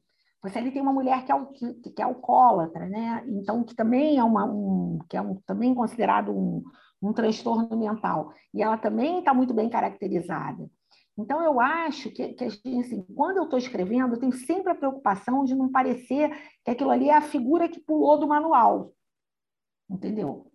Você 0.42 0.58
ali 0.58 0.70
tem 0.70 0.80
uma 0.80 0.92
mulher 0.92 1.24
que 1.24 1.32
é, 1.32 1.44
que, 1.46 1.90
que 1.90 2.02
é 2.02 2.04
alcoólatra, 2.04 2.86
né? 2.86 3.24
Então, 3.26 3.64
que 3.64 3.74
também 3.74 4.18
é, 4.18 4.24
uma, 4.24 4.44
um, 4.44 4.98
que 5.08 5.16
é 5.16 5.20
um, 5.20 5.34
também 5.46 5.74
considerado 5.74 6.30
um, 6.30 6.62
um 7.02 7.12
transtorno 7.12 7.76
mental. 7.76 8.32
E 8.54 8.62
ela 8.62 8.78
também 8.78 9.18
está 9.18 9.34
muito 9.34 9.52
bem 9.52 9.68
caracterizada. 9.68 10.70
Então, 11.18 11.42
eu 11.42 11.60
acho 11.60 12.10
que, 12.12 12.34
que 12.34 12.44
assim, 12.44 13.04
quando 13.16 13.38
eu 13.38 13.44
estou 13.44 13.58
escrevendo, 13.58 14.14
eu 14.14 14.20
tenho 14.20 14.32
sempre 14.32 14.70
a 14.70 14.76
preocupação 14.76 15.44
de 15.44 15.54
não 15.56 15.70
parecer 15.70 16.30
que 16.64 16.70
aquilo 16.70 16.90
ali 16.90 17.08
é 17.08 17.16
a 17.16 17.20
figura 17.20 17.68
que 17.68 17.80
pulou 17.80 18.16
do 18.18 18.28
manual. 18.28 18.92
Entendeu? 19.90 20.52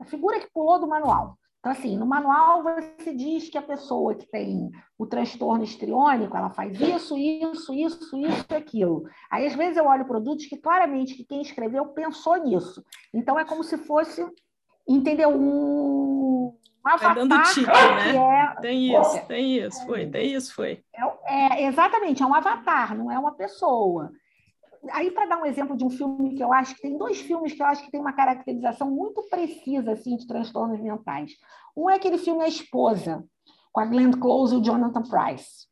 A 0.00 0.06
figura 0.06 0.40
que 0.40 0.50
pulou 0.50 0.80
do 0.80 0.88
manual. 0.88 1.38
Então, 1.68 1.78
assim, 1.78 1.98
no 1.98 2.06
manual 2.06 2.62
você 2.62 3.12
diz 3.12 3.50
que 3.50 3.58
a 3.58 3.62
pessoa 3.62 4.14
que 4.14 4.26
tem 4.26 4.70
o 4.98 5.06
transtorno 5.06 5.62
histriônico, 5.62 6.34
ela 6.34 6.48
faz 6.48 6.80
isso, 6.80 7.14
isso, 7.18 7.74
isso, 7.74 8.16
isso 8.16 8.46
e 8.48 8.54
aquilo. 8.54 9.04
Aí, 9.30 9.46
às 9.46 9.54
vezes, 9.54 9.76
eu 9.76 9.84
olho 9.84 10.06
produtos 10.06 10.46
que 10.46 10.56
claramente 10.56 11.14
que 11.14 11.24
quem 11.24 11.42
escreveu 11.42 11.84
pensou 11.88 12.38
nisso. 12.38 12.82
Então, 13.12 13.38
é 13.38 13.44
como 13.44 13.62
se 13.62 13.76
fosse, 13.76 14.26
entendeu? 14.88 15.28
Um, 15.28 16.56
um 16.56 16.58
avatar. 16.82 17.14
Vai 17.14 17.28
dando 17.28 17.42
tique, 17.52 17.66
né? 17.66 18.16
É, 18.16 18.60
tem 18.62 18.98
isso, 18.98 19.16
é, 19.16 19.20
tem 19.20 19.58
isso, 19.58 19.86
foi, 19.86 20.06
tem 20.06 20.32
isso, 20.32 20.54
foi. 20.54 20.82
É, 21.26 21.64
é, 21.64 21.66
exatamente, 21.66 22.22
é 22.22 22.26
um 22.26 22.34
avatar, 22.34 22.96
não 22.96 23.12
é 23.12 23.18
uma 23.18 23.32
pessoa. 23.32 24.10
Aí, 24.90 25.10
para 25.10 25.26
dar 25.26 25.40
um 25.40 25.46
exemplo 25.46 25.76
de 25.76 25.84
um 25.84 25.90
filme 25.90 26.34
que 26.34 26.42
eu 26.42 26.52
acho 26.52 26.74
que 26.74 26.82
tem 26.82 26.96
dois 26.96 27.20
filmes 27.20 27.52
que 27.52 27.62
eu 27.62 27.66
acho 27.66 27.84
que 27.84 27.90
tem 27.90 28.00
uma 28.00 28.12
caracterização 28.12 28.90
muito 28.90 29.22
precisa 29.28 29.92
assim, 29.92 30.16
de 30.16 30.26
transtornos 30.26 30.80
mentais. 30.80 31.32
Um 31.76 31.90
é 31.90 31.96
aquele 31.96 32.18
filme 32.18 32.42
A 32.44 32.48
Esposa, 32.48 33.24
com 33.72 33.80
a 33.80 33.84
Glenn 33.84 34.12
Close 34.12 34.54
e 34.54 34.58
o 34.58 34.62
Jonathan 34.62 35.02
Price. 35.02 35.66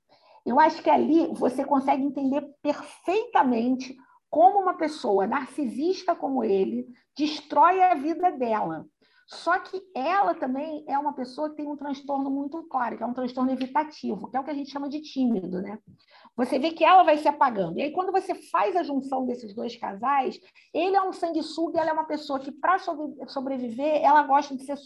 Eu 0.45 0.61
acho 0.61 0.83
que 0.83 0.91
ali 0.91 1.27
você 1.35 1.65
consegue 1.65 2.03
entender 2.03 2.45
perfeitamente 2.63 3.97
como 4.31 4.61
uma 4.61 4.75
pessoa 4.75 5.27
narcisista 5.27 6.15
como 6.15 6.45
ele 6.45 6.87
destrói 7.17 7.83
a 7.83 7.95
vida 7.95 8.31
dela. 8.31 8.87
Só 9.29 9.59
que 9.59 9.83
ela 9.93 10.35
também 10.35 10.85
é 10.87 10.97
uma 10.97 11.13
pessoa 11.13 11.51
que 11.51 11.57
tem 11.57 11.67
um 11.67 11.77
transtorno 11.77 12.31
muito 12.31 12.63
claro, 12.69 12.97
que 12.97 13.03
é 13.03 13.07
um 13.07 13.13
transtorno 13.13 13.51
evitativo, 13.51 14.31
que 14.31 14.37
é 14.37 14.41
o 14.41 14.45
que 14.45 14.51
a 14.51 14.55
gente 14.55 14.71
chama 14.71 14.89
de 14.89 15.01
tímido, 15.01 15.61
né? 15.61 15.81
Você 16.37 16.59
vê 16.59 16.71
que 16.71 16.85
ela 16.85 17.03
vai 17.03 17.17
se 17.17 17.27
apagando. 17.27 17.79
E 17.79 17.83
aí, 17.83 17.91
quando 17.93 18.13
você 18.13 18.35
faz 18.35 18.77
a 18.77 18.83
junção 18.83 19.25
desses 19.25 19.55
dois 19.55 19.75
casais, 19.77 20.39
ele 20.73 20.95
é 20.95 21.03
um 21.03 21.13
sanguessuga 21.13 21.79
e 21.79 21.81
ela 21.81 21.91
é 21.91 21.93
uma 21.93 22.07
pessoa 22.07 22.39
que, 22.39 22.53
para 22.53 22.79
sobreviver, 23.27 24.03
ela 24.05 24.23
gosta 24.23 24.55
de 24.55 24.65
ser 24.65 24.77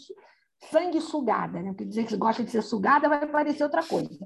sanguessugada, 0.71 1.61
né? 1.61 1.71
Porque 1.71 1.85
dizer 1.85 2.05
que 2.05 2.15
gosta 2.15 2.43
de 2.43 2.51
ser 2.51 2.61
sugada 2.61 3.09
vai 3.09 3.27
parecer 3.27 3.63
outra 3.63 3.83
coisa. 3.83 4.25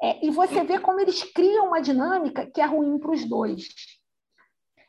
É, 0.00 0.24
e 0.24 0.30
você 0.30 0.62
vê 0.62 0.78
como 0.78 1.00
eles 1.00 1.22
criam 1.32 1.68
uma 1.68 1.80
dinâmica 1.80 2.46
que 2.46 2.60
é 2.60 2.66
ruim 2.66 2.98
para 2.98 3.12
os 3.12 3.24
dois 3.24 3.66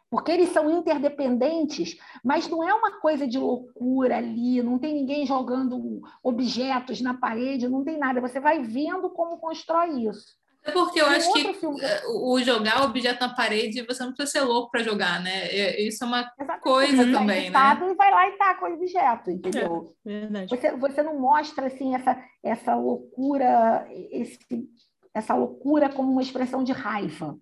porque 0.10 0.32
eles 0.32 0.50
são 0.50 0.70
interdependentes, 0.72 1.96
mas 2.24 2.48
não 2.48 2.68
é 2.68 2.74
uma 2.74 3.00
coisa 3.00 3.28
de 3.28 3.38
loucura 3.38 4.18
ali, 4.18 4.62
não 4.62 4.80
tem 4.80 4.94
ninguém 4.94 5.26
jogando 5.26 6.02
objetos 6.24 7.00
na 7.00 7.14
parede, 7.14 7.70
não 7.70 7.84
tem 7.84 7.98
nada. 7.98 8.20
Você 8.20 8.40
vai 8.40 8.62
vendo 8.64 9.10
como 9.12 9.38
constrói 9.38 10.08
isso. 10.08 10.39
É 10.70 10.72
porque 10.72 11.02
eu 11.02 11.06
Tem 11.06 11.16
acho 11.16 11.34
que 11.34 11.54
filme... 11.56 11.82
Eh, 11.82 12.02
o 12.08 12.40
jogar 12.40 12.84
objeto 12.84 13.20
na 13.20 13.34
parede, 13.34 13.86
você 13.86 14.04
não 14.04 14.14
precisa 14.14 14.40
ser 14.40 14.46
louco 14.46 14.72
para 14.72 14.84
jogar, 14.84 15.22
né? 15.22 15.50
Isso 15.80 16.04
é 16.04 16.08
uma 16.08 16.20
Exatamente. 16.20 16.62
coisa 16.62 17.04
você 17.06 17.12
também, 17.12 17.52
tá 17.52 17.76
né? 17.76 17.92
E 17.92 17.96
vai 17.96 18.12
lá 18.12 18.28
e 18.28 18.32
taca 18.38 18.70
o 18.70 18.74
objeto, 18.74 19.32
entendeu? 19.32 19.96
É, 20.06 20.46
você, 20.48 20.72
você 20.76 21.04
não 21.04 21.20
mostra 21.20 21.68
assim 21.68 21.96
essa, 21.96 22.22
essa 22.44 22.76
loucura, 22.76 23.88
esse, 24.12 24.40
essa 25.14 25.36
loucura 25.36 25.90
como 25.90 26.12
uma 26.12 26.22
expressão 26.22 26.64
de 26.64 26.72
raiva, 26.72 27.38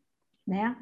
né? 0.46 0.76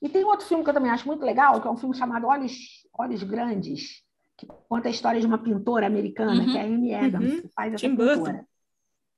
E 0.00 0.08
tem 0.08 0.24
outro 0.24 0.46
filme 0.46 0.64
que 0.64 0.70
eu 0.70 0.74
também 0.74 0.90
acho 0.90 1.06
muito 1.06 1.24
legal, 1.24 1.60
que 1.60 1.68
é 1.68 1.70
um 1.70 1.76
filme 1.76 1.96
chamado 1.96 2.26
Olhos, 2.26 2.52
Olhos 2.98 3.22
Grandes, 3.22 4.02
que 4.36 4.46
conta 4.68 4.88
a 4.88 4.90
história 4.90 5.20
de 5.20 5.26
uma 5.26 5.38
pintora 5.38 5.86
americana, 5.86 6.42
uhum, 6.42 6.50
que 6.50 6.58
é 6.58 6.62
a 6.62 6.64
Amy 6.64 6.94
Adams, 6.94 7.34
uhum. 7.34 7.42
que 7.42 7.48
faz 7.54 7.74
essa 7.74 7.86
Tim 7.86 7.96
pintora. 7.96 8.16
Burton. 8.16 8.51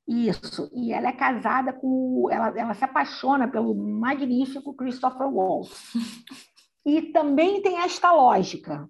Isso, 0.07 0.71
e 0.75 0.93
ela 0.93 1.09
é 1.09 1.13
casada 1.13 1.73
com. 1.73 2.29
Ela, 2.31 2.53
ela 2.59 2.75
se 2.75 2.85
apaixona 2.85 3.49
pelo 3.49 3.75
magnífico 3.75 4.75
Christopher 4.75 5.29
Waltz. 5.29 5.93
E 6.87 7.01
também 7.01 7.63
tem 7.63 7.79
esta 7.79 8.13
lógica. 8.13 8.87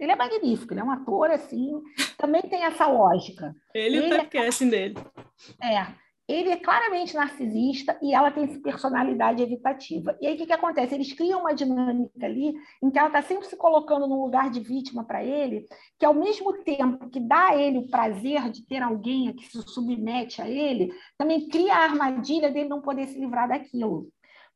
Ele 0.00 0.10
é 0.10 0.16
magnífico, 0.16 0.72
ele 0.72 0.80
é 0.80 0.84
um 0.84 0.90
ator 0.90 1.30
assim, 1.30 1.80
também 2.18 2.42
tem 2.42 2.64
essa 2.64 2.88
lógica. 2.88 3.54
Ele, 3.72 3.98
ele 3.98 4.08
e 4.08 4.12
o 4.12 4.16
typecasting 4.16 4.66
é... 4.66 4.70
dele. 4.70 4.94
É, 5.62 5.86
ele 6.28 6.50
é 6.50 6.56
claramente 6.56 7.14
narcisista 7.14 7.96
e 8.02 8.12
ela 8.12 8.32
tem 8.32 8.60
personalidade 8.60 9.42
evitativa. 9.42 10.16
E 10.20 10.26
aí 10.26 10.34
o 10.34 10.36
que, 10.36 10.46
que 10.46 10.52
acontece? 10.52 10.94
Eles 10.94 11.12
criam 11.12 11.40
uma 11.40 11.54
dinâmica 11.54 12.26
ali 12.26 12.54
em 12.82 12.90
que 12.90 12.98
ela 12.98 13.08
está 13.08 13.22
sempre 13.22 13.46
se 13.46 13.56
colocando 13.56 14.08
num 14.08 14.22
lugar 14.22 14.50
de 14.50 14.58
vítima 14.58 15.04
para 15.04 15.24
ele, 15.24 15.66
que 15.98 16.04
ao 16.04 16.14
mesmo 16.14 16.52
tempo 16.64 17.08
que 17.10 17.20
dá 17.20 17.50
a 17.50 17.56
ele 17.56 17.78
o 17.78 17.88
prazer 17.88 18.50
de 18.50 18.66
ter 18.66 18.82
alguém 18.82 19.32
que 19.34 19.46
se 19.46 19.62
submete 19.62 20.42
a 20.42 20.48
ele, 20.48 20.92
também 21.16 21.48
cria 21.48 21.74
a 21.74 21.84
armadilha 21.84 22.50
dele 22.50 22.68
não 22.68 22.80
poder 22.80 23.06
se 23.06 23.18
livrar 23.18 23.48
daquilo. 23.48 24.08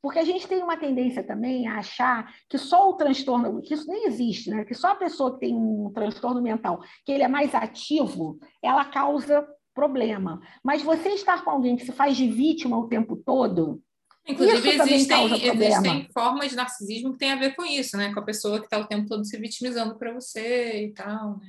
Porque 0.03 0.19
a 0.19 0.25
gente 0.25 0.49
tem 0.49 0.63
uma 0.63 0.79
tendência 0.79 1.23
também 1.23 1.69
a 1.69 1.79
achar 1.79 2.33
que 2.49 2.57
só 2.57 2.89
o 2.89 2.95
transtorno, 2.95 3.61
que 3.61 3.75
isso 3.75 3.87
nem 3.87 4.07
existe, 4.07 4.51
né? 4.51 4.65
que 4.65 4.75
só 4.75 4.93
a 4.93 4.97
pessoa 4.97 5.35
que 5.35 5.41
tem 5.41 5.55
um 5.55 5.93
transtorno 5.95 6.41
mental, 6.41 6.81
que 7.05 7.13
ele 7.13 7.23
é 7.23 7.29
mais 7.29 7.55
ativo, 7.55 8.39
ela 8.63 8.85
causa 8.87 9.47
problema. 9.75 10.41
Mas 10.63 10.83
você 10.83 11.11
estar 11.11 11.45
com 11.45 11.51
alguém 11.51 11.77
que 11.77 11.85
se 11.85 11.93
faz 11.93 12.17
de 12.17 12.29
vítima 12.29 12.79
o 12.79 12.89
tempo 12.89 13.17
todo. 13.17 13.83
Inclusive, 14.27 14.69
existem, 14.69 15.47
existem 15.49 16.09
formas 16.13 16.51
de 16.51 16.57
narcisismo 16.57 17.13
que 17.13 17.19
tem 17.19 17.33
a 17.33 17.37
ver 17.37 17.57
com 17.57 17.65
isso, 17.65 17.97
né? 17.97 18.13
Com 18.13 18.21
a 18.21 18.25
pessoa 18.25 18.59
que 18.59 18.67
está 18.67 18.79
o 18.79 18.87
tempo 18.87 19.09
todo 19.09 19.25
se 19.25 19.39
vitimizando 19.39 19.97
para 19.97 20.13
você 20.13 20.87
e 20.87 20.93
tal, 20.93 21.39
né? 21.39 21.47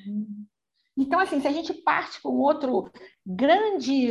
Então, 0.97 1.19
assim, 1.19 1.39
se 1.39 1.47
a 1.47 1.51
gente 1.51 1.73
parte 1.73 2.21
com 2.21 2.29
outro 2.37 2.91
grande, 3.25 4.09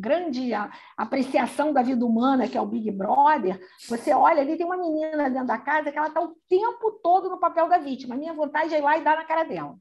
grande 0.00 0.52
apreciação 0.96 1.72
da 1.72 1.82
vida 1.82 2.06
humana, 2.06 2.48
que 2.48 2.56
é 2.56 2.60
o 2.60 2.66
Big 2.66 2.90
Brother, 2.90 3.60
você 3.88 4.14
olha 4.14 4.40
ali, 4.40 4.56
tem 4.56 4.64
uma 4.64 4.76
menina 4.76 5.28
dentro 5.28 5.48
da 5.48 5.58
casa 5.58 5.90
que 5.90 5.98
ela 5.98 6.08
está 6.08 6.20
o 6.20 6.36
tempo 6.48 6.92
todo 7.02 7.28
no 7.28 7.40
papel 7.40 7.68
da 7.68 7.78
vítima. 7.78 8.14
A 8.14 8.18
minha 8.18 8.32
vontade 8.32 8.74
é 8.74 8.78
ir 8.78 8.82
lá 8.82 8.96
e 8.96 9.02
dar 9.02 9.16
na 9.16 9.24
cara 9.24 9.42
dela. 9.42 9.76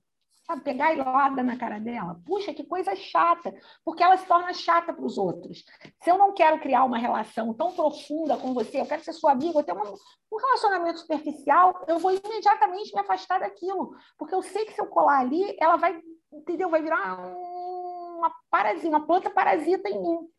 Sabe, 0.48 0.64
pegar 0.64 0.94
e 0.94 0.98
lá 0.98 1.28
dar 1.28 1.44
na 1.44 1.58
cara 1.58 1.78
dela. 1.78 2.22
Puxa, 2.26 2.54
que 2.54 2.64
coisa 2.64 2.96
chata, 2.96 3.54
porque 3.84 4.02
ela 4.02 4.16
se 4.16 4.26
torna 4.26 4.54
chata 4.54 4.94
para 4.94 5.04
os 5.04 5.18
outros. 5.18 5.66
Se 6.02 6.10
eu 6.10 6.18
não 6.18 6.34
quero 6.34 6.58
criar 6.62 6.86
uma 6.86 6.98
relação 6.98 7.54
tão 7.54 7.74
profunda 7.74 8.38
com 8.38 8.54
você, 8.54 8.80
eu 8.80 8.86
quero 8.86 9.04
ser 9.04 9.12
sua 9.12 9.34
amiga, 9.34 9.60
eu 9.60 9.64
tenho 9.64 9.78
uma, 9.78 9.92
um 9.92 10.38
relacionamento 10.38 11.00
superficial, 11.00 11.84
eu 11.86 12.00
vou 12.00 12.12
imediatamente 12.12 12.94
me 12.94 13.02
afastar 13.02 13.42
daquilo, 13.42 13.94
porque 14.18 14.34
eu 14.34 14.42
sei 14.42 14.64
que 14.64 14.72
se 14.72 14.80
eu 14.80 14.88
colar 14.88 15.20
ali, 15.20 15.54
ela 15.60 15.76
vai, 15.76 16.02
entendeu? 16.32 16.70
Vai 16.70 16.82
virar 16.82 17.20
uma 17.20 18.34
parasita, 18.50 18.88
uma 18.88 19.06
planta 19.06 19.30
parasita 19.30 19.90
em 19.90 20.02
mim. 20.02 20.30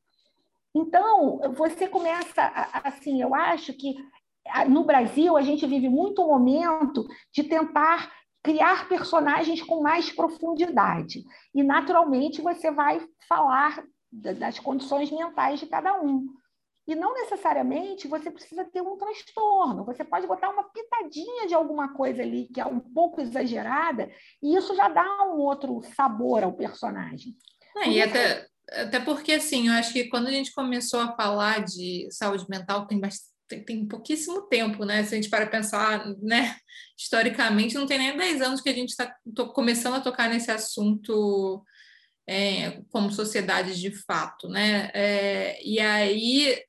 Então, 0.74 1.38
você 1.54 1.86
começa, 1.86 2.50
assim, 2.82 3.20
eu 3.20 3.34
acho 3.34 3.74
que 3.74 3.94
no 4.70 4.84
Brasil 4.84 5.36
a 5.36 5.42
gente 5.42 5.66
vive 5.66 5.90
muito 5.90 6.22
o 6.22 6.28
momento 6.28 7.06
de 7.30 7.44
tentar 7.44 8.10
criar 8.48 8.88
personagens 8.88 9.60
com 9.62 9.82
mais 9.82 10.10
profundidade. 10.10 11.22
E, 11.54 11.62
naturalmente, 11.62 12.40
você 12.40 12.70
vai 12.70 13.06
falar 13.28 13.84
das 14.10 14.58
condições 14.58 15.10
mentais 15.10 15.60
de 15.60 15.66
cada 15.66 16.00
um. 16.00 16.26
E 16.86 16.94
não 16.94 17.12
necessariamente 17.12 18.08
você 18.08 18.30
precisa 18.30 18.64
ter 18.64 18.80
um 18.80 18.96
transtorno. 18.96 19.84
Você 19.84 20.02
pode 20.02 20.26
botar 20.26 20.48
uma 20.48 20.64
pitadinha 20.64 21.46
de 21.46 21.52
alguma 21.52 21.92
coisa 21.92 22.22
ali 22.22 22.48
que 22.48 22.58
é 22.58 22.64
um 22.64 22.80
pouco 22.80 23.20
exagerada, 23.20 24.10
e 24.42 24.56
isso 24.56 24.74
já 24.74 24.88
dá 24.88 25.24
um 25.24 25.36
outro 25.40 25.82
sabor 25.94 26.42
ao 26.42 26.54
personagem. 26.54 27.36
E 27.86 28.00
até, 28.00 28.46
até 28.72 28.98
porque, 28.98 29.32
assim, 29.32 29.68
eu 29.68 29.74
acho 29.74 29.92
que 29.92 30.08
quando 30.08 30.28
a 30.28 30.32
gente 30.32 30.54
começou 30.54 31.00
a 31.00 31.14
falar 31.14 31.62
de 31.62 32.08
saúde 32.10 32.46
mental, 32.48 32.86
tem 32.86 32.98
bastante 32.98 33.28
tem, 33.48 33.64
tem 33.64 33.86
pouquíssimo 33.86 34.42
tempo, 34.42 34.84
né? 34.84 35.02
Se 35.04 35.14
a 35.14 35.16
gente 35.16 35.30
para 35.30 35.46
pensar, 35.46 36.06
né? 36.20 36.56
Historicamente, 36.96 37.74
não 37.74 37.86
tem 37.86 37.98
nem 37.98 38.16
10 38.16 38.42
anos 38.42 38.60
que 38.60 38.68
a 38.68 38.74
gente 38.74 38.90
está 38.90 39.12
começando 39.54 39.94
a 39.94 40.00
tocar 40.00 40.28
nesse 40.28 40.50
assunto 40.50 41.64
é, 42.26 42.82
como 42.90 43.10
sociedade 43.10 43.80
de 43.80 43.90
fato, 43.90 44.48
né? 44.48 44.90
É, 44.94 45.58
e 45.64 45.80
aí, 45.80 46.62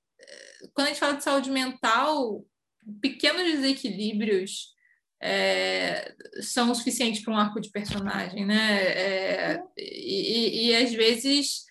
quando 0.74 0.88
a 0.88 0.90
gente 0.90 1.00
fala 1.00 1.18
de 1.18 1.24
saúde 1.24 1.52
mental, 1.52 2.46
pequenos 3.02 3.44
desequilíbrios 3.44 4.74
é, 5.22 6.16
são 6.42 6.72
o 6.72 6.76
suficiente 6.76 7.22
para 7.22 7.34
um 7.34 7.38
arco 7.38 7.60
de 7.60 7.70
personagem, 7.70 8.46
né? 8.46 8.84
É, 8.84 9.64
e, 9.78 10.68
e, 10.68 10.70
e, 10.70 10.76
às 10.76 10.94
vezes 10.94 11.66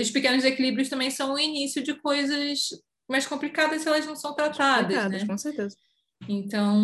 os 0.00 0.10
pequenos 0.10 0.42
desequilíbrios 0.42 0.88
também 0.88 1.10
são 1.10 1.34
o 1.34 1.38
início 1.38 1.82
de 1.82 1.94
coisas 1.94 2.70
mais 3.10 3.26
complicadas 3.26 3.82
se 3.82 3.88
elas 3.88 4.06
não 4.06 4.16
são 4.16 4.34
tratadas, 4.34 5.10
né? 5.10 5.26
Com 5.26 5.36
certeza. 5.36 5.76
Então, 6.28 6.76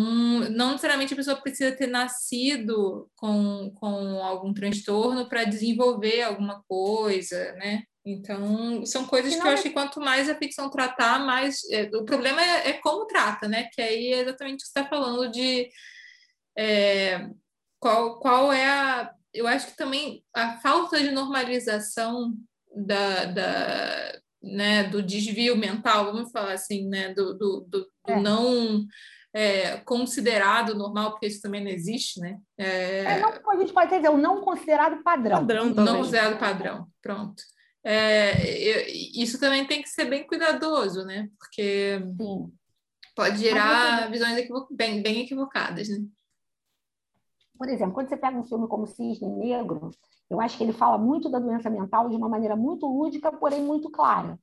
não 0.49 0.71
necessariamente 0.71 1.13
a 1.13 1.17
pessoa 1.17 1.41
precisa 1.41 1.71
ter 1.71 1.87
nascido 1.87 3.09
com, 3.15 3.71
com 3.75 4.23
algum 4.23 4.53
transtorno 4.53 5.29
para 5.29 5.43
desenvolver 5.43 6.23
alguma 6.23 6.63
coisa, 6.67 7.53
né? 7.53 7.83
Então, 8.03 8.85
são 8.85 9.05
coisas 9.05 9.35
que 9.35 9.41
eu 9.45 9.51
acho 9.51 9.63
que 9.63 9.69
quanto 9.71 9.99
mais 9.99 10.29
a 10.29 10.35
ficção 10.35 10.69
tratar, 10.69 11.19
mais. 11.19 11.59
É, 11.69 11.83
o 11.93 12.05
problema 12.05 12.41
é, 12.41 12.69
é, 12.69 12.73
como 12.73 13.05
trata, 13.05 13.47
né? 13.47 13.67
Que 13.73 13.81
aí 13.81 14.13
é 14.13 14.21
exatamente 14.21 14.55
o 14.55 14.57
que 14.59 14.63
você 14.63 14.79
está 14.79 14.89
falando 14.89 15.29
de 15.29 15.69
é, 16.57 17.29
qual, 17.79 18.19
qual 18.19 18.51
é 18.51 18.65
a. 18.65 19.11
Eu 19.33 19.45
acho 19.45 19.67
que 19.67 19.75
também 19.75 20.23
a 20.33 20.57
falta 20.61 20.99
de 20.99 21.11
normalização 21.11 22.33
da, 22.73 23.25
da, 23.25 24.21
né, 24.55 24.83
do 24.83 25.01
desvio 25.01 25.55
mental, 25.57 26.05
vamos 26.05 26.31
falar 26.31 26.53
assim, 26.53 26.87
né, 26.87 27.13
do, 27.13 27.37
do, 27.37 27.67
do, 27.69 27.79
do 27.79 27.89
é. 28.07 28.19
não 28.19 28.85
é, 29.33 29.77
considerado 29.77 30.73
normal, 30.73 31.11
porque 31.11 31.27
isso 31.27 31.41
também 31.41 31.63
não 31.63 31.69
existe, 31.69 32.19
né? 32.19 32.37
É... 32.57 33.03
é 33.03 33.19
não, 33.19 33.29
a 33.29 33.55
gente 33.57 33.73
pode 33.73 33.95
dizer 33.95 34.09
o 34.09 34.17
não 34.17 34.41
considerado 34.41 35.03
padrão. 35.03 35.39
padrão 35.39 35.65
não 35.69 35.97
considerado 35.97 36.39
padrão, 36.39 36.87
pronto. 37.01 37.43
É, 37.83 38.91
isso 38.91 39.39
também 39.39 39.65
tem 39.65 39.81
que 39.81 39.89
ser 39.89 40.05
bem 40.05 40.25
cuidadoso, 40.27 41.05
né? 41.05 41.29
Porque 41.39 41.99
Sim. 42.17 42.51
pode 43.15 43.37
gerar 43.39 44.11
visões 44.11 44.37
equivo 44.37 44.67
bem, 44.71 45.01
bem 45.01 45.21
equivocadas, 45.21 45.87
né? 45.87 45.99
Por 47.57 47.67
exemplo, 47.69 47.93
quando 47.93 48.09
você 48.09 48.17
pega 48.17 48.37
um 48.37 48.45
filme 48.45 48.67
como 48.67 48.87
Cisne 48.87 49.27
Negro, 49.29 49.89
eu 50.29 50.39
acho 50.39 50.57
que 50.57 50.63
ele 50.63 50.73
fala 50.73 50.97
muito 50.97 51.29
da 51.29 51.39
doença 51.39 51.69
mental 51.69 52.09
de 52.09 52.15
uma 52.15 52.29
maneira 52.29 52.55
muito 52.55 52.85
lúdica, 52.87 53.31
porém 53.31 53.61
muito 53.63 53.89
clara 53.89 54.39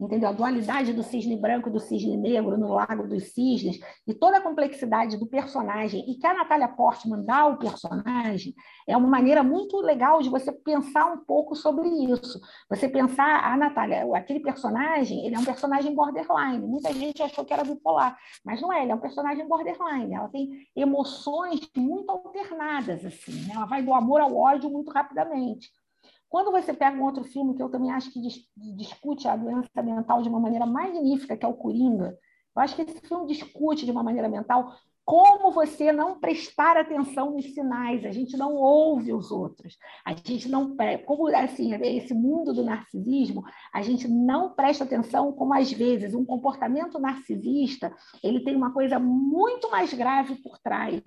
entendeu? 0.00 0.28
A 0.28 0.32
dualidade 0.32 0.92
do 0.92 1.02
cisne 1.02 1.36
branco 1.36 1.68
e 1.68 1.72
do 1.72 1.80
cisne 1.80 2.16
negro 2.16 2.56
no 2.56 2.72
Lago 2.72 3.08
dos 3.08 3.32
Cisnes 3.32 3.80
e 4.06 4.14
toda 4.14 4.38
a 4.38 4.40
complexidade 4.40 5.16
do 5.16 5.26
personagem 5.26 6.04
e 6.08 6.14
que 6.14 6.26
a 6.26 6.34
Natália 6.34 6.68
Portman 6.68 7.24
dá 7.24 7.38
ao 7.38 7.58
personagem 7.58 8.54
é 8.86 8.96
uma 8.96 9.08
maneira 9.08 9.42
muito 9.42 9.76
legal 9.78 10.22
de 10.22 10.28
você 10.28 10.52
pensar 10.52 11.06
um 11.06 11.18
pouco 11.18 11.54
sobre 11.54 11.88
isso. 11.88 12.40
Você 12.70 12.88
pensar 12.88 13.44
a 13.44 13.56
Natália, 13.56 14.06
aquele 14.16 14.40
personagem, 14.40 15.26
ele 15.26 15.34
é 15.34 15.38
um 15.38 15.44
personagem 15.44 15.94
borderline. 15.94 16.66
Muita 16.66 16.92
gente 16.92 17.22
achou 17.22 17.44
que 17.44 17.52
era 17.52 17.64
bipolar, 17.64 18.16
mas 18.44 18.60
não 18.60 18.72
é, 18.72 18.82
ele 18.82 18.92
é 18.92 18.94
um 18.94 19.00
personagem 19.00 19.46
borderline. 19.46 20.14
Ela 20.14 20.28
tem 20.28 20.66
emoções 20.76 21.60
muito 21.76 22.10
alternadas 22.10 23.04
assim, 23.04 23.46
né? 23.46 23.54
Ela 23.54 23.66
vai 23.66 23.82
do 23.82 23.92
amor 23.92 24.20
ao 24.20 24.36
ódio 24.36 24.70
muito 24.70 24.90
rapidamente. 24.90 25.70
Quando 26.28 26.50
você 26.50 26.74
pega 26.74 26.96
um 26.96 27.04
outro 27.04 27.24
filme 27.24 27.54
que 27.54 27.62
eu 27.62 27.70
também 27.70 27.90
acho 27.90 28.12
que 28.12 28.20
discute 28.56 29.26
a 29.26 29.36
doença 29.36 29.82
mental 29.82 30.22
de 30.22 30.28
uma 30.28 30.40
maneira 30.40 30.66
magnífica, 30.66 31.36
que 31.36 31.44
é 31.44 31.48
o 31.48 31.54
Coringa, 31.54 32.16
eu 32.54 32.62
acho 32.62 32.76
que 32.76 32.82
esse 32.82 33.00
filme 33.00 33.26
discute 33.26 33.84
de 33.84 33.90
uma 33.90 34.02
maneira 34.02 34.28
mental 34.28 34.74
como 35.08 35.50
você 35.50 35.90
não 35.90 36.20
prestar 36.20 36.76
atenção 36.76 37.30
nos 37.30 37.54
sinais, 37.54 38.04
a 38.04 38.10
gente 38.10 38.36
não 38.36 38.54
ouve 38.54 39.10
os 39.10 39.30
outros, 39.30 39.78
a 40.04 40.12
gente 40.12 40.50
não 40.50 40.76
como 41.06 41.34
assim 41.34 41.72
esse 41.82 42.12
mundo 42.12 42.52
do 42.52 42.62
narcisismo, 42.62 43.42
a 43.72 43.80
gente 43.80 44.06
não 44.06 44.54
presta 44.54 44.84
atenção 44.84 45.32
como 45.32 45.54
às 45.54 45.72
vezes 45.72 46.12
um 46.12 46.26
comportamento 46.26 46.98
narcisista 46.98 47.90
ele 48.22 48.40
tem 48.40 48.54
uma 48.54 48.70
coisa 48.70 48.98
muito 48.98 49.70
mais 49.70 49.94
grave 49.94 50.34
por 50.42 50.58
trás 50.58 51.00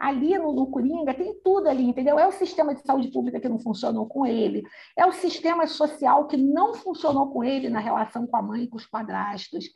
ali 0.00 0.38
no, 0.38 0.66
Coringa 0.68 1.12
tem 1.12 1.34
tudo 1.44 1.68
ali, 1.68 1.84
entendeu? 1.84 2.18
É 2.18 2.26
o 2.26 2.32
sistema 2.32 2.74
de 2.74 2.80
saúde 2.80 3.08
pública 3.08 3.38
que 3.38 3.48
não 3.48 3.58
funcionou 3.58 4.06
com 4.06 4.26
ele, 4.26 4.62
é 4.96 5.04
o 5.04 5.12
sistema 5.12 5.66
social 5.66 6.26
que 6.26 6.38
não 6.38 6.72
funcionou 6.72 7.30
com 7.30 7.44
ele 7.44 7.68
na 7.68 7.80
relação 7.80 8.26
com 8.26 8.36
a 8.36 8.42
mãe 8.42 8.62
e 8.62 8.68
com 8.68 8.78
os 8.78 8.86
padrastos. 8.86 9.66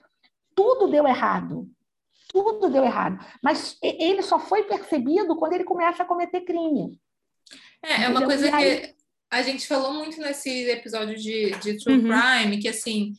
Tudo 0.54 0.88
deu 0.88 1.06
errado. 1.06 1.68
Tudo 2.28 2.70
deu 2.70 2.82
errado. 2.82 3.22
Mas 3.42 3.76
ele 3.82 4.22
só 4.22 4.38
foi 4.38 4.64
percebido 4.64 5.36
quando 5.36 5.52
ele 5.52 5.64
começa 5.64 6.02
a 6.02 6.06
cometer 6.06 6.40
crime. 6.40 6.98
É, 7.82 8.04
é 8.04 8.08
uma 8.08 8.24
coisa 8.24 8.50
que 8.50 8.94
a 9.30 9.42
gente 9.42 9.66
falou 9.66 9.92
muito 9.92 10.18
nesse 10.20 10.70
episódio 10.70 11.16
de, 11.16 11.50
de 11.60 11.76
True 11.76 11.98
uhum. 11.98 12.08
Crime, 12.08 12.58
que 12.58 12.68
assim, 12.68 13.12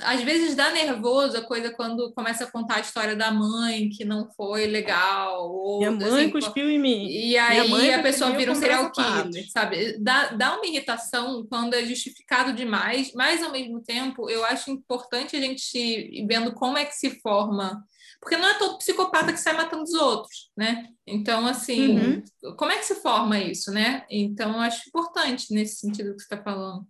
às 0.00 0.20
vezes 0.22 0.54
dá 0.54 0.70
nervoso 0.70 1.36
a 1.36 1.42
coisa 1.42 1.70
quando 1.70 2.12
começa 2.12 2.44
a 2.44 2.50
contar 2.50 2.76
a 2.76 2.80
história 2.80 3.16
da 3.16 3.30
mãe 3.30 3.88
que 3.88 4.04
não 4.04 4.28
foi 4.32 4.66
legal. 4.66 5.50
Ou, 5.50 5.78
Minha 5.78 5.92
mãe 5.92 6.24
assim, 6.24 6.30
cuspiu 6.30 6.68
em 6.68 6.78
mim. 6.78 7.06
E 7.08 7.38
aí 7.38 7.92
a 7.92 8.02
pessoa 8.02 8.32
vira 8.32 8.52
um 8.52 8.56
serial 8.56 8.90
killer, 8.90 9.50
sabe? 9.50 9.98
Dá, 9.98 10.28
dá 10.28 10.56
uma 10.56 10.66
irritação 10.66 11.46
quando 11.48 11.74
é 11.74 11.84
justificado 11.84 12.52
demais, 12.52 13.12
mas 13.14 13.42
ao 13.42 13.52
mesmo 13.52 13.80
tempo 13.82 14.28
eu 14.28 14.44
acho 14.44 14.70
importante 14.70 15.36
a 15.36 15.40
gente 15.40 15.78
ir 15.78 16.26
vendo 16.26 16.52
como 16.52 16.76
é 16.76 16.84
que 16.84 16.94
se 16.94 17.20
forma. 17.20 17.82
Porque 18.20 18.36
não 18.36 18.48
é 18.48 18.54
todo 18.54 18.78
psicopata 18.78 19.32
que 19.32 19.40
sai 19.40 19.56
matando 19.56 19.82
os 19.82 19.94
outros, 19.94 20.50
né? 20.56 20.86
Então, 21.04 21.44
assim, 21.44 21.98
uhum. 21.98 22.56
como 22.56 22.70
é 22.70 22.78
que 22.78 22.84
se 22.84 22.94
forma 22.96 23.36
isso, 23.38 23.72
né? 23.72 24.04
Então, 24.08 24.52
eu 24.52 24.60
acho 24.60 24.88
importante 24.88 25.52
nesse 25.52 25.80
sentido 25.80 26.14
que 26.14 26.22
você 26.22 26.32
está 26.32 26.40
falando. 26.40 26.86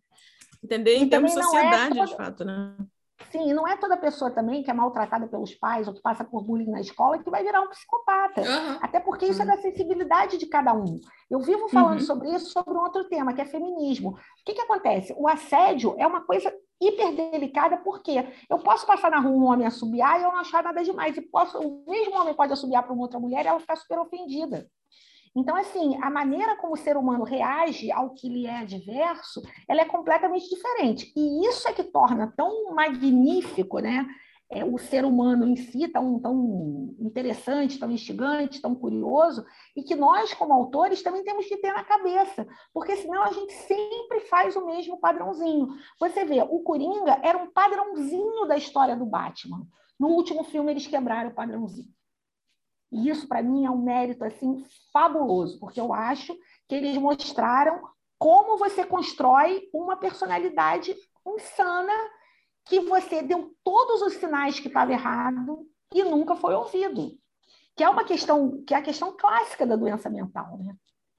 Entender 0.63 0.97
em 0.97 1.09
termos 1.09 1.33
de 1.33 1.39
é 1.39 1.43
sociedade, 1.43 1.99
é 1.99 2.01
toda... 2.01 2.07
de 2.07 2.17
fato, 2.17 2.45
né? 2.45 2.77
Sim, 3.31 3.53
não 3.53 3.67
é 3.67 3.77
toda 3.77 3.97
pessoa 3.97 4.31
também 4.31 4.63
que 4.63 4.71
é 4.71 4.75
maltratada 4.75 5.27
pelos 5.27 5.55
pais 5.55 5.87
ou 5.87 5.95
que 5.95 6.03
passa 6.03 6.25
por 6.25 6.45
bullying 6.45 6.71
na 6.71 6.81
escola 6.81 7.19
que 7.19 7.31
vai 7.31 7.43
virar 7.43 7.61
um 7.61 7.69
psicopata. 7.69 8.41
Uhum. 8.41 8.79
Até 8.81 9.01
porque 9.01 9.27
isso 9.27 9.43
uhum. 9.43 9.51
é 9.51 9.57
da 9.57 9.63
sensibilidade 9.63 10.39
de 10.39 10.47
cada 10.47 10.75
um. 10.75 11.01
Eu 11.31 11.41
vivo 11.41 11.69
falando 11.69 12.01
uhum. 12.01 12.07
sobre 12.07 12.31
isso, 12.31 12.51
sobre 12.51 12.75
um 12.75 12.81
outro 12.81 13.05
tema, 13.09 13.33
que 13.33 13.41
é 13.41 13.45
feminismo. 13.45 14.11
O 14.11 14.45
que, 14.45 14.55
que 14.55 14.61
acontece? 14.61 15.15
O 15.17 15.29
assédio 15.29 15.95
é 15.99 16.07
uma 16.07 16.21
coisa 16.23 16.53
hiper 16.81 17.15
delicada, 17.15 17.77
porque 17.79 18.27
eu 18.51 18.59
posso 18.59 18.87
passar 18.87 19.11
na 19.11 19.21
rua 19.21 19.33
um 19.33 19.47
homem 19.47 19.67
assobiar 19.67 20.21
e 20.21 20.25
eu 20.25 20.33
não 20.33 20.39
achar 20.39 20.63
nada 20.63 20.83
demais. 20.83 21.17
E 21.17 21.23
posso, 21.23 21.59
o 21.59 21.85
mesmo 21.89 22.17
homem 22.17 22.35
pode 22.35 22.53
assobiar 22.53 22.83
para 22.83 22.93
uma 22.93 23.03
outra 23.03 23.21
mulher 23.21 23.45
e 23.45 23.49
ela 23.49 23.61
ficar 23.61 23.77
super 23.77 23.99
ofendida. 23.99 24.67
Então, 25.35 25.57
assim, 25.57 25.97
a 26.03 26.11
maneira 26.11 26.57
como 26.57 26.75
o 26.75 26.77
ser 26.77 26.97
humano 26.97 27.25
reage 27.25 27.91
ao 27.91 28.11
que 28.11 28.29
lhe 28.29 28.47
é 28.47 28.59
adverso, 28.59 29.41
ela 29.67 29.81
é 29.81 29.87
completamente 29.87 30.49
diferente. 30.49 31.13
E 31.17 31.47
isso 31.47 31.67
é 31.69 31.73
que 31.73 31.85
torna 31.85 32.33
tão 32.37 32.75
magnífico, 32.75 33.79
né? 33.79 34.07
É, 34.51 34.63
o 34.63 34.77
ser 34.77 35.07
humano 35.07 35.49
em 35.49 35.57
si 35.57 35.89
tão, 35.89 36.21
tão 36.21 36.95
interessante, 37.01 37.79
tão 37.79 37.91
instigante, 37.91 38.61
tão 38.61 38.75
curioso, 38.75 39.47
e 39.75 39.83
que 39.83 39.95
nós, 39.95 40.35
como 40.35 40.53
autores, 40.53 41.03
também 41.03 41.25
temos 41.25 41.47
que 41.47 41.57
ter 41.57 41.73
na 41.73 41.83
cabeça, 41.83 42.47
porque 42.75 42.97
senão 42.97 43.23
a 43.23 43.33
gente 43.33 43.51
sempre 43.51 44.21
faz 44.29 44.55
o 44.55 44.67
mesmo 44.67 45.01
padrãozinho. 45.01 45.69
Você 45.99 46.27
vê, 46.27 46.43
o 46.43 46.61
Coringa 46.61 47.19
era 47.23 47.39
um 47.39 47.51
padrãozinho 47.51 48.47
da 48.47 48.59
história 48.59 48.95
do 48.95 49.07
Batman. 49.07 49.67
No 49.99 50.09
último 50.09 50.45
filme, 50.45 50.71
eles 50.71 50.87
quebraram 50.87 51.31
o 51.31 51.35
padrãozinho. 51.35 51.89
E 52.93 53.09
isso, 53.09 53.27
para 53.27 53.43
mim, 53.43 53.65
é 53.65 53.71
um 53.71 53.83
mérito 53.83 54.23
assim 54.23 54.65
fabuloso, 54.93 55.59
porque 55.59 55.81
eu 55.81 55.95
acho 55.95 56.37
que 56.69 56.75
eles 56.75 56.97
mostraram 56.99 57.81
como 58.19 58.59
você 58.59 58.85
constrói 58.85 59.69
uma 59.73 59.97
personalidade 59.97 60.95
insana 61.27 61.93
que 62.67 62.79
você 62.81 63.23
deu 63.23 63.55
todos 63.65 64.03
os 64.03 64.15
sinais 64.15 64.61
que 64.61 64.69
estava 64.69 64.93
errado 64.93 65.67
e 65.93 66.05
nunca 66.05 66.37
foi 66.37 66.55
ouvido. 66.55 67.19
Que 67.75 67.83
é 67.83 67.89
uma 67.89 68.05
questão, 68.05 68.63
que 68.65 68.75
é 68.75 68.77
a 68.77 68.83
questão 68.83 69.17
clássica 69.17 69.67
da 69.67 69.75
doença 69.75 70.11
mental, 70.11 70.59
né? 70.59 70.77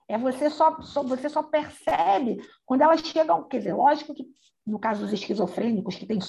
É 0.07 0.17
você 0.17 0.49
só, 0.49 0.79
só, 0.81 1.01
você 1.01 1.27
só 1.27 1.41
percebe 1.41 2.37
quando 2.65 2.81
elas 2.81 3.01
chegam, 3.01 3.43
quer 3.47 3.57
dizer, 3.57 3.73
lógico 3.73 4.13
que 4.13 4.27
no 4.65 4.79
caso 4.79 5.01
dos 5.01 5.11
esquizofrênicos 5.11 5.95
que 5.95 6.05
tem 6.05 6.19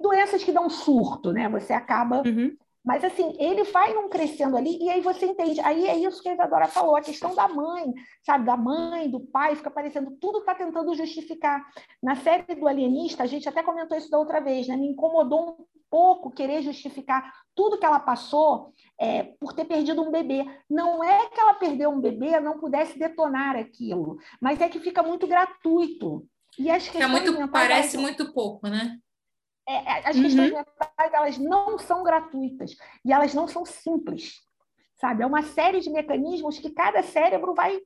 doenças 0.00 0.42
que 0.42 0.52
dão 0.52 0.68
surto, 0.70 1.32
né? 1.32 1.48
Você 1.48 1.72
acaba 1.72 2.22
uhum. 2.26 2.56
Mas, 2.88 3.04
assim, 3.04 3.36
ele 3.38 3.64
vai 3.64 3.92
num 3.92 4.08
crescendo 4.08 4.56
ali, 4.56 4.82
e 4.82 4.88
aí 4.88 5.02
você 5.02 5.26
entende. 5.26 5.60
Aí 5.60 5.86
é 5.86 5.98
isso 5.98 6.22
que 6.22 6.28
a 6.30 6.32
Isadora 6.32 6.66
falou, 6.68 6.96
a 6.96 7.02
questão 7.02 7.34
da 7.34 7.46
mãe, 7.46 7.92
sabe? 8.24 8.46
Da 8.46 8.56
mãe, 8.56 9.10
do 9.10 9.20
pai, 9.20 9.54
fica 9.56 9.70
parecendo, 9.70 10.16
tudo 10.18 10.38
está 10.38 10.54
tentando 10.54 10.94
justificar. 10.94 11.62
Na 12.02 12.16
série 12.16 12.54
do 12.54 12.66
Alienista, 12.66 13.24
a 13.24 13.26
gente 13.26 13.46
até 13.46 13.62
comentou 13.62 13.94
isso 13.94 14.10
da 14.10 14.18
outra 14.18 14.40
vez, 14.40 14.66
né? 14.66 14.74
Me 14.74 14.88
incomodou 14.88 15.50
um 15.50 15.66
pouco 15.90 16.30
querer 16.30 16.62
justificar 16.62 17.30
tudo 17.54 17.76
que 17.78 17.84
ela 17.84 18.00
passou 18.00 18.72
é, 18.98 19.34
por 19.38 19.52
ter 19.52 19.66
perdido 19.66 20.00
um 20.00 20.10
bebê. 20.10 20.46
Não 20.70 21.04
é 21.04 21.28
que 21.28 21.38
ela 21.38 21.52
perdeu 21.52 21.90
um 21.90 22.00
bebê, 22.00 22.40
não 22.40 22.58
pudesse 22.58 22.98
detonar 22.98 23.54
aquilo, 23.54 24.16
mas 24.40 24.62
é 24.62 24.68
que 24.70 24.80
fica 24.80 25.02
muito 25.02 25.26
gratuito. 25.26 26.26
E 26.58 26.70
as 26.70 26.88
é 26.94 27.06
muito, 27.06 27.48
parece 27.50 27.98
muito 27.98 28.32
pouco, 28.32 28.66
né? 28.66 28.98
É, 29.68 29.74
é, 29.74 30.08
as 30.08 30.16
uhum. 30.16 30.22
questões 30.22 30.50
mentais 30.50 31.12
elas 31.12 31.38
não 31.38 31.78
são 31.78 32.02
gratuitas 32.02 32.74
e 33.04 33.12
elas 33.12 33.34
não 33.34 33.46
são 33.46 33.66
simples, 33.66 34.40
sabe? 34.98 35.22
É 35.22 35.26
uma 35.26 35.42
série 35.42 35.80
de 35.80 35.90
mecanismos 35.90 36.58
que 36.58 36.70
cada 36.70 37.02
cérebro 37.02 37.54
vai 37.54 37.78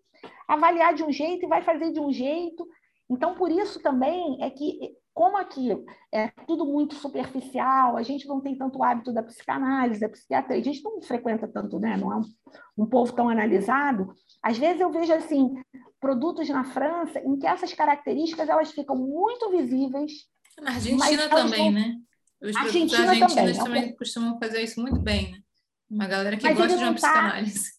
avaliar 0.47 0.95
de 0.95 1.03
um 1.03 1.11
jeito 1.11 1.45
e 1.45 1.49
vai 1.49 1.61
fazer 1.62 1.91
de 1.91 1.99
um 1.99 2.12
jeito. 2.12 2.64
Então, 3.11 3.35
por 3.35 3.51
isso 3.51 3.83
também 3.83 4.39
é 4.41 4.49
que, 4.49 4.97
como 5.12 5.37
aqui 5.37 5.76
é 6.12 6.28
tudo 6.47 6.64
muito 6.64 6.95
superficial, 6.95 7.97
a 7.97 8.03
gente 8.05 8.28
não 8.28 8.41
tem 8.41 8.57
tanto 8.57 8.83
hábito 8.83 9.12
da 9.12 9.22
psicanálise, 9.22 10.01
da 10.01 10.09
psiquiatria, 10.09 10.61
a 10.61 10.62
gente 10.62 10.85
não 10.85 11.03
frequenta 11.03 11.49
tanto, 11.49 11.80
né? 11.80 11.97
Não 11.97 12.12
é 12.12 12.16
um, 12.16 12.85
um 12.85 12.87
povo 12.87 13.12
tão 13.12 13.28
analisado. 13.28 14.14
Às 14.41 14.57
vezes 14.57 14.80
eu 14.80 14.91
vejo 14.93 15.12
assim 15.12 15.53
produtos 16.01 16.49
na 16.49 16.62
França 16.62 17.18
em 17.18 17.37
que 17.37 17.47
essas 17.47 17.74
características 17.74 18.49
elas 18.49 18.70
ficam 18.70 18.97
muito 18.97 19.51
visíveis 19.51 20.30
na 20.61 20.72
Argentina 20.72 21.28
também, 21.28 21.72
não... 21.72 21.80
né? 21.80 21.96
Os 22.42 22.57
Argentina 22.57 23.11
argentinos 23.11 23.34
também, 23.34 23.64
também 23.64 23.96
costumam 23.96 24.38
fazer 24.38 24.62
isso 24.62 24.80
muito 24.80 25.00
bem, 25.00 25.32
né? 25.32 25.42
Uma 25.88 26.07
galera 26.07 26.36
que 26.36 26.42
Mas 26.42 26.57
gosta 26.57 26.76
de 26.76 26.82
uma 26.82 26.94
tá... 26.94 26.94
psicanálise. 26.94 27.72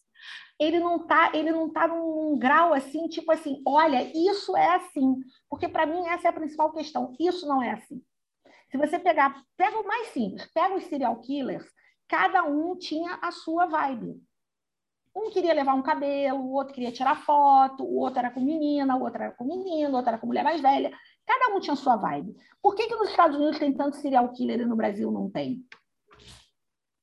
Ele 0.58 0.78
não 0.78 1.04
tá, 1.04 1.32
ele 1.34 1.50
não 1.50 1.68
tá 1.70 1.88
num 1.88 2.38
grau 2.38 2.72
assim, 2.72 3.08
tipo 3.08 3.30
assim, 3.32 3.60
olha, 3.66 4.10
isso 4.14 4.56
é 4.56 4.76
assim, 4.76 5.16
porque 5.50 5.68
para 5.68 5.84
mim 5.84 6.06
essa 6.06 6.28
é 6.28 6.30
a 6.30 6.32
principal 6.32 6.72
questão. 6.72 7.14
Isso 7.18 7.46
não 7.46 7.62
é 7.62 7.72
assim. 7.72 8.00
Se 8.70 8.78
você 8.78 8.98
pegar, 8.98 9.42
pega 9.56 9.78
o 9.78 9.86
mais 9.86 10.08
simples, 10.08 10.48
pega 10.54 10.74
os 10.76 10.84
serial 10.84 11.20
killers, 11.20 11.64
cada 12.08 12.44
um 12.44 12.76
tinha 12.76 13.18
a 13.20 13.32
sua 13.32 13.66
vibe. 13.66 14.22
Um 15.14 15.30
queria 15.30 15.54
levar 15.54 15.74
um 15.74 15.82
cabelo, 15.82 16.40
o 16.40 16.52
outro 16.52 16.74
queria 16.74 16.90
tirar 16.90 17.24
foto, 17.24 17.84
o 17.84 17.98
outro 17.98 18.18
era 18.18 18.30
com 18.30 18.40
menina, 18.40 18.96
o 18.96 19.02
outro 19.02 19.22
era 19.22 19.32
com 19.32 19.44
menino, 19.44 19.92
o 19.92 19.96
outro 19.96 20.08
era 20.10 20.18
com 20.18 20.26
mulher 20.26 20.42
mais 20.42 20.60
velha. 20.60 20.96
Cada 21.26 21.54
um 21.54 21.60
tinha 21.60 21.76
sua 21.76 21.96
vibe. 21.96 22.36
Por 22.62 22.74
que, 22.74 22.86
que 22.86 22.94
nos 22.94 23.10
Estados 23.10 23.36
Unidos 23.36 23.58
tem 23.58 23.72
tanto 23.72 23.96
serial 23.96 24.28
killer 24.32 24.60
e 24.60 24.66
no 24.66 24.76
Brasil 24.76 25.10
não 25.10 25.30
tem? 25.30 25.64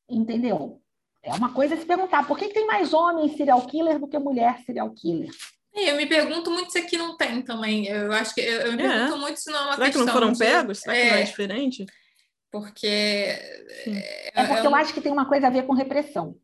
Entendeu? 0.10 0.82
É 1.24 1.34
uma 1.34 1.54
coisa 1.54 1.78
se 1.78 1.86
perguntar, 1.86 2.28
por 2.28 2.38
que, 2.38 2.48
que 2.48 2.54
tem 2.54 2.66
mais 2.66 2.94
homem 2.94 3.36
serial 3.36 3.62
killer 3.68 4.00
do 4.00 4.08
que 4.08 4.18
mulher 4.18 4.60
serial 4.66 4.90
killer? 4.92 5.30
Eu 5.74 5.96
me 5.96 6.06
pergunto 6.06 6.52
muito 6.52 6.72
se 6.72 6.80
aqui 6.80 6.98
não 6.98 7.16
tem 7.16 7.42
também. 7.42 7.88
Eu 7.88 8.12
acho 8.12 8.34
que 8.36 8.42
eu, 8.42 8.62
eu 8.62 8.74
me 8.74 8.84
é. 8.84 8.90
pergunto 8.90 9.18
muito 9.20 9.40
se 9.40 9.50
não 9.50 9.60
é 9.60 9.62
uma 9.62 9.74
Será 9.74 9.86
questão. 9.86 10.04
Será 10.04 10.06
que 10.06 10.06
não 10.06 10.14
foram 10.14 10.32
de... 10.34 10.40
pegos? 10.40 10.80
Será 10.80 10.98
é, 10.98 11.04
que 11.04 11.12
não 11.12 11.18
é 11.18 11.24
diferente? 11.24 11.86
Porque. 12.52 12.88
É, 12.88 14.32
é 14.34 14.48
porque 14.48 14.68
eu 14.68 14.76
acho 14.76 14.94
que 14.94 15.02
tem 15.02 15.12
uma 15.12 15.26
coisa 15.26 15.48
a 15.48 15.50
ver 15.50 15.66
com 15.66 15.74
repressão. 15.74 16.36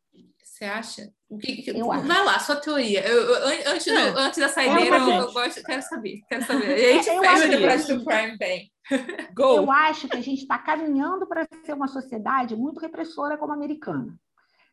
Você 0.58 0.66
acha? 0.66 1.14
Que, 1.40 1.62
que, 1.62 1.70
eu 1.70 1.86
vai 1.86 2.26
lá, 2.26 2.40
sua 2.40 2.56
teoria. 2.56 3.08
Eu, 3.08 3.22
eu, 3.26 3.72
antes, 3.72 3.86
é. 3.86 4.12
do, 4.12 4.18
antes 4.18 4.40
da 4.40 4.50
saideira, 4.50 4.98
eu, 4.98 5.08
eu, 5.08 5.32
gosto, 5.32 5.62
quero 5.62 5.84
saber, 5.84 6.22
quero 6.28 6.44
saber. 6.46 6.74
A 6.74 6.94
gente 6.94 7.10
eu 7.10 7.22
fecha 7.22 7.48
depois 7.48 7.88
do 7.88 8.04
Prime 8.04 8.38
Bem. 8.40 8.72
Eu 9.38 9.72
acho 9.72 10.08
que 10.08 10.18
a 10.18 10.22
gente 10.22 10.42
está 10.42 10.58
caminhando 10.58 11.28
para 11.28 11.48
ser 11.64 11.74
uma 11.74 11.88
sociedade 11.88 12.56
muito 12.56 12.80
repressora 12.80 13.38
como 13.38 13.52
a 13.52 13.56
americana, 13.56 14.18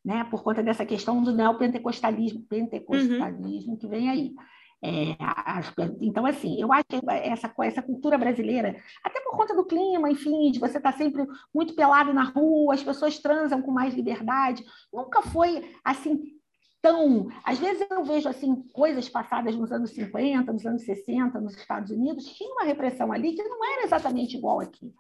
né? 0.03 0.25
Por 0.31 0.43
conta 0.43 0.63
dessa 0.63 0.87
questão 0.87 1.23
do 1.23 1.35
neopentecostalismo, 1.35 2.47
pentecostalismo 2.49 3.73
uhum. 3.73 3.79
que 3.79 3.87
vem 3.87 4.09
aí. 4.09 4.33
É, 4.87 5.17
as, 5.19 5.73
então, 5.99 6.27
assim, 6.27 6.61
eu 6.61 6.71
acho 6.71 6.85
que 6.85 7.01
essa, 7.09 7.51
essa 7.63 7.81
cultura 7.81 8.19
brasileira, 8.19 8.77
até 9.03 9.19
por 9.23 9.35
conta 9.35 9.57
do 9.57 9.65
clima, 9.65 10.11
enfim, 10.11 10.51
de 10.51 10.59
você 10.59 10.77
estar 10.77 10.93
tá 10.93 10.99
sempre 10.99 11.27
muito 11.55 11.75
pelado 11.75 12.13
na 12.13 12.25
rua, 12.25 12.75
as 12.75 12.83
pessoas 12.83 13.19
transam 13.19 13.63
com 13.63 13.71
mais 13.71 13.95
liberdade, 13.95 14.63
nunca 14.93 15.23
foi 15.23 15.75
assim 15.83 16.35
tão. 16.83 17.29
Às 17.43 17.59
vezes 17.59 17.87
eu 17.91 18.05
vejo 18.05 18.29
assim 18.29 18.63
coisas 18.75 19.09
passadas 19.09 19.57
nos 19.57 19.73
anos 19.73 19.89
50, 19.93 20.53
nos 20.53 20.67
anos 20.67 20.83
60, 20.85 21.41
nos 21.41 21.57
Estados 21.57 21.91
Unidos, 21.91 22.27
tinha 22.27 22.53
uma 22.53 22.65
repressão 22.65 23.11
ali 23.11 23.33
que 23.33 23.43
não 23.43 23.65
era 23.73 23.85
exatamente 23.85 24.37
igual 24.37 24.61
aqui. 24.61 24.93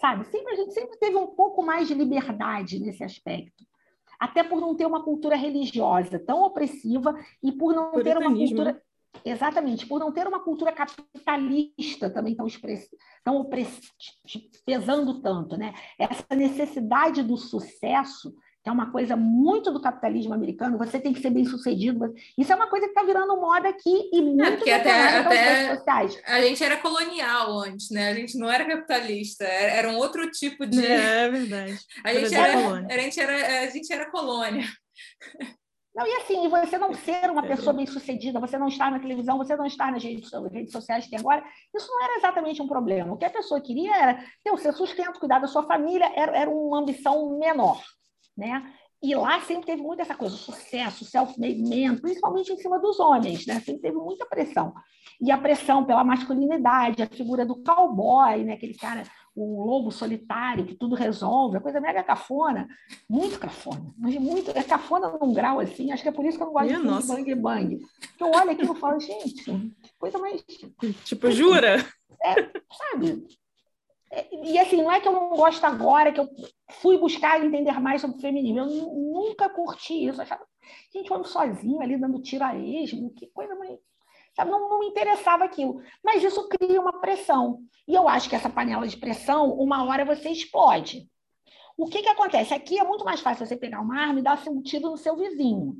Sabe? 0.00 0.24
Sempre, 0.28 0.54
a 0.54 0.56
gente 0.56 0.72
sempre 0.72 0.98
teve 0.98 1.16
um 1.16 1.26
pouco 1.26 1.62
mais 1.62 1.86
de 1.86 1.92
liberdade 1.92 2.78
nesse 2.78 3.04
aspecto 3.04 3.66
até 4.18 4.42
por 4.42 4.58
não 4.62 4.74
ter 4.74 4.86
uma 4.86 5.04
cultura 5.04 5.36
religiosa 5.36 6.18
tão 6.18 6.42
opressiva 6.42 7.14
e 7.42 7.52
por 7.52 7.74
não 7.74 7.92
ter 8.02 8.16
uma 8.16 8.34
cultura 8.34 8.82
Exatamente, 9.24 9.86
por 9.86 10.00
não 10.00 10.12
ter 10.12 10.26
uma 10.26 10.40
cultura 10.40 10.72
capitalista 10.72 12.10
também 12.10 12.34
tão, 12.34 12.46
express, 12.46 12.88
tão 13.24 13.48
pesando 14.64 15.20
tanto, 15.20 15.56
né? 15.56 15.74
Essa 15.98 16.24
necessidade 16.34 17.22
do 17.22 17.36
sucesso, 17.36 18.34
que 18.62 18.68
é 18.68 18.72
uma 18.72 18.90
coisa 18.90 19.16
muito 19.16 19.70
do 19.72 19.80
capitalismo 19.80 20.34
americano, 20.34 20.78
você 20.78 20.98
tem 20.98 21.12
que 21.12 21.20
ser 21.20 21.30
bem 21.30 21.44
sucedido. 21.44 22.12
Isso 22.36 22.52
é 22.52 22.56
uma 22.56 22.68
coisa 22.68 22.86
que 22.86 22.92
está 22.92 23.04
virando 23.04 23.36
moda 23.36 23.68
aqui 23.68 24.10
e 24.12 24.18
é, 24.18 24.22
muito 24.22 24.68
é, 24.68 24.74
até, 24.74 25.18
até 25.18 25.76
sociais. 25.76 26.20
A 26.24 26.40
gente 26.40 26.64
era 26.64 26.76
colonial 26.76 27.60
antes, 27.60 27.90
né? 27.90 28.10
A 28.10 28.14
gente 28.14 28.38
não 28.38 28.50
era 28.50 28.66
capitalista, 28.66 29.44
era, 29.44 29.72
era 29.72 29.88
um 29.90 29.96
outro 29.96 30.30
tipo 30.30 30.66
de. 30.66 30.84
É, 30.84 31.24
é 31.24 31.30
verdade. 31.30 31.78
A 32.04 32.14
gente, 32.14 32.34
era, 32.34 32.58
a, 32.58 32.98
gente 32.98 33.20
era, 33.20 33.60
a 33.62 33.66
gente 33.70 33.92
era 33.92 34.10
colônia. 34.10 34.66
Não, 35.96 36.06
e 36.06 36.12
assim, 36.16 36.46
você 36.46 36.76
não 36.76 36.92
ser 36.92 37.30
uma 37.30 37.42
pessoa 37.42 37.72
bem-sucedida, 37.72 38.38
você 38.38 38.58
não 38.58 38.68
estar 38.68 38.90
na 38.90 39.00
televisão, 39.00 39.38
você 39.38 39.56
não 39.56 39.64
estar 39.64 39.90
nas 39.90 40.04
redes, 40.04 40.30
redes 40.52 40.70
sociais 40.70 41.06
que 41.06 41.16
agora, 41.16 41.42
isso 41.74 41.88
não 41.90 42.04
era 42.04 42.16
exatamente 42.18 42.60
um 42.60 42.66
problema. 42.66 43.14
O 43.14 43.16
que 43.16 43.24
a 43.24 43.30
pessoa 43.30 43.62
queria 43.62 43.96
era 43.96 44.24
ter 44.44 44.50
o 44.50 44.58
seu 44.58 44.74
sustento, 44.74 45.18
cuidar 45.18 45.38
da 45.38 45.46
sua 45.46 45.62
família, 45.62 46.12
era, 46.14 46.36
era 46.36 46.50
uma 46.50 46.80
ambição 46.80 47.38
menor, 47.38 47.82
né? 48.36 48.74
E 49.02 49.14
lá 49.14 49.40
sempre 49.40 49.64
teve 49.64 49.80
muito 49.80 50.02
essa 50.02 50.14
coisa, 50.14 50.36
sucesso, 50.36 51.04
self-made 51.06 52.00
principalmente 52.02 52.52
em 52.52 52.58
cima 52.58 52.78
dos 52.78 53.00
homens, 53.00 53.46
né? 53.46 53.54
Sempre 53.60 53.80
teve 53.80 53.96
muita 53.96 54.26
pressão. 54.26 54.74
E 55.18 55.30
a 55.30 55.38
pressão 55.38 55.82
pela 55.86 56.04
masculinidade, 56.04 57.02
a 57.02 57.06
figura 57.06 57.46
do 57.46 57.62
cowboy, 57.62 58.44
né? 58.44 58.52
Aquele 58.52 58.74
cara 58.74 59.02
o 59.36 59.62
lobo 59.64 59.92
solitário 59.92 60.64
que 60.64 60.74
tudo 60.74 60.94
resolve, 60.94 61.58
a 61.58 61.60
coisa 61.60 61.78
mega 61.78 62.02
cafona, 62.02 62.66
muito 63.08 63.38
cafona, 63.38 63.94
mas 63.98 64.14
muito, 64.16 64.50
é 64.52 64.62
cafona 64.62 65.10
num 65.20 65.34
grau 65.34 65.60
assim, 65.60 65.92
acho 65.92 66.02
que 66.02 66.08
é 66.08 66.12
por 66.12 66.24
isso 66.24 66.38
que 66.38 66.42
eu 66.42 66.46
não 66.46 66.54
gosto 66.54 66.66
Minha 66.66 66.78
de 66.78 67.06
filme 67.06 67.34
bang 67.34 67.34
bang. 67.34 67.86
Eu 68.18 68.30
olho 68.30 68.50
aquilo 68.50 68.74
e 68.74 68.80
falo, 68.80 68.98
gente, 68.98 69.44
coisa 69.98 70.18
mais. 70.18 70.42
Tipo, 71.04 71.30
jura? 71.30 71.86
É, 72.24 72.34
sabe? 72.72 73.26
É, 74.10 74.26
e 74.46 74.58
assim, 74.58 74.78
não 74.78 74.90
é 74.90 75.00
que 75.00 75.08
eu 75.08 75.12
não 75.12 75.28
gosto 75.30 75.62
agora, 75.64 76.12
que 76.12 76.20
eu 76.20 76.28
fui 76.80 76.96
buscar 76.96 77.44
entender 77.44 77.78
mais 77.78 78.00
sobre 78.00 78.16
o 78.16 78.20
feminismo, 78.20 78.60
eu 78.60 78.66
nunca 78.66 79.50
curti 79.50 80.06
isso, 80.06 80.22
achava, 80.22 80.46
gente, 80.92 81.10
eu 81.10 81.16
ando 81.16 81.28
sozinho 81.28 81.82
ali 81.82 81.98
dando 81.98 82.22
tiro 82.22 82.42
a 82.42 82.56
esmo, 82.56 83.12
que 83.12 83.26
coisa 83.26 83.54
mais 83.54 83.78
Sabe? 84.36 84.50
Não, 84.50 84.68
não 84.68 84.78
me 84.80 84.86
interessava 84.86 85.44
aquilo. 85.44 85.80
Mas 86.04 86.22
isso 86.22 86.46
cria 86.48 86.80
uma 86.80 87.00
pressão. 87.00 87.60
E 87.88 87.94
eu 87.94 88.06
acho 88.06 88.28
que 88.28 88.36
essa 88.36 88.50
panela 88.50 88.86
de 88.86 88.98
pressão, 88.98 89.50
uma 89.52 89.82
hora 89.84 90.04
você 90.04 90.28
explode. 90.28 91.08
O 91.76 91.86
que, 91.86 92.02
que 92.02 92.08
acontece? 92.08 92.52
Aqui 92.52 92.78
é 92.78 92.84
muito 92.84 93.04
mais 93.04 93.20
fácil 93.20 93.46
você 93.46 93.56
pegar 93.56 93.80
uma 93.80 93.98
arma 93.98 94.20
e 94.20 94.22
dar 94.22 94.40
um 94.48 94.62
tiro 94.62 94.90
no 94.90 94.96
seu 94.96 95.16
vizinho. 95.16 95.74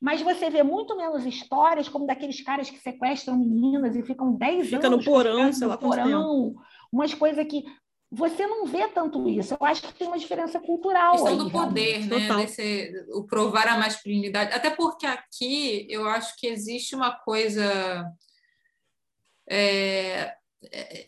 Mas 0.00 0.22
você 0.22 0.48
vê 0.48 0.62
muito 0.62 0.96
menos 0.96 1.26
histórias 1.26 1.88
como 1.88 2.06
daqueles 2.06 2.40
caras 2.40 2.70
que 2.70 2.78
sequestram 2.78 3.36
meninas 3.36 3.96
e 3.96 4.02
ficam 4.02 4.32
10 4.32 4.66
Fica 4.66 4.86
anos. 4.86 4.86
Fica 4.86 4.90
no 4.90 5.04
porão, 5.04 5.52
sei 5.52 5.66
lá, 5.66 5.76
porão. 5.76 6.54
Umas 6.92 7.12
coisas 7.12 7.44
que 7.46 7.64
você 8.10 8.46
não 8.46 8.64
vê 8.64 8.88
tanto 8.88 9.28
isso. 9.28 9.54
Eu 9.54 9.66
acho 9.66 9.82
que 9.82 9.92
tem 9.92 10.06
uma 10.06 10.18
diferença 10.18 10.58
cultural. 10.58 11.08
A 11.08 11.12
questão 11.12 11.32
aí, 11.32 11.38
do 11.38 11.50
poder, 11.50 11.98
realmente. 12.00 12.28
né? 12.28 12.36
Desse, 12.36 13.06
o 13.12 13.24
provar 13.24 13.68
a 13.68 13.78
masculinidade. 13.78 14.54
Até 14.54 14.70
porque 14.70 15.06
aqui 15.06 15.86
eu 15.90 16.08
acho 16.08 16.34
que 16.36 16.46
existe 16.46 16.94
uma 16.94 17.12
coisa. 17.12 18.10
É, 19.50 20.34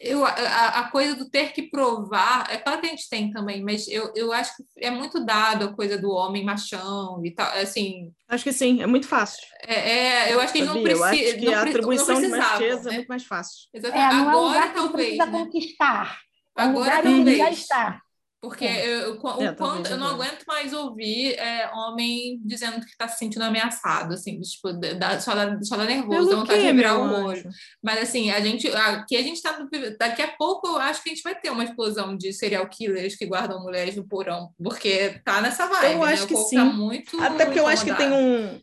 eu, 0.01 0.24
a, 0.24 0.30
a, 0.30 0.90
coisa 0.90 1.14
do 1.16 1.28
ter 1.28 1.53
que 1.53 1.62
provar, 1.62 2.46
é 2.51 2.57
claro 2.57 2.80
que 2.80 2.86
a 2.86 2.90
gente 2.90 3.09
tem 3.09 3.30
também, 3.30 3.62
mas 3.62 3.88
eu, 3.88 4.12
eu 4.14 4.32
acho 4.32 4.57
que 4.57 4.64
é 4.76 4.90
muito 4.90 5.24
dado 5.24 5.64
a 5.64 5.74
coisa 5.74 5.98
do 5.98 6.11
homem 6.11 6.44
machão 6.44 7.20
e 7.24 7.32
tal, 7.32 7.51
assim... 7.59 8.12
Acho 8.28 8.44
que 8.44 8.53
sim, 8.53 8.80
é 8.80 8.86
muito 8.86 9.09
fácil. 9.09 9.42
É, 9.66 9.74
é 9.74 10.34
eu 10.34 10.40
acho 10.40 10.53
que 10.53 10.61
a 10.61 10.64
gente 10.64 10.74
não 10.74 10.82
precisa... 10.82 11.14
Eu 11.14 11.28
acho 11.28 11.38
que 11.38 11.53
a 11.53 11.62
atribuição 11.62 12.20
de 12.20 12.28
macheza 12.28 12.88
né? 12.88 12.94
é 12.94 12.96
muito 12.98 13.09
mais 13.09 13.24
fácil. 13.24 13.68
Exatamente. 13.74 14.14
É, 14.14 14.18
não 14.18 14.28
Agora, 14.30 14.66
é 14.66 14.70
um 14.70 14.72
talvez, 14.72 15.18
né? 15.18 15.26
conquistar. 15.26 16.30
Agora 16.57 17.03
talvez. 17.03 17.38
já 17.38 17.51
está. 17.51 18.03
Porque 18.40 18.64
é. 18.64 18.86
eu, 18.86 19.01
eu, 19.01 19.42
é, 19.42 19.55
quando, 19.55 19.86
eu 19.86 19.98
não 19.98 20.07
aguento 20.07 20.44
mais 20.46 20.72
ouvir 20.72 21.34
é, 21.34 21.70
homem 21.74 22.40
dizendo 22.42 22.80
que 22.80 22.90
está 22.90 23.07
se 23.07 23.18
sentindo 23.18 23.42
ameaçado, 23.42 24.14
assim, 24.14 24.40
tipo, 24.40 24.72
dá, 24.72 25.20
só, 25.20 25.34
dá, 25.34 25.62
só 25.62 25.76
dá 25.76 25.84
nervoso, 25.84 26.09
Pelo 26.09 26.30
dá 26.30 26.36
vontade 26.36 26.62
de 26.62 26.72
virar 26.72 26.96
o 26.96 27.26
olho. 27.26 27.46
Mas 27.82 28.01
assim, 28.01 28.30
a 28.30 28.40
gente, 28.40 28.66
aqui 28.68 29.14
a 29.16 29.22
gente 29.22 29.36
está 29.36 29.59
daqui 29.98 30.22
a 30.22 30.28
pouco 30.38 30.68
eu 30.68 30.78
acho 30.78 31.03
que 31.03 31.11
a 31.11 31.14
gente 31.14 31.22
vai 31.22 31.38
ter 31.38 31.51
uma 31.51 31.64
explosão 31.64 32.16
de 32.16 32.32
serial 32.32 32.66
killers 32.66 33.14
que 33.14 33.26
guardam 33.26 33.62
mulheres 33.62 33.94
no 33.94 34.09
porão, 34.09 34.51
porque 34.62 35.20
tá 35.22 35.42
nessa 35.42 35.66
vibe, 35.66 35.92
eu 35.92 36.07
né? 36.07 36.12
acho 36.14 36.26
que 36.26 36.34
tá 36.34 36.40
sim. 36.40 36.57
Tá 36.57 36.64
muito 36.64 37.20
Até 37.22 37.44
porque 37.44 37.61
eu 37.61 37.66
acho 37.66 37.84
que 37.84 37.94
tem 37.94 38.11
um 38.11 38.59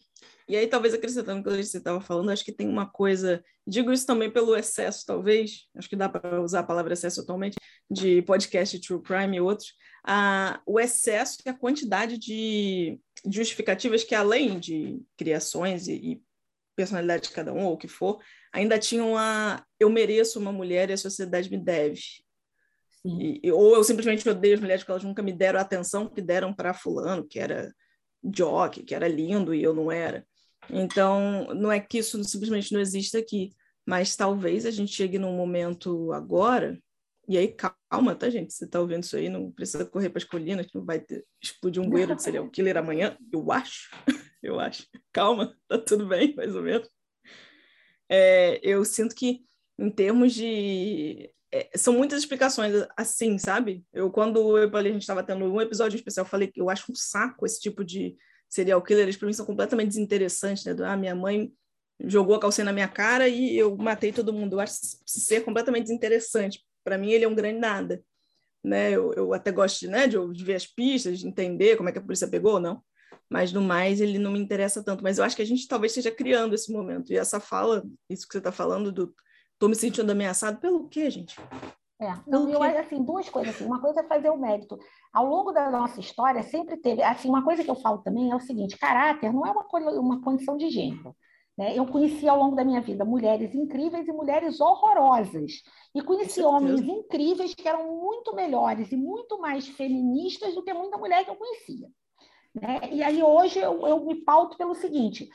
e 0.48 0.56
aí, 0.56 0.68
talvez 0.68 0.94
acrescentando 0.94 1.42
o 1.42 1.44
que 1.44 1.64
você 1.64 1.78
estava 1.78 2.00
falando, 2.00 2.32
acho 2.32 2.46
que 2.46 2.52
tem 2.52 2.68
uma 2.68 2.90
coisa, 2.90 3.44
digo 3.66 3.92
isso 3.92 4.06
também 4.06 4.32
pelo 4.32 4.56
excesso, 4.56 5.06
talvez, 5.06 5.68
acho 5.76 5.90
que 5.90 5.96
dá 5.96 6.08
para 6.08 6.42
usar 6.42 6.62
a 6.62 6.64
palavra 6.64 6.94
excesso 6.94 7.22
atualmente, 7.22 7.58
de 7.90 8.22
podcast 8.22 8.80
True 8.80 9.02
Crime 9.02 9.38
e 9.38 9.42
outros, 9.42 9.74
a, 10.06 10.62
o 10.66 10.80
excesso 10.80 11.38
e 11.46 11.50
a 11.50 11.54
quantidade 11.54 12.18
de 12.18 13.00
justificativas 13.30 14.04
que, 14.04 14.16
além 14.16 14.58
de 14.58 15.02
criações 15.18 15.88
e, 15.88 15.94
e 15.94 16.22
personalidade 16.78 17.24
de 17.24 17.32
cada 17.32 17.52
um, 17.52 17.66
ou 17.66 17.74
o 17.74 17.78
que 17.78 17.88
for, 17.88 18.20
ainda 18.54 18.80
tinham 18.80 19.18
a 19.18 19.66
eu 19.80 19.90
mereço 19.90 20.40
uma 20.40 20.52
mulher 20.52 20.90
e 20.90 20.94
a 20.94 20.98
sociedade 20.98 21.50
me 21.52 21.58
deve. 21.58 22.00
E, 23.04 23.52
ou 23.52 23.76
eu 23.76 23.84
simplesmente 23.84 24.28
odeio 24.28 24.56
as 24.56 24.62
mulheres 24.62 24.82
porque 24.82 24.92
elas 24.92 25.04
nunca 25.04 25.22
me 25.22 25.34
deram 25.34 25.60
a 25.60 25.62
atenção 25.62 26.08
que 26.08 26.22
deram 26.22 26.54
para 26.54 26.74
fulano, 26.74 27.28
que 27.28 27.40
era 27.40 27.74
jockey, 28.24 28.84
que 28.84 28.96
era 28.96 29.08
lindo 29.08 29.54
e 29.54 29.62
eu 29.62 29.74
não 29.74 29.92
era. 29.92 30.26
Então, 30.70 31.54
não 31.54 31.72
é 31.72 31.80
que 31.80 32.00
isso 32.00 32.22
simplesmente 32.24 32.74
não 32.74 32.80
existe 32.80 33.18
aqui, 33.18 33.52
mas 33.86 34.16
talvez 34.16 34.66
a 34.66 34.72
gente 34.72 34.94
chegue 34.94 35.18
num 35.18 35.36
momento 35.36 36.12
agora, 36.12 36.78
e 37.28 37.38
aí 37.38 37.54
calma, 37.90 38.16
tá, 38.16 38.30
gente? 38.30 38.54
Você 38.54 38.68
tá 38.68 38.80
ouvindo 38.80 39.04
isso 39.04 39.16
aí, 39.18 39.30
não 39.30 39.52
precisa 39.52 39.86
correr 39.86 40.10
para 40.10 40.20
as 40.20 40.24
colinas, 40.24 40.68
não 40.74 40.86
vai 40.86 41.00
ter, 41.00 41.26
explodir 41.42 41.82
um 41.82 41.90
bueiro 41.90 42.16
de 42.16 42.24
serial 42.24 42.50
killer 42.50 42.78
amanhã, 42.78 43.18
eu 43.32 43.52
acho, 43.52 43.90
eu 44.42 44.60
acho. 44.60 44.88
Calma, 45.12 45.56
tá 45.68 45.78
tudo 45.78 46.08
bem, 46.08 46.34
mais 46.36 46.56
ou 46.56 46.64
menos. 46.64 46.90
É, 48.10 48.60
eu 48.64 48.84
sinto 48.86 49.14
que, 49.14 49.46
em 49.78 49.90
termos 49.90 50.34
de 50.34 51.30
é, 51.52 51.70
são 51.76 51.94
muitas 51.94 52.20
explicações 52.20 52.74
assim, 52.96 53.38
sabe? 53.38 53.86
Eu, 53.94 54.12
quando 54.12 54.58
eu 54.58 54.70
falei, 54.70 54.92
a 54.92 54.94
gente 54.94 55.02
estava 55.02 55.24
tendo 55.24 55.46
um 55.46 55.62
episódio 55.62 55.96
especial, 55.98 56.26
eu 56.26 56.30
falei 56.30 56.48
que 56.48 56.62
eu 56.62 56.70
acho 56.70 56.92
um 56.92 56.96
saco 56.96 57.46
esse 57.46 57.60
tipo 57.60 57.84
de 57.84 58.16
serial 58.50 58.82
killer, 58.82 59.04
eles 59.04 59.18
para 59.18 59.28
mim 59.28 59.34
são 59.34 59.46
completamente 59.46 59.90
desinteressantes, 59.90 60.66
né? 60.66 60.76
Ah, 60.86 60.98
minha 60.98 61.16
mãe 61.16 61.52
jogou 62.00 62.36
a 62.36 62.40
calcinha 62.40 62.66
na 62.66 62.74
minha 62.74 62.88
cara 62.88 63.28
e 63.28 63.58
eu 63.58 63.76
matei 63.76 64.12
todo 64.12 64.34
mundo. 64.34 64.54
Eu 64.54 64.60
acho 64.60 64.76
ser 65.06 65.42
completamente 65.42 65.84
desinteressante. 65.84 66.64
Para 66.84 66.98
mim, 66.98 67.12
ele 67.12 67.26
é 67.26 67.28
um 67.28 67.36
grande 67.36 67.60
nada. 67.60 68.04
Né? 68.64 68.92
Eu, 68.92 69.14
eu 69.14 69.34
até 69.34 69.52
gosto 69.52 69.80
de, 69.80 69.88
né, 69.88 70.08
de, 70.08 70.18
de 70.34 70.44
ver 70.44 70.56
as 70.56 70.66
pistas, 70.66 71.20
de 71.20 71.28
entender 71.28 71.76
como 71.76 71.90
é 71.90 71.92
que 71.92 72.00
a 72.00 72.02
polícia 72.02 72.28
pegou 72.28 72.54
ou 72.54 72.60
não. 72.60 72.84
Mas, 73.30 73.52
no 73.52 73.62
mais, 73.62 74.00
ele 74.00 74.20
não 74.20 74.32
me 74.32 74.40
interessa 74.40 74.84
tanto. 74.84 75.04
Mas 75.04 75.18
eu 75.18 75.24
acho 75.24 75.36
que 75.36 75.42
a 75.42 75.46
gente 75.46 75.68
talvez 75.68 75.92
esteja 75.92 76.16
criando 76.16 76.54
esse 76.54 76.72
momento. 76.72 77.12
E 77.12 77.18
essa 77.18 77.40
fala, 77.40 77.84
isso 78.10 78.26
que 78.28 78.34
você 78.34 78.38
está 78.38 78.52
falando 78.52 78.92
do 78.92 79.14
tô 79.60 79.68
me 79.68 79.76
sentindo 79.76 80.12
ameaçado 80.12 80.60
pelo 80.60 80.88
quê, 80.88 81.10
gente? 81.10 81.36
É, 82.00 82.14
não, 82.28 82.48
eu 82.48 82.62
acho 82.62 82.78
assim, 82.78 83.04
duas 83.04 83.28
coisas 83.28 83.56
assim. 83.56 83.66
Uma 83.66 83.82
coisa 83.82 84.02
é 84.02 84.04
fazer 84.04 84.30
o 84.30 84.38
mérito. 84.38 84.78
Ao 85.12 85.26
longo 85.26 85.52
da 85.52 85.70
nossa 85.72 86.00
história, 86.00 86.44
sempre 86.44 86.78
teve. 86.78 87.02
Assim, 87.02 87.28
uma 87.28 87.44
coisa 87.44 87.64
que 87.64 87.72
eu 87.72 87.76
falo 87.76 88.00
também 88.00 88.32
é 88.32 88.36
o 88.36 88.40
seguinte: 88.40 88.78
caráter 88.78 89.34
não 89.34 89.46
é 89.46 89.52
uma, 89.52 89.66
uma 90.00 90.22
condição 90.22 90.58
de 90.58 90.70
gênero. 90.70 91.16
Né? 91.58 91.76
Eu 91.76 91.88
conheci 91.88 92.30
ao 92.30 92.38
longo 92.38 92.56
da 92.56 92.64
minha 92.64 92.82
vida 92.82 93.04
mulheres 93.04 93.56
incríveis 93.56 94.08
e 94.08 94.14
mulheres 94.14 94.62
horrorosas. 94.62 95.64
E 95.96 96.02
conheci 96.04 96.42
homens 96.44 96.82
incríveis 96.82 97.56
que 97.56 97.68
eram 97.68 98.00
muito 98.00 98.36
melhores 98.36 98.92
e 98.92 98.96
muito 98.96 99.40
mais 99.40 99.68
feministas 99.68 100.54
do 100.54 100.64
que 100.64 100.72
muita 100.72 101.00
mulher 101.00 101.24
que 101.24 101.32
eu 101.32 101.36
conhecia. 101.36 101.88
Né? 102.54 102.80
E 102.92 103.04
aí 103.04 103.24
hoje 103.24 103.58
eu, 103.58 103.88
eu 103.88 104.06
me 104.06 104.24
pauto 104.24 104.56
pelo 104.56 104.76
seguinte: 104.76 105.28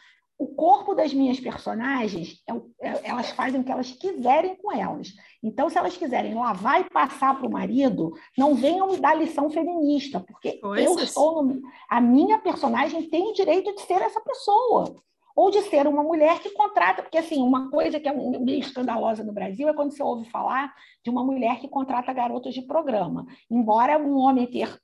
o 0.42 0.46
corpo 0.48 0.92
das 0.92 1.14
minhas 1.14 1.38
personagens, 1.38 2.42
é 2.48 2.52
é, 2.80 3.08
elas 3.08 3.30
fazem 3.30 3.60
o 3.60 3.64
que 3.64 3.70
elas 3.70 3.92
quiserem 3.92 4.56
com 4.56 4.72
elas. 4.72 5.12
Então, 5.40 5.70
se 5.70 5.78
elas 5.78 5.96
quiserem 5.96 6.34
lavar 6.34 6.80
e 6.80 6.90
passar 6.90 7.38
para 7.38 7.46
o 7.46 7.52
marido, 7.52 8.12
não 8.36 8.56
venham 8.56 8.90
me 8.90 8.96
dar 8.96 9.14
lição 9.14 9.48
feminista, 9.50 10.18
porque 10.18 10.58
eu 10.62 10.98
estou 10.98 11.44
no, 11.44 11.62
a 11.88 12.00
minha 12.00 12.38
personagem 12.40 13.08
tem 13.08 13.30
o 13.30 13.32
direito 13.32 13.72
de 13.72 13.82
ser 13.82 14.02
essa 14.02 14.20
pessoa. 14.20 14.96
Ou 15.34 15.50
de 15.50 15.62
ser 15.62 15.86
uma 15.86 16.02
mulher 16.02 16.40
que 16.40 16.50
contrata, 16.50 17.02
porque 17.02 17.16
assim, 17.16 17.40
uma 17.40 17.70
coisa 17.70 17.98
que 17.98 18.06
é 18.06 18.12
meio 18.12 18.58
escandalosa 18.58 19.24
no 19.24 19.32
Brasil 19.32 19.66
é 19.66 19.72
quando 19.72 19.90
você 19.90 20.02
ouve 20.02 20.28
falar 20.28 20.74
de 21.02 21.08
uma 21.08 21.24
mulher 21.24 21.58
que 21.58 21.68
contrata 21.68 22.12
garotas 22.12 22.52
de 22.52 22.60
programa. 22.60 23.26
Embora 23.50 23.96
um 23.98 24.18
homem 24.18 24.46
ter 24.46 24.78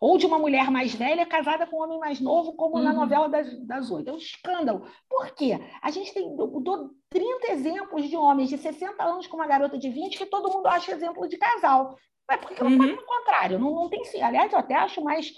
ou 0.00 0.18
de 0.18 0.26
uma 0.26 0.38
mulher 0.38 0.70
mais 0.70 0.94
velha 0.94 1.26
casada 1.26 1.66
com 1.66 1.76
um 1.76 1.82
homem 1.82 1.98
mais 1.98 2.20
novo, 2.20 2.54
como 2.54 2.76
uhum. 2.76 2.82
na 2.82 2.92
novela 2.92 3.28
das, 3.28 3.66
das 3.66 3.90
oito. 3.90 4.10
É 4.10 4.12
um 4.12 4.18
escândalo. 4.18 4.86
Por 5.08 5.30
quê? 5.34 5.58
A 5.82 5.90
gente 5.90 6.12
tem 6.12 6.24
eu 6.24 6.60
dou 6.60 6.90
30 7.10 7.52
exemplos 7.52 8.08
de 8.08 8.16
homens 8.16 8.48
de 8.48 8.58
60 8.58 9.02
anos 9.02 9.26
com 9.26 9.36
uma 9.36 9.46
garota 9.46 9.78
de 9.78 9.90
20 9.90 10.18
que 10.18 10.26
todo 10.26 10.52
mundo 10.52 10.66
acha 10.66 10.92
exemplo 10.92 11.28
de 11.28 11.36
casal. 11.36 11.96
Mas 12.28 12.40
por 12.40 12.50
que 12.50 12.62
não 12.62 12.70
uhum. 12.70 12.94
o 12.94 13.06
contrário? 13.06 13.58
Não, 13.58 13.74
não 13.74 13.88
tem 13.88 14.04
sim. 14.04 14.22
Aliás, 14.22 14.52
eu 14.52 14.58
até 14.58 14.74
acho 14.74 15.02
mais. 15.02 15.32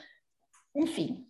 Enfim. 0.74 1.26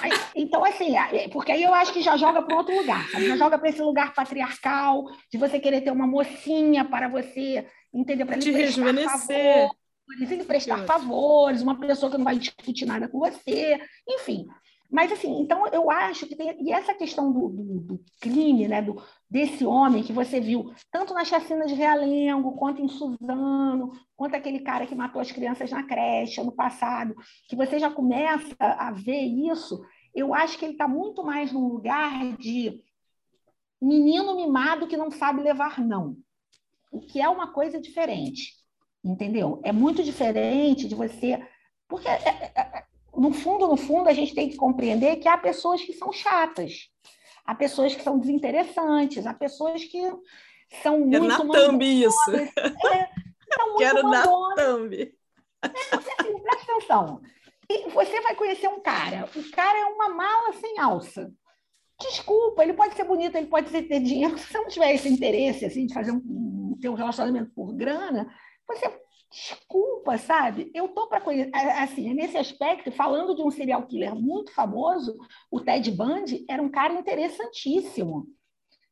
Mas, 0.00 0.30
então, 0.34 0.64
assim, 0.64 0.96
é, 0.96 1.28
porque 1.28 1.52
aí 1.52 1.62
eu 1.62 1.72
acho 1.74 1.92
que 1.92 2.02
já 2.02 2.16
joga 2.16 2.42
para 2.42 2.56
outro 2.56 2.76
lugar, 2.76 3.08
sabe? 3.08 3.26
já 3.26 3.36
joga 3.36 3.58
para 3.58 3.68
esse 3.68 3.80
lugar 3.80 4.14
patriarcal, 4.14 5.04
de 5.30 5.38
você 5.38 5.58
querer 5.58 5.80
ter 5.80 5.90
uma 5.90 6.06
mocinha 6.06 6.84
para 6.84 7.08
você, 7.08 7.66
entender? 7.92 8.24
Para 8.24 8.38
te 8.38 8.50
rejuvenescer. 8.50 9.68
Favor, 9.68 9.76
favores, 10.18 10.46
prestar 10.46 10.84
favores, 10.86 11.62
uma 11.62 11.78
pessoa 11.78 12.10
que 12.10 12.18
não 12.18 12.24
vai 12.24 12.38
discutir 12.38 12.86
nada 12.86 13.08
com 13.08 13.18
você, 13.18 13.80
enfim. 14.08 14.46
Mas, 14.90 15.12
assim, 15.12 15.40
então 15.40 15.66
eu 15.68 15.88
acho 15.88 16.26
que 16.26 16.34
tem. 16.34 16.64
E 16.64 16.72
essa 16.72 16.92
questão 16.92 17.32
do, 17.32 17.48
do, 17.48 17.80
do, 17.80 18.04
crime, 18.20 18.66
né, 18.66 18.82
do, 18.82 19.00
desse 19.30 19.64
homem 19.64 20.02
que 20.02 20.12
você 20.12 20.40
viu, 20.40 20.74
tanto 20.90 21.14
na 21.14 21.24
chacina 21.24 21.64
de 21.64 21.74
Realengo, 21.74 22.56
quanto 22.56 22.82
em 22.82 22.88
Suzano, 22.88 23.92
quanto 24.16 24.34
aquele 24.34 24.60
cara 24.60 24.86
que 24.86 24.94
matou 24.94 25.22
as 25.22 25.30
crianças 25.30 25.70
na 25.70 25.84
creche 25.84 26.40
ano 26.40 26.50
passado, 26.50 27.14
que 27.48 27.54
você 27.54 27.78
já 27.78 27.88
começa 27.88 28.56
a 28.58 28.90
ver 28.90 29.22
isso, 29.22 29.80
eu 30.12 30.34
acho 30.34 30.58
que 30.58 30.64
ele 30.64 30.72
está 30.72 30.88
muito 30.88 31.22
mais 31.22 31.52
num 31.52 31.68
lugar 31.68 32.36
de 32.36 32.82
menino 33.80 34.34
mimado 34.34 34.88
que 34.88 34.96
não 34.96 35.10
sabe 35.10 35.40
levar 35.40 35.78
não, 35.78 36.16
o 36.90 37.00
que 37.00 37.20
é 37.20 37.28
uma 37.28 37.52
coisa 37.52 37.80
diferente 37.80 38.59
entendeu? 39.04 39.60
É 39.64 39.72
muito 39.72 40.02
diferente 40.02 40.86
de 40.86 40.94
você. 40.94 41.42
Porque, 41.88 42.08
é, 42.08 42.12
é, 42.12 42.52
é, 42.54 42.84
no 43.16 43.32
fundo, 43.32 43.66
no 43.66 43.76
fundo, 43.76 44.08
a 44.08 44.12
gente 44.12 44.34
tem 44.34 44.48
que 44.48 44.56
compreender 44.56 45.16
que 45.16 45.28
há 45.28 45.36
pessoas 45.36 45.82
que 45.82 45.92
são 45.92 46.12
chatas, 46.12 46.88
há 47.44 47.54
pessoas 47.54 47.94
que 47.94 48.02
são 48.02 48.18
desinteressantes, 48.18 49.26
há 49.26 49.34
pessoas 49.34 49.84
que 49.84 50.00
são 50.82 51.00
muito. 51.00 51.26
na 51.26 51.38
thumb 51.38 51.84
isso. 51.84 52.30
É, 52.30 52.46
são 53.54 53.76
Quero 53.78 54.02
na 54.08 54.22
thumb. 54.22 54.94
É, 54.94 55.68
assim, 55.68 56.38
presta 56.40 56.72
atenção. 56.72 57.20
E 57.68 57.88
você 57.90 58.20
vai 58.20 58.34
conhecer 58.34 58.68
um 58.68 58.80
cara, 58.80 59.28
o 59.34 59.50
cara 59.52 59.78
é 59.78 59.84
uma 59.84 60.08
mala 60.08 60.52
sem 60.54 60.78
alça. 60.78 61.32
Desculpa, 62.00 62.62
ele 62.62 62.72
pode 62.72 62.94
ser 62.94 63.04
bonito, 63.04 63.36
ele 63.36 63.46
pode 63.46 63.70
ter 63.70 64.00
dinheiro. 64.00 64.36
Se 64.38 64.46
você 64.46 64.58
não 64.58 64.68
tiver 64.68 64.94
esse 64.94 65.08
interesse 65.08 65.66
assim, 65.66 65.86
de 65.86 65.94
fazer 65.94 66.12
um, 66.12 66.76
ter 66.80 66.88
um 66.88 66.94
relacionamento 66.94 67.50
por 67.54 67.74
grana, 67.74 68.26
você, 68.76 69.00
desculpa, 69.30 70.18
sabe? 70.18 70.70
Eu 70.74 70.88
tô 70.88 71.06
para 71.08 71.20
conhecer. 71.20 71.50
Assim, 71.54 72.12
nesse 72.12 72.36
aspecto, 72.36 72.90
falando 72.90 73.34
de 73.34 73.42
um 73.42 73.50
serial 73.50 73.86
killer 73.86 74.14
muito 74.14 74.52
famoso, 74.52 75.16
o 75.50 75.60
Ted 75.60 75.90
Bundy 75.90 76.44
era 76.48 76.62
um 76.62 76.70
cara 76.70 76.94
interessantíssimo. 76.94 78.26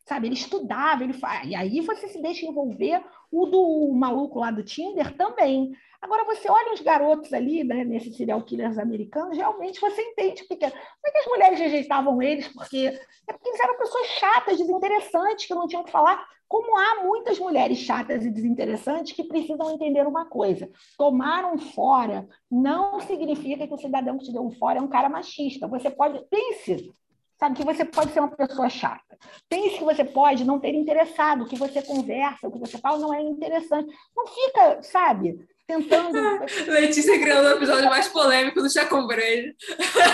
Sabe, 0.07 0.27
ele 0.27 0.37
estudava, 0.37 1.05
ele 1.05 1.13
e 1.45 1.55
aí 1.55 1.83
você 1.83 2.09
se 2.09 2.23
deixa 2.23 2.47
envolver 2.47 3.05
o 3.31 3.45
do 3.45 3.93
maluco 3.93 4.39
lá 4.39 4.51
do 4.51 4.63
Tinder 4.63 5.15
também. 5.15 5.71
Agora, 6.01 6.25
você 6.25 6.51
olha 6.51 6.73
os 6.73 6.81
garotos 6.81 7.31
ali, 7.33 7.63
né, 7.63 7.85
nesses 7.85 8.17
serial 8.17 8.43
killers 8.43 8.79
americanos, 8.79 9.37
realmente 9.37 9.79
você 9.81 10.01
entende 10.01 10.45
porque, 10.49 10.71
como 10.71 11.07
é 11.07 11.11
que 11.11 11.19
as 11.19 11.27
mulheres 11.27 11.59
rejeitavam 11.59 12.23
eles, 12.23 12.49
porque, 12.49 12.87
é 13.29 13.33
porque 13.33 13.49
eles 13.51 13.61
eram 13.61 13.77
pessoas 13.77 14.07
chatas, 14.07 14.57
desinteressantes, 14.57 15.47
que 15.47 15.55
não 15.55 15.67
tinham 15.67 15.85
que 15.85 15.91
falar 15.91 16.25
como 16.49 16.77
há 16.79 17.05
muitas 17.05 17.39
mulheres 17.39 17.79
chatas 17.79 18.25
e 18.25 18.31
desinteressantes 18.31 19.13
que 19.13 19.25
precisam 19.25 19.71
entender 19.71 20.07
uma 20.07 20.25
coisa: 20.25 20.71
tomar 20.97 21.45
um 21.45 21.59
fora 21.59 22.27
não 22.51 22.99
significa 23.01 23.67
que 23.67 23.75
o 23.75 23.79
cidadão 23.79 24.17
que 24.17 24.25
te 24.25 24.33
deu 24.33 24.45
um 24.45 24.51
fora 24.51 24.79
é 24.79 24.83
um 24.83 24.89
cara 24.89 25.09
machista. 25.09 25.69
Você 25.69 25.91
pode. 25.91 26.25
Pense, 26.31 26.93
sabe, 27.39 27.57
que 27.57 27.65
você 27.65 27.85
pode 27.85 28.13
ser 28.13 28.21
uma 28.21 28.35
pessoa 28.35 28.71
chata. 28.71 29.19
Pense 29.49 29.79
que 29.79 29.85
você 29.85 30.05
pode 30.05 30.45
não 30.45 30.59
ter 30.59 30.75
interessado, 30.75 31.47
que 31.47 31.57
você 31.57 31.83
conversa, 31.83 32.49
o 32.49 32.53
que 32.53 32.59
você 32.59 32.79
fala 32.79 32.99
não 32.99 33.13
é 33.13 33.21
interessante. 33.21 33.95
Não 34.17 34.27
fica, 34.27 34.83
sabe, 34.83 35.39
tentando. 35.69 36.19
Letícia 36.67 37.19
criando 37.21 37.47
o 37.47 37.51
episódio 37.51 37.91
mais 37.91 38.09
polêmico 38.09 38.63
do 38.63 38.71
Chá 38.71 38.87
com 38.87 39.07
Brejo. 39.07 39.55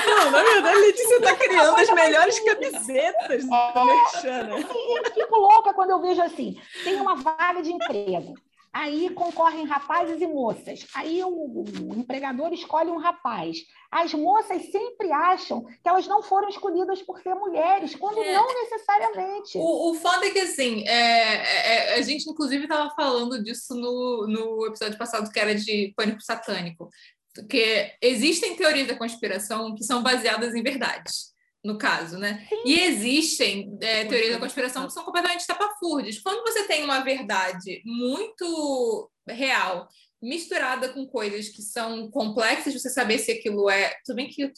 Não, 0.07 0.31
na 0.33 0.43
verdade, 0.43 0.79
Letícia 0.81 1.17
está 1.17 1.37
criando 1.37 1.77
as 1.77 1.91
melhores 1.91 2.41
camisetas 2.41 3.45
do 3.45 3.85
Merchan. 3.87 4.49
Eu 4.51 5.13
fico 5.15 5.37
louca 5.37 5.73
quando 5.73 5.91
eu 5.91 6.01
vejo 6.01 6.21
assim: 6.21 6.61
tem 6.83 7.01
uma 7.01 7.15
vaga 7.15 7.63
de 7.63 7.73
emprego. 7.73 8.35
Aí 8.75 9.09
concorrem 9.11 9.65
rapazes 9.67 10.21
e 10.21 10.27
moças. 10.27 10.85
Aí 10.93 11.23
o, 11.23 11.29
o, 11.63 11.95
empregador 11.97 12.53
escolhe 12.53 12.91
um 12.91 12.99
rapaz. 12.99 13.59
As 13.89 14.13
moças 14.13 14.69
sempre 14.73 15.13
acham 15.13 15.65
que 15.65 15.89
elas 15.89 16.09
não 16.09 16.25
foram 16.25 16.49
escolhidas 16.49 17.01
por 17.01 17.23
ser 17.23 17.37
mulheres, 17.37 17.95
quando 17.95 18.21
é. 18.21 18.35
não 18.35 18.47
necessariamente. 18.63 19.57
O, 19.59 19.93
o 19.93 19.95
foda 19.95 20.27
é 20.27 20.31
que, 20.31 20.41
assim, 20.41 20.85
é, 20.89 21.93
é, 21.93 21.95
a 21.95 22.03
gente, 22.03 22.29
inclusive, 22.29 22.65
estava 22.65 22.93
falando 22.97 23.41
disso 23.45 23.77
no, 23.77 24.27
no 24.27 24.67
episódio 24.67 24.99
passado, 24.99 25.31
que 25.31 25.39
era 25.39 25.55
de 25.55 25.95
pânico 25.97 26.21
satânico. 26.21 26.89
Porque 27.33 27.93
existem 28.03 28.57
teorias 28.57 28.89
da 28.89 28.99
conspiração 28.99 29.73
que 29.77 29.85
são 29.85 30.03
baseadas 30.03 30.53
em 30.53 30.63
verdades 30.65 31.34
no 31.65 31.79
caso, 31.79 32.19
né? 32.19 32.47
Sim. 32.49 32.63
E 32.67 32.81
existem 32.81 33.79
é, 33.81 34.05
teorias 34.05 34.35
da 34.35 34.39
conspiração 34.39 34.87
que 34.87 34.93
são 34.93 35.05
completamente 35.05 35.41
estapafúrdias. 35.41 36.19
Quando 36.19 36.43
você 36.43 36.65
tem 36.65 36.85
uma 36.85 37.01
verdade 37.01 37.81
muito 37.87 39.11
real 39.27 39.89
misturada 40.25 40.89
com 40.89 41.07
coisas 41.07 41.49
que 41.51 41.61
são 41.61 42.11
complexas, 42.11 42.73
você 42.73 42.89
saber 42.89 43.19
se 43.19 43.31
aquilo 43.31 43.69
é. 43.69 43.95
Tudo 44.05 44.17
bem 44.17 44.29
que 44.29 44.51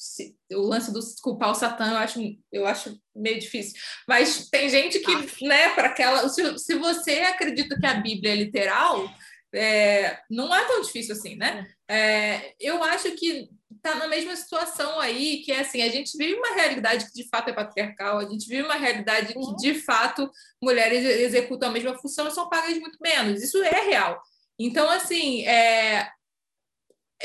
o 0.53 0.61
lance 0.61 0.93
do 0.93 1.01
culpar 1.21 1.51
o 1.51 1.55
Satã 1.55 1.91
eu 1.91 1.97
acho, 1.97 2.21
eu 2.53 2.67
acho 2.67 2.97
meio 3.15 3.39
difícil. 3.39 3.75
Mas 4.09 4.49
tem 4.49 4.69
gente 4.69 5.01
que, 5.01 5.13
ah. 5.13 5.27
né, 5.43 5.69
para 5.75 5.89
aquela. 5.89 6.29
Se, 6.29 6.59
se 6.59 6.75
você 6.77 7.21
acredita 7.21 7.79
que 7.79 7.87
a 7.87 7.95
Bíblia 7.95 8.33
é 8.33 8.37
literal, 8.37 9.09
é, 9.55 10.19
não 10.31 10.55
é 10.55 10.65
tão 10.65 10.81
difícil 10.83 11.15
assim, 11.15 11.37
né? 11.37 11.67
É, 11.89 11.97
é 11.97 12.55
eu 12.61 12.83
acho 12.83 13.11
que 13.13 13.49
está 13.75 13.95
na 13.95 14.09
mesma 14.09 14.35
situação 14.35 14.99
aí, 14.99 15.43
que 15.43 15.53
é 15.53 15.61
assim, 15.61 15.83
a 15.83 15.89
gente 15.89 16.17
vive 16.17 16.35
uma 16.35 16.55
realidade 16.55 17.07
que 17.07 17.13
de 17.13 17.29
fato 17.29 17.51
é 17.51 17.53
patriarcal, 17.53 18.19
a 18.19 18.29
gente 18.29 18.49
vive 18.49 18.63
uma 18.63 18.75
realidade 18.75 19.33
que 19.33 19.39
uhum. 19.39 19.57
de 19.57 19.75
fato 19.75 20.31
mulheres 20.61 21.05
executam 21.05 21.69
a 21.69 21.73
mesma 21.73 21.97
função 21.97 22.27
e 22.27 22.33
são 22.33 22.49
pagas 22.49 22.79
muito 22.79 22.99
menos. 23.01 23.43
Isso 23.43 23.63
é 23.63 23.81
real. 23.83 24.21
Então, 24.59 24.89
assim, 24.89 25.47
é, 25.47 26.09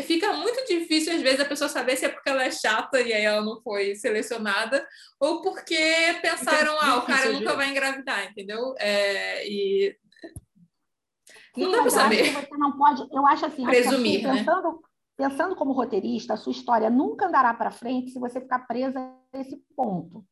fica 0.03 0.33
muito 0.33 0.65
difícil 0.65 1.13
às 1.13 1.21
vezes 1.21 1.39
a 1.39 1.45
pessoa 1.45 1.69
saber 1.69 1.97
se 1.97 2.05
é 2.05 2.09
porque 2.09 2.29
ela 2.29 2.43
é 2.43 2.51
chata 2.51 3.01
e 3.01 3.13
aí 3.13 3.23
ela 3.23 3.41
não 3.41 3.61
foi 3.61 3.95
selecionada 3.95 4.85
ou 5.19 5.41
porque 5.41 5.75
pensaram, 6.21 6.77
ah, 6.79 6.97
o 6.97 7.05
cara 7.05 7.31
nunca 7.31 7.55
vai 7.55 7.69
engravidar, 7.69 8.29
entendeu? 8.29 8.73
É, 8.77 9.47
e 9.47 9.95
não 11.57 11.65
Sim, 11.65 11.71
dá 11.71 11.81
para 11.81 11.91
saber. 11.91 12.31
Você 12.31 12.57
não 12.57 12.77
pode, 12.77 13.07
eu 13.11 13.27
acho 13.27 13.45
assim, 13.45 13.65
presumir, 13.65 14.25
assim, 14.25 14.37
pensando, 14.37 14.71
né? 14.71 14.77
pensando 15.17 15.55
como 15.55 15.73
roteirista, 15.73 16.33
a 16.33 16.37
sua 16.37 16.51
história 16.51 16.89
nunca 16.89 17.27
andará 17.27 17.53
para 17.53 17.71
frente 17.71 18.11
se 18.11 18.19
você 18.19 18.39
ficar 18.39 18.59
presa 18.59 19.13
nesse 19.33 19.57
ponto. 19.75 20.25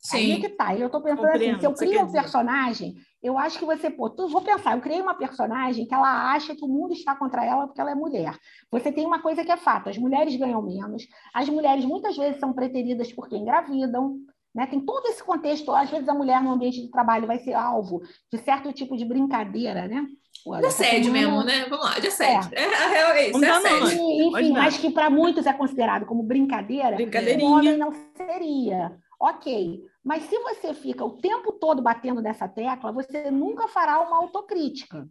Sim. 0.00 0.16
Aí 0.16 0.32
é 0.32 0.40
que 0.40 0.48
tá. 0.50 0.76
Eu 0.76 0.86
estou 0.86 1.02
pensando 1.02 1.26
assim, 1.26 1.58
se 1.58 1.66
eu 1.66 1.74
crio 1.74 2.02
um 2.02 2.12
personagem, 2.12 2.94
eu 3.22 3.36
acho 3.36 3.58
que 3.58 3.64
você, 3.64 3.90
pô, 3.90 4.08
tu, 4.08 4.28
vou 4.28 4.42
pensar, 4.42 4.76
eu 4.76 4.80
criei 4.80 5.00
uma 5.00 5.14
personagem 5.14 5.86
que 5.86 5.94
ela 5.94 6.32
acha 6.32 6.54
que 6.54 6.64
o 6.64 6.68
mundo 6.68 6.92
está 6.92 7.16
contra 7.16 7.44
ela 7.44 7.66
porque 7.66 7.80
ela 7.80 7.90
é 7.90 7.94
mulher. 7.94 8.36
Você 8.70 8.92
tem 8.92 9.04
uma 9.04 9.20
coisa 9.20 9.44
que 9.44 9.50
é 9.50 9.56
fato, 9.56 9.88
as 9.88 9.98
mulheres 9.98 10.36
ganham 10.36 10.62
menos, 10.62 11.06
as 11.34 11.48
mulheres 11.48 11.84
muitas 11.84 12.16
vezes 12.16 12.38
são 12.38 12.52
preteridas 12.52 13.12
porque 13.12 13.36
engravidam, 13.36 14.18
né? 14.54 14.66
Tem 14.66 14.80
todo 14.80 15.06
esse 15.06 15.22
contexto, 15.22 15.72
às 15.72 15.90
vezes 15.90 16.08
a 16.08 16.14
mulher 16.14 16.42
no 16.42 16.52
ambiente 16.52 16.80
de 16.80 16.90
trabalho 16.90 17.26
vai 17.26 17.38
ser 17.40 17.54
alvo 17.54 18.00
de 18.32 18.38
certo 18.38 18.72
tipo 18.72 18.96
de 18.96 19.04
brincadeira, 19.04 19.88
né? 19.88 20.06
De 20.46 20.66
assédio 20.66 21.12
mesmo, 21.12 21.42
né? 21.42 21.66
Vamos 21.68 21.84
lá, 21.84 21.98
de 21.98 22.08
assédio. 22.08 22.50
É, 22.52 22.62
é, 22.62 23.18
é 23.18 23.30
isso, 23.30 23.44
é 23.44 23.50
assédio. 23.50 24.38
Enfim, 24.38 24.52
mas 24.52 24.76
que 24.78 24.90
para 24.90 25.10
muitos 25.10 25.46
é 25.46 25.52
considerado 25.52 26.06
como 26.06 26.22
brincadeira, 26.22 26.96
o 27.40 27.44
homem 27.44 27.76
não 27.76 27.92
seria. 28.16 28.96
Ok, 29.20 29.82
mas 30.04 30.22
se 30.24 30.38
você 30.38 30.72
fica 30.72 31.04
o 31.04 31.16
tempo 31.16 31.52
todo 31.52 31.82
batendo 31.82 32.22
nessa 32.22 32.46
tecla, 32.46 32.92
você 32.92 33.30
nunca 33.30 33.66
fará 33.66 34.00
uma 34.00 34.16
autocrítica. 34.16 35.08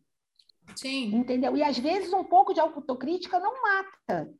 Sim. 0.75 1.15
Entendeu? 1.15 1.55
E 1.57 1.63
às 1.63 1.77
vezes 1.77 2.11
um 2.13 2.23
pouco 2.23 2.53
de 2.53 2.59
autocrítica 2.59 3.39
não 3.39 3.61
mata. 3.61 4.33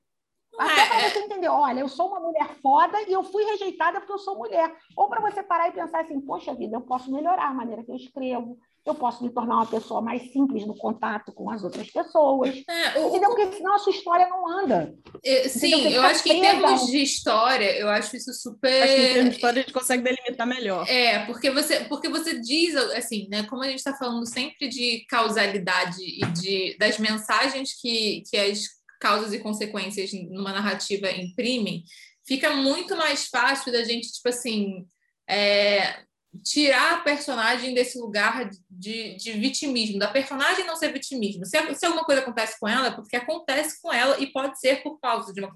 Até 0.57 0.87
para 0.87 1.01
é, 1.01 1.09
você 1.09 1.19
entender, 1.19 1.47
olha, 1.49 1.81
eu 1.81 1.87
sou 1.87 2.07
uma 2.07 2.19
mulher 2.19 2.47
foda 2.61 2.99
e 3.03 3.13
eu 3.13 3.23
fui 3.23 3.43
rejeitada 3.43 3.99
porque 3.99 4.13
eu 4.13 4.17
sou 4.17 4.37
mulher. 4.37 4.75
Ou 4.95 5.07
para 5.07 5.21
você 5.21 5.43
parar 5.43 5.69
e 5.69 5.73
pensar 5.73 6.01
assim, 6.01 6.19
poxa 6.19 6.55
vida, 6.55 6.75
eu 6.75 6.81
posso 6.81 7.11
melhorar 7.11 7.47
a 7.47 7.53
maneira 7.53 7.83
que 7.83 7.91
eu 7.91 7.95
escrevo, 7.95 8.57
eu 8.89 8.95
posso 8.95 9.23
me 9.23 9.29
tornar 9.29 9.55
uma 9.55 9.65
pessoa 9.65 10.01
mais 10.01 10.31
simples 10.31 10.65
no 10.65 10.75
contato 10.75 11.33
com 11.33 11.49
as 11.49 11.63
outras 11.63 11.89
pessoas. 11.89 12.63
É, 12.69 12.99
o, 12.99 13.09
entendeu? 13.09 13.29
Porque 13.29 13.57
senão 13.57 13.75
a 13.75 13.79
sua 13.79 13.91
história 13.91 14.27
não 14.29 14.47
anda. 14.47 14.93
É, 15.23 15.47
sim, 15.49 15.89
eu 15.89 16.01
acho 16.01 16.23
que 16.23 16.31
em 16.31 16.41
termos 16.41 16.87
de 16.87 17.01
história, 17.01 17.77
eu 17.77 17.89
acho 17.89 18.15
isso 18.15 18.33
super. 18.33 18.83
Acho 18.83 18.95
que 18.95 19.01
em 19.01 19.13
termos 19.13 19.29
de 19.29 19.35
história 19.35 19.59
a 19.59 19.63
gente 19.63 19.73
consegue 19.73 20.03
delimitar 20.03 20.47
melhor. 20.47 20.89
É, 20.89 21.25
porque 21.25 21.51
você, 21.51 21.81
porque 21.81 22.07
você 22.07 22.39
diz, 22.39 22.75
assim, 22.75 23.27
né? 23.29 23.43
Como 23.43 23.61
a 23.63 23.67
gente 23.67 23.79
está 23.79 23.93
falando 23.93 24.25
sempre 24.25 24.69
de 24.69 25.05
causalidade 25.09 26.01
e 26.01 26.25
de, 26.31 26.77
das 26.77 26.97
mensagens 26.97 27.73
que, 27.79 28.23
que 28.29 28.37
as 28.37 28.63
causas 28.99 29.33
e 29.33 29.39
consequências 29.39 30.11
numa 30.13 30.53
narrativa 30.53 31.11
imprimem, 31.11 31.83
fica 32.25 32.55
muito 32.55 32.95
mais 32.95 33.27
fácil 33.27 33.71
da 33.71 33.83
gente, 33.83 34.11
tipo 34.13 34.29
assim. 34.29 34.85
É, 35.29 36.06
tirar 36.43 36.93
a 36.95 37.01
personagem 37.01 37.73
desse 37.73 37.97
lugar 37.97 38.49
de, 38.69 39.15
de 39.15 39.31
vitimismo, 39.33 39.99
da 39.99 40.07
personagem 40.07 40.65
não 40.65 40.75
ser 40.75 40.91
vitimismo. 40.91 41.45
Se, 41.45 41.57
se 41.75 41.85
alguma 41.85 42.03
coisa 42.03 42.21
acontece 42.21 42.59
com 42.59 42.67
ela, 42.67 42.87
é 42.87 42.91
porque 42.91 43.15
acontece 43.15 43.81
com 43.81 43.91
ela 43.93 44.19
e 44.19 44.27
pode 44.27 44.59
ser 44.59 44.81
por 44.83 44.99
causa 44.99 45.33
de 45.33 45.39
uma 45.39 45.51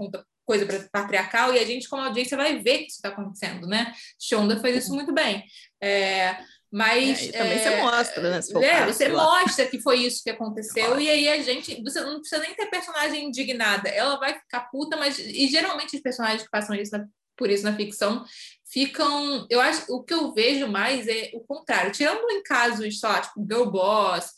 coisa 0.46 0.90
patriarcal, 0.92 1.54
e 1.54 1.60
a 1.60 1.66
gente, 1.66 1.88
como 1.88 2.02
audiência, 2.02 2.36
vai 2.38 2.60
ver 2.60 2.80
que 2.80 2.88
isso 2.88 2.98
está 2.98 3.10
acontecendo, 3.10 3.68
né? 3.68 3.94
Shonda 4.20 4.60
fez 4.60 4.84
isso 4.84 4.94
muito 4.94 5.14
bem. 5.14 5.44
É, 5.82 6.38
mas 6.72 7.28
é, 7.28 7.32
também 7.32 7.54
é, 7.54 7.60
você 7.60 7.82
mostra, 7.82 8.30
né? 8.30 8.42
Se 8.42 8.64
é, 8.64 8.86
você 8.86 9.10
mostra 9.10 9.66
que 9.68 9.82
foi 9.82 10.06
isso 10.06 10.24
que 10.24 10.30
aconteceu, 10.30 11.00
e 11.00 11.10
aí 11.10 11.28
a 11.28 11.42
gente. 11.42 11.82
Você 11.84 12.00
não 12.00 12.20
precisa 12.20 12.42
nem 12.42 12.56
ter 12.56 12.68
personagem 12.68 13.26
indignada. 13.26 13.90
Ela 13.90 14.18
vai 14.18 14.40
ficar 14.40 14.62
puta, 14.72 14.96
mas. 14.96 15.20
E 15.20 15.48
geralmente 15.48 15.96
os 15.96 16.02
personagens 16.02 16.44
que 16.44 16.50
passam 16.50 16.76
isso 16.76 16.98
na, 16.98 17.06
por 17.36 17.50
isso 17.50 17.64
na 17.64 17.76
ficção 17.76 18.24
ficam. 18.72 19.46
Eu 19.50 19.60
acho 19.60 19.92
o 19.94 20.04
que 20.04 20.14
eu 20.14 20.34
vejo 20.34 20.68
mais 20.68 21.08
é 21.08 21.32
o 21.34 21.42
contrário. 21.42 21.92
Tirando 21.92 22.30
em 22.32 22.42
casos, 22.42 23.00
só 23.00 23.20
tipo 23.20 23.46
Girl 23.50 23.70
Boss, 23.70 24.32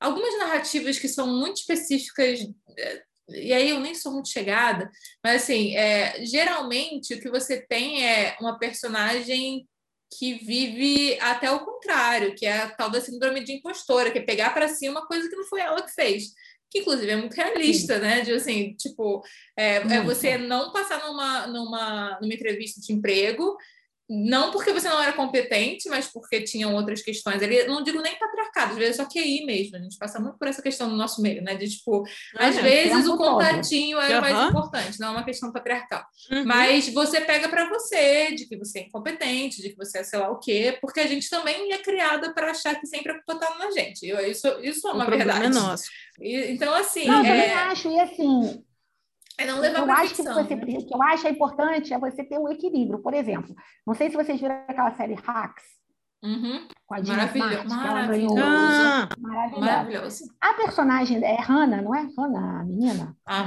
algumas 0.00 0.38
narrativas 0.38 0.98
que 0.98 1.08
são 1.08 1.26
muito 1.26 1.58
específicas. 1.58 2.40
É, 2.78 3.02
e 3.28 3.52
aí 3.52 3.70
eu 3.70 3.80
nem 3.80 3.94
sou 3.94 4.12
muito 4.12 4.28
chegada, 4.28 4.90
mas 5.24 5.42
assim, 5.42 5.74
é, 5.76 6.24
geralmente 6.26 7.14
o 7.14 7.20
que 7.20 7.30
você 7.30 7.58
tem 7.58 8.06
é 8.06 8.36
uma 8.38 8.58
personagem 8.58 9.66
que 10.18 10.34
vive 10.44 11.18
até 11.20 11.50
o 11.50 11.64
contrário, 11.64 12.34
que 12.34 12.44
é 12.44 12.58
a 12.58 12.70
tal 12.70 12.90
da 12.90 13.00
síndrome 13.00 13.42
de 13.42 13.54
impostora, 13.54 14.10
que 14.10 14.18
é 14.18 14.22
pegar 14.22 14.50
para 14.50 14.68
si 14.68 14.88
uma 14.88 15.06
coisa 15.06 15.28
que 15.28 15.36
não 15.36 15.44
foi 15.44 15.60
ela 15.60 15.82
que 15.82 15.92
fez 15.92 16.34
que 16.74 16.80
inclusive 16.80 17.08
é 17.08 17.16
muito 17.16 17.34
realista, 17.34 17.94
Sim. 17.94 18.00
né? 18.00 18.20
De 18.22 18.32
assim, 18.32 18.74
tipo, 18.74 19.22
é, 19.56 19.76
é, 19.76 20.02
você 20.02 20.36
não 20.36 20.72
passar 20.72 21.06
numa, 21.06 21.46
numa, 21.46 22.18
numa 22.20 22.34
entrevista 22.34 22.80
de 22.80 22.92
emprego 22.92 23.56
não 24.08 24.50
porque 24.50 24.72
você 24.72 24.88
não 24.88 25.02
era 25.02 25.12
competente, 25.12 25.88
mas 25.88 26.06
porque 26.06 26.42
tinham 26.42 26.74
outras 26.74 27.00
questões. 27.00 27.40
Ele 27.40 27.64
não 27.64 27.82
digo 27.82 28.02
nem 28.02 28.18
patriarcado, 28.18 28.72
às 28.72 28.78
vezes 28.78 28.98
é 28.98 29.02
só 29.02 29.08
QI 29.08 29.44
mesmo. 29.46 29.76
A 29.76 29.80
gente 29.80 29.96
passa 29.96 30.20
muito 30.20 30.38
por 30.38 30.46
essa 30.46 30.60
questão 30.60 30.88
no 30.88 30.96
nosso 30.96 31.22
meio, 31.22 31.42
né? 31.42 31.54
De 31.54 31.68
tipo, 31.68 32.04
ah, 32.36 32.48
às 32.48 32.56
vezes 32.56 33.06
o 33.06 33.16
contatinho 33.16 33.98
todo. 33.98 34.10
é 34.10 34.14
uhum. 34.14 34.20
mais 34.20 34.50
importante, 34.50 35.00
não 35.00 35.08
é 35.08 35.10
uma 35.12 35.24
questão 35.24 35.52
patriarcal. 35.52 36.04
Uhum. 36.30 36.44
Mas 36.44 36.88
você 36.88 37.20
pega 37.20 37.48
para 37.48 37.68
você 37.68 38.34
de 38.34 38.46
que 38.46 38.56
você 38.56 38.80
é 38.80 38.82
incompetente, 38.82 39.62
de 39.62 39.70
que 39.70 39.76
você 39.76 39.98
é 39.98 40.04
sei 40.04 40.18
lá 40.18 40.30
o 40.30 40.38
quê, 40.38 40.76
porque 40.80 41.00
a 41.00 41.06
gente 41.06 41.28
também 41.30 41.72
é 41.72 41.78
criada 41.78 42.32
para 42.34 42.50
achar 42.50 42.78
que 42.78 42.86
sempre 42.86 43.12
a 43.12 43.14
culpa 43.22 43.36
tá 43.36 43.56
na 43.58 43.70
gente. 43.70 44.06
Isso, 44.06 44.48
isso 44.62 44.86
é 44.86 44.92
uma 44.92 45.06
o 45.06 45.10
verdade. 45.10 45.46
É 45.46 45.48
nosso. 45.48 45.84
E, 46.20 46.52
então, 46.52 46.74
assim. 46.74 47.06
Não, 47.06 47.24
é... 47.24 47.52
eu 47.52 47.58
acho, 47.58 47.88
e 47.88 48.00
assim, 48.00 48.50
é 48.50 48.73
levar 49.70 49.86
eu 49.86 49.92
acho 49.92 50.14
que 50.14 50.22
você, 50.22 50.56
né? 50.56 50.64
que 50.64 50.94
eu 50.94 51.02
acho 51.02 51.28
importante 51.28 51.94
é 51.94 51.98
você 51.98 52.24
ter 52.24 52.38
um 52.38 52.48
equilíbrio. 52.48 52.98
Por 53.00 53.14
exemplo, 53.14 53.54
não 53.86 53.94
sei 53.94 54.10
se 54.10 54.16
vocês 54.16 54.40
viram 54.40 54.54
aquela 54.68 54.92
série 54.92 55.14
Hacks. 55.14 55.64
Uhum. 56.24 56.66
Com 56.86 56.94
a 56.94 57.00
Dina 57.00 57.16
Maravilhoso. 57.16 57.76
Maravilhoso. 57.76 58.42
Ah, 58.42 59.08
maravilhoso. 59.58 60.24
A 60.40 60.54
personagem 60.54 61.22
é 61.22 61.38
Hannah, 61.38 61.82
não 61.82 61.94
é 61.94 62.08
Hannah, 62.16 62.60
a 62.60 62.64
menina? 62.64 63.14
A, 63.26 63.44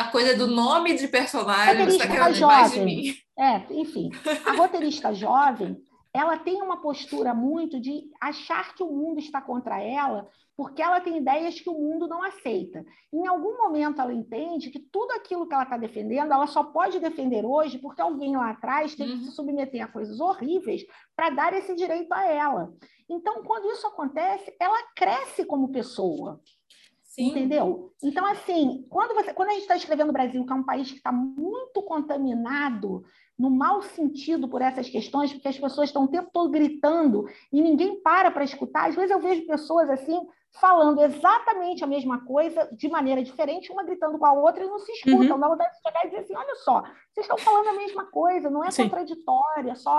a 0.00 0.04
coisa 0.04 0.34
do 0.34 0.46
nome 0.46 0.96
de 0.96 1.06
personagem, 1.06 1.84
você 1.84 1.96
está 1.96 2.06
querendo 2.06 2.34
jovem. 2.34 2.70
de 2.70 2.80
mim. 2.80 3.14
É, 3.38 3.62
enfim. 3.70 4.10
A 4.46 4.52
roteirista 4.52 5.12
jovem, 5.12 5.76
ela 6.18 6.36
tem 6.38 6.60
uma 6.60 6.80
postura 6.80 7.32
muito 7.32 7.80
de 7.80 8.10
achar 8.20 8.74
que 8.74 8.82
o 8.82 8.90
mundo 8.92 9.18
está 9.18 9.40
contra 9.40 9.80
ela 9.80 10.28
porque 10.56 10.82
ela 10.82 11.00
tem 11.00 11.18
ideias 11.18 11.60
que 11.60 11.70
o 11.70 11.78
mundo 11.78 12.08
não 12.08 12.20
aceita. 12.20 12.84
Em 13.12 13.28
algum 13.28 13.56
momento 13.56 14.00
ela 14.00 14.12
entende 14.12 14.70
que 14.70 14.80
tudo 14.80 15.12
aquilo 15.12 15.46
que 15.46 15.54
ela 15.54 15.62
está 15.62 15.76
defendendo, 15.76 16.32
ela 16.32 16.48
só 16.48 16.64
pode 16.64 16.98
defender 16.98 17.44
hoje 17.44 17.78
porque 17.78 18.02
alguém 18.02 18.36
lá 18.36 18.50
atrás 18.50 18.96
teve 18.96 19.12
uhum. 19.12 19.18
que 19.20 19.24
se 19.26 19.30
submeter 19.30 19.84
a 19.84 19.86
coisas 19.86 20.18
horríveis 20.18 20.84
para 21.14 21.30
dar 21.30 21.52
esse 21.52 21.76
direito 21.76 22.12
a 22.12 22.26
ela. 22.26 22.74
Então, 23.08 23.44
quando 23.44 23.70
isso 23.70 23.86
acontece, 23.86 24.52
ela 24.60 24.82
cresce 24.96 25.44
como 25.44 25.70
pessoa. 25.70 26.40
Sim. 27.04 27.30
Entendeu? 27.30 27.92
Então, 28.02 28.26
assim, 28.26 28.84
quando, 28.90 29.14
você, 29.14 29.32
quando 29.32 29.50
a 29.50 29.52
gente 29.52 29.62
está 29.62 29.76
escrevendo 29.76 30.10
o 30.10 30.12
Brasil, 30.12 30.44
que 30.44 30.52
é 30.52 30.56
um 30.56 30.64
país 30.64 30.90
que 30.90 30.98
está 30.98 31.12
muito 31.12 31.82
contaminado 31.82 33.04
no 33.38 33.50
mau 33.50 33.80
sentido 33.82 34.48
por 34.48 34.60
essas 34.60 34.88
questões, 34.88 35.32
porque 35.32 35.48
as 35.48 35.58
pessoas 35.58 35.88
estão 35.88 36.04
o 36.04 36.08
tempo 36.08 36.28
todo 36.32 36.50
gritando 36.50 37.26
e 37.52 37.62
ninguém 37.62 38.00
para 38.02 38.30
para 38.30 38.44
escutar. 38.44 38.88
Às 38.88 38.96
vezes 38.96 39.10
eu 39.10 39.20
vejo 39.20 39.46
pessoas 39.46 39.88
assim 39.88 40.26
falando 40.52 41.00
exatamente 41.02 41.84
a 41.84 41.86
mesma 41.86 42.24
coisa 42.24 42.68
de 42.72 42.88
maneira 42.88 43.22
diferente, 43.22 43.70
uma 43.70 43.84
gritando 43.84 44.18
com 44.18 44.26
a 44.26 44.32
outra 44.32 44.64
e 44.64 44.66
não 44.66 44.78
se 44.78 44.90
escutam. 44.92 45.36
Uhum. 45.36 45.40
Dá 45.40 45.48
vontade 45.48 45.72
de 45.72 45.82
chegar 45.82 46.04
e 46.04 46.08
dizer 46.08 46.22
assim: 46.22 46.36
olha 46.36 46.54
só, 46.56 46.82
vocês 46.82 47.26
estão 47.26 47.38
falando 47.38 47.68
a 47.68 47.74
mesma 47.74 48.06
coisa, 48.06 48.50
não 48.50 48.64
é 48.64 48.70
Sim. 48.70 48.84
contraditória, 48.84 49.74
só. 49.76 49.98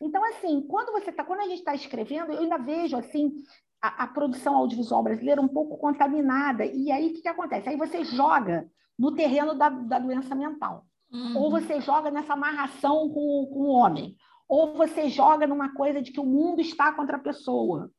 Então, 0.00 0.22
assim, 0.24 0.60
quando 0.68 0.92
você 0.92 1.10
tá, 1.10 1.24
quando 1.24 1.40
a 1.40 1.48
gente 1.48 1.60
está 1.60 1.74
escrevendo, 1.74 2.32
eu 2.32 2.40
ainda 2.40 2.58
vejo 2.58 2.96
assim 2.96 3.32
a, 3.80 4.04
a, 4.04 4.06
produção 4.06 4.54
audiovisual 4.54 5.02
brasileira 5.02 5.40
um 5.40 5.48
pouco 5.48 5.78
contaminada. 5.78 6.66
E 6.66 6.90
aí 6.90 7.08
o 7.08 7.14
que, 7.14 7.22
que 7.22 7.28
acontece? 7.28 7.68
Aí 7.68 7.76
você 7.76 8.04
joga 8.04 8.70
no 8.98 9.14
terreno 9.14 9.54
da, 9.54 9.70
da 9.70 9.98
doença 9.98 10.34
mental. 10.34 10.84
Uhum. 11.12 11.36
Ou 11.38 11.50
você 11.50 11.80
joga 11.80 12.10
nessa 12.10 12.32
amarração 12.32 13.08
com, 13.08 13.46
com 13.52 13.60
o 13.60 13.68
homem. 13.68 14.16
Ou 14.48 14.74
você 14.74 15.08
joga 15.08 15.46
numa 15.46 15.74
coisa 15.74 16.00
de 16.00 16.12
que 16.12 16.20
o 16.20 16.26
mundo 16.26 16.60
está 16.60 16.92
contra 16.92 17.16
a 17.16 17.20
pessoa 17.20 17.90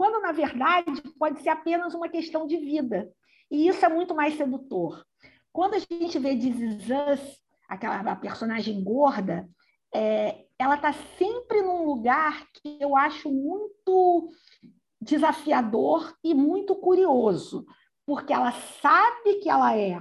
quando 0.00 0.22
na 0.22 0.32
verdade 0.32 1.02
pode 1.18 1.42
ser 1.42 1.50
apenas 1.50 1.92
uma 1.92 2.08
questão 2.08 2.46
de 2.46 2.56
vida. 2.56 3.12
E 3.50 3.68
isso 3.68 3.84
é 3.84 3.88
muito 3.90 4.14
mais 4.14 4.34
sedutor. 4.34 5.04
Quando 5.52 5.74
a 5.74 5.78
gente 5.78 6.18
vê 6.18 6.34
This 6.34 7.38
aquela 7.68 8.16
personagem 8.16 8.82
gorda, 8.82 9.46
é, 9.94 10.46
ela 10.58 10.76
está 10.76 10.94
sempre 11.18 11.60
num 11.60 11.84
lugar 11.84 12.46
que 12.54 12.78
eu 12.80 12.96
acho 12.96 13.30
muito 13.30 14.32
desafiador 14.98 16.16
e 16.24 16.32
muito 16.32 16.74
curioso, 16.76 17.66
porque 18.06 18.32
ela 18.32 18.52
sabe 18.52 19.34
que 19.42 19.50
ela 19.50 19.76
é 19.76 20.00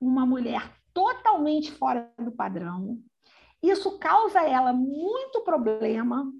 uma 0.00 0.24
mulher 0.24 0.77
totalmente 0.92 1.72
fora 1.72 2.12
do 2.18 2.32
padrão. 2.32 2.98
Isso 3.62 3.98
causa 3.98 4.40
a 4.40 4.48
ela 4.48 4.72
muito 4.72 5.42
problema, 5.42 6.32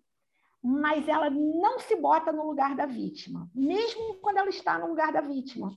mas 0.63 1.09
ela 1.09 1.31
não 1.31 1.79
se 1.81 1.97
bota 1.97 2.33
no 2.33 2.47
lugar 2.47 2.75
da 2.77 2.87
vítima, 2.87 3.49
mesmo 3.55 4.15
quando 4.21 4.39
ela 4.39 4.49
está 4.49 4.79
no 4.79 4.89
lugar 4.89 5.13
da 5.13 5.21
vítima. 5.21 5.77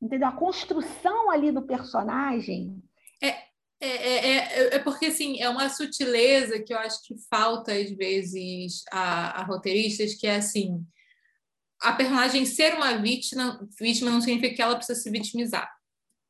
Entendeu? 0.00 0.28
A 0.28 0.32
construção 0.32 1.30
ali 1.30 1.50
do 1.50 1.62
personagem. 1.62 2.82
É, 3.22 3.28
é, 3.80 3.88
é, 3.88 4.36
é, 4.36 4.74
é 4.76 4.78
porque 4.78 5.06
assim, 5.06 5.40
é 5.40 5.48
uma 5.48 5.68
sutileza 5.68 6.62
que 6.62 6.72
eu 6.72 6.78
acho 6.78 7.02
que 7.02 7.16
falta 7.28 7.72
às 7.72 7.90
vezes 7.90 8.84
a, 8.90 9.40
a 9.40 9.44
roteiristas, 9.44 10.14
que 10.14 10.26
é 10.26 10.36
assim. 10.36 10.84
A 11.80 11.92
personagem 11.92 12.44
ser 12.44 12.74
uma 12.74 12.96
vítima, 12.96 13.68
vítima 13.78 14.10
não 14.10 14.20
significa 14.20 14.54
que 14.54 14.62
ela 14.62 14.76
precisa 14.76 15.00
se 15.00 15.10
vitimizar. 15.10 15.77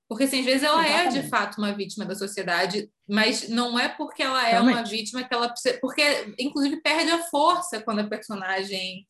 Porque, 0.08 0.24
assim, 0.24 0.40
às 0.40 0.46
vezes 0.46 0.62
ela 0.62 0.82
Exatamente. 0.82 1.18
é 1.18 1.20
de 1.20 1.28
fato 1.28 1.58
uma 1.58 1.72
vítima 1.74 2.04
da 2.06 2.14
sociedade, 2.14 2.90
mas 3.06 3.48
não 3.48 3.78
é 3.78 3.88
porque 3.88 4.22
ela 4.22 4.46
é 4.46 4.52
Realmente. 4.52 4.74
uma 4.74 4.84
vítima 4.84 5.22
que 5.22 5.34
ela 5.34 5.50
precisa. 5.50 5.78
Porque, 5.80 6.34
inclusive, 6.38 6.80
perde 6.80 7.10
a 7.10 7.22
força 7.24 7.80
quando 7.82 8.00
a 8.00 8.08
personagem. 8.08 9.06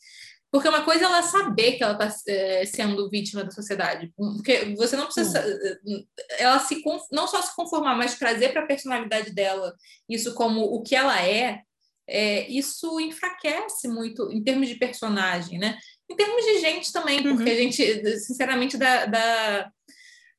Porque 0.51 0.69
uma 0.69 0.83
coisa 0.83 1.03
é 1.03 1.05
ela 1.05 1.23
saber 1.23 1.73
que 1.73 1.85
ela 1.85 1.93
está 1.93 2.33
é, 2.33 2.67
sendo 2.67 3.09
vítima 3.09 3.45
da 3.45 3.51
sociedade. 3.53 4.13
Porque 4.17 4.75
você 4.77 4.97
não 4.97 5.05
precisa. 5.05 5.41
Hum. 5.87 6.05
Ela 6.39 6.59
se 6.59 6.83
não 7.13 7.29
só 7.29 7.43
se 7.43 7.55
conformar, 7.55 7.95
mas 7.95 8.19
trazer 8.19 8.49
para 8.49 8.63
a 8.63 8.67
personalidade 8.67 9.31
dela 9.31 9.75
isso 10.09 10.35
como 10.35 10.63
o 10.63 10.83
que 10.83 10.97
ela 10.97 11.23
é, 11.23 11.63
é, 12.09 12.49
isso 12.49 12.99
enfraquece 12.99 13.87
muito 13.87 14.33
em 14.33 14.43
termos 14.43 14.69
de 14.69 14.77
personagem, 14.77 15.59
né? 15.59 15.79
Em 16.11 16.17
termos 16.17 16.43
de 16.45 16.59
gente 16.59 16.91
também, 16.91 17.23
porque 17.23 17.51
uhum. 17.51 17.57
a 17.57 17.61
gente, 17.61 18.19
sinceramente, 18.19 18.79
dá, 18.79 19.05
dá, 19.05 19.71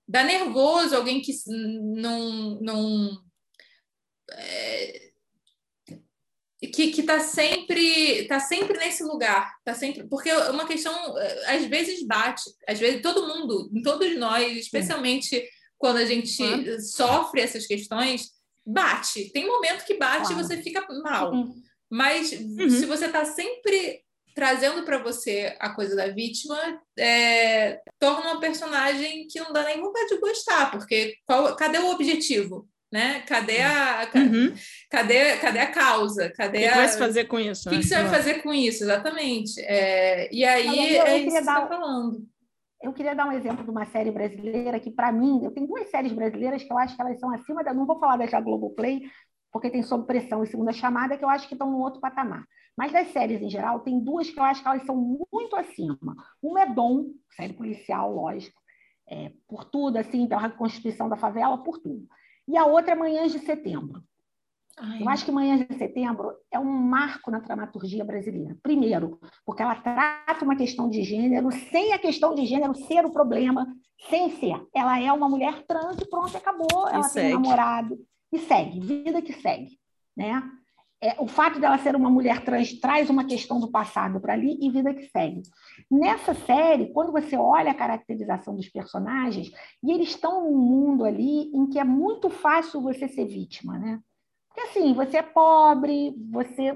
dá 0.10 0.24
nervoso 0.24 0.96
alguém 0.96 1.22
que 1.22 1.32
não. 1.48 2.60
não 2.60 3.24
é, 4.32 5.10
que 6.60 6.92
que 6.92 7.02
está 7.02 7.22
sempre 7.22 8.28
tá 8.28 8.40
sempre 8.40 8.78
nesse 8.78 9.02
lugar 9.02 9.50
tá 9.64 9.74
sempre 9.74 10.06
porque 10.10 10.30
é 10.30 10.50
uma 10.50 10.68
questão 10.68 10.94
às 11.48 11.64
vezes 11.66 12.06
bate 12.06 12.44
às 12.68 12.78
vezes 12.78 13.02
todo 13.02 13.28
mundo 13.28 13.72
em 13.74 13.82
todos 13.82 14.18
nós 14.18 14.58
especialmente 14.58 15.42
quando 15.78 15.98
a 15.98 16.06
gente 16.06 16.42
uhum. 16.44 16.80
sofre 16.82 17.42
essas 17.42 17.66
questões 17.66 18.32
bate 18.66 19.32
tem 19.32 19.48
momento 19.48 19.86
que 19.86 19.98
bate 19.98 20.34
e 20.34 20.36
você 20.36 20.62
fica 20.62 20.86
mal 21.02 21.32
uhum. 21.32 21.56
mas 21.90 22.28
se 22.28 22.86
você 22.86 23.06
está 23.06 23.24
sempre 23.24 24.04
trazendo 24.40 24.84
para 24.84 24.98
você 24.98 25.54
a 25.60 25.70
coisa 25.70 25.98
da 25.98 26.08
vítima, 26.08 26.58
é, 26.98 27.82
torna 28.00 28.32
uma 28.32 28.40
personagem 28.40 29.28
que 29.28 29.38
não 29.38 29.52
dá 29.52 29.66
nem 29.66 29.82
vontade 29.82 30.08
de 30.08 30.18
gostar, 30.18 30.72
porque 30.72 31.16
qual, 31.26 31.54
cadê 31.58 31.78
o 31.78 31.92
objetivo? 31.92 32.66
Né? 32.90 33.20
Cadê 33.28 33.62
a, 33.62 34.10
uhum. 34.16 34.54
cadê, 34.90 35.38
cadê 35.40 35.60
a 35.60 35.72
causa? 35.72 36.30
Cadê 36.30 36.58
o 36.58 36.62
que, 36.62 36.68
a... 36.68 36.72
que 36.72 36.78
vai 36.78 36.88
se 36.88 36.98
fazer 36.98 37.26
com 37.26 37.38
isso? 37.38 37.68
O 37.68 37.72
que, 37.72 37.76
né? 37.76 37.82
que 37.82 37.88
você 37.90 37.96
vai 37.96 38.10
fazer 38.10 38.42
com 38.42 38.54
isso? 38.54 38.84
Exatamente. 38.84 39.60
É, 39.60 40.34
e 40.34 40.46
aí 40.46 40.96
eu, 40.96 41.02
eu 41.02 41.06
é 41.06 41.18
isso 41.18 41.26
que 41.26 41.32
você 41.32 41.40
está 41.40 41.68
falando. 41.68 42.26
Eu 42.82 42.94
queria 42.94 43.14
dar 43.14 43.28
um 43.28 43.34
exemplo 43.34 43.64
de 43.66 43.70
uma 43.70 43.86
série 43.88 44.10
brasileira 44.10 44.80
que, 44.80 44.90
para 44.90 45.12
mim, 45.12 45.44
eu 45.44 45.52
tenho 45.52 45.68
duas 45.68 45.90
séries 45.90 46.14
brasileiras 46.14 46.64
que 46.64 46.72
eu 46.72 46.78
acho 46.78 46.96
que 46.96 47.02
elas 47.02 47.20
são 47.20 47.32
acima 47.34 47.62
da. 47.62 47.74
Não 47.74 47.86
vou 47.86 48.00
falar 48.00 48.16
da 48.18 48.42
Globoplay, 48.42 49.02
porque 49.52 49.70
tem 49.70 49.84
Sob 49.84 50.08
Pressão 50.08 50.44
e 50.44 50.48
Segunda 50.48 50.72
Chamada, 50.72 51.18
que 51.18 51.24
eu 51.26 51.30
acho 51.30 51.46
que 51.46 51.56
estão 51.56 51.70
no 51.70 51.80
outro 51.80 52.00
patamar. 52.00 52.46
Mas 52.80 52.94
das 52.94 53.10
séries 53.10 53.42
em 53.42 53.50
geral, 53.50 53.82
tem 53.82 54.00
duas 54.00 54.30
que 54.30 54.40
eu 54.40 54.44
acho 54.44 54.62
que 54.62 54.68
elas 54.70 54.86
são 54.86 54.96
muito 55.30 55.54
acima. 55.58 56.16
Uma 56.42 56.62
é 56.62 56.66
Dom, 56.66 57.08
série 57.36 57.52
policial, 57.52 58.10
lógico, 58.10 58.58
é, 59.06 59.34
por 59.50 59.66
tudo, 59.66 59.98
assim, 59.98 60.26
pela 60.26 60.50
Constituição 60.50 61.10
da 61.10 61.18
Favela, 61.18 61.58
por 61.58 61.78
tudo. 61.80 62.08
E 62.48 62.56
a 62.56 62.66
outra 62.66 62.94
é 62.94 62.96
Manhãs 62.96 63.34
de 63.34 63.40
Setembro. 63.40 64.02
Ai. 64.78 65.04
Eu 65.04 65.10
acho 65.10 65.26
que 65.26 65.32
Manhãs 65.32 65.68
de 65.68 65.78
Setembro 65.78 66.34
é 66.50 66.58
um 66.58 66.64
marco 66.64 67.30
na 67.30 67.40
dramaturgia 67.40 68.06
brasileira. 68.06 68.58
Primeiro, 68.64 69.20
porque 69.46 69.62
ela 69.62 69.76
trata 69.76 70.46
uma 70.46 70.56
questão 70.56 70.90
de 70.90 71.04
gênero 71.04 71.52
sem 71.52 71.92
a 71.92 72.00
questão 72.00 72.34
de 72.34 72.46
gênero 72.46 72.74
ser 72.74 73.06
o 73.06 73.12
problema, 73.12 73.68
sem 74.10 74.30
ser. 74.40 74.66
Ela 74.74 75.02
é 75.02 75.12
uma 75.12 75.28
mulher 75.28 75.66
trans 75.68 75.98
e 75.98 76.10
pronto, 76.10 76.38
acabou. 76.38 76.88
Ela 76.88 77.00
e 77.00 77.02
tem 77.02 77.10
segue. 77.10 77.34
namorado 77.34 78.00
e 78.32 78.40
segue, 78.40 78.80
vida 78.80 79.22
que 79.22 79.34
segue. 79.34 79.78
Né? 80.16 80.42
É, 81.02 81.16
o 81.18 81.28
fato 81.28 81.60
dela 81.62 81.78
ser 81.78 81.96
uma 81.96 82.10
mulher 82.10 82.44
trans 82.44 82.78
traz 82.78 83.10
uma 83.10 83.24
questão 83.24 83.58
do 83.58 83.72
passado 83.72 84.20
para 84.20 84.34
ali 84.34 84.58
e 84.62 84.70
vida 84.70 84.94
que 84.94 85.08
segue. 85.08 85.42
Nessa 85.90 86.34
série, 86.34 86.92
quando 86.92 87.12
você 87.12 87.38
olha 87.38 87.72
a 87.72 87.76
caracterização 87.76 88.54
dos 88.54 88.68
personagens, 88.68 89.50
e 89.82 89.92
eles 89.92 90.10
estão 90.10 90.44
num 90.44 90.58
mundo 90.58 91.06
ali 91.06 91.50
em 91.54 91.70
que 91.70 91.80
é 91.80 91.86
muito 91.86 92.30
fácil 92.30 92.82
você 92.82 93.08
ser 93.08 93.26
vítima, 93.26 93.80
né? 93.80 94.00
Porque 94.50 94.62
assim, 94.62 94.94
você 94.94 95.18
é 95.18 95.22
pobre, 95.22 96.14
você 96.32 96.76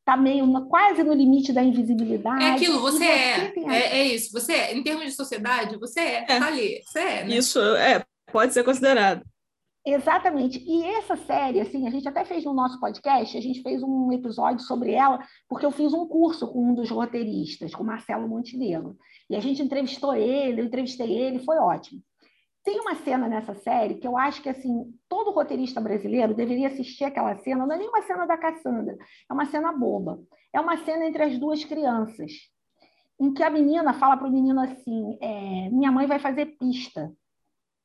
está 0.00 0.16
meio 0.16 0.46
no, 0.46 0.68
quase 0.68 1.04
no 1.04 1.12
limite 1.12 1.52
da 1.52 1.62
invisibilidade. 1.62 2.44
É 2.44 2.50
aquilo, 2.52 2.80
você, 2.80 2.98
você 2.98 3.04
é. 3.04 3.52
É, 3.66 3.98
é, 3.98 4.04
isso, 4.06 4.32
você 4.32 4.52
é. 4.52 4.74
Em 4.74 4.82
termos 4.82 5.04
de 5.04 5.12
sociedade, 5.12 5.76
você 5.78 6.00
é, 6.00 6.24
é. 6.28 6.38
tá 6.38 6.46
ali, 6.46 6.80
você 6.84 6.98
é. 6.98 7.24
Né? 7.24 7.36
Isso 7.36 7.60
é, 7.60 8.04
pode 8.32 8.52
ser 8.52 8.64
considerado. 8.64 9.24
Exatamente. 9.88 10.64
E 10.66 10.82
essa 10.82 11.14
série, 11.14 11.60
assim, 11.60 11.86
a 11.86 11.90
gente 11.90 12.08
até 12.08 12.24
fez 12.24 12.44
no 12.44 12.52
nosso 12.52 12.80
podcast, 12.80 13.38
a 13.38 13.40
gente 13.40 13.62
fez 13.62 13.84
um 13.84 14.10
episódio 14.10 14.58
sobre 14.64 14.92
ela, 14.92 15.24
porque 15.48 15.64
eu 15.64 15.70
fiz 15.70 15.94
um 15.94 16.08
curso 16.08 16.48
com 16.48 16.70
um 16.70 16.74
dos 16.74 16.90
roteiristas, 16.90 17.72
com 17.72 17.84
Marcelo 17.84 18.28
Montenegro. 18.28 18.96
E 19.30 19.36
a 19.36 19.40
gente 19.40 19.62
entrevistou 19.62 20.12
ele, 20.12 20.60
eu 20.60 20.64
entrevistei 20.64 21.16
ele, 21.16 21.38
foi 21.38 21.56
ótimo. 21.58 22.02
Tem 22.64 22.80
uma 22.80 22.96
cena 22.96 23.28
nessa 23.28 23.54
série 23.54 23.94
que 23.94 24.08
eu 24.08 24.18
acho 24.18 24.42
que 24.42 24.48
assim, 24.48 24.92
todo 25.08 25.30
roteirista 25.30 25.80
brasileiro 25.80 26.34
deveria 26.34 26.66
assistir 26.66 27.04
aquela 27.04 27.36
cena, 27.36 27.64
não 27.64 27.76
é 27.76 27.78
nem 27.78 27.88
uma 27.88 28.02
cena 28.02 28.26
da 28.26 28.36
Cassandra, 28.36 28.96
é 29.30 29.32
uma 29.32 29.46
cena 29.46 29.72
boba. 29.72 30.20
É 30.52 30.60
uma 30.60 30.76
cena 30.78 31.06
entre 31.06 31.22
as 31.22 31.38
duas 31.38 31.64
crianças, 31.64 32.32
em 33.20 33.32
que 33.32 33.42
a 33.44 33.50
menina 33.50 33.94
fala 33.94 34.16
para 34.16 34.26
o 34.26 34.32
menino 34.32 34.60
assim: 34.60 35.16
é, 35.20 35.70
minha 35.70 35.92
mãe 35.92 36.08
vai 36.08 36.18
fazer 36.18 36.56
pista. 36.58 37.12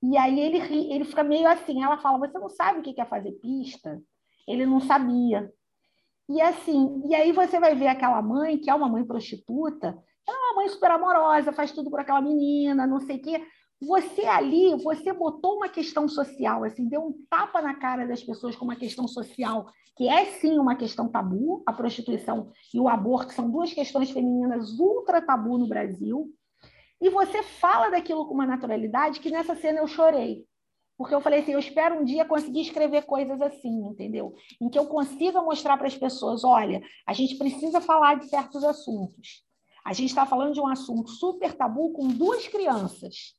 E 0.03 0.17
aí 0.17 0.39
ele, 0.39 0.57
ele 0.91 1.05
fica 1.05 1.23
meio 1.23 1.47
assim, 1.47 1.83
ela 1.83 1.97
fala, 1.97 2.17
você 2.17 2.37
não 2.39 2.49
sabe 2.49 2.79
o 2.79 2.81
que 2.81 2.99
é 2.99 3.05
fazer 3.05 3.33
pista? 3.33 4.01
Ele 4.47 4.65
não 4.65 4.79
sabia. 4.79 5.51
E 6.29 6.41
assim, 6.41 7.01
e 7.05 7.13
aí 7.13 7.31
você 7.31 7.59
vai 7.59 7.75
ver 7.75 7.87
aquela 7.87 8.21
mãe, 8.21 8.57
que 8.57 8.69
é 8.69 8.73
uma 8.73 8.89
mãe 8.89 9.03
prostituta, 9.03 9.87
ela 10.27 10.37
é 10.37 10.51
uma 10.51 10.55
mãe 10.55 10.69
super 10.69 10.91
amorosa, 10.91 11.51
faz 11.51 11.71
tudo 11.71 11.89
por 11.89 11.99
aquela 11.99 12.21
menina, 12.21 12.87
não 12.87 12.99
sei 12.99 13.17
o 13.17 13.21
quê. 13.21 13.45
Você 13.81 14.25
ali, 14.25 14.75
você 14.83 15.11
botou 15.11 15.57
uma 15.57 15.67
questão 15.67 16.07
social, 16.07 16.63
assim, 16.63 16.87
deu 16.87 17.01
um 17.01 17.25
tapa 17.29 17.61
na 17.61 17.73
cara 17.73 18.07
das 18.07 18.23
pessoas 18.23 18.55
com 18.55 18.63
uma 18.63 18.75
questão 18.75 19.07
social, 19.07 19.67
que 19.97 20.07
é 20.07 20.25
sim 20.25 20.57
uma 20.59 20.75
questão 20.75 21.09
tabu, 21.09 21.63
a 21.65 21.73
prostituição 21.73 22.51
e 22.73 22.79
o 22.79 22.87
aborto 22.87 23.33
são 23.33 23.49
duas 23.49 23.73
questões 23.73 24.11
femininas 24.11 24.79
ultra 24.79 25.21
tabu 25.21 25.57
no 25.57 25.67
Brasil. 25.67 26.31
E 27.01 27.09
você 27.09 27.41
fala 27.41 27.89
daquilo 27.89 28.27
com 28.27 28.33
uma 28.33 28.45
naturalidade 28.45 29.19
que 29.19 29.31
nessa 29.31 29.55
cena 29.55 29.79
eu 29.79 29.87
chorei. 29.87 30.45
Porque 30.97 31.15
eu 31.15 31.21
falei 31.21 31.39
assim, 31.39 31.53
eu 31.53 31.59
espero 31.59 31.99
um 31.99 32.05
dia 32.05 32.23
conseguir 32.23 32.61
escrever 32.61 33.07
coisas 33.07 33.41
assim, 33.41 33.87
entendeu? 33.87 34.35
Em 34.61 34.69
que 34.69 34.77
eu 34.77 34.85
consiga 34.85 35.41
mostrar 35.41 35.75
para 35.75 35.87
as 35.87 35.97
pessoas, 35.97 36.43
olha, 36.43 36.79
a 37.07 37.13
gente 37.13 37.37
precisa 37.37 37.81
falar 37.81 38.19
de 38.19 38.29
certos 38.29 38.63
assuntos. 38.63 39.43
A 39.83 39.93
gente 39.93 40.09
está 40.09 40.27
falando 40.27 40.53
de 40.53 40.61
um 40.61 40.67
assunto 40.67 41.09
super 41.09 41.53
tabu 41.53 41.91
com 41.91 42.07
duas 42.07 42.47
crianças, 42.47 43.35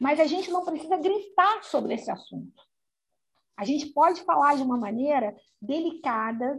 mas 0.00 0.18
a 0.18 0.24
gente 0.24 0.50
não 0.50 0.64
precisa 0.64 0.96
gritar 0.96 1.62
sobre 1.64 1.92
esse 1.94 2.10
assunto. 2.10 2.62
A 3.58 3.64
gente 3.64 3.86
pode 3.92 4.22
falar 4.22 4.56
de 4.56 4.62
uma 4.62 4.78
maneira 4.78 5.36
delicada, 5.60 6.58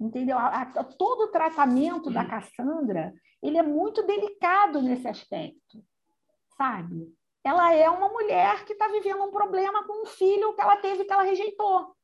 entendeu? 0.00 0.38
A, 0.38 0.62
a, 0.62 0.84
todo 0.84 1.24
o 1.24 1.30
tratamento 1.30 2.10
da 2.10 2.24
Cassandra 2.24 3.12
ele 3.42 3.58
é 3.58 3.62
muito 3.62 4.02
delicado 4.06 4.82
nesse 4.82 5.06
aspecto, 5.06 5.82
sabe? 6.56 7.12
Ela 7.44 7.74
é 7.74 7.88
uma 7.88 8.08
mulher 8.08 8.64
que 8.64 8.72
está 8.72 8.88
vivendo 8.88 9.22
um 9.22 9.30
problema 9.30 9.84
com 9.86 10.02
um 10.02 10.06
filho 10.06 10.54
que 10.54 10.60
ela 10.60 10.76
teve 10.76 11.04
que 11.04 11.12
ela 11.12 11.22
rejeitou. 11.22 11.94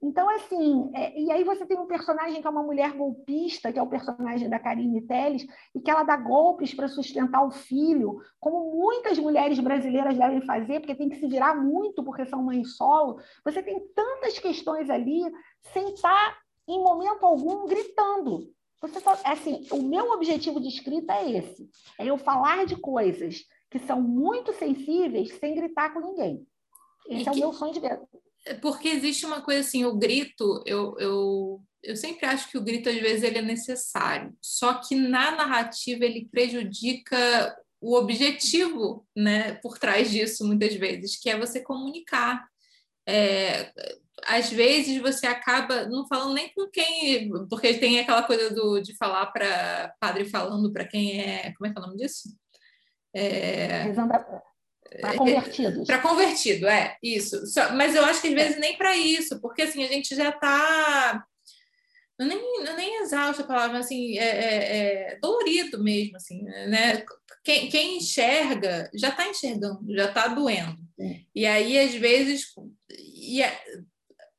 Então, 0.00 0.28
assim, 0.28 0.90
é, 0.94 1.18
e 1.18 1.32
aí 1.32 1.42
você 1.42 1.64
tem 1.64 1.78
um 1.78 1.86
personagem 1.86 2.40
que 2.40 2.46
é 2.46 2.50
uma 2.50 2.62
mulher 2.62 2.92
golpista, 2.92 3.72
que 3.72 3.78
é 3.78 3.82
o 3.82 3.88
personagem 3.88 4.48
da 4.48 4.58
Karine 4.58 5.00
Telles, 5.06 5.44
e 5.74 5.80
que 5.80 5.90
ela 5.90 6.04
dá 6.04 6.16
golpes 6.16 6.74
para 6.74 6.86
sustentar 6.86 7.44
o 7.44 7.50
filho, 7.50 8.20
como 8.38 8.76
muitas 8.76 9.18
mulheres 9.18 9.58
brasileiras 9.58 10.16
devem 10.16 10.42
fazer, 10.42 10.80
porque 10.80 10.94
tem 10.94 11.08
que 11.08 11.16
se 11.16 11.26
virar 11.26 11.56
muito, 11.56 12.04
porque 12.04 12.26
são 12.26 12.42
mães 12.42 12.76
solo. 12.76 13.18
Você 13.44 13.62
tem 13.62 13.80
tantas 13.94 14.38
questões 14.38 14.90
ali, 14.90 15.22
sem 15.72 15.94
estar, 15.94 16.38
em 16.68 16.82
momento 16.82 17.24
algum, 17.24 17.66
gritando. 17.66 18.52
Você 18.80 19.00
só, 19.00 19.14
é 19.24 19.30
assim, 19.30 19.66
o 19.70 19.82
meu 19.82 20.10
objetivo 20.12 20.60
de 20.60 20.68
escrita 20.68 21.14
é 21.14 21.38
esse: 21.38 21.68
é 21.98 22.06
eu 22.06 22.18
falar 22.18 22.66
de 22.66 22.76
coisas 22.76 23.44
que 23.70 23.78
são 23.80 24.00
muito 24.00 24.52
sensíveis 24.52 25.32
sem 25.38 25.54
gritar 25.54 25.92
com 25.92 26.00
ninguém. 26.00 26.46
Esse 27.08 27.22
e 27.24 27.28
é 27.28 27.32
que, 27.32 27.38
o 27.38 27.40
meu 27.40 27.52
sonho 27.52 27.72
de 27.72 27.80
ver. 27.80 28.00
Porque 28.60 28.88
existe 28.88 29.26
uma 29.26 29.40
coisa 29.40 29.60
assim, 29.60 29.84
o 29.84 29.96
grito, 29.96 30.62
eu, 30.66 30.96
eu, 30.98 31.60
eu 31.82 31.96
sempre 31.96 32.26
acho 32.26 32.50
que 32.50 32.58
o 32.58 32.62
grito, 32.62 32.88
às 32.88 32.96
vezes, 32.96 33.22
ele 33.22 33.38
é 33.38 33.42
necessário. 33.42 34.36
Só 34.40 34.74
que 34.74 34.94
na 34.94 35.32
narrativa 35.32 36.04
ele 36.04 36.28
prejudica 36.30 37.56
o 37.80 37.94
objetivo 37.94 39.06
né, 39.14 39.54
por 39.54 39.78
trás 39.78 40.10
disso, 40.10 40.46
muitas 40.46 40.74
vezes, 40.74 41.16
que 41.16 41.28
é 41.28 41.38
você 41.38 41.60
comunicar. 41.60 42.46
É, 43.06 43.72
às 44.24 44.50
vezes 44.50 45.00
você 45.00 45.26
acaba 45.26 45.86
não 45.86 46.06
falando 46.06 46.34
nem 46.34 46.52
com 46.54 46.66
quem, 46.68 47.30
porque 47.48 47.74
tem 47.74 48.00
aquela 48.00 48.22
coisa 48.22 48.50
do, 48.54 48.80
de 48.80 48.96
falar 48.96 49.26
para 49.26 49.94
padre 50.00 50.24
falando 50.24 50.72
para 50.72 50.86
quem 50.86 51.20
é, 51.20 51.52
como 51.52 51.66
é 51.66 51.72
que 51.72 51.78
é 51.78 51.82
o 51.82 51.86
nome 51.86 51.98
disso? 51.98 52.28
É, 53.14 53.92
para 55.00 55.16
convertidos. 55.16 55.86
Para 55.86 55.98
convertido, 55.98 56.66
é, 56.66 56.96
isso. 57.02 57.46
Só, 57.46 57.72
mas 57.72 57.94
eu 57.94 58.04
acho 58.04 58.20
que 58.22 58.28
às 58.28 58.34
vezes 58.34 58.58
nem 58.58 58.76
para 58.76 58.96
isso, 58.96 59.40
porque 59.40 59.62
assim, 59.62 59.84
a 59.84 59.88
gente 59.88 60.14
já 60.14 60.30
está 60.30 61.24
não 62.18 62.26
nem, 62.26 62.64
nem 62.76 63.02
exausto 63.02 63.42
a 63.42 63.46
palavra, 63.46 63.78
assim, 63.78 64.18
é, 64.18 64.24
é, 64.24 64.76
é, 65.12 65.18
dolorido 65.20 65.82
mesmo, 65.82 66.16
assim, 66.16 66.42
né? 66.42 67.04
Quem, 67.44 67.68
quem 67.68 67.98
enxerga 67.98 68.90
já 68.94 69.10
está 69.10 69.28
enxergando, 69.28 69.84
já 69.94 70.06
está 70.06 70.28
doendo. 70.28 70.78
É. 70.98 71.20
E 71.34 71.46
aí, 71.46 71.78
às 71.78 71.94
vezes, 71.94 72.54
e 72.88 73.42
é, 73.42 73.60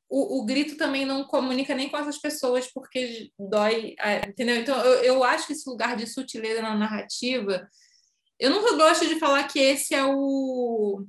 o, 0.08 0.40
o, 0.40 0.44
grito 0.44 0.76
também 0.76 1.04
não 1.04 1.24
comunica 1.24 1.74
nem 1.74 1.88
com 1.88 1.96
essas 1.98 2.18
pessoas 2.18 2.66
porque 2.72 3.30
dói, 3.38 3.94
entendeu? 4.26 4.56
Então, 4.56 4.78
eu, 4.80 5.02
eu 5.02 5.24
acho 5.24 5.46
que 5.46 5.52
esse 5.52 5.68
lugar 5.68 5.96
de 5.96 6.06
sutileza 6.06 6.62
na 6.62 6.74
narrativa, 6.74 7.68
eu 8.38 8.50
nunca 8.50 8.74
gosto 8.76 9.06
de 9.06 9.18
falar 9.18 9.44
que 9.44 9.58
esse 9.58 9.94
é 9.94 10.04
o 10.04 11.04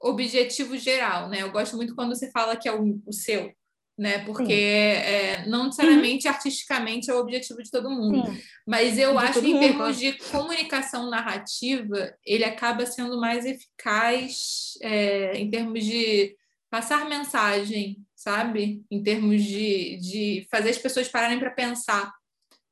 objetivo 0.00 0.76
geral, 0.76 1.28
né? 1.28 1.42
Eu 1.42 1.50
gosto 1.50 1.76
muito 1.76 1.94
quando 1.94 2.14
você 2.14 2.30
fala 2.30 2.56
que 2.56 2.68
é 2.68 2.72
o, 2.72 3.00
o 3.06 3.12
seu, 3.12 3.52
né? 3.98 4.18
Porque 4.24 4.52
é, 4.52 5.46
não 5.46 5.64
necessariamente 5.64 6.28
uhum. 6.28 6.34
artisticamente 6.34 7.10
é 7.10 7.14
o 7.14 7.18
objetivo 7.18 7.62
de 7.62 7.70
todo 7.70 7.90
mundo. 7.90 8.30
Sim. 8.30 8.40
Mas 8.66 8.98
eu 8.98 9.12
de 9.12 9.18
acho 9.18 9.40
que 9.40 9.48
em 9.48 9.58
termos 9.58 9.98
de 9.98 10.12
comunicação 10.30 11.10
narrativa, 11.10 12.14
ele 12.24 12.44
acaba 12.44 12.86
sendo 12.86 13.18
mais 13.18 13.44
eficaz 13.44 14.74
é, 14.82 15.38
em 15.38 15.50
termos 15.50 15.84
de 15.84 16.36
passar 16.70 17.08
mensagem, 17.08 17.96
sabe? 18.24 18.82
Em 18.90 19.02
termos 19.02 19.42
de, 19.42 19.98
de 19.98 20.48
fazer 20.50 20.70
as 20.70 20.78
pessoas 20.78 21.08
pararem 21.08 21.38
para 21.38 21.50
pensar 21.50 22.10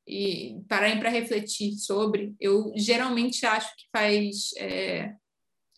e 0.07 0.59
pararem 0.67 0.99
para 0.99 1.09
refletir 1.09 1.73
sobre. 1.73 2.35
Eu 2.39 2.73
geralmente 2.75 3.45
acho 3.45 3.73
que 3.75 3.83
faz. 3.95 4.49
É, 4.57 5.13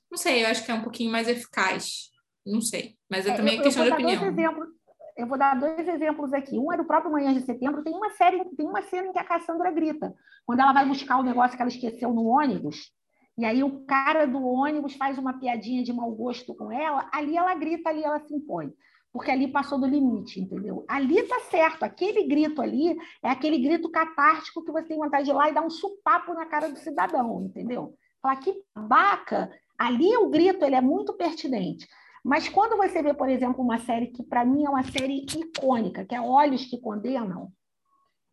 não 0.10 0.18
sei, 0.18 0.44
eu 0.44 0.48
acho 0.48 0.64
que 0.64 0.72
é 0.72 0.74
um 0.74 0.82
pouquinho 0.82 1.12
mais 1.12 1.28
eficaz. 1.28 2.10
Não 2.46 2.62
sei, 2.62 2.96
mas 3.10 3.28
é, 3.28 3.32
é 3.32 3.36
também 3.36 3.58
eu, 3.58 3.64
questão 3.64 3.84
eu 3.84 3.90
de 3.90 3.94
opinião. 3.96 4.26
Exemplos, 4.26 4.70
eu 5.18 5.28
vou 5.28 5.38
dar 5.38 5.60
dois 5.60 5.86
exemplos 5.88 6.32
aqui. 6.34 6.58
Um 6.58 6.72
é 6.72 6.78
do 6.78 6.86
próprio 6.86 7.12
Manhã 7.12 7.34
de 7.34 7.42
Setembro. 7.42 7.84
Tem 7.84 7.94
uma 7.94 8.12
série, 8.12 8.46
tem 8.56 8.66
uma 8.66 8.82
cena 8.84 9.10
em 9.10 9.12
que 9.12 9.20
a 9.20 9.26
Cassandra 9.26 9.72
grita. 9.72 10.16
Quando 10.46 10.62
ela 10.62 10.72
vai 10.72 10.88
buscar 10.88 11.18
o 11.18 11.24
negócio 11.24 11.58
que 11.58 11.62
ela 11.62 11.72
esqueceu 11.72 12.14
no 12.14 12.26
ônibus, 12.28 12.94
e 13.38 13.44
aí 13.44 13.62
o 13.62 13.86
cara 13.86 14.26
do 14.26 14.42
ônibus 14.42 14.96
faz 14.96 15.18
uma 15.18 15.38
piadinha 15.38 15.84
de 15.84 15.92
mau 15.92 16.10
gosto 16.12 16.56
com 16.56 16.72
ela, 16.72 17.10
ali 17.12 17.36
ela 17.36 17.54
grita, 17.56 17.90
ali 17.90 18.04
ela 18.04 18.20
se 18.20 18.34
impõe. 18.34 18.72
Porque 19.16 19.32
ali 19.32 19.48
passou 19.48 19.80
do 19.80 19.88
limite, 19.88 20.42
entendeu? 20.42 20.84
Ali 20.90 21.24
tá 21.24 21.40
certo. 21.50 21.84
Aquele 21.84 22.28
grito 22.28 22.62
ali 22.62 22.98
é 23.24 23.30
aquele 23.30 23.58
grito 23.60 23.90
catártico 23.90 24.62
que 24.62 24.74
você 24.74 24.90
tem 24.90 24.98
vontade 24.98 25.24
de 25.24 25.32
ir 25.32 25.34
lá 25.34 25.50
e 25.50 25.54
dar 25.54 25.62
um 25.62 25.70
supapo 25.70 26.34
na 26.34 26.46
cara 26.46 26.68
do 26.68 26.78
cidadão, 26.78 27.46
entendeu? 27.46 27.94
Falar 28.22 28.36
que 28.42 28.54
babaca. 28.76 29.50
Ali 29.78 30.18
o 30.18 30.30
grito 30.30 30.66
ele 30.66 30.76
é 30.76 30.82
muito 30.82 31.14
pertinente. 31.14 31.88
Mas 32.26 32.50
quando 32.50 32.76
você 32.76 33.02
vê, 33.02 33.14
por 33.14 33.30
exemplo, 33.30 33.64
uma 33.64 33.80
série 33.80 34.08
que 34.08 34.22
para 34.22 34.44
mim 34.44 34.66
é 34.66 34.70
uma 34.70 34.84
série 34.84 35.26
icônica, 35.26 36.04
que 36.04 36.14
é 36.14 36.20
Olhos 36.20 36.66
que 36.66 36.78
Condenam, 36.82 37.54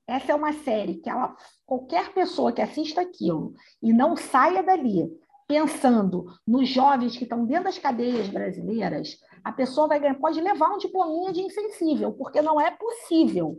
essa 0.05 0.33
é 0.33 0.35
uma 0.35 0.53
série 0.53 0.97
que 0.97 1.09
ela, 1.09 1.33
qualquer 1.65 2.13
pessoa 2.13 2.53
que 2.53 2.61
assista 2.61 3.03
aquilo 3.03 3.55
e 3.81 3.93
não 3.93 4.17
saia 4.17 4.65
dali 4.65 5.09
pensando 5.53 6.25
nos 6.49 6.67
jovens 6.67 7.15
que 7.15 7.25
estão 7.25 7.45
dentro 7.45 7.65
das 7.65 7.79
cadeias 7.79 8.27
brasileiras, 8.29 9.19
a 9.45 9.53
pessoa 9.53 9.87
vai 9.87 10.01
ganhar, 10.01 10.15
pode 10.15 10.41
levar 10.41 10.71
um 10.71 10.79
diplominha 10.79 11.31
de 11.31 11.43
insensível, 11.43 12.13
porque 12.13 12.41
não 12.41 12.59
é 12.59 12.71
possível. 12.71 13.59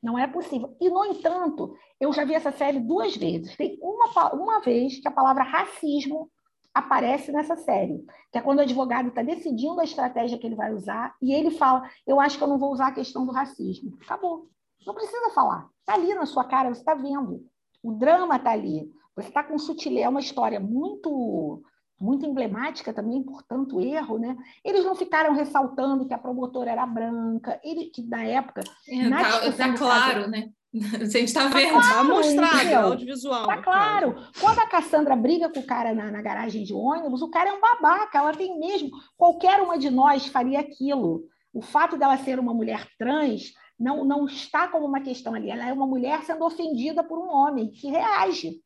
Não 0.00 0.16
é 0.16 0.28
possível. 0.28 0.76
E, 0.80 0.88
no 0.88 1.04
entanto, 1.04 1.74
eu 2.00 2.12
já 2.12 2.24
vi 2.24 2.34
essa 2.34 2.52
série 2.52 2.78
duas 2.78 3.16
vezes. 3.16 3.56
Tem 3.56 3.76
uma, 3.80 4.32
uma 4.34 4.60
vez 4.60 5.00
que 5.00 5.08
a 5.08 5.12
palavra 5.12 5.42
racismo 5.42 6.30
aparece 6.72 7.32
nessa 7.32 7.56
série, 7.56 8.04
que 8.30 8.38
é 8.38 8.40
quando 8.40 8.58
o 8.58 8.62
advogado 8.62 9.08
está 9.08 9.22
decidindo 9.22 9.80
a 9.80 9.84
estratégia 9.84 10.38
que 10.38 10.46
ele 10.46 10.56
vai 10.56 10.72
usar 10.72 11.14
e 11.20 11.32
ele 11.32 11.50
fala: 11.50 11.88
Eu 12.06 12.20
acho 12.20 12.38
que 12.38 12.44
eu 12.44 12.48
não 12.48 12.58
vou 12.58 12.72
usar 12.72 12.88
a 12.88 12.94
questão 12.94 13.26
do 13.26 13.32
racismo. 13.32 13.96
Acabou. 14.02 14.48
Não 14.86 14.94
precisa 14.94 15.30
falar. 15.30 15.68
Está 15.80 15.94
ali 15.94 16.14
na 16.14 16.26
sua 16.26 16.44
cara, 16.44 16.72
você 16.72 16.80
está 16.80 16.94
vendo. 16.94 17.44
O 17.82 17.92
drama 17.92 18.36
está 18.36 18.52
ali. 18.52 18.90
Você 19.16 19.28
está 19.28 19.42
com 19.42 19.58
sutileza. 19.58 20.06
É 20.06 20.08
uma 20.08 20.20
história 20.20 20.58
muito 20.60 21.62
muito 22.02 22.26
emblemática 22.26 22.92
também 22.92 23.22
por 23.22 23.44
tanto 23.44 23.80
erro, 23.80 24.18
né? 24.18 24.36
Eles 24.64 24.84
não 24.84 24.96
ficaram 24.96 25.34
ressaltando 25.34 26.04
que 26.04 26.12
a 26.12 26.18
promotora 26.18 26.72
era 26.72 26.84
branca, 26.84 27.60
ele 27.62 27.84
que 27.86 28.02
na 28.02 28.24
época 28.24 28.64
é, 28.88 29.08
tá, 29.08 29.52
tá 29.56 29.72
claro, 29.74 30.14
caso, 30.22 30.30
né? 30.30 30.50
A 30.74 31.04
gente 31.04 31.24
está 31.24 31.48
tá 31.48 31.56
vendo, 31.56 31.78
está 31.78 32.02
mostrado, 32.02 32.86
audiovisual. 32.86 33.46
Tá 33.46 33.62
claro. 33.62 34.16
Quando 34.40 34.58
a 34.58 34.66
Cassandra 34.66 35.14
briga 35.14 35.50
com 35.50 35.60
o 35.60 35.66
cara 35.66 35.94
na, 35.94 36.10
na, 36.10 36.22
garagem 36.22 36.64
de 36.64 36.72
ônibus, 36.72 37.20
o 37.20 37.28
cara 37.28 37.50
é 37.50 37.52
um 37.52 37.60
babaca, 37.60 38.18
ela 38.18 38.32
tem 38.32 38.58
mesmo. 38.58 38.90
Qualquer 39.16 39.60
uma 39.60 39.78
de 39.78 39.90
nós 39.90 40.26
faria 40.26 40.58
aquilo. 40.58 41.24
O 41.52 41.60
fato 41.60 41.98
dela 41.98 42.16
ser 42.16 42.38
uma 42.38 42.54
mulher 42.54 42.88
trans 42.98 43.52
não, 43.78 44.02
não 44.02 44.24
está 44.24 44.66
como 44.66 44.86
uma 44.86 45.00
questão 45.00 45.34
ali. 45.34 45.50
Ela 45.50 45.68
é 45.68 45.72
uma 45.72 45.86
mulher 45.86 46.22
sendo 46.22 46.44
ofendida 46.44 47.04
por 47.04 47.18
um 47.18 47.28
homem 47.28 47.70
que 47.70 47.90
reage. 47.90 48.62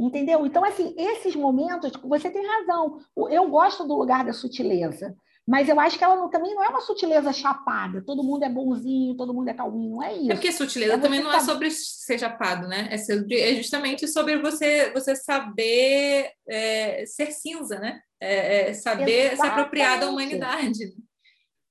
Entendeu? 0.00 0.46
Então, 0.46 0.64
assim, 0.64 0.94
esses 0.96 1.36
momentos, 1.36 1.92
você 2.02 2.30
tem 2.30 2.46
razão. 2.46 3.00
Eu 3.30 3.48
gosto 3.50 3.86
do 3.86 3.94
lugar 3.94 4.24
da 4.24 4.32
sutileza. 4.32 5.14
Mas 5.46 5.68
eu 5.68 5.78
acho 5.80 5.98
que 5.98 6.04
ela 6.04 6.16
não, 6.16 6.30
também 6.30 6.54
não 6.54 6.64
é 6.64 6.68
uma 6.68 6.80
sutileza 6.80 7.32
chapada. 7.32 8.02
Todo 8.06 8.22
mundo 8.22 8.44
é 8.44 8.48
bonzinho, 8.48 9.16
todo 9.16 9.34
mundo 9.34 9.48
é 9.48 9.54
calminho. 9.54 9.96
Não 9.96 10.02
é 10.02 10.14
isso. 10.14 10.30
É 10.30 10.34
porque 10.34 10.52
sutileza 10.52 10.94
é 10.94 10.98
também 10.98 11.22
não 11.22 11.32
é 11.32 11.40
sobre 11.40 11.70
ser 11.70 12.18
chapado, 12.18 12.66
né? 12.66 12.88
É, 12.90 12.96
sobre, 12.96 13.38
é 13.38 13.54
justamente 13.56 14.06
sobre 14.08 14.38
você, 14.38 14.90
você 14.92 15.14
saber 15.16 16.30
é, 16.48 17.04
ser 17.04 17.32
cinza, 17.32 17.78
né? 17.78 18.00
É, 18.20 18.70
é 18.70 18.74
saber 18.74 19.32
Exatamente. 19.32 19.40
se 19.40 19.46
apropriar 19.46 20.00
da 20.00 20.08
humanidade 20.08 20.94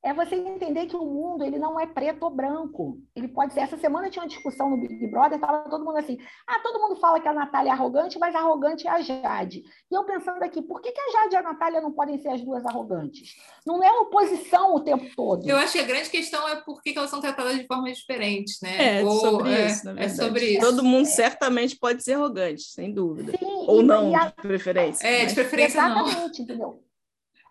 é 0.02 0.14
você 0.14 0.36
entender 0.36 0.86
que 0.86 0.96
o 0.96 1.06
mundo 1.06 1.44
ele 1.44 1.60
não 1.60 1.78
é 1.78 1.86
preto 1.86 2.24
ou 2.24 2.30
branco. 2.30 2.98
Ele 3.14 3.28
pode 3.28 3.54
ser. 3.54 3.62
Essa 3.62 3.78
semana 3.78 4.10
tinha 4.10 4.24
uma 4.24 4.30
discussão 4.30 4.70
no 4.70 4.78
Big 4.78 5.08
Brother, 5.08 5.36
estava 5.36 5.70
todo 5.70 5.84
mundo 5.84 5.98
assim: 5.98 6.18
ah, 6.48 6.60
todo 6.64 6.80
mundo 6.80 6.96
fala 7.00 7.20
que 7.20 7.28
a 7.28 7.34
Natália 7.34 7.72
é 7.72 7.74
arrogante, 7.74 8.18
mas 8.18 8.34
arrogante 8.34 8.88
é 8.88 8.92
a 8.92 9.02
Jade. 9.02 9.62
E 9.92 9.94
eu 9.94 10.06
pensando 10.06 10.42
aqui, 10.42 10.62
por 10.62 10.82
que, 10.82 10.92
que 10.92 11.02
a 11.02 11.12
Jade 11.12 11.36
e 11.36 11.38
a 11.38 11.42
Natália 11.42 11.82
não 11.82 11.92
podem 11.92 12.18
ser 12.18 12.30
as 12.30 12.42
duas 12.42 12.66
arrogantes? 12.66 13.36
Não 13.66 13.84
é 13.84 13.92
oposição 14.00 14.76
o 14.76 14.80
tempo 14.80 15.06
todo. 15.16 15.48
Eu 15.48 15.58
acho 15.58 15.74
que 15.74 15.80
a 15.80 15.84
grande 15.84 16.10
questão 16.10 16.48
é 16.48 16.56
por 16.56 16.82
que, 16.82 16.94
que 16.94 16.98
elas 16.98 17.10
são 17.10 17.20
tratadas 17.20 17.58
de 17.58 17.68
formas 17.68 17.98
diferentes, 17.98 18.60
né? 18.62 19.00
É, 19.00 19.04
ou, 19.04 19.20
sobre 19.20 19.52
é, 19.52 19.68
isso, 19.68 19.90
é 19.90 20.10
sobre 20.10 20.46
isso. 20.46 20.62
Todo 20.62 20.84
mundo 20.84 21.08
é. 21.08 21.12
certamente 21.12 21.78
pode 21.78 22.04
ser 22.04 22.14
arrogante, 22.14 22.64
sem 22.64 22.94
dúvida. 22.94 23.34
Sim, 23.38 23.66
ou 23.68 23.84
não, 23.84 24.16
a... 24.16 24.28
de 24.28 24.36
preferência. 24.36 25.06
É, 25.06 25.26
de 25.26 25.36
preferência 25.36 25.78
Exatamente, 25.78 26.00
não. 26.00 26.08
Exatamente, 26.08 26.42
entendeu? 26.42 26.89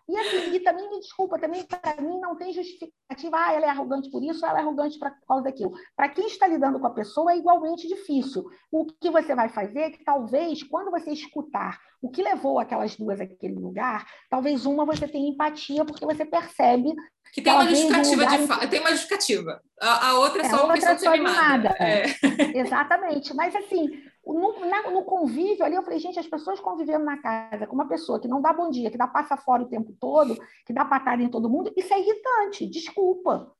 E, 0.09 0.17
assim, 0.17 0.55
e 0.55 0.59
também 0.61 0.89
me 0.89 0.99
desculpa, 0.99 1.37
também 1.37 1.63
para 1.63 2.01
mim 2.01 2.19
não 2.19 2.35
tem 2.35 2.51
justificativa, 2.51 3.37
ah, 3.37 3.53
ela 3.53 3.67
é 3.67 3.69
arrogante 3.69 4.09
por 4.09 4.23
isso, 4.23 4.43
ela 4.43 4.57
é 4.57 4.61
arrogante 4.63 4.97
por 4.97 5.11
causa 5.27 5.43
daquilo. 5.43 5.71
Para 5.95 6.09
quem 6.09 6.25
está 6.25 6.47
lidando 6.47 6.79
com 6.79 6.87
a 6.87 6.93
pessoa 6.93 7.31
é 7.31 7.37
igualmente 7.37 7.87
difícil. 7.87 8.43
O 8.71 8.87
que 8.87 9.11
você 9.11 9.35
vai 9.35 9.49
fazer 9.49 9.79
é 9.81 9.91
que 9.91 10.03
talvez, 10.03 10.63
quando 10.63 10.89
você 10.89 11.11
escutar 11.11 11.79
o 12.01 12.09
que 12.09 12.23
levou 12.23 12.57
aquelas 12.57 12.95
duas 12.95 13.21
àquele 13.21 13.53
lugar, 13.53 14.07
talvez 14.31 14.65
uma 14.65 14.83
você 14.83 15.07
tenha 15.07 15.29
empatia, 15.29 15.85
porque 15.85 16.03
você 16.03 16.25
percebe 16.25 16.95
que 17.31 17.43
tem 17.43 17.53
uma 17.53 17.67
justificativa 17.67 18.25
de 18.25 18.47
fa... 18.47 18.67
tem 18.67 18.79
uma 18.79 18.89
justificativa. 18.89 19.61
A, 19.79 20.07
a 20.07 20.19
outra 20.19 20.41
é, 20.41 20.45
é 20.45 20.49
só 20.49 20.65
uma 20.65 20.73
questão 20.73 20.95
de 20.95 21.01
ser 21.01 21.09
mimada. 21.11 21.75
É. 21.79 22.05
Exatamente. 22.57 23.35
Mas 23.35 23.55
assim, 23.55 23.89
no, 24.25 24.59
na, 24.65 24.91
no, 24.91 25.03
convívio 25.03 25.63
ali, 25.63 25.75
eu 25.75 25.83
falei, 25.83 25.99
gente, 25.99 26.19
as 26.19 26.27
pessoas 26.27 26.59
convivendo 26.59 27.05
na 27.05 27.17
casa 27.17 27.65
com 27.65 27.75
uma 27.75 27.87
pessoa 27.87 28.19
que 28.19 28.27
não 28.27 28.41
dá 28.41 28.53
bom 28.53 28.69
dia, 28.69 28.91
que 28.91 28.97
dá 28.97 29.07
passa 29.07 29.37
fora 29.37 29.63
o 29.63 29.69
tempo 29.69 29.95
todo, 29.99 30.37
que 30.65 30.73
dá 30.73 30.85
patada 30.85 31.21
em 31.21 31.29
todo 31.29 31.49
mundo, 31.49 31.71
isso 31.75 31.93
é 31.93 31.99
irritante, 31.99 32.67
desculpa, 32.67 33.51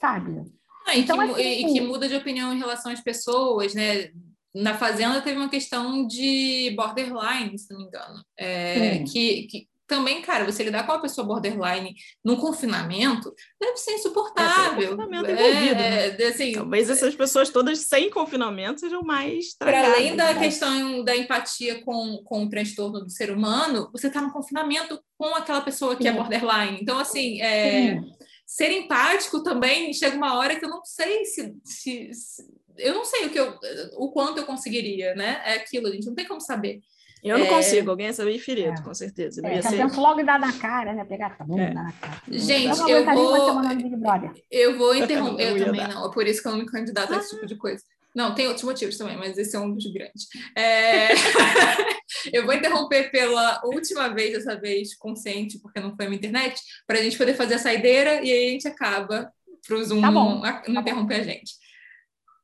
sabe? 0.00 0.42
Ah, 0.86 0.96
então, 0.96 1.16
que, 1.16 1.24
assim, 1.24 1.40
e 1.42 1.72
que 1.72 1.80
muda 1.80 2.08
de 2.08 2.16
opinião 2.16 2.52
em 2.52 2.58
relação 2.58 2.92
às 2.92 3.00
pessoas, 3.00 3.74
né? 3.74 4.10
Na 4.54 4.74
Fazenda 4.74 5.22
teve 5.22 5.38
uma 5.38 5.48
questão 5.48 6.06
de 6.06 6.74
borderline, 6.76 7.58
se 7.58 7.72
não 7.72 7.80
me 7.80 7.86
engano, 7.86 8.22
é, 8.36 8.98
que, 9.04 9.46
que 9.46 9.68
também, 9.92 10.22
cara, 10.22 10.50
você 10.50 10.62
lidar 10.64 10.86
com 10.86 10.92
uma 10.92 11.02
pessoa 11.02 11.26
borderline 11.26 11.94
num 12.24 12.36
confinamento 12.36 13.34
deve 13.60 13.76
ser 13.76 13.92
insuportável. 13.92 14.82
É, 14.82 14.96
confinamento 14.96 15.30
é, 15.30 15.74
né? 15.74 16.16
É, 16.18 16.26
assim, 16.28 16.52
Talvez 16.52 16.88
essas 16.88 17.14
pessoas 17.14 17.50
todas 17.50 17.80
sem 17.80 18.08
confinamento 18.08 18.80
sejam 18.80 19.02
mais 19.02 19.54
Para 19.58 19.84
além 19.92 20.16
da 20.16 20.32
né? 20.32 20.40
questão 20.40 21.04
da 21.04 21.14
empatia 21.14 21.84
com, 21.84 22.22
com 22.24 22.44
o 22.44 22.48
transtorno 22.48 23.00
do 23.00 23.10
ser 23.10 23.30
humano, 23.30 23.90
você 23.92 24.06
está 24.06 24.22
no 24.22 24.32
confinamento 24.32 24.98
com 25.18 25.34
aquela 25.34 25.60
pessoa 25.60 25.94
que 25.94 26.08
é 26.08 26.10
Sim. 26.10 26.16
é 26.16 26.20
borderline. 26.20 26.78
Então, 26.80 26.98
assim, 26.98 27.42
é, 27.42 28.00
ser 28.46 28.70
empático 28.70 29.42
também 29.42 29.92
chega 29.92 30.16
uma 30.16 30.38
hora 30.38 30.58
que 30.58 30.64
eu 30.64 30.70
não 30.70 30.82
sei 30.86 31.26
se, 31.26 31.54
se, 31.62 32.14
se 32.14 32.42
eu 32.78 32.94
não 32.94 33.04
sei 33.04 33.26
o 33.26 33.30
que 33.30 33.38
eu, 33.38 33.58
o 33.98 34.10
quanto 34.10 34.38
eu 34.38 34.46
conseguiria, 34.46 35.14
né? 35.14 35.42
É 35.44 35.56
aquilo, 35.56 35.88
a 35.88 35.90
gente 35.90 36.06
não 36.06 36.14
tem 36.14 36.26
como 36.26 36.40
saber. 36.40 36.80
Eu 37.22 37.38
não 37.38 37.46
é... 37.46 37.48
consigo, 37.48 37.90
alguém 37.90 38.06
ia 38.06 38.12
saber 38.12 38.36
ferido, 38.38 38.80
é. 38.80 38.82
com 38.82 38.92
certeza. 38.92 39.40
Não 39.40 39.48
é, 39.48 39.56
ia 39.56 39.62
ser... 39.62 39.76
penso 39.76 40.00
logo 40.00 40.24
dar 40.24 40.40
na 40.40 40.52
cara, 40.52 40.92
né? 40.92 41.04
Pegar 41.04 41.36
a 41.38 41.44
bunda, 41.44 41.62
é. 41.62 41.72
dar 41.72 41.84
na 41.84 41.92
cara. 41.92 42.20
Gente, 42.28 42.80
eu, 42.80 42.88
eu 42.88 43.04
vou... 43.04 43.62
Eu 44.50 44.78
vou 44.78 44.94
interromper, 44.94 45.42
eu, 45.42 45.56
eu 45.56 45.64
também 45.66 45.88
não. 45.88 46.06
É 46.06 46.12
por 46.12 46.26
isso 46.26 46.42
que 46.42 46.48
eu 46.48 46.52
não 46.52 46.58
me 46.58 46.66
candidato 46.66 47.14
a 47.14 47.18
esse 47.18 47.30
tipo 47.30 47.46
de 47.46 47.56
coisa. 47.56 47.82
Não, 48.14 48.34
tem 48.34 48.46
outros 48.46 48.64
motivos 48.64 48.98
também, 48.98 49.16
mas 49.16 49.38
esse 49.38 49.56
é 49.56 49.58
um 49.58 49.72
dos 49.72 49.90
grandes. 49.92 50.28
É... 50.56 51.08
eu 52.32 52.44
vou 52.44 52.54
interromper 52.54 53.10
pela 53.10 53.60
última 53.64 54.08
vez, 54.08 54.32
dessa 54.32 54.58
vez 54.60 54.94
consciente, 54.96 55.58
porque 55.60 55.80
não 55.80 55.96
foi 55.96 56.06
a 56.06 56.08
minha 56.08 56.18
internet, 56.18 56.60
para 56.86 56.98
a 56.98 57.02
gente 57.02 57.16
poder 57.16 57.34
fazer 57.34 57.54
a 57.54 57.58
saideira 57.58 58.22
e 58.22 58.30
aí 58.30 58.48
a 58.48 58.50
gente 58.50 58.68
acaba 58.68 59.32
para 59.66 59.76
o 59.76 59.84
Zoom 59.84 60.00
tá 60.00 60.10
não, 60.10 60.34
não 60.40 60.42
tá 60.42 60.80
interromper 60.80 61.20
a 61.20 61.22
gente. 61.22 61.52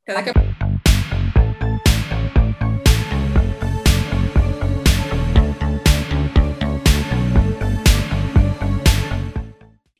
Até 0.02 0.14
daqui 0.14 0.30
a 0.30 0.34
pouco. 0.34 0.67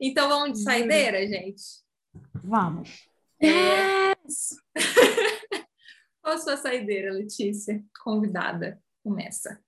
Então 0.01 0.29
vamos 0.29 0.59
de 0.59 0.65
saideira, 0.65 1.27
gente? 1.27 1.63
Vamos. 2.45 3.09
Yes! 3.43 4.57
Qual 6.23 6.35
a 6.35 6.39
sua 6.39 6.57
saideira, 6.57 7.13
Letícia? 7.13 7.83
Convidada. 8.05 8.81
Começa. 9.03 9.61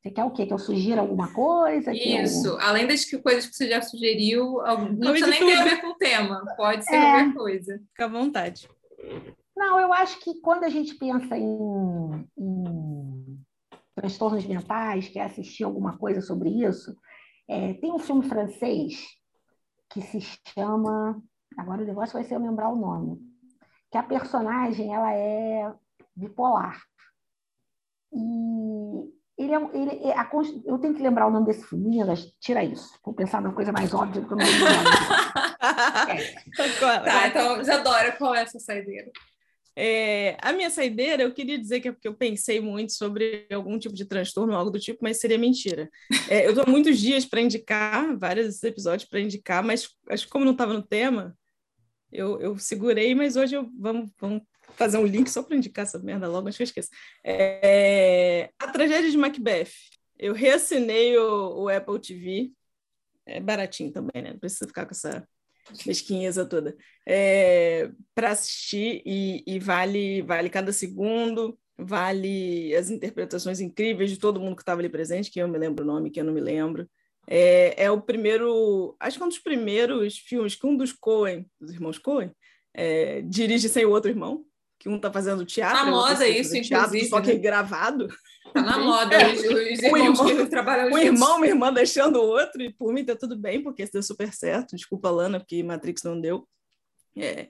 Você 0.00 0.10
quer 0.10 0.24
o 0.24 0.30
quê? 0.30 0.46
Que 0.46 0.52
eu 0.52 0.58
sugira 0.58 1.02
alguma 1.02 1.32
coisa? 1.32 1.92
Isso, 1.92 2.48
eu... 2.48 2.60
além 2.60 2.86
das 2.86 3.04
que, 3.04 3.18
coisas 3.18 3.46
que 3.46 3.54
você 3.54 3.68
já 3.68 3.82
sugeriu, 3.82 4.54
não 4.98 5.12
precisa 5.12 5.26
nem 5.26 5.40
ter 5.40 5.58
a 5.58 5.64
ver 5.64 5.80
com 5.82 5.88
o 5.88 5.94
tema, 5.94 6.42
pode 6.56 6.84
ser 6.84 6.94
é... 6.94 7.00
qualquer 7.00 7.34
coisa. 7.34 7.82
Fica 7.90 8.04
à 8.06 8.08
vontade. 8.08 8.68
Não, 9.54 9.78
eu 9.78 9.92
acho 9.92 10.18
que 10.20 10.40
quando 10.40 10.64
a 10.64 10.70
gente 10.70 10.94
pensa 10.94 11.36
em, 11.36 12.26
em 12.38 13.40
transtornos 13.94 14.46
mentais, 14.46 15.08
quer 15.08 15.26
assistir 15.26 15.64
alguma 15.64 15.98
coisa 15.98 16.22
sobre 16.22 16.48
isso, 16.48 16.96
é, 17.50 17.74
tem 17.74 17.92
um 17.92 17.98
filme 17.98 18.28
francês 18.28 19.04
que 19.90 20.00
se 20.00 20.20
chama. 20.54 21.20
Agora 21.58 21.82
o 21.82 21.84
negócio 21.86 22.12
vai 22.12 22.22
ser 22.22 22.36
eu 22.36 22.40
lembrar 22.40 22.68
o 22.68 22.76
nome. 22.76 23.18
Que 23.90 23.98
a 23.98 24.04
personagem 24.04 24.94
ela 24.94 25.12
é 25.12 25.74
bipolar. 26.14 26.80
E 28.12 29.12
ele 29.36 29.52
é, 29.52 29.70
ele 29.74 30.08
é 30.10 30.16
a, 30.16 30.30
eu 30.64 30.78
tenho 30.78 30.94
que 30.94 31.02
lembrar 31.02 31.26
o 31.26 31.30
nome 31.30 31.46
desse 31.46 31.64
filme, 31.64 31.88
meninas, 31.88 32.24
tira 32.40 32.62
isso. 32.62 32.96
Vou 33.04 33.12
pensar 33.12 33.42
numa 33.42 33.54
coisa 33.54 33.72
mais 33.72 33.92
óbvia 33.92 34.24
que 34.24 34.32
eu 34.32 34.36
não 34.36 34.46
vou 34.46 34.68
lembrar. 34.68 35.56
é. 36.08 37.00
Tá, 37.00 37.26
então, 37.26 37.60
Isadora, 37.60 38.12
qual 38.12 38.32
é 38.32 38.42
essa 38.42 38.60
saideira? 38.60 39.10
É, 39.76 40.36
a 40.42 40.52
minha 40.52 40.68
saideira, 40.70 41.22
eu 41.22 41.32
queria 41.32 41.58
dizer 41.58 41.80
que 41.80 41.88
é 41.88 41.92
porque 41.92 42.08
eu 42.08 42.14
pensei 42.14 42.60
muito 42.60 42.92
sobre 42.92 43.46
algum 43.52 43.78
tipo 43.78 43.94
de 43.94 44.04
transtorno, 44.04 44.54
algo 44.54 44.70
do 44.70 44.78
tipo, 44.78 44.98
mas 45.02 45.20
seria 45.20 45.38
mentira. 45.38 45.88
É, 46.28 46.46
eu 46.46 46.54
dou 46.54 46.64
muitos 46.66 46.98
dias 46.98 47.24
para 47.24 47.40
indicar, 47.40 48.16
vários 48.18 48.62
episódios 48.62 49.08
para 49.08 49.20
indicar, 49.20 49.62
mas 49.62 49.88
acho 50.08 50.26
que 50.26 50.30
como 50.30 50.44
não 50.44 50.52
estava 50.52 50.72
no 50.74 50.82
tema, 50.82 51.36
eu, 52.12 52.40
eu 52.40 52.58
segurei, 52.58 53.14
mas 53.14 53.36
hoje 53.36 53.54
eu, 53.54 53.70
vamos, 53.78 54.10
vamos 54.18 54.42
fazer 54.76 54.98
um 54.98 55.06
link 55.06 55.28
só 55.28 55.42
para 55.42 55.56
indicar 55.56 55.84
essa 55.84 55.98
merda 55.98 56.28
logo, 56.28 56.48
acho 56.48 56.56
que 56.56 56.62
eu 56.62 56.64
esqueço. 56.64 56.90
É, 57.24 58.50
a 58.58 58.68
tragédia 58.68 59.10
de 59.10 59.16
Macbeth. 59.16 59.70
Eu 60.18 60.34
reassinei 60.34 61.16
o, 61.16 61.62
o 61.62 61.68
Apple 61.68 61.98
TV. 61.98 62.52
É 63.24 63.40
baratinho 63.40 63.90
também, 63.90 64.22
né? 64.22 64.32
Não 64.32 64.38
precisa 64.38 64.66
ficar 64.66 64.84
com 64.84 64.92
essa 64.92 65.26
mesquinheza 65.86 66.44
toda. 66.44 66.76
É, 67.06 67.90
para 68.14 68.30
assistir 68.30 69.02
e, 69.04 69.42
e, 69.46 69.58
vale, 69.58 70.22
vale 70.22 70.50
cada 70.50 70.72
segundo, 70.72 71.58
vale 71.78 72.74
as 72.74 72.90
interpretações 72.90 73.60
incríveis 73.60 74.10
de 74.10 74.18
todo 74.18 74.40
mundo 74.40 74.56
que 74.56 74.62
estava 74.62 74.80
ali 74.80 74.88
presente, 74.88 75.30
que 75.30 75.40
eu 75.40 75.48
me 75.48 75.58
lembro 75.58 75.84
o 75.84 75.86
nome, 75.86 76.10
que 76.10 76.20
eu 76.20 76.24
não 76.24 76.32
me 76.32 76.40
lembro. 76.40 76.88
É, 77.26 77.84
é 77.84 77.90
o 77.90 78.00
primeiro, 78.00 78.96
acho 78.98 79.16
que 79.16 79.22
é 79.22 79.26
um 79.26 79.28
dos 79.28 79.38
primeiros 79.38 80.18
filmes 80.18 80.54
que 80.54 80.66
um 80.66 80.76
dos 80.76 80.92
Coen, 80.92 81.46
dos 81.60 81.72
irmãos 81.72 81.98
Coen, 81.98 82.32
é, 82.74 83.22
dirige 83.22 83.68
sem 83.68 83.84
o 83.84 83.90
outro 83.90 84.10
irmão 84.10 84.44
que 84.80 84.88
um 84.88 84.98
tá 84.98 85.12
fazendo 85.12 85.44
teatro. 85.44 85.84
Na 85.84 85.90
moda 85.90 86.26
isso, 86.26 86.52
teatro, 86.62 86.96
inclusive. 86.96 87.10
Só 87.10 87.20
que 87.20 87.34
né? 87.34 87.38
gravado. 87.38 88.08
Tá 88.54 88.62
na 88.62 88.78
moda, 88.80 89.14
é. 89.14 89.32
os, 89.34 89.40
os 89.40 89.82
irmãos 89.82 89.92
o 89.92 90.26
irmão, 90.26 90.44
que 90.44 90.46
trabalham 90.46 90.90
O 90.90 90.98
irmão, 90.98 91.38
minha 91.38 91.52
irmã 91.52 91.70
deixando 91.70 92.16
o 92.16 92.26
outro, 92.26 92.62
e 92.62 92.72
por 92.72 92.92
mim 92.92 93.04
tá 93.04 93.14
tudo 93.14 93.36
bem, 93.36 93.62
porque 93.62 93.82
isso 93.82 93.92
deu 93.92 94.02
super 94.02 94.32
certo. 94.32 94.74
Desculpa, 94.74 95.10
Lana, 95.10 95.38
porque 95.38 95.62
Matrix 95.62 96.02
não 96.02 96.18
deu. 96.18 96.48
É, 97.14 97.48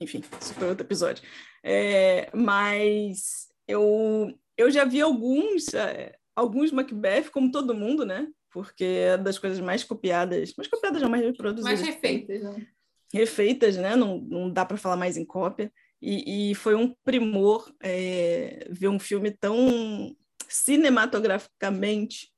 enfim, 0.00 0.22
super 0.40 0.70
outro 0.70 0.86
episódio. 0.86 1.22
É, 1.62 2.30
mas 2.34 3.48
eu, 3.66 4.32
eu 4.56 4.70
já 4.70 4.86
vi 4.86 5.02
alguns, 5.02 5.74
é, 5.74 6.14
alguns 6.34 6.72
Macbeth, 6.72 7.30
como 7.30 7.52
todo 7.52 7.74
mundo, 7.74 8.06
né? 8.06 8.26
Porque 8.50 8.84
é 8.84 9.18
das 9.18 9.38
coisas 9.38 9.60
mais 9.60 9.84
copiadas, 9.84 10.54
mais 10.56 10.66
copiadas 10.66 11.02
não, 11.02 11.10
mais 11.10 11.22
reproduzidas. 11.22 11.78
Mais 11.78 11.80
refeitas, 11.82 12.42
né? 12.42 12.66
Refeitas, 13.12 13.76
né? 13.76 13.94
Não, 13.94 14.18
não 14.18 14.50
dá 14.50 14.64
para 14.64 14.78
falar 14.78 14.96
mais 14.96 15.18
em 15.18 15.26
cópia. 15.26 15.70
E, 16.00 16.50
e 16.50 16.54
foi 16.54 16.74
um 16.74 16.94
primor 17.04 17.72
é, 17.82 18.68
ver 18.70 18.88
um 18.88 18.98
filme 18.98 19.30
tão 19.32 20.16
cinematograficamente 20.48 22.32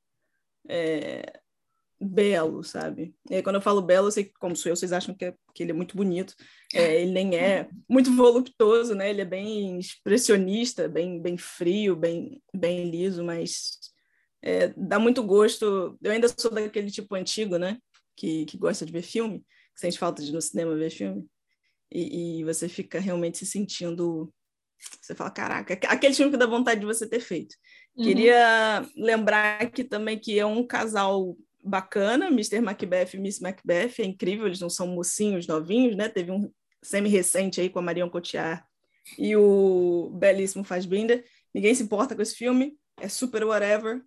é, 0.67 1.39
belo, 1.99 2.63
sabe? 2.63 3.15
E 3.29 3.41
quando 3.43 3.57
eu 3.57 3.61
falo 3.61 3.81
belo, 3.81 4.07
eu 4.07 4.11
sei 4.11 4.25
que, 4.25 4.33
como 4.33 4.55
sou 4.55 4.71
eu, 4.71 4.75
vocês 4.75 4.91
acham 4.91 5.13
que, 5.13 5.25
é, 5.25 5.35
que 5.53 5.63
ele 5.63 5.71
é 5.71 5.75
muito 5.75 5.95
bonito. 5.95 6.35
É, 6.73 7.01
ele 7.01 7.11
nem 7.11 7.35
é 7.35 7.69
muito 7.87 8.11
voluptuoso, 8.15 8.95
né? 8.95 9.09
Ele 9.09 9.21
é 9.21 9.25
bem 9.25 9.77
expressionista, 9.77 10.87
bem, 10.87 11.21
bem 11.21 11.37
frio, 11.37 11.95
bem, 11.95 12.41
bem 12.53 12.89
liso, 12.89 13.23
mas 13.23 13.77
é, 14.41 14.69
dá 14.75 14.97
muito 14.97 15.23
gosto. 15.23 15.97
Eu 16.01 16.11
ainda 16.11 16.27
sou 16.35 16.51
daquele 16.51 16.89
tipo 16.89 17.13
antigo, 17.13 17.57
né? 17.57 17.77
Que, 18.15 18.45
que 18.45 18.57
gosta 18.57 18.85
de 18.85 18.91
ver 18.91 19.03
filme, 19.03 19.39
que 19.73 19.79
sente 19.81 19.99
falta 19.99 20.23
de 20.23 20.29
ir 20.29 20.33
no 20.33 20.41
cinema 20.41 20.75
ver 20.75 20.89
filme 20.89 21.27
e, 21.91 22.39
e, 22.39 22.43
você 22.43 22.69
fica 22.69 22.99
realmente 22.99 23.39
se 23.39 23.45
sentindo. 23.45 24.33
Você 24.99 25.13
fala, 25.13 25.29
caraca, 25.29 25.73
aquele 25.87 26.13
filme 26.13 26.31
que 26.31 26.37
dá 26.37 26.47
vontade 26.47 26.79
de 26.79 26.85
você 26.85 27.07
ter 27.07 27.19
feito. 27.19 27.55
Uhum. 27.95 28.03
Queria 28.05 28.85
lembrar 28.95 29.61
aqui 29.61 29.83
também 29.83 30.17
que 30.17 30.39
é 30.39 30.45
um 30.45 30.65
casal 30.65 31.37
bacana, 31.63 32.27
Mr. 32.27 32.61
Macbeth 32.61 33.09
e 33.13 33.17
Miss 33.17 33.39
Macbeth, 33.39 33.99
é 33.99 34.03
incrível, 34.03 34.47
eles 34.47 34.59
não 34.59 34.69
são 34.69 34.87
mocinhos 34.87 35.45
novinhos, 35.45 35.95
né? 35.95 36.09
Teve 36.09 36.31
um 36.31 36.51
semi-recente 36.81 37.61
aí 37.61 37.69
com 37.69 37.79
a 37.79 37.81
Marion 37.81 38.09
Cotillard 38.09 38.63
e 39.17 39.35
o 39.35 40.09
belíssimo 40.15 40.63
Fassbinder. 40.63 41.23
Ninguém 41.53 41.75
se 41.75 41.83
importa 41.83 42.15
com 42.15 42.21
esse 42.21 42.35
filme, 42.35 42.77
é 42.99 43.07
super 43.07 43.43
whatever. 43.43 44.01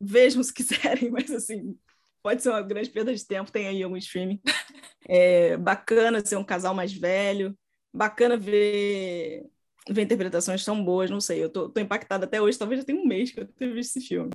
Vejam 0.00 0.42
se 0.42 0.52
quiserem, 0.52 1.08
mas 1.10 1.30
assim, 1.30 1.78
pode 2.26 2.42
ser 2.42 2.48
uma 2.48 2.60
grande 2.60 2.90
perda 2.90 3.14
de 3.14 3.24
tempo, 3.24 3.52
tem 3.52 3.68
aí 3.68 3.80
algum 3.84 3.96
streaming. 3.96 4.40
É 5.08 5.56
bacana 5.56 6.26
ser 6.26 6.34
um 6.34 6.42
casal 6.42 6.74
mais 6.74 6.92
velho, 6.92 7.56
bacana 7.94 8.36
ver, 8.36 9.46
ver 9.88 10.02
interpretações 10.02 10.64
tão 10.64 10.84
boas, 10.84 11.08
não 11.08 11.20
sei, 11.20 11.44
eu 11.44 11.48
tô, 11.48 11.68
tô 11.68 11.80
impactada 11.80 12.24
até 12.24 12.42
hoje, 12.42 12.58
talvez 12.58 12.80
já 12.80 12.84
tenha 12.84 13.00
um 13.00 13.06
mês 13.06 13.30
que 13.30 13.38
eu 13.38 13.46
tenha 13.46 13.72
visto 13.72 13.96
esse 13.96 14.08
filme. 14.08 14.32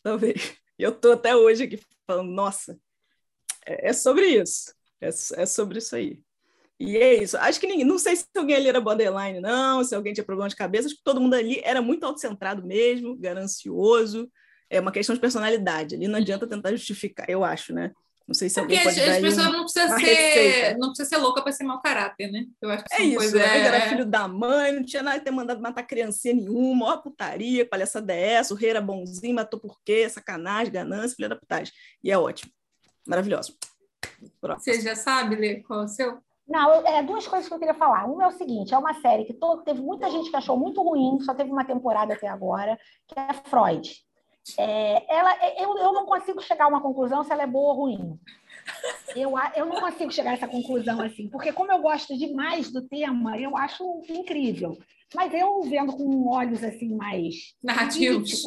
Talvez. 0.00 0.56
E 0.78 0.84
eu 0.84 0.92
tô 0.92 1.10
até 1.10 1.34
hoje 1.34 1.64
aqui 1.64 1.80
falando, 2.06 2.30
nossa, 2.30 2.78
é, 3.66 3.88
é 3.88 3.92
sobre 3.92 4.26
isso, 4.26 4.72
é, 5.00 5.08
é 5.08 5.46
sobre 5.46 5.78
isso 5.78 5.96
aí. 5.96 6.22
E 6.78 6.96
é 6.96 7.20
isso. 7.20 7.36
Acho 7.38 7.58
que 7.58 7.66
ninguém, 7.66 7.84
não 7.84 7.98
sei 7.98 8.14
se 8.14 8.26
alguém 8.36 8.54
ali 8.54 8.68
era 8.68 8.80
borderline, 8.80 9.40
não, 9.40 9.82
se 9.82 9.92
alguém 9.92 10.12
tinha 10.12 10.24
problema 10.24 10.48
de 10.48 10.54
cabeça, 10.54 10.86
acho 10.86 10.96
que 10.98 11.02
todo 11.02 11.20
mundo 11.20 11.34
ali 11.34 11.60
era 11.64 11.82
muito 11.82 12.06
autocentrado 12.06 12.64
mesmo, 12.64 13.18
ganancioso, 13.18 14.30
é 14.70 14.80
uma 14.80 14.92
questão 14.92 15.14
de 15.14 15.20
personalidade. 15.20 15.94
Ali 15.94 16.08
não 16.08 16.18
adianta 16.18 16.46
tentar 16.46 16.70
justificar, 16.72 17.28
eu 17.28 17.44
acho, 17.44 17.72
né? 17.72 17.92
Não 18.28 18.34
sei 18.34 18.50
se 18.50 18.60
alguém 18.60 18.76
Porque 18.76 18.94
pode 18.94 19.10
as, 19.10 19.16
as 19.16 19.22
pessoas 19.22 19.46
não 19.46 19.62
precisa 19.62 19.98
ser 19.98 20.76
não 20.76 20.88
precisa 20.88 21.08
ser 21.08 21.16
louca 21.16 21.40
para 21.40 21.50
ser 21.50 21.64
mau 21.64 21.80
caráter, 21.80 22.30
né? 22.30 22.44
Eu 22.60 22.68
acho 22.68 22.84
que 22.84 22.94
é 22.94 23.02
isso. 23.02 23.16
Coisa, 23.16 23.40
é... 23.40 23.58
era 23.60 23.88
filho 23.88 24.04
da 24.04 24.28
mãe, 24.28 24.70
não 24.70 24.84
tinha 24.84 25.02
nada 25.02 25.18
de 25.18 25.24
ter 25.24 25.30
mandado 25.30 25.62
matar 25.62 25.82
criancinha 25.82 26.34
nenhuma, 26.34 26.92
ó 26.92 26.96
putaria, 26.98 27.66
palhaçada 27.66 28.12
é 28.12 28.34
essa, 28.34 28.52
o 28.52 28.56
rei 28.56 28.68
era 28.68 28.82
bonzinho, 28.82 29.34
matou 29.34 29.58
por 29.58 29.78
quê? 29.82 30.06
Sacanagem, 30.10 30.70
ganância, 30.70 31.16
filha 31.16 31.30
da 31.30 31.36
putagem. 31.36 31.72
E 32.04 32.10
é 32.10 32.18
ótimo. 32.18 32.52
Maravilhoso. 33.06 33.56
Próximo. 34.38 34.74
Você 34.74 34.82
já 34.82 34.94
sabe, 34.94 35.34
Lê, 35.34 35.62
qual 35.62 35.80
é 35.80 35.84
o 35.84 35.88
seu? 35.88 36.18
Não, 36.46 36.86
é 36.86 37.02
duas 37.02 37.26
coisas 37.26 37.48
que 37.48 37.54
eu 37.54 37.58
queria 37.58 37.74
falar. 37.74 38.04
Uma 38.04 38.24
é 38.24 38.28
o 38.28 38.32
seguinte: 38.32 38.74
é 38.74 38.78
uma 38.78 38.92
série 39.00 39.24
que 39.24 39.32
todo, 39.32 39.64
teve 39.64 39.80
muita 39.80 40.10
gente 40.10 40.30
que 40.30 40.36
achou 40.36 40.56
muito 40.58 40.82
ruim, 40.82 41.18
só 41.20 41.34
teve 41.34 41.50
uma 41.50 41.64
temporada 41.64 42.12
até 42.12 42.28
agora, 42.28 42.78
que 43.06 43.18
é 43.18 43.32
Freud. 43.48 43.90
É, 44.56 45.04
ela, 45.12 45.34
é, 45.42 45.64
eu, 45.64 45.76
eu 45.78 45.92
não 45.92 46.06
consigo 46.06 46.40
chegar 46.40 46.64
a 46.64 46.68
uma 46.68 46.80
conclusão 46.80 47.24
se 47.24 47.32
ela 47.32 47.42
é 47.42 47.46
boa 47.46 47.72
ou 47.72 47.80
ruim. 47.80 48.18
Eu, 49.16 49.32
eu 49.56 49.66
não 49.66 49.80
consigo 49.80 50.12
chegar 50.12 50.30
a 50.30 50.34
essa 50.34 50.48
conclusão 50.48 51.00
assim, 51.00 51.28
porque 51.28 51.52
como 51.52 51.72
eu 51.72 51.80
gosto 51.80 52.16
demais 52.16 52.70
do 52.70 52.86
tema, 52.86 53.38
eu 53.38 53.56
acho 53.56 54.02
incrível. 54.08 54.76
Mas 55.14 55.32
eu 55.32 55.62
vendo 55.62 55.96
com 55.96 56.28
olhos 56.28 56.62
assim 56.62 56.94
mais 56.94 57.54
narrativos, 57.62 58.42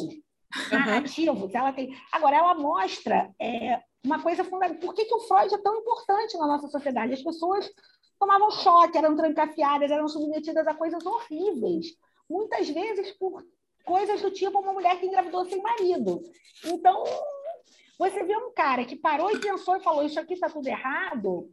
narrativos, 0.70 1.54
ela 1.54 1.72
tem. 1.72 1.94
Agora 2.12 2.36
ela 2.36 2.54
mostra 2.54 3.30
é, 3.40 3.80
uma 4.04 4.22
coisa 4.22 4.44
fundamental. 4.44 4.80
Por 4.80 4.94
que, 4.94 5.04
que 5.04 5.14
o 5.14 5.20
Freud 5.20 5.52
é 5.52 5.58
tão 5.58 5.76
importante 5.76 6.36
na 6.38 6.46
nossa 6.46 6.68
sociedade? 6.68 7.14
As 7.14 7.22
pessoas 7.22 7.68
tomavam 8.18 8.50
choque, 8.52 8.96
eram 8.96 9.16
trancafiadas, 9.16 9.90
eram 9.90 10.06
submetidas 10.06 10.66
a 10.66 10.74
coisas 10.74 11.04
horríveis, 11.04 11.86
muitas 12.30 12.68
vezes 12.68 13.10
por 13.18 13.44
coisas 13.84 14.20
do 14.22 14.30
tipo 14.30 14.58
uma 14.58 14.72
mulher 14.72 14.98
que 14.98 15.06
engravidou 15.06 15.44
sem 15.44 15.60
marido. 15.60 16.22
Então, 16.64 17.04
você 17.98 18.24
vê 18.24 18.36
um 18.36 18.52
cara 18.52 18.84
que 18.84 18.96
parou 18.96 19.30
e 19.30 19.40
pensou 19.40 19.76
e 19.76 19.82
falou: 19.82 20.04
Isso 20.04 20.18
aqui 20.18 20.34
está 20.34 20.48
tudo 20.48 20.66
errado. 20.66 21.50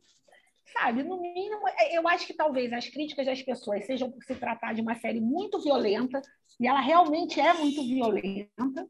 Sabe, 0.73 1.03
no 1.03 1.19
mínimo, 1.19 1.68
é, 1.68 1.97
eu 1.97 2.07
acho 2.07 2.27
que 2.27 2.34
talvez 2.34 2.72
as 2.72 2.88
críticas 2.88 3.26
das 3.26 3.41
pessoas 3.41 3.85
sejam 3.85 4.11
por 4.11 4.23
se 4.23 4.35
tratar 4.35 4.73
de 4.73 4.81
uma 4.81 4.95
série 4.95 5.19
muito 5.19 5.60
violenta, 5.60 6.22
e 6.60 6.68
ela 6.68 6.80
realmente 6.80 7.39
é 7.39 7.53
muito 7.53 7.81
violenta, 7.81 8.88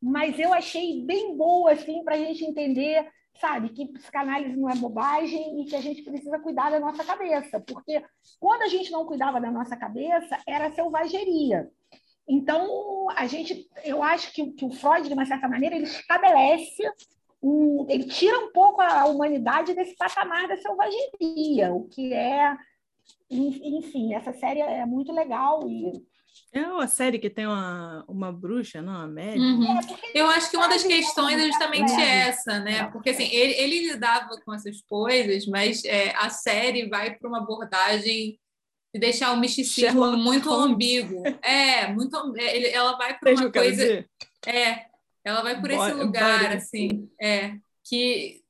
mas 0.00 0.38
eu 0.38 0.52
achei 0.52 1.02
bem 1.02 1.36
boa, 1.36 1.72
assim, 1.72 2.02
para 2.04 2.14
a 2.14 2.18
gente 2.18 2.44
entender, 2.44 3.06
sabe, 3.40 3.70
que 3.70 3.88
psicanálise 3.88 4.56
não 4.56 4.70
é 4.70 4.76
bobagem 4.76 5.60
e 5.62 5.66
que 5.66 5.76
a 5.76 5.80
gente 5.80 6.02
precisa 6.02 6.38
cuidar 6.38 6.70
da 6.70 6.80
nossa 6.80 7.04
cabeça, 7.04 7.60
porque 7.60 8.02
quando 8.38 8.62
a 8.62 8.68
gente 8.68 8.90
não 8.90 9.06
cuidava 9.06 9.40
da 9.40 9.50
nossa 9.50 9.76
cabeça, 9.76 10.38
era 10.46 10.70
selvageria. 10.72 11.70
Então, 12.28 13.06
a 13.10 13.26
gente, 13.26 13.68
eu 13.84 14.02
acho 14.02 14.32
que, 14.32 14.52
que 14.52 14.64
o 14.64 14.70
Freud, 14.70 15.06
de 15.06 15.14
uma 15.14 15.26
certa 15.26 15.46
maneira, 15.46 15.76
ele 15.76 15.84
estabelece, 15.84 16.82
um, 17.42 17.86
ele 17.88 18.04
tira 18.04 18.38
um 18.38 18.50
pouco 18.52 18.80
a 18.80 19.04
humanidade 19.04 19.74
desse 19.74 19.94
patamar 19.96 20.48
da 20.48 20.56
selvageria, 20.56 21.72
o 21.72 21.86
que 21.88 22.14
é, 22.14 22.56
enfim, 23.30 24.14
essa 24.14 24.32
série 24.32 24.60
é 24.60 24.86
muito 24.86 25.12
legal 25.12 25.68
e 25.68 25.92
É 26.52 26.66
uma 26.66 26.86
série 26.86 27.18
que 27.18 27.28
tem 27.28 27.46
uma, 27.46 28.02
uma 28.08 28.32
bruxa, 28.32 28.80
não? 28.80 28.94
Uma 28.94 29.06
médica. 29.06 29.44
Uhum. 29.44 29.78
É, 29.78 29.82
Eu 30.14 30.26
acho 30.28 30.50
que 30.50 30.56
uma 30.56 30.68
das 30.68 30.82
questões 30.82 31.38
é 31.38 31.46
justamente 31.46 31.92
essa, 31.92 32.60
né? 32.60 32.84
Porque 32.90 33.10
assim, 33.10 33.24
ele, 33.24 33.52
ele 33.54 33.88
lidava 33.92 34.40
com 34.42 34.54
essas 34.54 34.80
coisas, 34.82 35.46
mas 35.46 35.84
é, 35.84 36.14
a 36.16 36.30
série 36.30 36.88
vai 36.88 37.14
para 37.14 37.28
uma 37.28 37.38
abordagem 37.38 38.38
de 38.94 39.00
deixar 39.00 39.32
o 39.32 39.36
misticismo 39.36 39.90
Sherlock 39.90 40.16
muito 40.16 40.48
Holmes. 40.48 40.72
ambíguo. 40.72 41.24
É, 41.42 41.92
muito 41.92 42.16
é, 42.36 42.56
ele, 42.56 42.68
ela 42.68 42.96
vai 42.96 43.18
para 43.18 43.34
uma 43.34 43.50
coisa. 43.50 44.06
É, 44.46 44.86
ela 45.24 45.42
vai 45.42 45.60
por 45.60 45.70
esse 45.70 45.92
lugar, 45.92 46.52
assim, 46.52 47.10
é, 47.20 47.56
que 47.82 48.44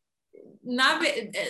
na, 0.62 0.99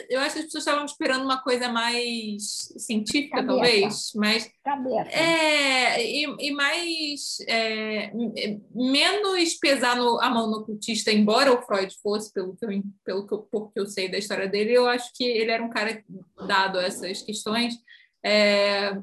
eu 0.09 0.21
acho 0.21 0.35
que 0.35 0.39
as 0.41 0.45
pessoas 0.47 0.67
estavam 0.67 0.85
esperando 0.85 1.25
uma 1.25 1.41
coisa 1.41 1.69
mais 1.69 2.73
científica, 2.77 3.37
Cabeça. 3.37 3.47
talvez, 3.47 4.13
mas 4.15 4.51
Cabeça. 4.63 5.11
é 5.11 6.05
e, 6.05 6.25
e 6.41 6.51
mais 6.53 7.39
é, 7.49 8.13
menos 8.75 9.55
pesar 9.55 9.97
no, 9.97 10.21
a 10.21 10.29
mão 10.29 10.51
no 10.51 10.59
ocultista, 10.59 11.13
embora 11.13 11.53
o 11.53 11.63
Freud 11.63 11.95
fosse, 12.03 12.33
pelo 12.33 12.57
que 12.57 12.65
eu, 12.65 12.83
pelo 13.05 13.27
que 13.27 13.35
eu, 13.35 13.39
porque 13.51 13.81
eu 13.81 13.87
sei 13.87 14.09
da 14.09 14.19
história 14.19 14.49
dele, 14.49 14.73
eu 14.73 14.87
acho 14.87 15.13
que 15.15 15.25
ele 15.25 15.51
era 15.51 15.63
um 15.63 15.71
cara 15.71 16.05
dado 16.47 16.79
a 16.79 16.85
essas 16.85 17.23
questões. 17.23 17.75
É, 18.25 18.97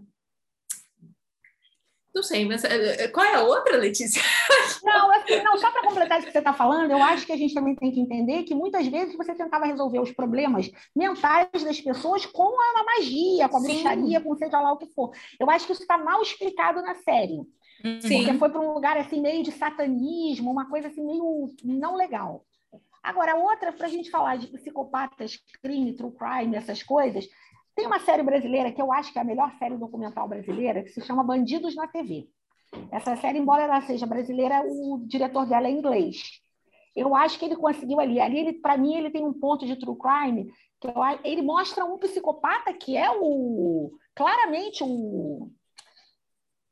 não 2.14 2.22
sei, 2.22 2.46
mas 2.46 2.64
eh, 2.66 3.06
eh, 3.06 3.08
qual 3.08 3.26
é 3.26 3.36
a 3.36 3.44
outra, 3.44 3.78
Letícia? 3.78 4.22
Não, 4.84 5.12
assim, 5.12 5.42
não 5.44 5.58
só 5.58 5.72
para 5.72 5.84
completar 5.84 6.18
isso 6.18 6.26
que 6.26 6.34
você 6.34 6.40
está 6.40 6.54
falando, 6.54 6.90
eu 6.90 7.02
acho 7.04 7.26
que 7.26 7.32
a 7.32 7.38
gente 7.38 7.54
também 7.54 7.76
tem 7.76 7.92
que 7.92 8.00
entender 8.00 8.44
que 8.44 8.56
muitas 8.56 8.86
vezes 8.88 9.16
você 9.16 9.36
tentava 9.36 9.66
resolver 9.66 10.00
os 10.00 10.12
problemas 10.12 10.70
mentais 10.96 11.48
das 11.64 11.80
pessoas 11.80 12.26
com 12.26 12.52
a 12.60 12.84
magia, 12.84 13.48
com 13.48 13.58
a 13.58 13.60
Sim. 13.60 13.68
bruxaria, 13.68 14.22
com 14.22 14.36
seja 14.36 14.60
lá 14.60 14.74
o 14.74 14.78
que 14.78 14.88
for. 14.88 15.12
Eu 15.40 15.50
acho 15.52 15.68
que 15.68 15.74
isso 15.74 15.84
está 15.84 16.00
mal 16.00 16.22
explicado 16.24 16.82
na 16.82 16.96
série. 16.96 17.42
Sim. 18.02 18.24
Porque 18.24 18.40
foi 18.40 18.50
para 18.50 18.60
um 18.60 18.74
lugar 18.74 18.98
assim 18.98 19.22
meio 19.22 19.44
de 19.44 19.52
satanismo, 19.52 20.52
uma 20.52 20.68
coisa 20.68 20.88
assim 20.88 21.06
meio 21.06 21.48
não 21.64 21.96
legal. 21.96 22.44
Agora, 23.04 23.36
outra, 23.36 23.72
para 23.72 23.86
a 23.86 23.90
gente 23.90 24.10
falar 24.10 24.38
de 24.38 24.48
psicopatas, 24.48 25.40
crime, 25.62 25.94
true 25.94 26.12
crime, 26.12 26.56
essas 26.56 26.82
coisas, 26.84 27.28
tem 27.76 27.88
uma 27.88 28.00
série 28.00 28.24
brasileira 28.24 28.72
que 28.72 28.82
eu 28.82 28.92
acho 28.92 29.12
que 29.12 29.20
é 29.20 29.22
a 29.22 29.26
melhor 29.26 29.52
série 29.58 29.78
documental 29.78 30.28
brasileira, 30.28 30.84
que 30.84 30.90
se 30.90 31.02
chama 31.02 31.24
Bandidos 31.24 31.76
na 31.76 31.88
TV. 31.88 32.28
Essa 32.92 33.16
série, 33.16 33.40
embora 33.40 33.64
ela 33.64 33.82
seja 33.82 34.06
brasileira, 34.06 34.64
o 34.66 35.04
diretor 35.06 35.46
dela 35.46 35.68
é 35.68 35.72
inglês. 35.72 36.42
Eu 36.96 37.16
acho 37.16 37.40
que 37.40 37.46
ele 37.46 37.56
conseguiu 37.56 38.00
ali. 38.00 38.20
Ali, 38.20 38.54
para 38.54 38.78
mim, 38.78 38.96
ele 38.96 39.10
tem 39.10 39.26
um 39.26 39.34
ponto 39.34 39.66
de 39.66 39.78
true 39.78 39.98
crime 39.98 40.52
que 40.80 40.88
eu, 40.88 40.94
ele 41.24 41.42
mostra 41.42 41.86
um 41.86 41.98
psicopata 41.98 42.74
que 42.74 42.98
é 42.98 43.10
o 43.12 43.92
claramente 44.16 44.84
o 44.84 45.52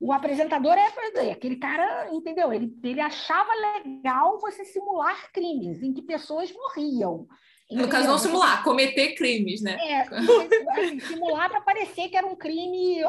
o 0.01 0.13
apresentador 0.13 0.77
é, 0.77 0.87
é 1.27 1.31
aquele 1.31 1.57
cara, 1.57 2.09
entendeu? 2.13 2.53
Ele, 2.53 2.73
ele 2.81 3.01
achava 3.01 3.49
legal 3.53 4.39
você 4.39 4.63
simular 4.63 5.29
crimes 5.33 5.83
em 5.83 5.93
que 5.93 6.01
pessoas 6.01 6.51
morriam. 6.53 7.27
No 7.71 7.87
caso, 7.87 8.07
não 8.07 8.17
simular, 8.17 8.63
cometer 8.63 9.13
crimes, 9.13 9.61
né? 9.61 9.77
É, 9.79 10.01
assim, 10.01 10.99
simular 11.01 11.49
para 11.49 11.61
parecer 11.61 12.09
que 12.09 12.17
era 12.17 12.25
um 12.25 12.35
crime 12.35 13.01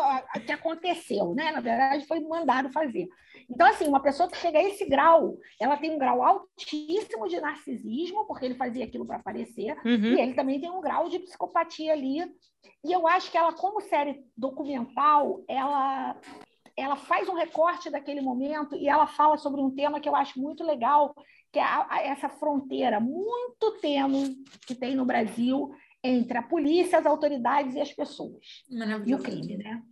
que 0.45 0.53
aconteceu, 0.53 1.35
né? 1.35 1.51
Na 1.51 1.61
verdade, 1.61 2.07
foi 2.07 2.21
mandado 2.21 2.71
fazer. 2.71 3.09
Então, 3.49 3.67
assim, 3.67 3.87
uma 3.89 4.01
pessoa 4.01 4.29
que 4.29 4.37
chega 4.37 4.59
a 4.59 4.63
esse 4.63 4.85
grau, 4.85 5.39
ela 5.59 5.77
tem 5.77 5.91
um 5.91 5.99
grau 5.99 6.23
altíssimo 6.23 7.27
de 7.27 7.41
narcisismo, 7.41 8.27
porque 8.27 8.45
ele 8.45 8.55
fazia 8.55 8.85
aquilo 8.85 9.07
para 9.07 9.17
aparecer, 9.17 9.77
uhum. 9.85 10.15
e 10.15 10.21
ele 10.21 10.35
também 10.35 10.61
tem 10.61 10.71
um 10.71 10.81
grau 10.81 11.09
de 11.09 11.19
psicopatia 11.21 11.93
ali. 11.93 12.21
E 12.85 12.93
eu 12.93 13.07
acho 13.09 13.31
que 13.31 13.39
ela, 13.39 13.53
como 13.53 13.81
série 13.81 14.23
documental, 14.37 15.43
ela 15.49 16.17
ela 16.77 16.97
faz 16.97 17.29
um 17.29 17.35
recorte 17.35 17.91
daquele 17.91 18.23
momento 18.23 18.75
e 18.75 18.89
ela 18.89 19.07
fala 19.07 19.37
sobre 19.37 19.61
um 19.61 19.71
tema 19.71 20.01
que 20.01 20.09
eu 20.09 20.17
acho 20.17 20.41
muito 20.41 20.65
legal, 20.65 21.15
que 21.53 21.59
é 21.59 21.65
essa 22.07 22.29
fronteira 22.29 23.01
muito 23.01 23.73
tênue 23.81 24.37
que 24.67 24.75
tem 24.75 24.95
no 24.95 25.05
Brasil 25.05 25.71
entre 26.03 26.39
a 26.39 26.43
polícia, 26.43 26.99
as 26.99 27.07
autoridades 27.07 27.75
e 27.75 27.81
as 27.81 27.93
pessoas. 27.93 28.65
E 29.11 29.15
o 29.15 29.19
crime, 29.19 29.57
né? 29.57 29.83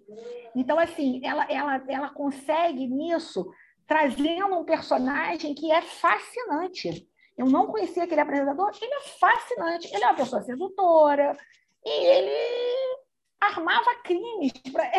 Então, 0.55 0.79
assim, 0.79 1.21
ela, 1.23 1.45
ela, 1.51 1.85
ela 1.89 2.09
consegue 2.11 2.87
nisso, 2.87 3.51
trazendo 3.87 4.59
um 4.59 4.65
personagem 4.65 5.55
que 5.55 5.71
é 5.71 5.83
fascinante. 5.83 7.07
Eu 7.37 7.47
não 7.47 7.67
conhecia 7.67 8.05
aquele 8.05 8.21
apresentador, 8.21 8.71
ele 8.81 8.95
é 8.95 9.01
fascinante. 9.01 9.89
Ele 9.95 10.03
é 10.03 10.07
uma 10.07 10.17
pessoa 10.17 10.43
sedutora, 10.43 11.37
e 11.85 11.91
ele 11.91 12.98
armava 13.41 13.95
crimes. 14.05 14.53
Pra... 14.73 14.85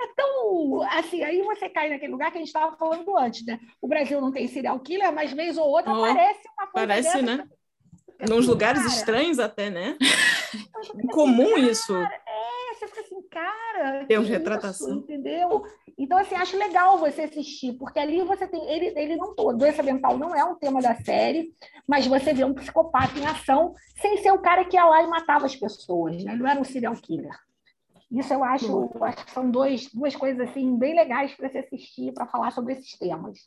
É, 0.00 0.06
tão 0.14 0.82
assim, 0.92 1.24
aí 1.24 1.42
você 1.42 1.68
cai 1.68 1.90
naquele 1.90 2.12
lugar 2.12 2.30
que 2.30 2.38
a 2.38 2.40
gente 2.40 2.46
estava 2.46 2.76
falando 2.76 3.18
antes, 3.18 3.44
né? 3.44 3.58
O 3.82 3.88
Brasil 3.88 4.20
não 4.20 4.30
tem 4.30 4.46
serial 4.46 4.78
killer, 4.78 5.12
mas 5.12 5.32
vez 5.32 5.58
ou 5.58 5.68
outra 5.68 5.92
oh, 5.92 6.04
aparece 6.04 6.40
uma 6.56 6.66
coisa. 6.68 6.86
Parece, 6.86 7.22
dessa. 7.22 7.22
né? 7.22 7.48
Nos 8.28 8.46
lugares 8.46 8.82
cara, 8.82 8.94
estranhos 8.94 9.38
até, 9.40 9.70
né? 9.70 9.96
Incomum 11.02 11.54
assim, 11.54 11.68
isso. 11.68 11.96
é, 11.96 12.74
você 12.74 12.86
fica 12.86 13.00
assim, 13.00 13.22
cara. 13.28 14.04
Tem 14.06 14.22
retratação. 14.22 14.88
Isso, 14.88 14.98
entendeu? 14.98 15.64
Então, 15.98 16.16
assim, 16.16 16.36
acho 16.36 16.56
legal 16.56 16.96
você 16.98 17.22
assistir, 17.22 17.72
porque 17.72 17.98
ali 17.98 18.22
você 18.22 18.46
tem. 18.46 18.64
Ele, 18.70 18.92
ele 18.96 19.16
não. 19.16 19.34
Doença 19.34 19.82
mental 19.82 20.16
não 20.16 20.34
é 20.34 20.44
um 20.44 20.54
tema 20.54 20.80
da 20.80 20.94
série, 20.94 21.52
mas 21.86 22.06
você 22.06 22.32
vê 22.32 22.44
um 22.44 22.54
psicopata 22.54 23.18
em 23.18 23.26
ação 23.26 23.74
sem 24.00 24.16
ser 24.18 24.30
o 24.30 24.38
cara 24.38 24.64
que 24.64 24.76
ia 24.76 24.84
lá 24.84 25.02
e 25.02 25.08
matava 25.08 25.46
as 25.46 25.56
pessoas, 25.56 26.22
né? 26.22 26.32
Ele 26.32 26.42
não 26.42 26.48
era 26.48 26.60
um 26.60 26.64
serial 26.64 26.94
killer. 26.94 27.36
Isso 28.10 28.32
eu 28.32 28.42
acho, 28.42 28.90
eu 28.94 29.04
acho 29.04 29.24
que 29.24 29.30
são 29.32 29.50
dois, 29.50 29.88
duas 29.92 30.16
coisas 30.16 30.48
assim 30.48 30.76
bem 30.78 30.94
legais 30.94 31.34
para 31.34 31.50
se 31.50 31.58
assistir 31.58 32.12
para 32.12 32.26
falar 32.26 32.50
sobre 32.52 32.72
esses 32.72 32.96
temas. 32.98 33.38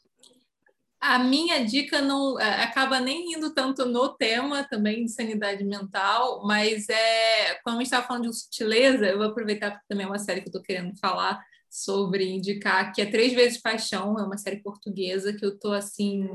A 0.99 1.17
minha 1.17 1.65
dica 1.65 1.99
não 1.99 2.39
é, 2.39 2.61
acaba 2.61 2.99
nem 2.99 3.33
indo 3.33 3.51
tanto 3.55 3.85
no 3.85 4.09
tema 4.09 4.63
também 4.63 5.03
de 5.03 5.11
sanidade 5.11 5.63
mental, 5.63 6.45
mas 6.45 6.88
é 6.89 7.55
quando 7.63 7.77
a 7.77 7.79
gente 7.79 7.88
estava 7.88 8.05
falando 8.05 8.29
de 8.29 8.39
sutileza, 8.39 9.07
eu 9.07 9.17
vou 9.17 9.27
aproveitar 9.27 9.71
porque 9.71 9.85
também 9.89 10.05
é 10.05 10.09
uma 10.09 10.19
série 10.19 10.41
que 10.41 10.47
eu 10.47 10.51
estou 10.51 10.61
querendo 10.61 10.95
falar 10.99 11.43
sobre 11.67 12.29
indicar, 12.29 12.93
que 12.93 13.01
é 13.01 13.05
Três 13.07 13.33
Vezes 13.33 13.59
Paixão, 13.59 14.19
é 14.19 14.23
uma 14.23 14.38
série 14.38 14.61
portuguesa 14.61 15.33
que 15.33 15.43
eu 15.43 15.55
estou 15.55 15.73
assim 15.73 16.29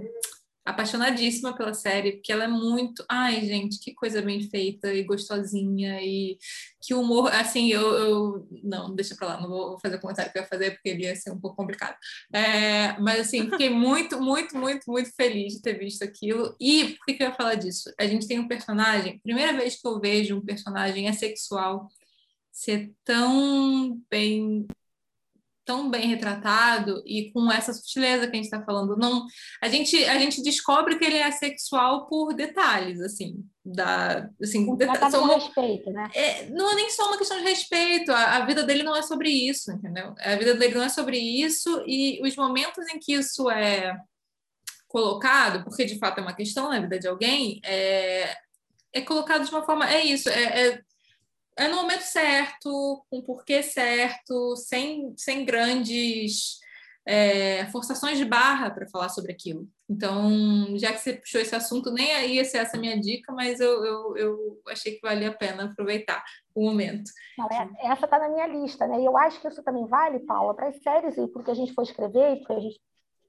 apaixonadíssima 0.66 1.56
pela 1.56 1.72
série, 1.72 2.12
porque 2.12 2.32
ela 2.32 2.44
é 2.44 2.48
muito. 2.48 3.04
Ai, 3.08 3.40
gente, 3.46 3.78
que 3.78 3.94
coisa 3.94 4.20
bem 4.20 4.40
feita 4.50 4.92
e 4.92 5.04
gostosinha, 5.04 6.02
e 6.02 6.36
que 6.82 6.92
humor. 6.92 7.32
Assim, 7.32 7.68
eu. 7.68 7.92
eu... 7.92 8.48
Não, 8.64 8.94
deixa 8.94 9.14
pra 9.14 9.28
lá, 9.28 9.40
não 9.40 9.48
vou 9.48 9.78
fazer 9.78 9.96
o 9.96 10.00
comentário 10.00 10.32
que 10.32 10.38
eu 10.38 10.42
ia 10.42 10.48
fazer, 10.48 10.72
porque 10.72 10.88
ele 10.88 11.04
ia 11.04 11.14
ser 11.14 11.30
um 11.30 11.40
pouco 11.40 11.56
complicado. 11.56 11.96
É, 12.32 12.98
mas, 12.98 13.20
assim, 13.20 13.48
fiquei 13.48 13.70
muito, 13.70 14.20
muito, 14.20 14.58
muito, 14.58 14.90
muito 14.90 15.14
feliz 15.14 15.54
de 15.54 15.62
ter 15.62 15.78
visto 15.78 16.02
aquilo. 16.02 16.56
E 16.60 16.94
por 16.94 17.06
que, 17.06 17.14
que 17.14 17.22
eu 17.22 17.28
ia 17.28 17.34
falar 17.34 17.54
disso? 17.54 17.92
A 17.98 18.06
gente 18.06 18.26
tem 18.26 18.40
um 18.40 18.48
personagem, 18.48 19.20
primeira 19.20 19.52
vez 19.52 19.80
que 19.80 19.86
eu 19.86 20.00
vejo 20.00 20.36
um 20.36 20.44
personagem 20.44 21.08
assexual 21.08 21.88
ser 22.50 22.90
tão 23.04 24.02
bem 24.10 24.66
tão 25.66 25.90
bem 25.90 26.06
retratado 26.06 27.02
e 27.04 27.32
com 27.32 27.50
essa 27.50 27.72
sutileza 27.72 28.26
que 28.28 28.32
a 28.32 28.36
gente 28.36 28.44
está 28.44 28.64
falando. 28.64 28.96
Não, 28.96 29.26
a 29.60 29.68
gente 29.68 30.02
a 30.04 30.16
gente 30.16 30.40
descobre 30.42 30.96
que 30.96 31.04
ele 31.04 31.16
é 31.16 31.30
sexual 31.32 32.06
por 32.06 32.32
detalhes, 32.32 33.00
assim, 33.00 33.44
da 33.64 34.30
assim, 34.40 34.74
deta 34.76 35.10
só 35.10 35.24
uma, 35.24 35.34
respeito, 35.34 35.90
né? 35.90 36.08
É, 36.14 36.48
não 36.50 36.70
é 36.70 36.74
nem 36.76 36.88
só 36.90 37.08
uma 37.08 37.18
questão 37.18 37.36
de 37.38 37.44
respeito. 37.44 38.12
A, 38.12 38.36
a, 38.36 38.46
vida 38.46 38.62
dele 38.62 38.84
não 38.84 38.94
é 38.94 39.02
sobre 39.02 39.28
isso, 39.28 39.72
entendeu? 39.72 40.14
A 40.20 40.36
vida 40.36 40.54
dele 40.54 40.76
não 40.76 40.84
é 40.84 40.88
sobre 40.88 41.18
isso 41.18 41.82
e 41.84 42.20
os 42.22 42.36
momentos 42.36 42.86
em 42.88 43.00
que 43.00 43.14
isso 43.14 43.50
é 43.50 43.98
colocado, 44.86 45.64
porque 45.64 45.84
de 45.84 45.98
fato 45.98 46.18
é 46.18 46.22
uma 46.22 46.34
questão 46.34 46.70
na 46.70 46.80
vida 46.80 46.98
de 46.98 47.08
alguém, 47.08 47.60
é, 47.64 48.34
é 48.92 49.00
colocado 49.02 49.44
de 49.44 49.50
uma 49.50 49.64
forma 49.64 49.90
é 49.90 50.02
isso, 50.04 50.28
é, 50.28 50.68
é 50.68 50.82
é 51.58 51.68
no 51.68 51.76
momento 51.76 52.02
certo, 52.02 53.04
com 53.10 53.18
o 53.18 53.22
porquê 53.22 53.62
certo, 53.62 54.56
sem, 54.56 55.14
sem 55.16 55.44
grandes 55.44 56.58
é, 57.06 57.66
forçações 57.66 58.18
de 58.18 58.24
barra 58.24 58.70
para 58.70 58.88
falar 58.88 59.08
sobre 59.08 59.32
aquilo. 59.32 59.68
Então, 59.88 60.76
já 60.76 60.92
que 60.92 60.98
você 60.98 61.14
puxou 61.14 61.40
esse 61.40 61.54
assunto, 61.54 61.92
nem 61.92 62.12
aí 62.12 62.34
ia 62.34 62.44
ser 62.44 62.58
essa 62.58 62.76
minha 62.76 62.98
dica, 63.00 63.32
mas 63.32 63.60
eu, 63.60 63.84
eu, 63.84 64.16
eu 64.16 64.62
achei 64.68 64.94
que 64.94 65.06
valia 65.06 65.28
a 65.28 65.34
pena 65.34 65.66
aproveitar 65.66 66.22
o 66.54 66.64
momento. 66.64 67.10
É, 67.52 67.92
essa 67.92 68.04
está 68.04 68.18
na 68.18 68.28
minha 68.28 68.46
lista, 68.48 68.86
né? 68.88 69.00
E 69.00 69.04
eu 69.04 69.16
acho 69.16 69.40
que 69.40 69.46
isso 69.46 69.62
também 69.62 69.86
vale, 69.86 70.18
Paula, 70.20 70.54
para 70.54 70.68
as 70.68 70.82
séries 70.82 71.16
e 71.16 71.28
porque 71.28 71.52
a 71.52 71.54
gente 71.54 71.72
for 71.72 71.82
escrever, 71.82 72.38
porque 72.38 72.52
a 72.54 72.60
gente 72.60 72.80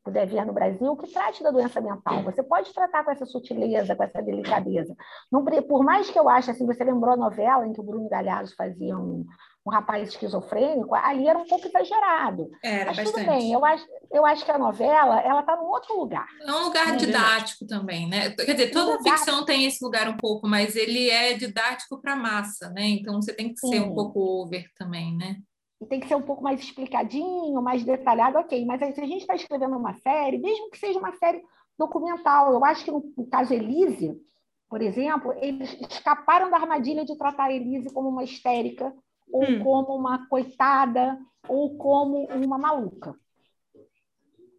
puder 0.07 0.25
vir 0.25 0.45
no 0.45 0.53
Brasil, 0.53 0.95
que 0.95 1.11
trate 1.11 1.43
da 1.43 1.51
doença 1.51 1.81
mental. 1.81 2.23
Você 2.23 2.41
pode 2.41 2.73
tratar 2.73 3.03
com 3.03 3.11
essa 3.11 3.25
sutileza, 3.25 3.93
com 3.93 4.03
essa 4.03 4.21
delicadeza. 4.21 4.95
Não, 5.29 5.43
por 5.43 5.83
mais 5.83 6.09
que 6.09 6.17
eu 6.17 6.29
ache, 6.29 6.49
assim, 6.49 6.65
você 6.65 6.83
lembrou 6.83 7.13
a 7.13 7.17
novela 7.17 7.67
em 7.67 7.73
que 7.73 7.81
o 7.81 7.83
Bruno 7.83 8.07
Galhaço 8.07 8.55
fazia 8.55 8.97
um, 8.97 9.25
um 9.65 9.69
rapaz 9.69 10.07
esquizofrênico, 10.07 10.95
ali 10.95 11.27
era 11.27 11.37
um 11.37 11.45
pouco 11.45 11.67
exagerado. 11.67 12.49
Era 12.63 12.93
Mas 12.93 12.97
bastante. 12.97 13.25
tudo 13.25 13.25
bem, 13.25 13.51
eu 13.51 13.65
acho, 13.65 13.85
eu 14.11 14.25
acho 14.25 14.45
que 14.45 14.51
a 14.51 14.57
novela 14.57 15.19
ela 15.19 15.41
está 15.41 15.57
num 15.57 15.67
outro 15.67 15.99
lugar. 15.99 16.27
É 16.41 16.51
um 16.53 16.63
lugar 16.63 16.95
didático 16.95 17.67
também, 17.67 18.07
né? 18.07 18.29
Quer 18.29 18.53
dizer, 18.53 18.71
toda 18.71 18.97
um 18.97 19.03
ficção 19.03 19.43
tem 19.43 19.65
esse 19.65 19.83
lugar 19.83 20.07
um 20.07 20.15
pouco, 20.15 20.47
mas 20.47 20.77
ele 20.77 21.09
é 21.09 21.33
didático 21.33 22.01
para 22.01 22.15
massa, 22.15 22.69
né? 22.69 22.83
Então 22.87 23.21
você 23.21 23.33
tem 23.33 23.53
que 23.53 23.59
ser 23.59 23.67
Sim. 23.67 23.81
um 23.81 23.93
pouco 23.93 24.19
over 24.21 24.65
também, 24.77 25.13
né? 25.17 25.35
E 25.81 25.85
tem 25.85 25.99
que 25.99 26.07
ser 26.07 26.15
um 26.15 26.21
pouco 26.21 26.43
mais 26.43 26.59
explicadinho, 26.59 27.61
mais 27.61 27.83
detalhado, 27.83 28.37
ok. 28.39 28.65
Mas 28.65 28.81
aí, 28.81 28.93
se 28.93 29.01
a 29.01 29.05
gente 29.05 29.21
está 29.21 29.35
escrevendo 29.35 29.77
uma 29.77 29.93
série, 29.95 30.37
mesmo 30.37 30.69
que 30.69 30.79
seja 30.79 30.97
uma 30.97 31.13
série 31.13 31.43
documental, 31.77 32.51
eu 32.51 32.65
acho 32.65 32.83
que 32.83 32.91
no, 32.91 33.13
no 33.15 33.27
caso 33.27 33.53
Elise, 33.53 34.19
por 34.69 34.81
exemplo, 34.81 35.33
eles 35.37 35.77
escaparam 35.89 36.49
da 36.49 36.57
armadilha 36.57 37.05
de 37.05 37.17
tratar 37.17 37.45
a 37.45 37.53
Elise 37.53 37.93
como 37.93 38.09
uma 38.09 38.23
histérica, 38.23 38.93
ou 39.31 39.43
hum. 39.43 39.63
como 39.63 39.95
uma 39.95 40.27
coitada, 40.27 41.19
ou 41.47 41.77
como 41.77 42.25
uma 42.25 42.57
maluca. 42.57 43.15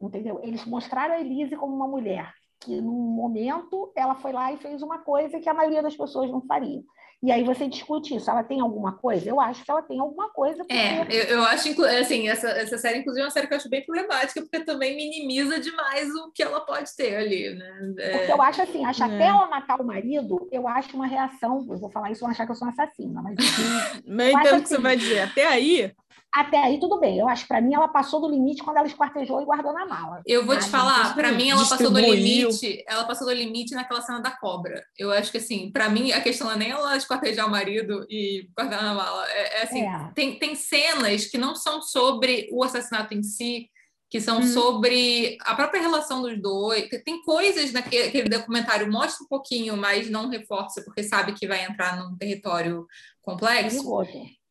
Entendeu? 0.01 0.40
Eles 0.43 0.65
mostraram 0.65 1.15
a 1.15 1.20
Elise 1.20 1.57
como 1.57 1.74
uma 1.74 1.89
mulher 1.89 2.32
que, 2.61 2.81
num 2.81 2.93
momento, 2.93 3.93
ela 3.95 4.15
foi 4.16 4.32
lá 4.32 4.53
e 4.53 4.59
fez 4.59 4.82
uma 4.82 4.99
coisa 4.99 5.40
que 5.40 5.49
a 5.49 5.55
maioria 5.55 5.82
das 5.82 5.97
pessoas 5.97 6.31
não 6.31 6.40
faria. 6.43 6.82
E 7.20 7.32
aí 7.32 7.43
você 7.43 7.66
discute 7.66 8.15
isso. 8.15 8.31
Ela 8.31 8.45
tem 8.45 8.61
alguma 8.61 8.93
coisa? 8.93 9.28
Eu 9.28 9.40
acho 9.40 9.65
que 9.65 9.70
ela 9.70 9.82
tem 9.82 9.99
alguma 9.99 10.31
coisa. 10.31 10.59
Porque... 10.59 10.73
É, 10.73 11.07
eu, 11.11 11.39
eu 11.39 11.43
acho, 11.43 11.69
assim, 11.85 12.28
essa, 12.28 12.49
essa 12.51 12.78
série, 12.78 12.99
inclusive, 12.99 13.23
é 13.23 13.24
uma 13.24 13.31
série 13.31 13.49
que 13.49 13.55
eu 13.55 13.57
acho 13.59 13.69
bem 13.69 13.85
problemática, 13.85 14.40
porque 14.40 14.61
também 14.61 14.95
minimiza 14.95 15.59
demais 15.59 16.09
o 16.15 16.31
que 16.32 16.43
ela 16.43 16.61
pode 16.61 16.95
ter 16.95 17.16
ali, 17.16 17.55
né? 17.55 17.95
É... 17.99 18.19
Porque 18.19 18.32
eu 18.32 18.43
acho 18.43 18.62
assim, 18.62 18.85
acho 18.85 19.03
é. 19.03 19.07
até 19.07 19.27
ela 19.27 19.49
matar 19.49 19.81
o 19.81 19.85
marido, 19.85 20.49
eu 20.53 20.69
acho 20.69 20.95
uma 20.95 21.07
reação, 21.07 21.66
eu 21.69 21.77
vou 21.77 21.90
falar 21.90 22.12
isso, 22.12 22.20
vão 22.20 22.31
achar 22.31 22.47
que 22.47 22.53
eu 22.53 22.57
sou 22.57 22.69
uma 22.69 22.73
assassina, 22.73 23.20
mas... 23.20 23.35
Mas 24.07 24.31
entendo 24.31 24.45
o 24.45 24.55
assim, 24.55 24.62
que 24.62 24.69
você 24.69 24.74
assim, 24.74 24.82
vai 24.82 24.97
dizer. 24.97 25.20
Até 25.20 25.47
aí, 25.47 25.93
até 26.35 26.59
aí 26.59 26.79
tudo 26.79 27.01
bem. 27.01 27.19
Eu 27.19 27.29
acho 27.29 27.43
que 27.43 27.49
para 27.49 27.61
mim 27.61 27.75
ela 27.75 27.89
passou 27.89 28.21
do 28.21 28.29
limite 28.29 28.63
quando 28.63 28.77
ela 28.77 28.87
esquartejou 28.87 29.41
e 29.41 29.45
guardou 29.45 29.73
na 29.73 29.87
mala. 29.87 30.23
Eu 30.27 30.45
vou 30.45 30.59
te 30.59 30.69
falar, 30.69 31.15
para 31.15 31.33
mim 31.33 31.51
ela 31.51 31.67
passou 31.67 31.91
do 31.91 31.99
limite, 31.99 32.85
ela 32.87 33.05
passou 33.05 33.27
do 33.27 33.33
limite 33.33 33.75
naquela 33.75 34.03
cena 34.03 34.21
da 34.21 34.31
cobra. 34.31 34.85
Eu 34.97 35.11
acho 35.11 35.31
que 35.31 35.39
assim, 35.39 35.71
para 35.71 35.89
mim 35.89 36.13
a 36.13 36.21
questão 36.21 36.47
não 36.47 36.55
é 36.55 36.59
nem 36.59 36.71
ela 36.71 36.97
esquartejar 36.97 37.47
o 37.47 37.51
marido 37.51 38.07
e 38.11 38.49
guardar 38.57 38.83
na 38.83 38.95
mala. 38.95 39.27
É, 39.29 39.61
é 39.61 39.63
assim, 39.63 39.83
é. 39.83 40.11
Tem, 40.15 40.39
tem 40.39 40.55
cenas 40.55 41.27
que 41.27 41.39
não 41.39 41.55
são 41.55 41.81
sobre 41.83 42.49
o 42.53 42.63
assassinato 42.63 43.15
em 43.15 43.23
si, 43.23 43.69
que 44.11 44.21
são 44.21 44.39
uhum. 44.39 44.47
sobre 44.47 45.37
a 45.43 45.55
própria 45.55 45.83
relação 45.83 46.23
dos 46.23 46.41
dois. 46.41 46.89
Tem 47.05 47.23
coisas 47.23 47.73
naquele 47.73 48.29
documentário, 48.29 48.91
mostra 48.91 49.25
um 49.25 49.29
pouquinho, 49.29 49.77
mas 49.77 50.09
não 50.09 50.29
reforça, 50.29 50.83
porque 50.83 51.03
sabe 51.03 51.33
que 51.33 51.47
vai 51.47 51.65
entrar 51.65 51.99
num 51.99 52.17
território 52.17 52.87
complexo 53.23 53.85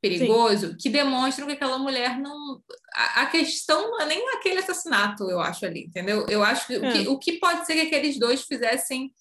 perigoso 0.01 0.69
Sim. 0.69 0.77
que 0.79 0.89
demonstram 0.89 1.47
que 1.47 1.53
aquela 1.53 1.77
mulher 1.77 2.19
não. 2.19 2.61
A, 2.93 3.23
a, 3.23 3.25
questão 3.27 3.91
não 3.91 4.01
é 4.01 4.05
nem 4.05 4.29
aquele 4.35 4.59
assassinato, 4.59 5.29
eu 5.29 5.39
acho 5.39 5.65
ali, 5.65 5.85
entendeu? 5.85 6.25
Eu 6.29 6.43
acho 6.43 6.67
que, 6.67 6.75
é. 6.75 6.77
o, 6.77 6.91
que 6.91 7.07
o 7.09 7.19
que 7.19 7.33
pode 7.33 7.65
ser 7.65 7.73
que 7.73 7.81
aqueles 7.81 8.19
dois 8.19 8.43
fizessem. 8.43 9.11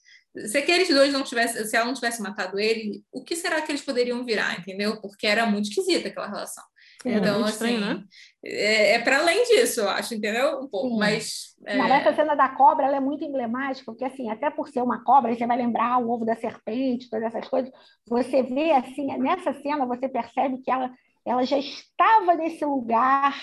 Se 0.47 0.59
aqueles 0.59 0.89
dois 0.89 1.15
não 1.15 1.23
tivessem, 1.23 1.65
se 1.65 1.75
ela 1.75 1.87
não 1.87 1.95
tivesse 1.95 2.21
matado 2.21 2.59
ele, 2.59 3.03
o 3.11 3.25
que 3.25 3.35
será 3.35 3.63
que 3.63 3.73
eles 3.73 3.81
poderiam 3.81 4.23
virar, 4.23 4.59
entendeu? 4.59 5.01
Porque 5.01 5.27
era 5.27 5.47
muito 5.47 5.71
esquisita 5.71 6.09
aquela 6.09 6.27
relação. 6.27 6.63
É, 7.07 7.19
então, 7.19 7.45
assim, 7.45 7.53
estranho, 7.53 7.81
né? 7.81 8.05
é, 8.45 8.93
é 8.95 8.99
para 8.99 9.19
além 9.19 9.45
disso, 9.45 9.81
eu 9.81 9.89
acho, 9.89 10.15
entendeu? 10.15 10.61
Um 10.61 10.69
pouco, 10.69 10.89
Sim. 10.89 10.99
mas... 10.99 11.55
É... 11.65 11.77
Mas 11.79 11.93
essa 11.93 12.17
cena 12.17 12.35
da 12.35 12.49
cobra, 12.49 12.87
ela 12.87 12.97
é 12.97 13.01
muito 13.01 13.25
emblemática, 13.25 13.85
porque, 13.87 14.05
assim, 14.05 14.29
até 14.29 14.51
por 14.51 14.69
ser 14.69 14.83
uma 14.83 15.05
cobra, 15.05 15.33
você 15.33 15.47
vai 15.47 15.57
lembrar 15.57 15.99
o 15.99 16.11
ovo 16.11 16.25
da 16.25 16.35
serpente, 16.35 17.09
todas 17.09 17.27
essas 17.27 17.49
coisas, 17.49 17.71
você 18.09 18.43
vê, 18.43 18.73
assim, 18.73 19.07
nessa 19.19 19.55
cena, 19.63 19.87
você 19.87 20.09
percebe 20.09 20.59
que 20.59 20.71
ela, 20.71 20.91
ela 21.25 21.45
já 21.45 21.59
estava 21.59 22.35
nesse 22.35 22.65
lugar 22.65 23.35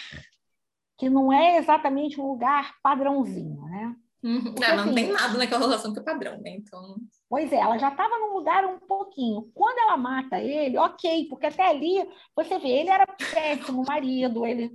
que 0.98 1.10
não 1.10 1.32
é 1.32 1.58
exatamente 1.58 2.20
um 2.20 2.28
lugar 2.28 2.74
padrãozinho, 2.84 3.62
né? 3.62 3.96
Uhum. 4.24 4.44
Porque, 4.44 4.64
é, 4.64 4.76
não 4.76 4.84
assim, 4.84 4.96
tem 4.96 5.12
nada 5.12 5.38
naquela 5.38 5.62
relação 5.62 5.94
que 5.94 6.00
é 6.00 6.04
padrão, 6.04 6.40
né? 6.42 6.52
Então... 6.52 6.98
Pois 7.34 7.52
é, 7.52 7.56
ela 7.56 7.80
já 7.80 7.90
estava 7.90 8.16
num 8.20 8.36
lugar 8.36 8.64
um 8.64 8.78
pouquinho. 8.78 9.52
Quando 9.56 9.80
ela 9.80 9.98
mata 9.98 10.40
ele, 10.40 10.78
ok, 10.78 11.28
porque 11.28 11.48
até 11.48 11.68
ali, 11.68 12.08
você 12.36 12.60
vê, 12.60 12.68
ele 12.68 12.92
era 12.92 13.08
péssimo 13.08 13.84
marido, 13.84 14.46
ele, 14.46 14.66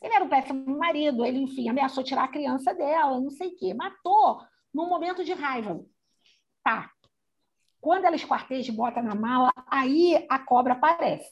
ele 0.00 0.14
era 0.14 0.24
um 0.24 0.28
péssimo 0.30 0.78
marido, 0.78 1.26
ele, 1.26 1.40
enfim, 1.40 1.68
ameaçou 1.68 2.02
tirar 2.02 2.24
a 2.24 2.28
criança 2.28 2.72
dela, 2.72 3.20
não 3.20 3.28
sei 3.28 3.48
o 3.48 3.54
quê. 3.54 3.74
Matou 3.74 4.40
num 4.72 4.88
momento 4.88 5.22
de 5.22 5.34
raiva. 5.34 5.78
Tá. 6.64 6.90
Quando 7.82 8.06
ela 8.06 8.16
esquarteja 8.16 8.72
e 8.72 8.74
bota 8.74 9.02
na 9.02 9.14
mala, 9.14 9.52
aí 9.66 10.24
a 10.30 10.38
cobra 10.38 10.72
aparece. 10.72 11.30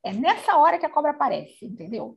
É 0.00 0.12
nessa 0.12 0.56
hora 0.56 0.78
que 0.78 0.86
a 0.86 0.90
cobra 0.90 1.10
aparece, 1.10 1.66
entendeu? 1.66 2.16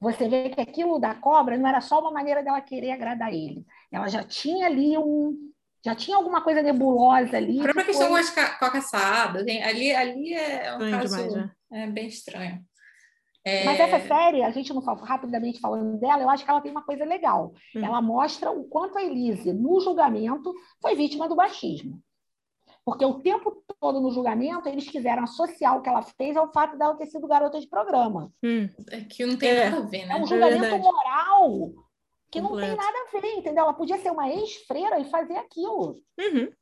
Você 0.00 0.28
vê 0.28 0.50
que 0.50 0.60
aquilo 0.60 0.98
da 0.98 1.14
cobra 1.14 1.56
não 1.56 1.68
era 1.68 1.80
só 1.80 2.00
uma 2.00 2.10
maneira 2.10 2.42
dela 2.42 2.60
querer 2.60 2.90
agradar 2.90 3.32
ele. 3.32 3.64
Ela 3.92 4.08
já 4.08 4.24
tinha 4.24 4.66
ali 4.66 4.98
um. 4.98 5.52
Já 5.86 5.94
tinha 5.94 6.16
alguma 6.16 6.42
coisa 6.42 6.60
nebulosa 6.62 7.36
ali. 7.36 7.60
A 7.60 7.62
própria 7.62 7.84
que 7.84 7.92
questão 7.92 8.08
foi... 8.08 8.24
com 8.58 8.64
a 8.64 8.70
caçada, 8.72 9.38
ali, 9.38 9.94
ali 9.94 10.34
é 10.34 10.72
um 10.72 10.82
estranho 10.82 10.98
caso 10.98 11.16
demais, 11.16 11.32
né? 11.32 11.50
é 11.70 11.86
bem 11.86 12.08
estranho. 12.08 12.60
É... 13.44 13.64
Mas 13.64 13.78
essa 13.78 14.00
série, 14.08 14.42
a 14.42 14.50
gente 14.50 14.74
não 14.74 14.82
fala 14.82 15.06
rapidamente 15.06 15.60
falando 15.60 15.96
dela, 16.00 16.20
eu 16.22 16.28
acho 16.28 16.44
que 16.44 16.50
ela 16.50 16.60
tem 16.60 16.72
uma 16.72 16.82
coisa 16.82 17.04
legal. 17.04 17.54
Hum. 17.76 17.84
Ela 17.84 18.02
mostra 18.02 18.50
o 18.50 18.64
quanto 18.64 18.98
a 18.98 19.04
Elise, 19.04 19.52
no 19.52 19.78
julgamento, 19.78 20.52
foi 20.82 20.96
vítima 20.96 21.28
do 21.28 21.36
machismo. 21.36 22.02
Porque 22.84 23.04
o 23.04 23.20
tempo 23.20 23.62
todo 23.80 24.00
no 24.00 24.10
julgamento 24.10 24.68
eles 24.68 24.90
quiseram 24.90 25.22
associar 25.22 25.76
o 25.76 25.82
que 25.82 25.88
ela 25.88 26.02
fez 26.02 26.36
ao 26.36 26.52
fato 26.52 26.76
dela 26.76 26.96
ter 26.96 27.06
sido 27.06 27.28
garota 27.28 27.60
de 27.60 27.68
programa. 27.68 28.32
Hum, 28.42 28.68
é 28.90 29.02
que 29.02 29.24
não 29.24 29.36
tem 29.36 29.50
é. 29.50 29.70
nada 29.70 29.84
a 29.84 29.86
ver, 29.86 30.04
né? 30.06 30.14
É 30.14 30.20
um 30.20 30.26
julgamento 30.26 30.64
é 30.64 30.78
moral 30.78 31.85
que 32.36 32.48
não 32.48 32.56
tem 32.56 32.76
nada 32.76 32.98
a 32.98 33.20
ver, 33.20 33.34
entendeu? 33.34 33.64
Ela 33.64 33.74
podia 33.74 33.98
ser 33.98 34.10
uma 34.10 34.28
ex-freira 34.28 34.98
e 34.98 35.10
fazer 35.10 35.36
aquilo. 35.36 36.00
Uhum. 36.18 36.52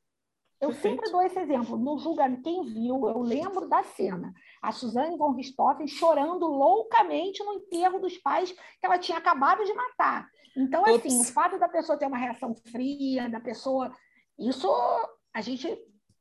Eu 0.60 0.68
Perfeito. 0.68 0.96
sempre 0.96 1.10
dou 1.10 1.22
esse 1.22 1.38
exemplo. 1.38 1.76
No 1.76 1.98
julgamento, 1.98 2.42
quem 2.42 2.64
viu, 2.64 3.08
eu 3.08 3.20
lembro 3.20 3.68
da 3.68 3.82
cena. 3.82 4.32
A 4.62 4.72
Suzane 4.72 5.18
von 5.18 5.32
Richthofen 5.32 5.86
chorando 5.86 6.46
loucamente 6.46 7.42
no 7.44 7.54
enterro 7.54 7.98
dos 7.98 8.16
pais 8.18 8.52
que 8.52 8.86
ela 8.86 8.98
tinha 8.98 9.18
acabado 9.18 9.64
de 9.64 9.74
matar. 9.74 10.26
Então, 10.56 10.82
Ops. 10.82 10.94
assim, 10.94 11.20
o 11.20 11.24
fato 11.24 11.58
da 11.58 11.68
pessoa 11.68 11.98
ter 11.98 12.06
uma 12.06 12.16
reação 12.16 12.54
fria, 12.54 13.28
da 13.28 13.40
pessoa... 13.40 13.94
Isso 14.38 14.68
a 15.34 15.40
gente 15.40 15.76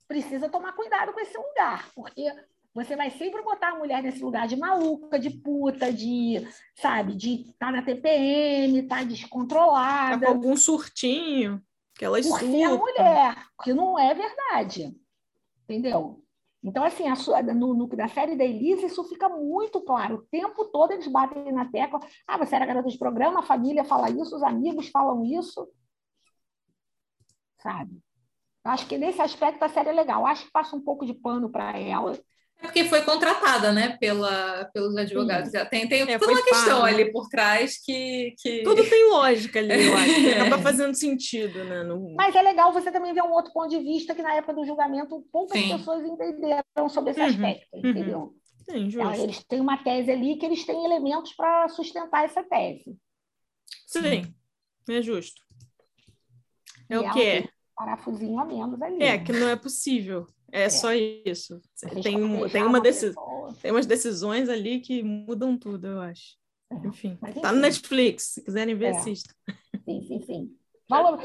precisa 0.08 0.50
tomar 0.50 0.74
cuidado 0.74 1.14
com 1.14 1.20
esse 1.20 1.38
lugar, 1.38 1.90
porque 1.96 2.26
você 2.74 2.96
vai 2.96 3.12
sempre 3.12 3.42
botar 3.44 3.70
a 3.70 3.78
mulher 3.78 4.02
nesse 4.02 4.24
lugar 4.24 4.48
de 4.48 4.56
maluca, 4.56 5.20
de 5.20 5.30
puta, 5.30 5.94
de, 5.94 6.46
sabe, 6.76 7.16
de 7.16 7.42
estar 7.42 7.68
tá 7.68 7.72
na 7.72 7.84
TPM, 7.84 8.80
estar 8.80 8.98
tá 8.98 9.04
descontrolada. 9.04 10.20
Tá 10.20 10.26
com 10.26 10.32
algum 10.34 10.58
surtinho, 10.58 11.62
que 11.94 12.04
ela 12.04 12.20
Por 12.20 12.40
ser 12.40 12.64
a 12.64 12.76
mulher, 12.76 13.48
que 13.64 13.74
não 13.74 14.00
é 14.00 14.14
verdade. 14.16 14.96
Entendeu? 15.64 16.24
Então, 16.64 16.84
assim, 16.84 17.08
a 17.08 17.16
sua, 17.16 17.44
no, 17.44 17.76
no, 17.76 17.88
da 17.88 18.08
série 18.08 18.36
da 18.36 18.44
Elise, 18.44 18.86
isso 18.86 19.04
fica 19.04 19.30
muito 19.30 19.82
claro. 19.82 20.16
O 20.16 20.22
tempo 20.24 20.66
todo 20.66 20.94
eles 20.94 21.08
batem 21.08 21.52
na 21.52 21.66
tecla. 21.66 22.00
Ah, 22.26 22.38
você 22.38 22.56
era 22.56 22.66
garota 22.66 22.90
de 22.90 22.98
programa, 22.98 23.42
a 23.42 23.44
família 23.44 23.84
fala 23.84 24.10
isso, 24.10 24.36
os 24.36 24.42
amigos 24.42 24.88
falam 24.88 25.24
isso. 25.26 25.70
Sabe? 27.62 28.02
Acho 28.64 28.88
que 28.88 28.98
nesse 28.98 29.22
aspecto 29.22 29.62
a 29.62 29.70
série 29.70 29.90
é 29.90 29.94
legal. 29.94 30.26
Acho 30.26 30.46
que 30.46 30.52
passa 30.52 30.76
um 30.76 30.82
pouco 30.82 31.06
de 31.06 31.14
pano 31.14 31.50
para 31.50 31.78
ela. 31.78 32.18
É 32.64 32.68
porque 32.68 32.86
foi 32.86 33.02
contratada, 33.02 33.74
né, 33.74 33.98
pela, 34.00 34.64
pelos 34.74 34.96
advogados. 34.96 35.52
Sim. 35.52 35.66
Tem, 35.66 35.88
tem 35.88 36.02
é, 36.04 36.18
toda 36.18 36.32
uma 36.32 36.44
questão 36.44 36.80
pago. 36.80 36.86
ali 36.86 37.12
por 37.12 37.28
trás 37.28 37.78
que, 37.84 38.34
que. 38.42 38.64
Tudo 38.64 38.90
tem 38.90 39.10
lógica 39.10 39.60
ali, 39.60 39.86
eu 39.86 39.94
acho. 39.94 40.14
É. 40.24 40.40
Acaba 40.40 40.62
fazendo 40.62 40.96
sentido, 40.96 41.64
né? 41.66 41.84
No... 41.84 42.16
Mas 42.16 42.34
é 42.34 42.42
legal 42.42 42.72
você 42.72 42.90
também 42.90 43.14
ver 43.14 43.22
um 43.22 43.34
outro 43.34 43.52
ponto 43.52 43.70
de 43.70 43.80
vista 43.80 44.16
que 44.16 44.22
na 44.22 44.34
época 44.36 44.54
do 44.54 44.66
julgamento 44.66 45.26
poucas 45.32 45.60
Sim. 45.60 45.78
pessoas 45.78 46.06
entenderam 46.06 46.90
sobre 46.90 47.12
esse 47.12 47.20
uhum. 47.20 47.26
aspecto, 47.28 47.68
uhum. 47.74 47.90
entendeu? 47.90 48.36
Sim, 48.70 48.88
então, 48.88 49.14
eles 49.14 49.44
têm 49.44 49.60
uma 49.60 49.84
tese 49.84 50.10
ali 50.10 50.38
que 50.38 50.46
eles 50.46 50.66
têm 50.66 50.86
elementos 50.86 51.34
para 51.34 51.68
sustentar 51.68 52.24
essa 52.24 52.42
tese. 52.44 52.96
Sim, 53.86 54.34
é 54.90 55.02
justo. 55.02 55.42
É 56.90 56.96
e 56.96 56.98
o 56.98 57.12
que 57.12 57.22
é? 57.22 57.48
parafusinho 57.76 58.40
a 58.40 58.46
menos 58.46 58.82
ali. 58.82 59.04
É, 59.04 59.18
que 59.18 59.34
não 59.34 59.50
é 59.50 59.56
possível. 59.56 60.28
É, 60.54 60.66
é. 60.66 60.70
só 60.70 60.94
isso. 60.94 61.60
Tem, 62.04 62.20
tem, 62.50 62.64
uma 62.64 62.80
decis... 62.80 63.16
tem 63.60 63.72
umas 63.72 63.88
decisões 63.88 64.48
ali 64.48 64.80
que 64.80 65.02
mudam 65.02 65.58
tudo, 65.58 65.88
eu 65.88 66.00
acho. 66.00 66.38
É. 66.72 66.88
Enfim, 66.88 67.18
Mas, 67.20 67.34
tá 67.42 67.52
no 67.52 67.60
Netflix. 67.60 68.34
Se 68.36 68.44
quiserem 68.44 68.76
ver, 68.76 68.86
é. 68.86 68.90
assistam. 68.92 69.34
Sim, 69.84 70.04
sim, 70.08 70.22
sim. 70.22 70.58
Valor... 70.88 71.20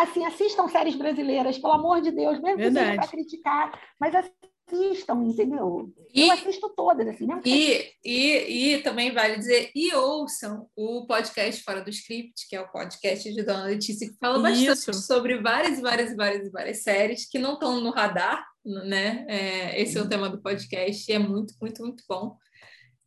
assim, 0.00 0.24
assistam 0.24 0.68
séries 0.68 0.94
brasileiras, 0.94 1.58
pelo 1.58 1.72
amor 1.72 2.00
de 2.00 2.12
Deus, 2.12 2.40
mesmo 2.40 2.58
Verdade. 2.58 2.72
que 2.72 2.90
seja 2.90 3.00
para 3.00 3.08
criticar, 3.08 3.80
mas 3.98 4.14
assistam, 4.14 5.24
entendeu? 5.24 5.92
E, 6.14 6.28
eu 6.28 6.32
assisto 6.32 6.68
todas, 6.76 7.08
assim, 7.08 7.26
mesmo 7.26 7.42
e, 7.44 7.90
e, 8.04 8.74
e 8.74 8.82
também 8.82 9.12
vale 9.12 9.38
dizer, 9.38 9.72
e 9.74 9.92
ouçam 9.94 10.68
o 10.76 11.04
podcast 11.06 11.64
Fora 11.64 11.82
do 11.82 11.90
Script, 11.90 12.46
que 12.48 12.54
é 12.54 12.60
o 12.60 12.70
podcast 12.70 13.32
de 13.32 13.42
Dona 13.42 13.64
Letícia, 13.64 14.08
que 14.08 14.16
fala 14.18 14.38
bastante 14.38 14.70
Isso. 14.70 14.94
sobre 14.94 15.38
várias, 15.40 15.80
várias, 15.80 16.14
várias, 16.14 16.52
várias 16.52 16.82
séries 16.82 17.28
que 17.28 17.40
não 17.40 17.54
estão 17.54 17.80
no 17.80 17.90
radar, 17.90 18.51
né? 18.64 19.26
É, 19.28 19.80
esse 19.80 19.98
é 19.98 20.00
o 20.00 20.08
tema 20.08 20.28
do 20.28 20.40
podcast 20.40 21.10
e 21.10 21.14
é 21.14 21.18
muito, 21.18 21.54
muito, 21.60 21.82
muito 21.82 22.04
bom. 22.08 22.36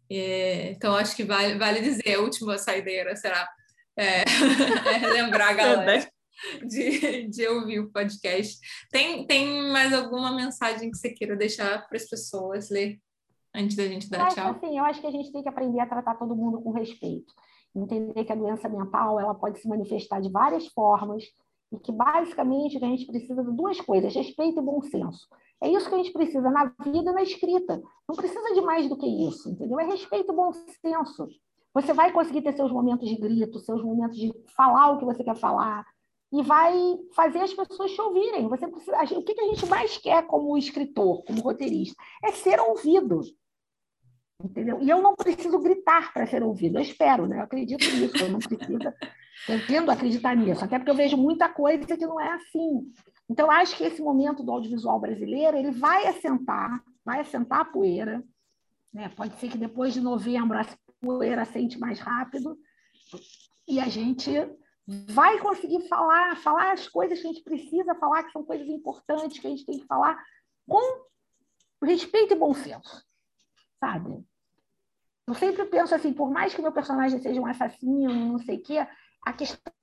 É, 0.09 0.71
então, 0.71 0.95
acho 0.95 1.15
que 1.15 1.23
vale, 1.23 1.57
vale 1.57 1.81
dizer, 1.81 2.15
a 2.15 2.21
última 2.21 2.57
saideira 2.57 3.15
será 3.15 3.49
é, 3.97 4.23
é 5.03 5.07
lembrar 5.07 5.49
a 5.49 5.53
galera 5.55 6.07
de, 6.67 7.27
de 7.27 7.47
ouvir 7.47 7.79
o 7.79 7.91
podcast. 7.91 8.59
Tem, 8.91 9.25
tem 9.25 9.71
mais 9.71 9.93
alguma 9.93 10.35
mensagem 10.35 10.91
que 10.91 10.97
você 10.97 11.09
queira 11.09 11.35
deixar 11.35 11.87
para 11.87 11.97
as 11.97 12.07
pessoas 12.07 12.69
ler? 12.69 12.99
antes 13.55 13.75
da 13.75 13.87
gente 13.87 14.09
dar 14.09 14.27
tchau? 14.27 14.51
Assim, 14.51 14.77
eu 14.77 14.83
acho 14.83 14.99
que 14.99 15.07
a 15.07 15.11
gente 15.11 15.31
tem 15.31 15.41
que 15.41 15.49
aprender 15.49 15.79
a 15.79 15.87
tratar 15.87 16.15
todo 16.15 16.35
mundo 16.35 16.61
com 16.61 16.71
respeito. 16.71 17.33
Entender 17.75 18.23
que 18.23 18.31
a 18.31 18.35
doença 18.35 18.69
mental 18.69 19.19
ela 19.19 19.33
pode 19.33 19.59
se 19.59 19.67
manifestar 19.67 20.21
de 20.21 20.29
várias 20.29 20.67
formas 20.67 21.23
e 21.71 21.79
que, 21.79 21.91
basicamente, 21.91 22.77
a 22.77 22.87
gente 22.87 23.05
precisa 23.05 23.43
de 23.43 23.51
duas 23.51 23.79
coisas, 23.81 24.13
respeito 24.13 24.59
e 24.59 24.63
bom 24.63 24.81
senso. 24.81 25.27
É 25.61 25.69
isso 25.69 25.87
que 25.87 25.95
a 25.95 25.97
gente 25.97 26.11
precisa 26.11 26.49
na 26.49 26.65
vida 26.83 27.11
e 27.11 27.13
na 27.13 27.23
escrita. 27.23 27.81
Não 28.07 28.15
precisa 28.15 28.53
de 28.53 28.61
mais 28.61 28.87
do 28.87 28.97
que 28.97 29.07
isso, 29.07 29.49
entendeu? 29.49 29.79
É 29.79 29.85
respeito 29.85 30.31
e 30.31 30.35
bom 30.35 30.51
senso. 30.53 31.27
Você 31.73 31.93
vai 31.93 32.11
conseguir 32.11 32.41
ter 32.41 32.53
seus 32.53 32.71
momentos 32.71 33.07
de 33.07 33.15
grito, 33.15 33.59
seus 33.59 33.83
momentos 33.83 34.17
de 34.17 34.33
falar 34.55 34.91
o 34.91 34.97
que 34.97 35.05
você 35.05 35.23
quer 35.23 35.35
falar, 35.35 35.85
e 36.31 36.41
vai 36.41 36.73
fazer 37.13 37.39
as 37.39 37.53
pessoas 37.53 37.91
te 37.91 38.01
ouvirem. 38.01 38.47
Você 38.47 38.67
precisa, 38.67 38.97
o 39.17 39.23
que 39.23 39.39
a 39.39 39.45
gente 39.45 39.65
mais 39.65 39.97
quer 39.97 40.25
como 40.25 40.57
escritor, 40.57 41.23
como 41.23 41.41
roteirista? 41.41 41.95
É 42.23 42.31
ser 42.31 42.59
ouvido. 42.59 43.21
Entendeu? 44.43 44.81
E 44.81 44.89
eu 44.89 45.01
não 45.01 45.15
preciso 45.15 45.57
gritar 45.59 46.13
para 46.13 46.27
ser 46.27 46.43
ouvido. 46.43 46.77
Eu 46.77 46.81
espero, 46.81 47.25
né? 47.25 47.39
Eu 47.39 47.43
acredito 47.43 47.85
nisso, 47.85 48.17
eu 48.17 48.29
não 48.29 48.39
preciso. 48.39 48.93
Eu 49.47 49.67
tendo 49.67 49.89
a 49.89 49.93
acreditar 49.93 50.35
nisso, 50.35 50.63
até 50.63 50.77
porque 50.77 50.91
eu 50.91 50.95
vejo 50.95 51.17
muita 51.17 51.47
coisa 51.49 51.85
que 51.85 52.05
não 52.05 52.19
é 52.19 52.33
assim. 52.33 52.91
Então, 53.29 53.49
acho 53.49 53.75
que 53.75 53.83
esse 53.83 54.01
momento 54.01 54.43
do 54.43 54.51
audiovisual 54.51 54.99
brasileiro 54.99 55.57
ele 55.57 55.71
vai 55.71 56.07
assentar, 56.07 56.83
vai 57.03 57.19
assentar 57.19 57.61
a 57.61 57.65
poeira. 57.65 58.23
Né? 58.93 59.09
Pode 59.09 59.35
ser 59.39 59.49
que 59.49 59.57
depois 59.57 59.93
de 59.93 60.01
novembro 60.01 60.57
a 60.57 60.65
poeira 61.01 61.41
assente 61.41 61.79
mais 61.79 61.99
rápido 61.99 62.57
e 63.67 63.79
a 63.79 63.87
gente 63.87 64.31
vai 64.87 65.39
conseguir 65.39 65.87
falar, 65.87 66.37
falar 66.37 66.73
as 66.73 66.87
coisas 66.87 67.19
que 67.19 67.27
a 67.27 67.31
gente 67.31 67.43
precisa 67.43 67.95
falar, 67.95 68.23
que 68.23 68.31
são 68.31 68.43
coisas 68.43 68.67
importantes, 68.67 69.39
que 69.39 69.47
a 69.47 69.49
gente 69.49 69.65
tem 69.65 69.79
que 69.79 69.87
falar 69.87 70.23
com 70.67 71.05
respeito 71.83 72.33
e 72.33 72.37
bom 72.37 72.53
senso, 72.53 73.03
sabe? 73.79 74.23
Eu 75.27 75.33
sempre 75.33 75.65
penso 75.65 75.95
assim, 75.95 76.13
por 76.13 76.29
mais 76.29 76.53
que 76.53 76.61
meu 76.61 76.71
personagem 76.71 77.19
seja 77.19 77.41
um 77.41 77.47
assassino, 77.47 78.13
não 78.13 78.39
sei 78.39 78.57
o 78.57 78.61
quê, 78.61 78.87
a 79.25 79.33
questão 79.33 79.73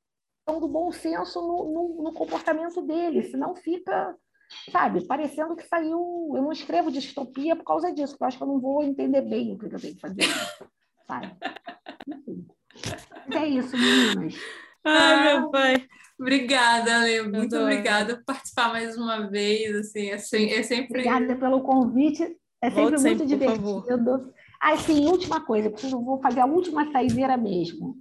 do 0.46 0.68
bom 0.68 0.90
senso 0.90 1.40
no, 1.40 1.72
no, 1.72 2.02
no 2.04 2.12
comportamento 2.12 2.82
dele, 2.82 3.22
senão 3.22 3.54
fica, 3.54 4.14
sabe, 4.70 5.06
parecendo 5.06 5.56
que 5.56 5.66
saiu. 5.66 6.32
Eu 6.34 6.42
não 6.42 6.52
escrevo 6.52 6.90
distopia 6.90 7.54
por 7.54 7.64
causa 7.64 7.92
disso, 7.92 8.12
porque 8.12 8.24
eu 8.24 8.28
acho 8.28 8.36
que 8.38 8.42
eu 8.42 8.48
não 8.48 8.60
vou 8.60 8.82
entender 8.82 9.22
bem 9.22 9.52
o 9.52 9.58
que 9.58 9.66
eu 9.66 9.80
tenho 9.80 9.94
que 9.94 10.00
fazer, 10.00 10.24
sabe? 11.06 11.32
Enfim. 12.08 12.46
Mas 13.26 13.42
é 13.42 13.46
isso, 13.46 13.76
meninas. 13.76 14.34
Ai, 14.84 15.38
meu 15.38 15.50
pai. 15.50 15.86
Obrigada, 16.18 17.00
Ale. 17.00 17.22
Muito 17.22 17.56
obrigada 17.56 18.16
por 18.16 18.24
participar 18.24 18.72
mais 18.72 18.96
uma 18.96 19.28
vez. 19.28 19.74
Assim, 19.76 20.08
é, 20.08 20.14
é 20.14 20.62
sempre. 20.62 21.00
Obrigada 21.00 21.36
pelo 21.36 21.62
convite. 21.62 22.36
É 22.60 22.70
sempre 22.70 22.96
Volte 22.96 23.02
muito 23.02 23.18
sempre, 23.18 23.26
divertido. 23.26 24.32
Ah, 24.60 24.76
sim, 24.76 25.08
última 25.08 25.40
coisa, 25.44 25.68
preciso, 25.68 26.00
vou 26.00 26.20
fazer 26.20 26.38
a 26.38 26.46
última 26.46 26.90
saideira 26.92 27.36
mesmo. 27.36 27.96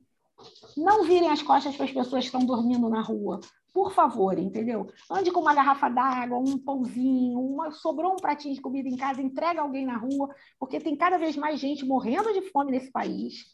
Não 0.78 1.04
virem 1.04 1.30
as 1.30 1.42
costas 1.42 1.76
para 1.76 1.86
as 1.86 1.92
pessoas 1.92 2.24
que 2.24 2.26
estão 2.28 2.46
dormindo 2.46 2.90
na 2.90 3.02
rua. 3.02 3.40
Por 3.74 3.94
favor, 3.94 4.38
entendeu? 4.38 4.88
Ande 5.10 5.32
com 5.32 5.40
uma 5.40 5.54
garrafa 5.54 5.90
d'água, 5.90 6.38
um 6.38 6.58
pãozinho, 6.58 7.40
uma... 7.40 7.72
sobrou 7.72 8.14
um 8.14 8.18
pratinho 8.18 8.54
de 8.54 8.62
comida 8.62 8.90
em 8.90 8.98
casa, 8.98 9.22
entrega 9.22 9.62
alguém 9.62 9.86
na 9.86 9.98
rua, 9.98 10.34
porque 10.60 10.80
tem 10.80 10.96
cada 10.96 11.18
vez 11.18 11.38
mais 11.38 11.60
gente 11.60 11.86
morrendo 11.86 12.34
de 12.34 12.42
fome 12.50 12.72
nesse 12.72 12.92
país. 12.92 13.46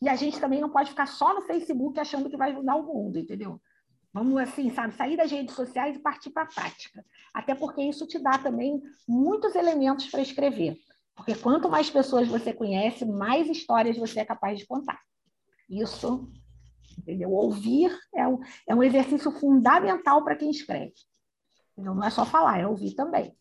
E 0.00 0.08
a 0.08 0.16
gente 0.16 0.40
também 0.40 0.60
não 0.60 0.70
pode 0.70 0.90
ficar 0.90 1.06
só 1.06 1.34
no 1.34 1.42
Facebook 1.42 1.98
achando 1.98 2.30
que 2.30 2.36
vai 2.36 2.52
mudar 2.52 2.76
o 2.76 2.86
mundo, 2.86 3.18
entendeu? 3.18 3.60
Vamos, 4.12 4.38
assim, 4.38 4.70
sabe, 4.70 4.94
sair 4.94 5.14
das 5.14 5.30
redes 5.30 5.54
sociais 5.54 5.96
e 5.96 5.98
partir 5.98 6.30
para 6.30 6.44
a 6.44 6.46
prática. 6.46 7.04
Até 7.34 7.54
porque 7.54 7.82
isso 7.82 8.06
te 8.06 8.18
dá 8.18 8.38
também 8.38 8.82
muitos 9.06 9.54
elementos 9.54 10.06
para 10.06 10.22
escrever. 10.22 10.78
Porque 11.14 11.34
quanto 11.34 11.68
mais 11.68 11.90
pessoas 11.90 12.26
você 12.28 12.52
conhece, 12.52 13.04
mais 13.04 13.46
histórias 13.48 13.98
você 13.98 14.20
é 14.20 14.24
capaz 14.24 14.58
de 14.58 14.66
contar. 14.66 14.98
Isso, 15.68 16.30
entendeu? 16.98 17.30
Ouvir 17.32 17.90
é 18.14 18.26
um, 18.26 18.38
é 18.68 18.74
um 18.74 18.82
exercício 18.82 19.30
fundamental 19.32 20.24
para 20.24 20.36
quem 20.36 20.50
escreve. 20.50 20.94
Então, 21.76 21.94
não 21.94 22.04
é 22.04 22.10
só 22.10 22.24
falar, 22.24 22.58
é 22.58 22.66
ouvir 22.66 22.94
também. 22.94 23.36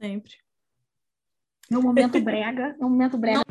Sempre. 0.00 0.32
No 1.70 1.80
momento 1.80 2.20
brega, 2.20 2.76
no 2.78 2.90
momento 2.90 3.16
brega 3.16 3.43